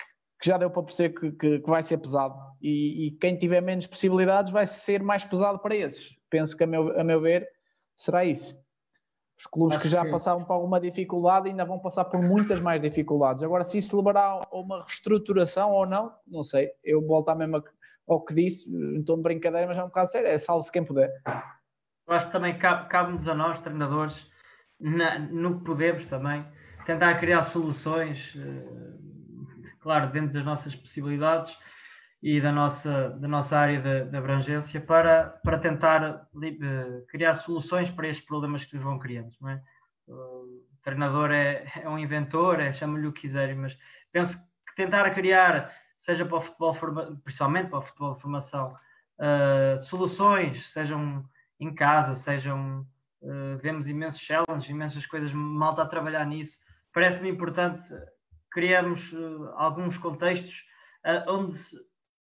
que 0.41 0.47
já 0.47 0.59
deu 0.59 0.71
para 0.71 0.83
perceber 0.83 1.19
que, 1.19 1.33
que, 1.33 1.59
que 1.61 1.71
vai 1.71 1.83
ser 1.83 1.99
pesado. 1.99 2.39
E, 2.61 3.07
e, 3.07 3.11
quem 3.13 3.37
tiver 3.37 3.61
menos 3.61 3.87
possibilidades 3.87 4.53
vai 4.53 4.67
ser 4.67 5.03
mais 5.03 5.25
pesado 5.25 5.59
para 5.59 5.75
esses. 5.75 6.15
Penso 6.29 6.57
que, 6.57 6.65
a 6.65 6.67
meu, 6.67 6.99
a 6.99 7.03
meu 7.03 7.21
ver, 7.21 7.49
será 7.97 8.25
isso. 8.25 8.57
Os 9.37 9.47
clubes 9.47 9.77
que 9.79 9.89
já 9.89 10.09
passavam 10.09 10.45
por 10.45 10.53
alguma 10.53 10.81
dificuldade 10.81 11.49
ainda 11.49 11.65
vão 11.65 11.79
passar 11.79 12.05
por 12.05 12.23
muitas 12.23 12.61
mais 12.61 12.81
dificuldades. 12.81 13.43
Agora, 13.43 13.65
se 13.65 13.79
isso 13.79 13.97
levará 13.97 14.41
a 14.49 14.57
uma 14.57 14.83
reestruturação 14.85 15.73
ou 15.73 15.87
não, 15.87 16.13
não 16.27 16.43
sei. 16.43 16.71
Eu 16.85 17.05
volto 17.05 17.31
à 17.31 17.35
mesma 17.35 17.63
ao 18.07 18.25
que 18.25 18.35
disse, 18.35 18.71
em 18.71 19.03
tom 19.03 19.17
de 19.17 19.23
brincadeira, 19.23 19.67
mas 19.67 19.79
é 19.79 19.83
um 19.83 19.89
bocado 19.89 20.11
sério. 20.11 20.29
É 20.29 20.39
salve-se 20.39 20.71
quem 20.71 20.85
puder. 20.85 21.11
Eu 22.07 22.15
acho 22.15 22.27
que 22.27 22.33
também 22.33 22.59
cabe-nos 22.59 23.27
a 23.27 23.35
nós, 23.35 23.61
treinadores, 23.61 24.31
na, 24.79 25.19
no 25.19 25.59
que 25.59 25.65
podemos 25.65 26.07
também, 26.07 26.47
tentar 26.85 27.19
criar 27.19 27.43
soluções. 27.43 28.35
Uh 28.35 29.05
claro, 29.85 30.11
dentro 30.11 30.33
das 30.33 30.45
nossas 30.45 30.75
possibilidades 30.75 31.57
e 32.25 32.41
da 32.41 32.51
nossa, 32.51 33.11
da 33.11 33.29
nossa 33.29 33.59
área 33.59 33.79
de, 33.79 34.07
de 34.07 34.17
abrangência, 34.17 34.81
para, 34.81 35.39
para 35.45 35.59
tentar 35.59 36.27
uh, 36.35 37.07
criar 37.07 37.35
soluções 37.35 37.91
para 37.91 38.09
estes 38.09 38.25
problemas 38.25 38.65
que 38.65 38.75
nos 38.77 38.83
vão 38.83 38.99
criando. 38.99 39.31
Não 39.43 39.51
é? 39.51 39.63
O 40.09 40.63
treinador 40.83 41.31
é, 41.31 41.71
é 41.83 41.87
um 41.87 41.99
inventor, 41.99 42.61
é, 42.61 42.73
chama-lhe 42.73 43.07
o 43.07 43.13
que 43.13 43.21
quiserem, 43.21 43.57
mas 43.57 43.77
penso 44.11 44.39
que 44.67 44.75
tentar 44.75 45.11
criar, 45.11 45.71
seja 45.99 46.25
para 46.25 46.39
o 46.39 46.41
futebol, 46.41 46.75
principalmente 47.23 47.69
para 47.69 47.81
o 47.81 47.83
futebol 47.83 48.15
de 48.15 48.23
formação, 48.23 48.75
uh, 49.19 49.79
soluções, 49.81 50.73
sejam 50.73 51.23
em 51.61 51.75
casa, 51.75 52.15
sejam. 52.15 52.87
Uh, 53.21 53.59
vemos 53.59 53.87
imensos 53.87 54.21
challenges, 54.21 54.71
imensas 54.71 55.07
coisas, 55.07 55.31
malta 55.33 55.83
a 55.83 55.87
trabalhar 55.87 56.25
nisso. 56.25 56.59
Parece-me 56.91 57.29
importante 57.29 57.85
criamos 58.51 59.13
uh, 59.13 59.53
alguns 59.57 59.99
contextos 59.99 60.65
onde 61.29 61.55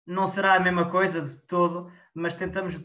não 0.06 0.28
será 0.28 0.56
a 0.56 0.60
mesma 0.60 0.90
coisa 0.90 1.22
de 1.22 1.38
todo, 1.42 1.92
mas 2.14 2.34
tentamos 2.34 2.76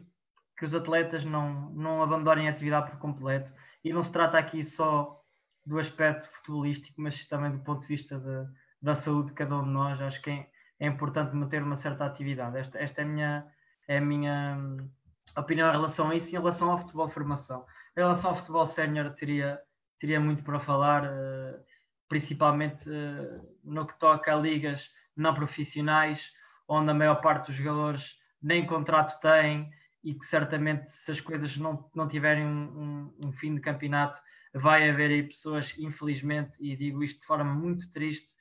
que 0.56 0.64
os 0.64 0.74
atletas 0.74 1.24
não, 1.24 1.70
não 1.70 2.02
abandonem 2.02 2.48
a 2.48 2.50
atividade 2.50 2.90
por 2.90 2.98
completo. 2.98 3.50
E 3.84 3.92
não 3.92 4.02
se 4.02 4.12
trata 4.12 4.38
aqui 4.38 4.64
só 4.64 5.20
do 5.64 5.78
aspecto 5.78 6.28
futebolístico, 6.28 7.00
mas 7.00 7.24
também 7.24 7.52
do 7.52 7.58
ponto 7.60 7.82
de 7.82 7.88
vista 7.88 8.18
de, 8.18 8.48
da 8.80 8.94
saúde 8.94 9.28
de 9.28 9.34
cada 9.34 9.56
um 9.56 9.64
de 9.64 9.70
nós. 9.70 10.00
Acho 10.00 10.22
que 10.22 10.30
é, 10.30 10.48
é 10.80 10.86
importante 10.86 11.34
manter 11.34 11.62
uma 11.62 11.76
certa 11.76 12.06
atividade. 12.06 12.58
Esta, 12.58 12.78
esta 12.78 13.00
é, 13.02 13.04
a 13.04 13.06
minha, 13.06 13.46
é 13.88 13.98
a 13.98 14.00
minha 14.00 14.56
hum, 14.58 14.90
opinião 15.36 15.68
em 15.68 15.72
relação 15.72 16.10
a 16.10 16.14
isso 16.14 16.28
em 16.28 16.38
relação 16.38 16.70
ao 16.70 16.78
futebol 16.78 17.06
de 17.06 17.12
formação. 17.12 17.66
Em 17.96 18.00
relação 18.00 18.30
ao 18.30 18.36
futebol 18.36 18.64
sénior, 18.64 19.12
teria, 19.14 19.60
teria 19.98 20.20
muito 20.20 20.42
para 20.42 20.60
falar. 20.60 21.04
Uh, 21.04 21.66
principalmente 22.08 22.88
uh, 22.88 23.56
no 23.64 23.86
que 23.86 23.98
toca 23.98 24.32
a 24.32 24.38
ligas 24.38 24.90
não 25.16 25.34
profissionais, 25.34 26.30
onde 26.68 26.90
a 26.90 26.94
maior 26.94 27.20
parte 27.20 27.46
dos 27.46 27.56
jogadores 27.56 28.14
nem 28.42 28.66
contrato 28.66 29.20
têm 29.20 29.70
e 30.02 30.14
que 30.14 30.24
certamente 30.24 30.88
se 30.88 31.10
as 31.10 31.20
coisas 31.20 31.56
não, 31.56 31.90
não 31.94 32.06
tiverem 32.06 32.46
um, 32.46 33.12
um, 33.24 33.32
fim 33.32 33.54
de 33.54 33.60
campeonato, 33.60 34.20
vai 34.54 34.88
haver 34.88 35.10
aí 35.10 35.22
pessoas, 35.22 35.74
infelizmente, 35.78 36.56
e 36.60 36.76
digo 36.76 37.02
isto 37.02 37.20
de 37.20 37.26
forma 37.26 37.52
muito 37.52 37.90
triste 37.90 38.32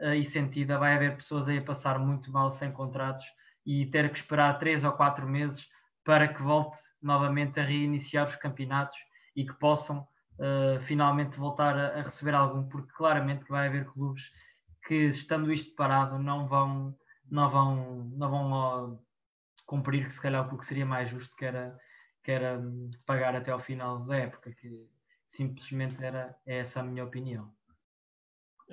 uh, 0.00 0.14
e 0.14 0.24
sentida, 0.24 0.78
vai 0.78 0.94
haver 0.94 1.16
pessoas 1.16 1.46
aí 1.46 1.58
a 1.58 1.62
passar 1.62 1.98
muito 1.98 2.32
mal 2.32 2.50
sem 2.50 2.70
contratos 2.70 3.26
e 3.66 3.86
ter 3.86 4.10
que 4.10 4.18
esperar 4.18 4.58
três 4.58 4.82
ou 4.82 4.92
quatro 4.92 5.28
meses 5.28 5.68
para 6.04 6.26
que 6.26 6.42
volte 6.42 6.76
novamente 7.02 7.60
a 7.60 7.64
reiniciar 7.64 8.26
os 8.26 8.36
campeonatos 8.36 8.96
e 9.36 9.44
que 9.44 9.52
possam 9.54 10.06
uh, 10.38 10.80
finalmente 10.80 11.38
voltar 11.38 11.76
a, 11.76 12.00
a, 12.00 12.02
receber 12.02 12.34
algum, 12.34 12.66
porque 12.68 12.92
claramente 12.92 13.44
vai 13.48 13.68
haver 13.68 13.86
clubes 13.86 14.30
que, 14.86 15.06
estando 15.06 15.52
isto 15.52 15.74
parado, 15.74 16.18
não 16.18 16.48
vão, 16.48 16.96
não 17.30 17.50
vão, 17.50 18.04
não 18.16 18.30
vão 18.30 19.04
cumprir 19.66 20.06
que 20.06 20.12
se 20.12 20.20
calhar 20.20 20.52
o 20.52 20.58
que 20.58 20.66
seria 20.66 20.84
mais 20.84 21.10
justo, 21.10 21.34
que 21.36 21.44
era, 21.44 21.78
que 22.24 22.30
era 22.30 22.58
um, 22.58 22.90
pagar 23.06 23.36
até 23.36 23.50
ao 23.50 23.60
final 23.60 24.00
da 24.00 24.16
época, 24.16 24.52
que 24.52 24.88
simplesmente 25.24 26.02
era 26.02 26.36
é 26.44 26.58
essa 26.58 26.80
a 26.80 26.82
minha 26.82 27.04
opinião. 27.04 27.52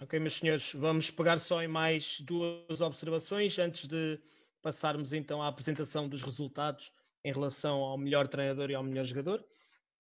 Ok, 0.02 0.20
meus 0.20 0.38
senhores, 0.38 0.74
vamos 0.74 1.10
pegar 1.10 1.40
só 1.40 1.62
em 1.62 1.68
mais 1.68 2.20
duas 2.22 2.82
observações 2.82 3.58
antes 3.58 3.88
de 3.88 4.20
passarmos 4.62 5.14
então 5.14 5.42
à 5.42 5.48
apresentação 5.48 6.08
dos 6.08 6.24
resultados 6.24 6.92
em 7.24 7.32
relação 7.32 7.80
ao 7.80 7.98
melhor 7.98 8.28
treinador 8.28 8.70
e 8.70 8.76
ao 8.76 8.84
melhor 8.84 9.06
jogador. 9.06 9.44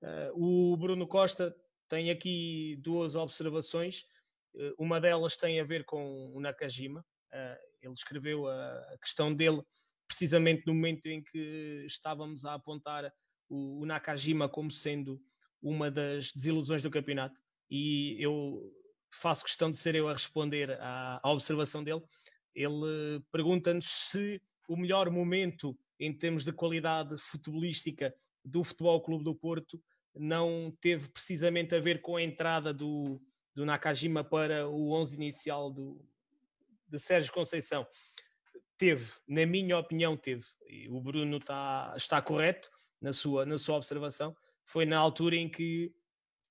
Uh, 0.01 0.71
o 0.71 0.77
Bruno 0.77 1.07
Costa 1.07 1.55
tem 1.89 2.11
aqui 2.11 2.75
duas 2.79 3.15
observações. 3.15 4.03
Uh, 4.53 4.73
uma 4.77 4.99
delas 4.99 5.37
tem 5.37 5.59
a 5.59 5.63
ver 5.63 5.83
com 5.83 6.31
o 6.33 6.39
Nakajima. 6.39 7.05
Uh, 7.31 7.67
ele 7.87 7.93
escreveu 7.93 8.47
a, 8.47 8.97
questão 9.01 9.33
dele 9.33 9.61
precisamente 10.07 10.63
no 10.65 10.73
momento 10.73 11.05
em 11.07 11.21
que 11.21 11.83
estávamos 11.85 12.45
a 12.45 12.53
apontar 12.53 13.11
o, 13.49 13.81
o 13.81 13.85
Nakajima 13.85 14.47
como 14.47 14.71
sendo 14.71 15.21
uma 15.61 15.89
das 15.91 16.31
desilusões 16.33 16.81
do 16.81 16.91
campeonato. 16.91 17.41
E 17.69 18.15
eu 18.19 18.71
faço 19.11 19.43
questão 19.43 19.71
de 19.71 19.77
ser 19.77 19.95
eu 19.95 20.07
a 20.07 20.13
responder 20.13 20.71
à, 20.79 21.19
à 21.21 21.31
observação 21.31 21.83
dele. 21.83 22.01
Ele 22.55 23.21
pergunta-nos 23.31 23.87
se 23.87 24.41
o 24.67 24.77
melhor 24.77 25.09
momento 25.09 25.77
em 25.99 26.15
termos 26.15 26.43
de 26.43 26.51
qualidade 26.51 27.17
futebolística 27.17 28.13
do 28.43 28.63
Futebol 28.63 29.01
Clube 29.01 29.23
do 29.23 29.35
Porto 29.35 29.81
não 30.15 30.75
teve 30.81 31.09
precisamente 31.09 31.75
a 31.75 31.79
ver 31.79 32.01
com 32.01 32.15
a 32.15 32.23
entrada 32.23 32.73
do, 32.73 33.21
do 33.55 33.65
Nakajima 33.65 34.23
para 34.23 34.67
o 34.67 34.91
11 34.91 35.15
inicial 35.15 35.71
do, 35.71 36.03
de 36.87 36.99
Sérgio 36.99 37.33
Conceição. 37.33 37.85
Teve, 38.77 39.11
na 39.27 39.45
minha 39.45 39.77
opinião, 39.77 40.15
teve. 40.15 40.45
E 40.67 40.89
o 40.89 41.01
Bruno 41.01 41.37
está, 41.37 41.93
está 41.95 42.21
correto 42.21 42.69
na 43.01 43.11
sua, 43.13 43.45
na 43.45 43.57
sua 43.57 43.77
observação. 43.77 44.35
Foi 44.65 44.85
na 44.85 44.97
altura 44.97 45.35
em 45.35 45.49
que 45.49 45.93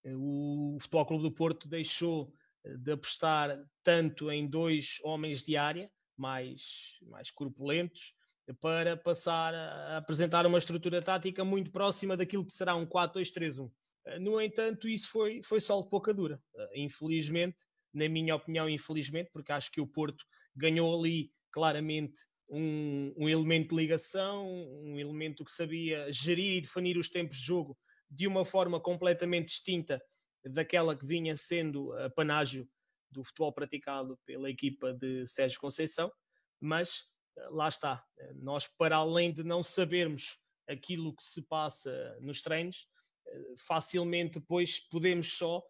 o 0.04 0.76
Futebol 0.80 1.06
Clube 1.06 1.22
do 1.24 1.32
Porto 1.32 1.68
deixou 1.68 2.32
de 2.64 2.92
apostar 2.92 3.56
tanto 3.82 4.30
em 4.30 4.46
dois 4.46 4.98
homens 5.02 5.42
de 5.42 5.56
área 5.56 5.90
mais, 6.16 6.98
mais 7.02 7.30
corpulentos 7.30 8.14
para 8.60 8.96
passar 8.96 9.54
a 9.54 9.98
apresentar 9.98 10.46
uma 10.46 10.58
estrutura 10.58 11.02
tática 11.02 11.44
muito 11.44 11.70
próxima 11.70 12.16
daquilo 12.16 12.44
que 12.44 12.52
será 12.52 12.74
um 12.74 12.86
4-2-3-1. 12.86 13.70
Eh, 14.06 14.18
no 14.18 14.40
entanto, 14.40 14.88
isso 14.88 15.08
foi, 15.10 15.40
foi 15.42 15.60
só 15.60 15.80
de 15.80 15.88
pouca 15.88 16.14
dura. 16.14 16.40
Eh, 16.54 16.82
infelizmente, 16.82 17.66
na 17.96 18.08
minha 18.10 18.36
opinião, 18.36 18.68
infelizmente, 18.68 19.30
porque 19.32 19.50
acho 19.50 19.72
que 19.72 19.80
o 19.80 19.86
Porto 19.86 20.22
ganhou 20.54 20.98
ali 20.98 21.32
claramente 21.50 22.20
um, 22.48 23.14
um, 23.16 23.28
elemento 23.28 23.70
de 23.70 23.76
ligação, 23.76 24.46
um 24.46 24.98
elemento 24.98 25.42
que 25.42 25.50
sabia 25.50 26.12
gerir 26.12 26.58
e 26.58 26.60
definir 26.60 26.98
os 26.98 27.08
tempos 27.08 27.38
de 27.38 27.44
jogo 27.44 27.76
de 28.10 28.26
uma 28.26 28.44
forma 28.44 28.78
completamente 28.78 29.48
distinta 29.48 30.00
daquela 30.44 30.94
que 30.94 31.06
vinha 31.06 31.34
sendo 31.36 31.92
a 31.94 32.10
panágio 32.10 32.68
do 33.10 33.24
futebol 33.24 33.52
praticado 33.52 34.18
pela 34.26 34.50
equipa 34.50 34.92
de 34.92 35.26
Sérgio 35.26 35.58
Conceição, 35.58 36.12
mas 36.60 37.04
eh, 37.38 37.48
lá 37.50 37.68
está, 37.68 38.04
eh, 38.18 38.34
nós 38.34 38.68
para 38.68 38.96
além 38.96 39.32
de 39.32 39.42
não 39.42 39.62
sabermos 39.62 40.36
aquilo 40.68 41.16
que 41.16 41.22
se 41.22 41.40
passa 41.42 42.16
nos 42.20 42.42
treinos, 42.42 42.86
eh, 43.26 43.54
facilmente 43.66 44.38
depois 44.38 44.86
podemos 44.90 45.32
só 45.32 45.62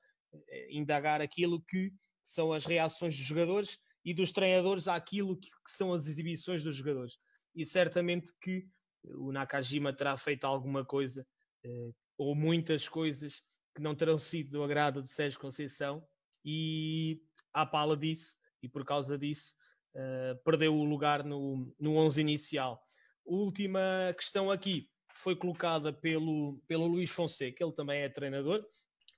indagar 0.68 1.22
aquilo 1.22 1.62
que 1.62 1.90
são 2.26 2.52
as 2.52 2.66
reações 2.66 3.16
dos 3.16 3.24
jogadores 3.24 3.78
e 4.04 4.12
dos 4.12 4.32
treinadores 4.32 4.88
àquilo 4.88 5.36
que, 5.36 5.48
são 5.68 5.92
as 5.92 6.08
exibições 6.08 6.64
dos 6.64 6.74
jogadores. 6.74 7.18
E 7.54 7.64
certamente 7.64 8.32
que 8.40 8.68
o 9.04 9.30
Nakajima 9.30 9.92
terá 9.92 10.16
feito 10.16 10.44
alguma 10.44 10.84
coisa 10.84 11.24
ou 12.18 12.34
muitas 12.34 12.88
coisas 12.88 13.42
que 13.74 13.80
não 13.80 13.94
terão 13.94 14.18
sido 14.18 14.50
do 14.50 14.64
agrado 14.64 15.02
de 15.02 15.08
Sérgio 15.08 15.38
Conceição 15.38 16.04
e 16.44 17.22
à 17.52 17.64
pala 17.64 17.96
disso 17.96 18.36
e 18.62 18.68
por 18.68 18.84
causa 18.84 19.16
disso 19.16 19.54
uh, 19.94 20.42
perdeu 20.44 20.74
o 20.74 20.84
lugar 20.84 21.24
no, 21.24 21.72
no 21.78 21.96
11 21.96 22.20
inicial. 22.20 22.82
Última 23.24 24.14
questão 24.16 24.50
aqui 24.50 24.90
foi 25.12 25.36
colocada 25.36 25.92
pelo, 25.92 26.60
pelo 26.66 26.86
Luís 26.86 27.10
Fonseca, 27.10 27.64
ele 27.64 27.72
também 27.72 28.00
é 28.00 28.08
treinador, 28.08 28.64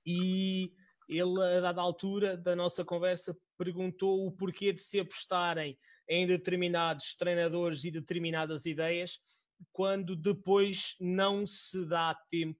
e 0.05 0.73
ele, 1.09 1.41
a 1.41 1.59
dada 1.59 1.81
altura 1.81 2.37
da 2.37 2.55
nossa 2.55 2.85
conversa, 2.85 3.35
perguntou 3.57 4.27
o 4.27 4.31
porquê 4.31 4.71
de 4.71 4.81
se 4.81 4.99
apostarem 4.99 5.77
em 6.07 6.27
determinados 6.27 7.15
treinadores 7.15 7.83
e 7.83 7.91
determinadas 7.91 8.65
ideias, 8.65 9.19
quando 9.73 10.15
depois 10.15 10.95
não 10.99 11.45
se 11.47 11.83
dá 11.85 12.15
tempo 12.29 12.59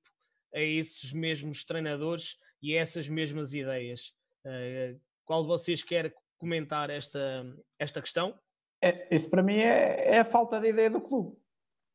a 0.53 0.59
esses 0.59 1.13
mesmos 1.13 1.63
treinadores 1.63 2.37
e 2.61 2.75
a 2.75 2.81
essas 2.81 3.07
mesmas 3.07 3.53
ideias. 3.53 4.13
Uh, 4.45 4.99
qual 5.25 5.43
de 5.43 5.47
vocês 5.47 5.83
quer 5.83 6.13
comentar 6.39 6.89
esta, 6.89 7.45
esta 7.77 8.01
questão? 8.01 8.37
É, 8.81 9.13
isso 9.13 9.29
para 9.29 9.43
mim 9.43 9.57
é, 9.57 10.15
é, 10.15 10.19
a 10.19 10.25
falta 10.25 10.59
de 10.59 10.69
ideia 10.69 10.89
do 10.89 11.01
clube. 11.01 11.37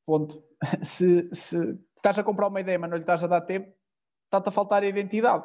Ponto. 0.06 0.44
Se, 0.84 1.28
se 1.34 1.78
estás 1.96 2.18
a 2.18 2.24
comprar 2.24 2.48
uma 2.48 2.60
ideia, 2.60 2.78
mas 2.78 2.90
não 2.90 2.96
lhe 2.96 3.02
estás 3.02 3.24
a 3.24 3.26
dar 3.26 3.40
tempo, 3.40 3.74
está-te 4.26 4.48
a 4.48 4.52
faltar 4.52 4.82
a 4.82 4.86
identidade. 4.86 5.44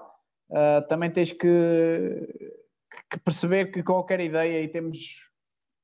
Uh, 0.50 0.88
também 0.88 1.12
tens 1.12 1.32
que, 1.32 2.58
que, 3.10 3.20
perceber 3.20 3.72
que 3.72 3.84
qualquer 3.84 4.20
ideia, 4.20 4.64
e 4.64 4.68
temos, 4.68 5.30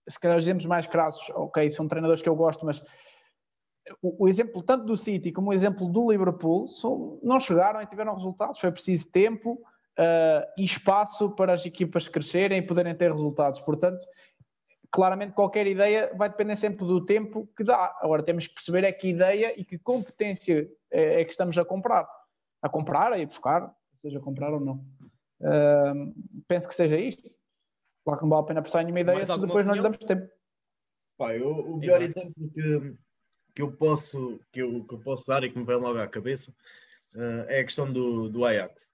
se 0.07 0.19
calhar, 0.19 0.37
exemplos 0.37 0.65
mais 0.65 0.87
crassos, 0.87 1.29
ok, 1.35 1.69
são 1.69 1.87
treinadores 1.87 2.21
que 2.21 2.29
eu 2.29 2.35
gosto, 2.35 2.65
mas 2.65 2.83
o, 4.01 4.25
o 4.25 4.27
exemplo 4.27 4.63
tanto 4.63 4.85
do 4.85 4.97
City 4.97 5.31
como 5.31 5.49
o 5.49 5.53
exemplo 5.53 5.87
do 5.87 6.11
Liverpool 6.11 6.67
são, 6.67 7.19
não 7.21 7.39
chegaram 7.39 7.81
e 7.81 7.85
tiveram 7.85 8.15
resultados. 8.15 8.59
Foi 8.59 8.71
preciso 8.71 9.07
tempo 9.11 9.53
uh, 9.99 10.45
e 10.57 10.63
espaço 10.63 11.29
para 11.31 11.53
as 11.53 11.65
equipas 11.65 12.07
crescerem 12.07 12.59
e 12.59 12.61
poderem 12.61 12.95
ter 12.95 13.11
resultados. 13.11 13.59
Portanto, 13.59 14.05
claramente 14.91 15.33
qualquer 15.33 15.67
ideia 15.67 16.11
vai 16.15 16.29
depender 16.29 16.55
sempre 16.55 16.85
do 16.85 17.05
tempo 17.05 17.47
que 17.55 17.63
dá. 17.63 17.95
Agora 18.01 18.23
temos 18.23 18.47
que 18.47 18.55
perceber 18.55 18.83
é 18.83 18.91
que 18.91 19.09
ideia 19.09 19.53
e 19.59 19.63
que 19.63 19.77
competência 19.77 20.67
é, 20.91 21.21
é 21.21 21.25
que 21.25 21.31
estamos 21.31 21.57
a 21.57 21.65
comprar. 21.65 22.07
A 22.61 22.69
comprar, 22.69 23.11
a 23.11 23.19
ir 23.19 23.27
buscar, 23.27 23.71
seja 24.05 24.19
comprar 24.19 24.53
ou 24.53 24.59
não. 24.59 24.85
Uh, 25.41 26.13
penso 26.47 26.67
que 26.67 26.75
seja 26.75 26.97
isto. 26.97 27.29
Claro 28.03 28.19
que 28.19 28.25
não 28.25 28.29
vale 28.29 28.43
a 28.43 28.47
pena 28.47 28.59
apostar 28.59 28.81
em 28.81 28.85
nenhuma 28.85 28.99
ideia 28.99 29.25
se 29.25 29.31
depois 29.31 29.51
opinião? 29.51 29.67
não 29.67 29.75
lhe 29.75 29.81
damos 29.81 29.97
tempo. 29.97 30.31
Pai, 31.17 31.41
o, 31.41 31.73
o 31.73 31.77
melhor 31.77 32.01
Exato. 32.01 32.19
exemplo 32.19 32.51
que, 32.53 32.97
que, 33.55 33.61
eu 33.61 33.71
posso, 33.71 34.39
que, 34.51 34.61
eu, 34.61 34.83
que 34.85 34.93
eu 34.93 34.99
posso 34.99 35.25
dar 35.27 35.43
e 35.43 35.51
que 35.51 35.57
me 35.57 35.65
vem 35.65 35.77
logo 35.77 35.97
à 35.97 36.07
cabeça 36.07 36.51
uh, 37.15 37.45
é 37.47 37.61
a 37.61 37.63
questão 37.63 37.91
do, 37.91 38.29
do 38.29 38.45
Ajax. 38.45 38.93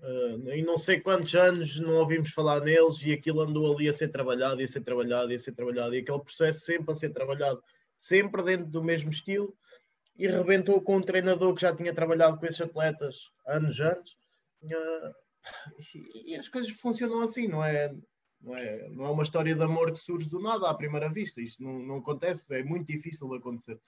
Uh, 0.00 0.50
em 0.50 0.62
não 0.62 0.78
sei 0.78 1.00
quantos 1.00 1.34
anos 1.34 1.78
não 1.80 1.94
ouvimos 1.94 2.30
falar 2.30 2.60
neles 2.60 3.04
e 3.04 3.12
aquilo 3.12 3.40
andou 3.40 3.74
ali 3.74 3.88
a 3.88 3.92
ser 3.92 4.08
trabalhado, 4.08 4.60
e 4.60 4.64
a 4.64 4.68
ser 4.68 4.82
trabalhado, 4.82 5.32
e 5.32 5.34
a 5.34 5.38
ser 5.38 5.52
trabalhado, 5.52 5.94
e 5.94 5.98
aquele 5.98 6.20
processo 6.20 6.60
sempre 6.60 6.92
a 6.92 6.94
ser 6.94 7.10
trabalhado, 7.10 7.60
sempre 7.96 8.42
dentro 8.44 8.66
do 8.66 8.82
mesmo 8.82 9.10
estilo, 9.10 9.52
e 10.18 10.26
rebentou 10.26 10.80
com 10.82 10.96
um 10.96 11.02
treinador 11.02 11.54
que 11.54 11.62
já 11.62 11.74
tinha 11.74 11.94
trabalhado 11.94 12.38
com 12.38 12.46
esses 12.46 12.60
atletas 12.60 13.30
anos 13.46 13.78
antes. 13.80 14.16
E, 16.24 16.34
as 16.34 16.48
coisas 16.48 16.70
funcionam 16.72 17.20
assim, 17.20 17.46
não 17.46 17.64
é, 17.64 17.94
não 18.40 18.56
é? 18.56 18.88
Não 18.88 19.04
é 19.06 19.10
uma 19.10 19.22
história 19.22 19.54
de 19.54 19.62
amor 19.62 19.92
que 19.92 19.98
surge 19.98 20.28
do 20.28 20.40
nada 20.40 20.68
à 20.68 20.74
primeira 20.74 21.08
vista. 21.08 21.40
Isto 21.40 21.62
não, 21.62 21.78
não 21.78 21.96
acontece, 21.98 22.52
é 22.54 22.64
muito 22.64 22.86
difícil 22.86 23.28
de 23.28 23.36
acontecer. 23.36 23.80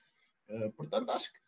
Uh, 0.48 0.70
portanto, 0.72 1.10
acho 1.10 1.32
que 1.32 1.38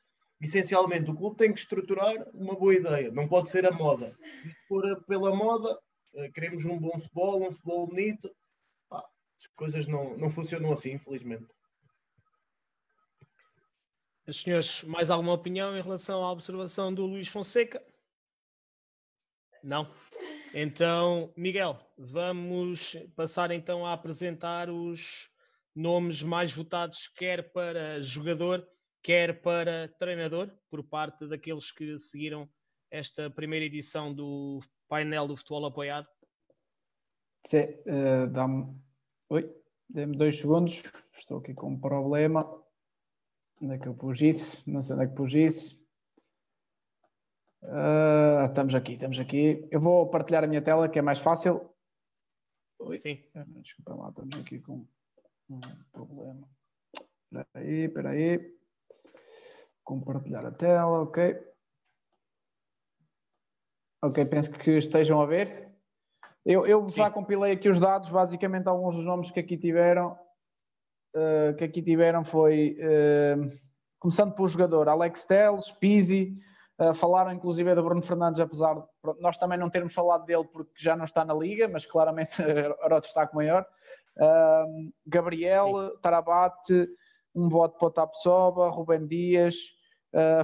essencialmente 0.42 1.10
o 1.10 1.14
clube 1.14 1.36
tem 1.36 1.52
que 1.52 1.60
estruturar 1.60 2.14
uma 2.34 2.56
boa 2.56 2.74
ideia, 2.74 3.12
não 3.12 3.28
pode 3.28 3.48
ser 3.48 3.64
a 3.64 3.70
moda. 3.70 4.06
Se 4.06 4.50
for 4.66 5.04
pela 5.04 5.34
moda, 5.34 5.78
eh, 6.14 6.30
queremos 6.30 6.64
um 6.64 6.76
bom 6.78 6.98
futebol, 6.98 7.48
um 7.48 7.52
futebol 7.52 7.86
bonito, 7.86 8.28
as 8.90 9.46
coisas 9.54 9.86
não, 9.86 10.16
não 10.16 10.30
funcionam 10.30 10.72
assim, 10.72 10.94
infelizmente. 10.94 11.46
Senhores, 14.30 14.84
mais 14.84 15.10
alguma 15.10 15.32
opinião 15.32 15.76
em 15.76 15.82
relação 15.82 16.22
à 16.24 16.30
observação 16.30 16.94
do 16.94 17.06
Luís 17.06 17.28
Fonseca? 17.28 17.82
Não? 19.64 19.86
Então, 20.54 21.32
Miguel, 21.36 21.78
vamos 21.98 22.94
passar 23.16 23.50
então 23.50 23.84
a 23.84 23.92
apresentar 23.92 24.70
os 24.70 25.28
nomes 25.74 26.22
mais 26.22 26.52
votados, 26.52 27.08
quer 27.08 27.52
para 27.52 28.00
jogador, 28.02 28.66
quer 29.02 29.40
para 29.40 29.88
treinador, 29.98 30.52
por 30.70 30.84
parte 30.84 31.26
daqueles 31.26 31.72
que 31.72 31.98
seguiram 31.98 32.48
esta 32.90 33.30
primeira 33.30 33.66
edição 33.66 34.14
do 34.14 34.60
painel 34.88 35.26
do 35.26 35.36
futebol 35.36 35.66
apoiado? 35.66 36.06
Sim, 37.46 37.64
uh, 37.86 38.30
dá-me. 38.30 38.76
Oi, 39.30 39.52
dê-me 39.88 40.16
dois 40.16 40.38
segundos, 40.38 40.82
estou 41.18 41.38
aqui 41.38 41.54
com 41.54 41.70
um 41.70 41.80
problema. 41.80 42.61
Onde 43.62 43.74
é 43.74 43.78
que 43.78 43.86
eu 43.86 43.94
pus 43.94 44.20
isso? 44.20 44.60
Não 44.66 44.82
sei 44.82 44.96
onde 44.96 45.04
é 45.04 45.08
que 45.08 45.14
pus 45.14 45.32
isso. 45.32 45.80
Uh, 47.62 48.46
estamos 48.48 48.74
aqui, 48.74 48.94
estamos 48.94 49.20
aqui. 49.20 49.68
Eu 49.70 49.80
vou 49.80 50.10
partilhar 50.10 50.42
a 50.42 50.48
minha 50.48 50.60
tela, 50.60 50.88
que 50.88 50.98
é 50.98 51.02
mais 51.02 51.20
fácil. 51.20 51.70
Oi. 52.80 52.96
Sim. 52.96 53.22
Ah, 53.36 53.44
desculpa 53.46 53.94
lá, 53.94 54.08
estamos 54.08 54.36
aqui 54.40 54.58
com 54.58 54.84
um 55.48 55.60
problema. 55.92 56.48
Espera 56.92 57.46
aí, 57.54 57.84
espera 57.84 58.10
aí. 58.10 58.56
Compartilhar 59.84 60.44
a 60.44 60.50
tela, 60.50 61.02
ok. 61.02 61.40
Ok, 64.02 64.24
penso 64.24 64.50
que 64.50 64.72
estejam 64.72 65.20
a 65.20 65.26
ver. 65.26 65.70
Eu, 66.44 66.66
eu 66.66 66.88
já 66.88 67.08
compilei 67.08 67.52
aqui 67.52 67.68
os 67.68 67.78
dados, 67.78 68.10
basicamente 68.10 68.66
alguns 68.66 68.96
dos 68.96 69.04
nomes 69.04 69.30
que 69.30 69.38
aqui 69.38 69.56
tiveram, 69.56 70.18
uh, 71.14 71.54
que 71.56 71.64
aqui 71.64 71.82
tiveram 71.82 72.24
foi, 72.24 72.76
uh, 72.78 73.58
começando 73.98 74.34
pelo 74.34 74.48
jogador, 74.48 74.88
Alex 74.88 75.24
Telles, 75.24 75.70
Pizzi, 75.72 76.34
Uh, 76.80 76.94
falaram 76.94 77.30
inclusive 77.30 77.74
do 77.74 77.82
Bruno 77.82 78.02
Fernandes, 78.02 78.40
apesar 78.40 78.74
de 78.74 78.82
nós 79.20 79.36
também 79.36 79.58
não 79.58 79.68
termos 79.68 79.92
falado 79.92 80.24
dele 80.24 80.42
porque 80.50 80.72
já 80.76 80.96
não 80.96 81.04
está 81.04 81.22
na 81.24 81.34
liga, 81.34 81.68
mas 81.68 81.84
claramente 81.86 82.40
era 82.42 82.74
o 82.96 83.00
destaque 83.00 83.36
maior. 83.36 83.64
Gabriel, 85.06 85.66
Sim. 85.68 85.98
Tarabate, 86.00 86.88
um 87.34 87.48
voto 87.48 87.78
para 87.78 87.86
o 87.86 87.90
Tapsoba, 87.90 88.70
Rubem 88.70 89.06
Dias, 89.06 89.54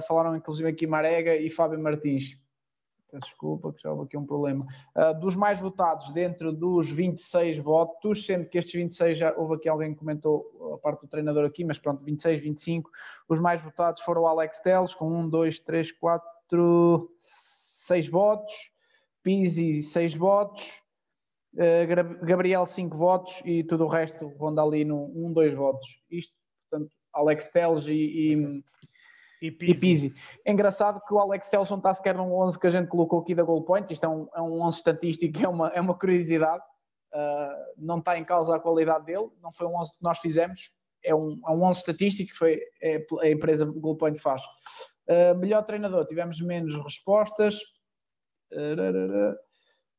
falaram 0.07 0.35
inclusive 0.35 0.69
aqui 0.69 0.85
Marega 0.85 1.35
e 1.35 1.49
Fábio 1.49 1.79
Martins. 1.79 2.37
Peço 3.11 3.27
desculpa, 3.27 3.73
que 3.73 3.81
já 3.81 3.91
houve 3.91 4.03
aqui 4.03 4.15
um 4.15 4.25
problema. 4.25 4.67
Uh, 4.95 5.19
dos 5.19 5.35
mais 5.35 5.59
votados 5.59 6.11
dentro 6.11 6.53
dos 6.53 6.91
26 6.91 7.57
votos, 7.57 8.25
sendo 8.25 8.47
que 8.47 8.57
estes 8.57 8.73
26 8.73 9.17
já 9.17 9.33
houve 9.35 9.55
aqui 9.55 9.67
alguém 9.67 9.93
que 9.93 9.99
comentou 9.99 10.73
a 10.75 10.77
parte 10.77 11.01
do 11.01 11.07
treinador 11.07 11.45
aqui, 11.45 11.63
mas 11.63 11.79
pronto, 11.79 12.03
26, 12.03 12.41
25. 12.41 12.91
Os 13.27 13.39
mais 13.39 13.61
votados 13.61 14.01
foram 14.01 14.21
o 14.21 14.27
Alex 14.27 14.59
Teles, 14.59 14.93
com 14.93 15.09
1, 15.09 15.29
2, 15.29 15.59
3, 15.59 15.91
4, 15.93 17.09
6 17.19 18.07
votos. 18.07 18.53
Pizzi, 19.23 19.81
6 19.81 20.15
votos. 20.15 20.81
Uh, 21.55 22.25
Gabriel, 22.25 22.65
5 22.65 22.95
votos. 22.95 23.41
E 23.43 23.63
tudo 23.63 23.85
o 23.85 23.89
resto 23.89 24.27
ronda 24.37 24.61
ali 24.61 24.85
no 24.85 25.05
1, 25.15 25.33
2 25.33 25.55
votos. 25.55 25.99
Isto, 26.11 26.33
portanto, 26.69 26.91
Alex 27.11 27.47
Teles 27.47 27.87
e, 27.87 27.93
e 27.93 28.63
e 29.41 29.51
Pizzi. 29.51 29.71
e 29.71 29.79
Pizzi. 29.79 30.15
É 30.45 30.51
engraçado 30.51 31.01
que 31.05 31.13
o 31.13 31.19
Alex 31.19 31.47
Selson 31.47 31.77
está 31.77 31.93
sequer 31.93 32.15
num 32.15 32.33
11 32.33 32.59
que 32.59 32.67
a 32.67 32.69
gente 32.69 32.87
colocou 32.87 33.19
aqui 33.19 33.33
da 33.33 33.43
Goal 33.43 33.63
Point. 33.63 33.91
Isto 33.91 34.05
é 34.05 34.09
um, 34.09 34.27
é 34.35 34.41
um 34.41 34.61
11 34.61 34.77
estatístico, 34.77 35.43
é 35.43 35.47
uma, 35.47 35.67
é 35.69 35.81
uma 35.81 35.97
curiosidade. 35.97 36.63
Uh, 37.13 37.73
não 37.77 37.99
está 37.99 38.17
em 38.17 38.23
causa 38.23 38.55
a 38.55 38.59
qualidade 38.59 39.05
dele. 39.05 39.29
Não 39.41 39.51
foi 39.51 39.67
um 39.67 39.75
11 39.75 39.91
que 39.91 40.03
nós 40.03 40.19
fizemos. 40.19 40.71
É 41.03 41.15
um, 41.15 41.39
é 41.47 41.51
um 41.51 41.63
11 41.63 41.79
estatístico 41.79 42.31
que 42.31 42.37
foi, 42.37 42.61
é, 42.81 43.05
a 43.21 43.29
empresa 43.29 43.65
Goal 43.65 43.97
Point 43.97 44.19
faz. 44.19 44.41
Uh, 45.07 45.35
melhor 45.37 45.63
treinador, 45.63 46.05
tivemos 46.05 46.39
menos 46.41 46.75
respostas. 46.83 47.55
Uh, 48.51 49.35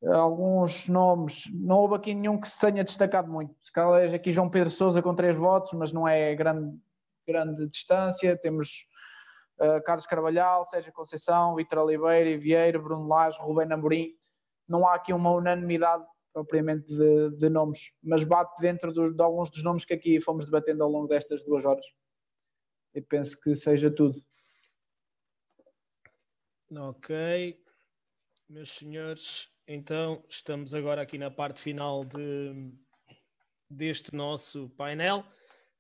alguns 0.09 0.89
nomes, 0.89 1.45
não 1.53 1.79
houve 1.79 1.95
aqui 1.95 2.15
nenhum 2.15 2.41
que 2.41 2.49
se 2.49 2.59
tenha 2.59 2.85
destacado 2.85 3.31
muito. 3.31 3.55
Se 3.63 3.73
calhar 3.73 4.15
aqui 4.15 4.33
João 4.33 4.49
Pedro 4.49 4.71
Souza 4.71 5.03
com 5.03 5.15
três 5.15 5.37
votos, 5.37 5.73
mas 5.73 5.93
não 5.93 6.07
é 6.07 6.35
grande, 6.35 6.79
grande 7.27 7.69
distância. 7.69 8.37
Temos 8.37 8.87
uh, 9.61 9.83
Carlos 9.85 10.07
Carvalhal, 10.07 10.65
Sérgio 10.67 10.93
Conceição, 10.93 11.55
Vitor 11.55 11.79
Oliveira, 11.79 12.39
Vieira, 12.39 12.79
Bruno 12.79 13.07
Lage, 13.07 13.39
Rubén 13.41 13.73
Amorim. 13.73 14.15
Não 14.69 14.87
há 14.87 14.95
aqui 14.95 15.13
uma 15.13 15.31
unanimidade 15.31 16.05
propriamente 16.33 16.87
de, 16.87 17.31
de 17.31 17.49
nomes, 17.49 17.93
mas 18.03 18.23
bate 18.25 18.55
dentro 18.61 18.93
dos, 18.93 19.15
de 19.15 19.23
alguns 19.23 19.51
dos 19.51 19.63
nomes 19.65 19.85
que 19.85 19.95
aqui 19.95 20.21
fomos 20.21 20.45
debatendo 20.45 20.85
ao 20.85 20.91
longo 20.91 21.09
destas 21.09 21.43
duas 21.45 21.65
horas. 21.65 21.85
E 22.95 23.01
penso 23.01 23.41
que 23.41 23.55
seja 23.57 23.91
tudo. 23.91 24.23
Ok, 26.73 27.61
meus 28.49 28.71
senhores, 28.71 29.53
então 29.67 30.23
estamos 30.29 30.73
agora 30.73 31.03
aqui 31.03 31.19
na 31.19 31.31
parte 31.31 31.61
final 31.61 32.05
de, 32.05 32.73
deste 33.69 34.15
nosso 34.15 34.69
painel. 34.71 35.25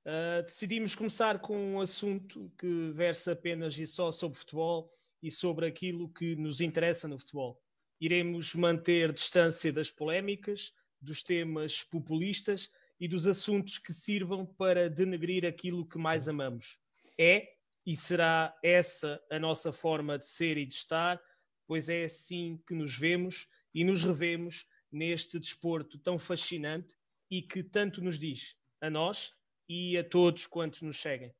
Uh, 0.06 0.42
decidimos 0.44 0.94
começar 0.94 1.40
com 1.40 1.74
um 1.74 1.80
assunto 1.80 2.50
que 2.58 2.90
versa 2.90 3.32
apenas 3.32 3.78
e 3.78 3.86
só 3.86 4.10
sobre 4.10 4.38
futebol 4.38 4.90
e 5.22 5.30
sobre 5.30 5.66
aquilo 5.66 6.08
que 6.08 6.34
nos 6.36 6.62
interessa 6.62 7.06
no 7.06 7.18
futebol. 7.18 7.60
Iremos 8.00 8.54
manter 8.54 9.12
distância 9.12 9.70
das 9.70 9.90
polémicas, 9.90 10.72
dos 10.98 11.22
temas 11.22 11.82
populistas 11.82 12.70
e 12.98 13.06
dos 13.06 13.26
assuntos 13.26 13.78
que 13.78 13.92
sirvam 13.92 14.46
para 14.46 14.88
denegrir 14.88 15.44
aquilo 15.44 15.86
que 15.86 15.98
mais 15.98 16.28
amamos. 16.28 16.80
É 17.18 17.46
e 17.84 17.94
será 17.94 18.56
essa 18.62 19.22
a 19.30 19.38
nossa 19.38 19.70
forma 19.70 20.18
de 20.18 20.24
ser 20.24 20.56
e 20.56 20.64
de 20.64 20.74
estar, 20.74 21.20
pois 21.66 21.90
é 21.90 22.04
assim 22.04 22.58
que 22.66 22.74
nos 22.74 22.96
vemos 22.96 23.48
e 23.74 23.84
nos 23.84 24.02
revemos 24.02 24.66
neste 24.90 25.38
desporto 25.38 25.98
tão 25.98 26.18
fascinante 26.18 26.96
e 27.30 27.42
que 27.42 27.62
tanto 27.62 28.00
nos 28.00 28.18
diz 28.18 28.56
a 28.80 28.88
nós 28.88 29.39
e 29.72 29.96
a 29.96 30.02
todos 30.02 30.48
quantos 30.48 30.82
nos 30.82 31.00
seguem. 31.00 31.32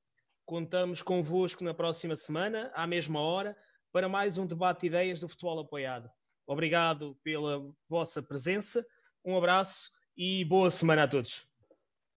Contamos 0.47 1.03
convosco 1.03 1.65
na 1.65 1.75
próxima 1.75 2.15
semana, 2.15 2.71
à 2.77 2.87
mesma 2.87 3.19
hora, 3.21 3.57
para 3.91 4.09
mais 4.09 4.39
um 4.39 4.47
debate 4.47 4.83
de 4.83 4.87
ideias 4.87 5.19
do 5.19 5.29
futebol 5.29 5.59
apoiado. 5.59 6.09
Obrigado 6.47 7.19
pela 7.25 7.61
vossa 7.89 8.23
presença, 8.23 8.87
um 9.25 9.37
abraço 9.37 9.91
e 10.17 10.45
boa 10.45 10.71
semana 10.71 11.03
a 11.03 11.09
todos. 11.09 11.50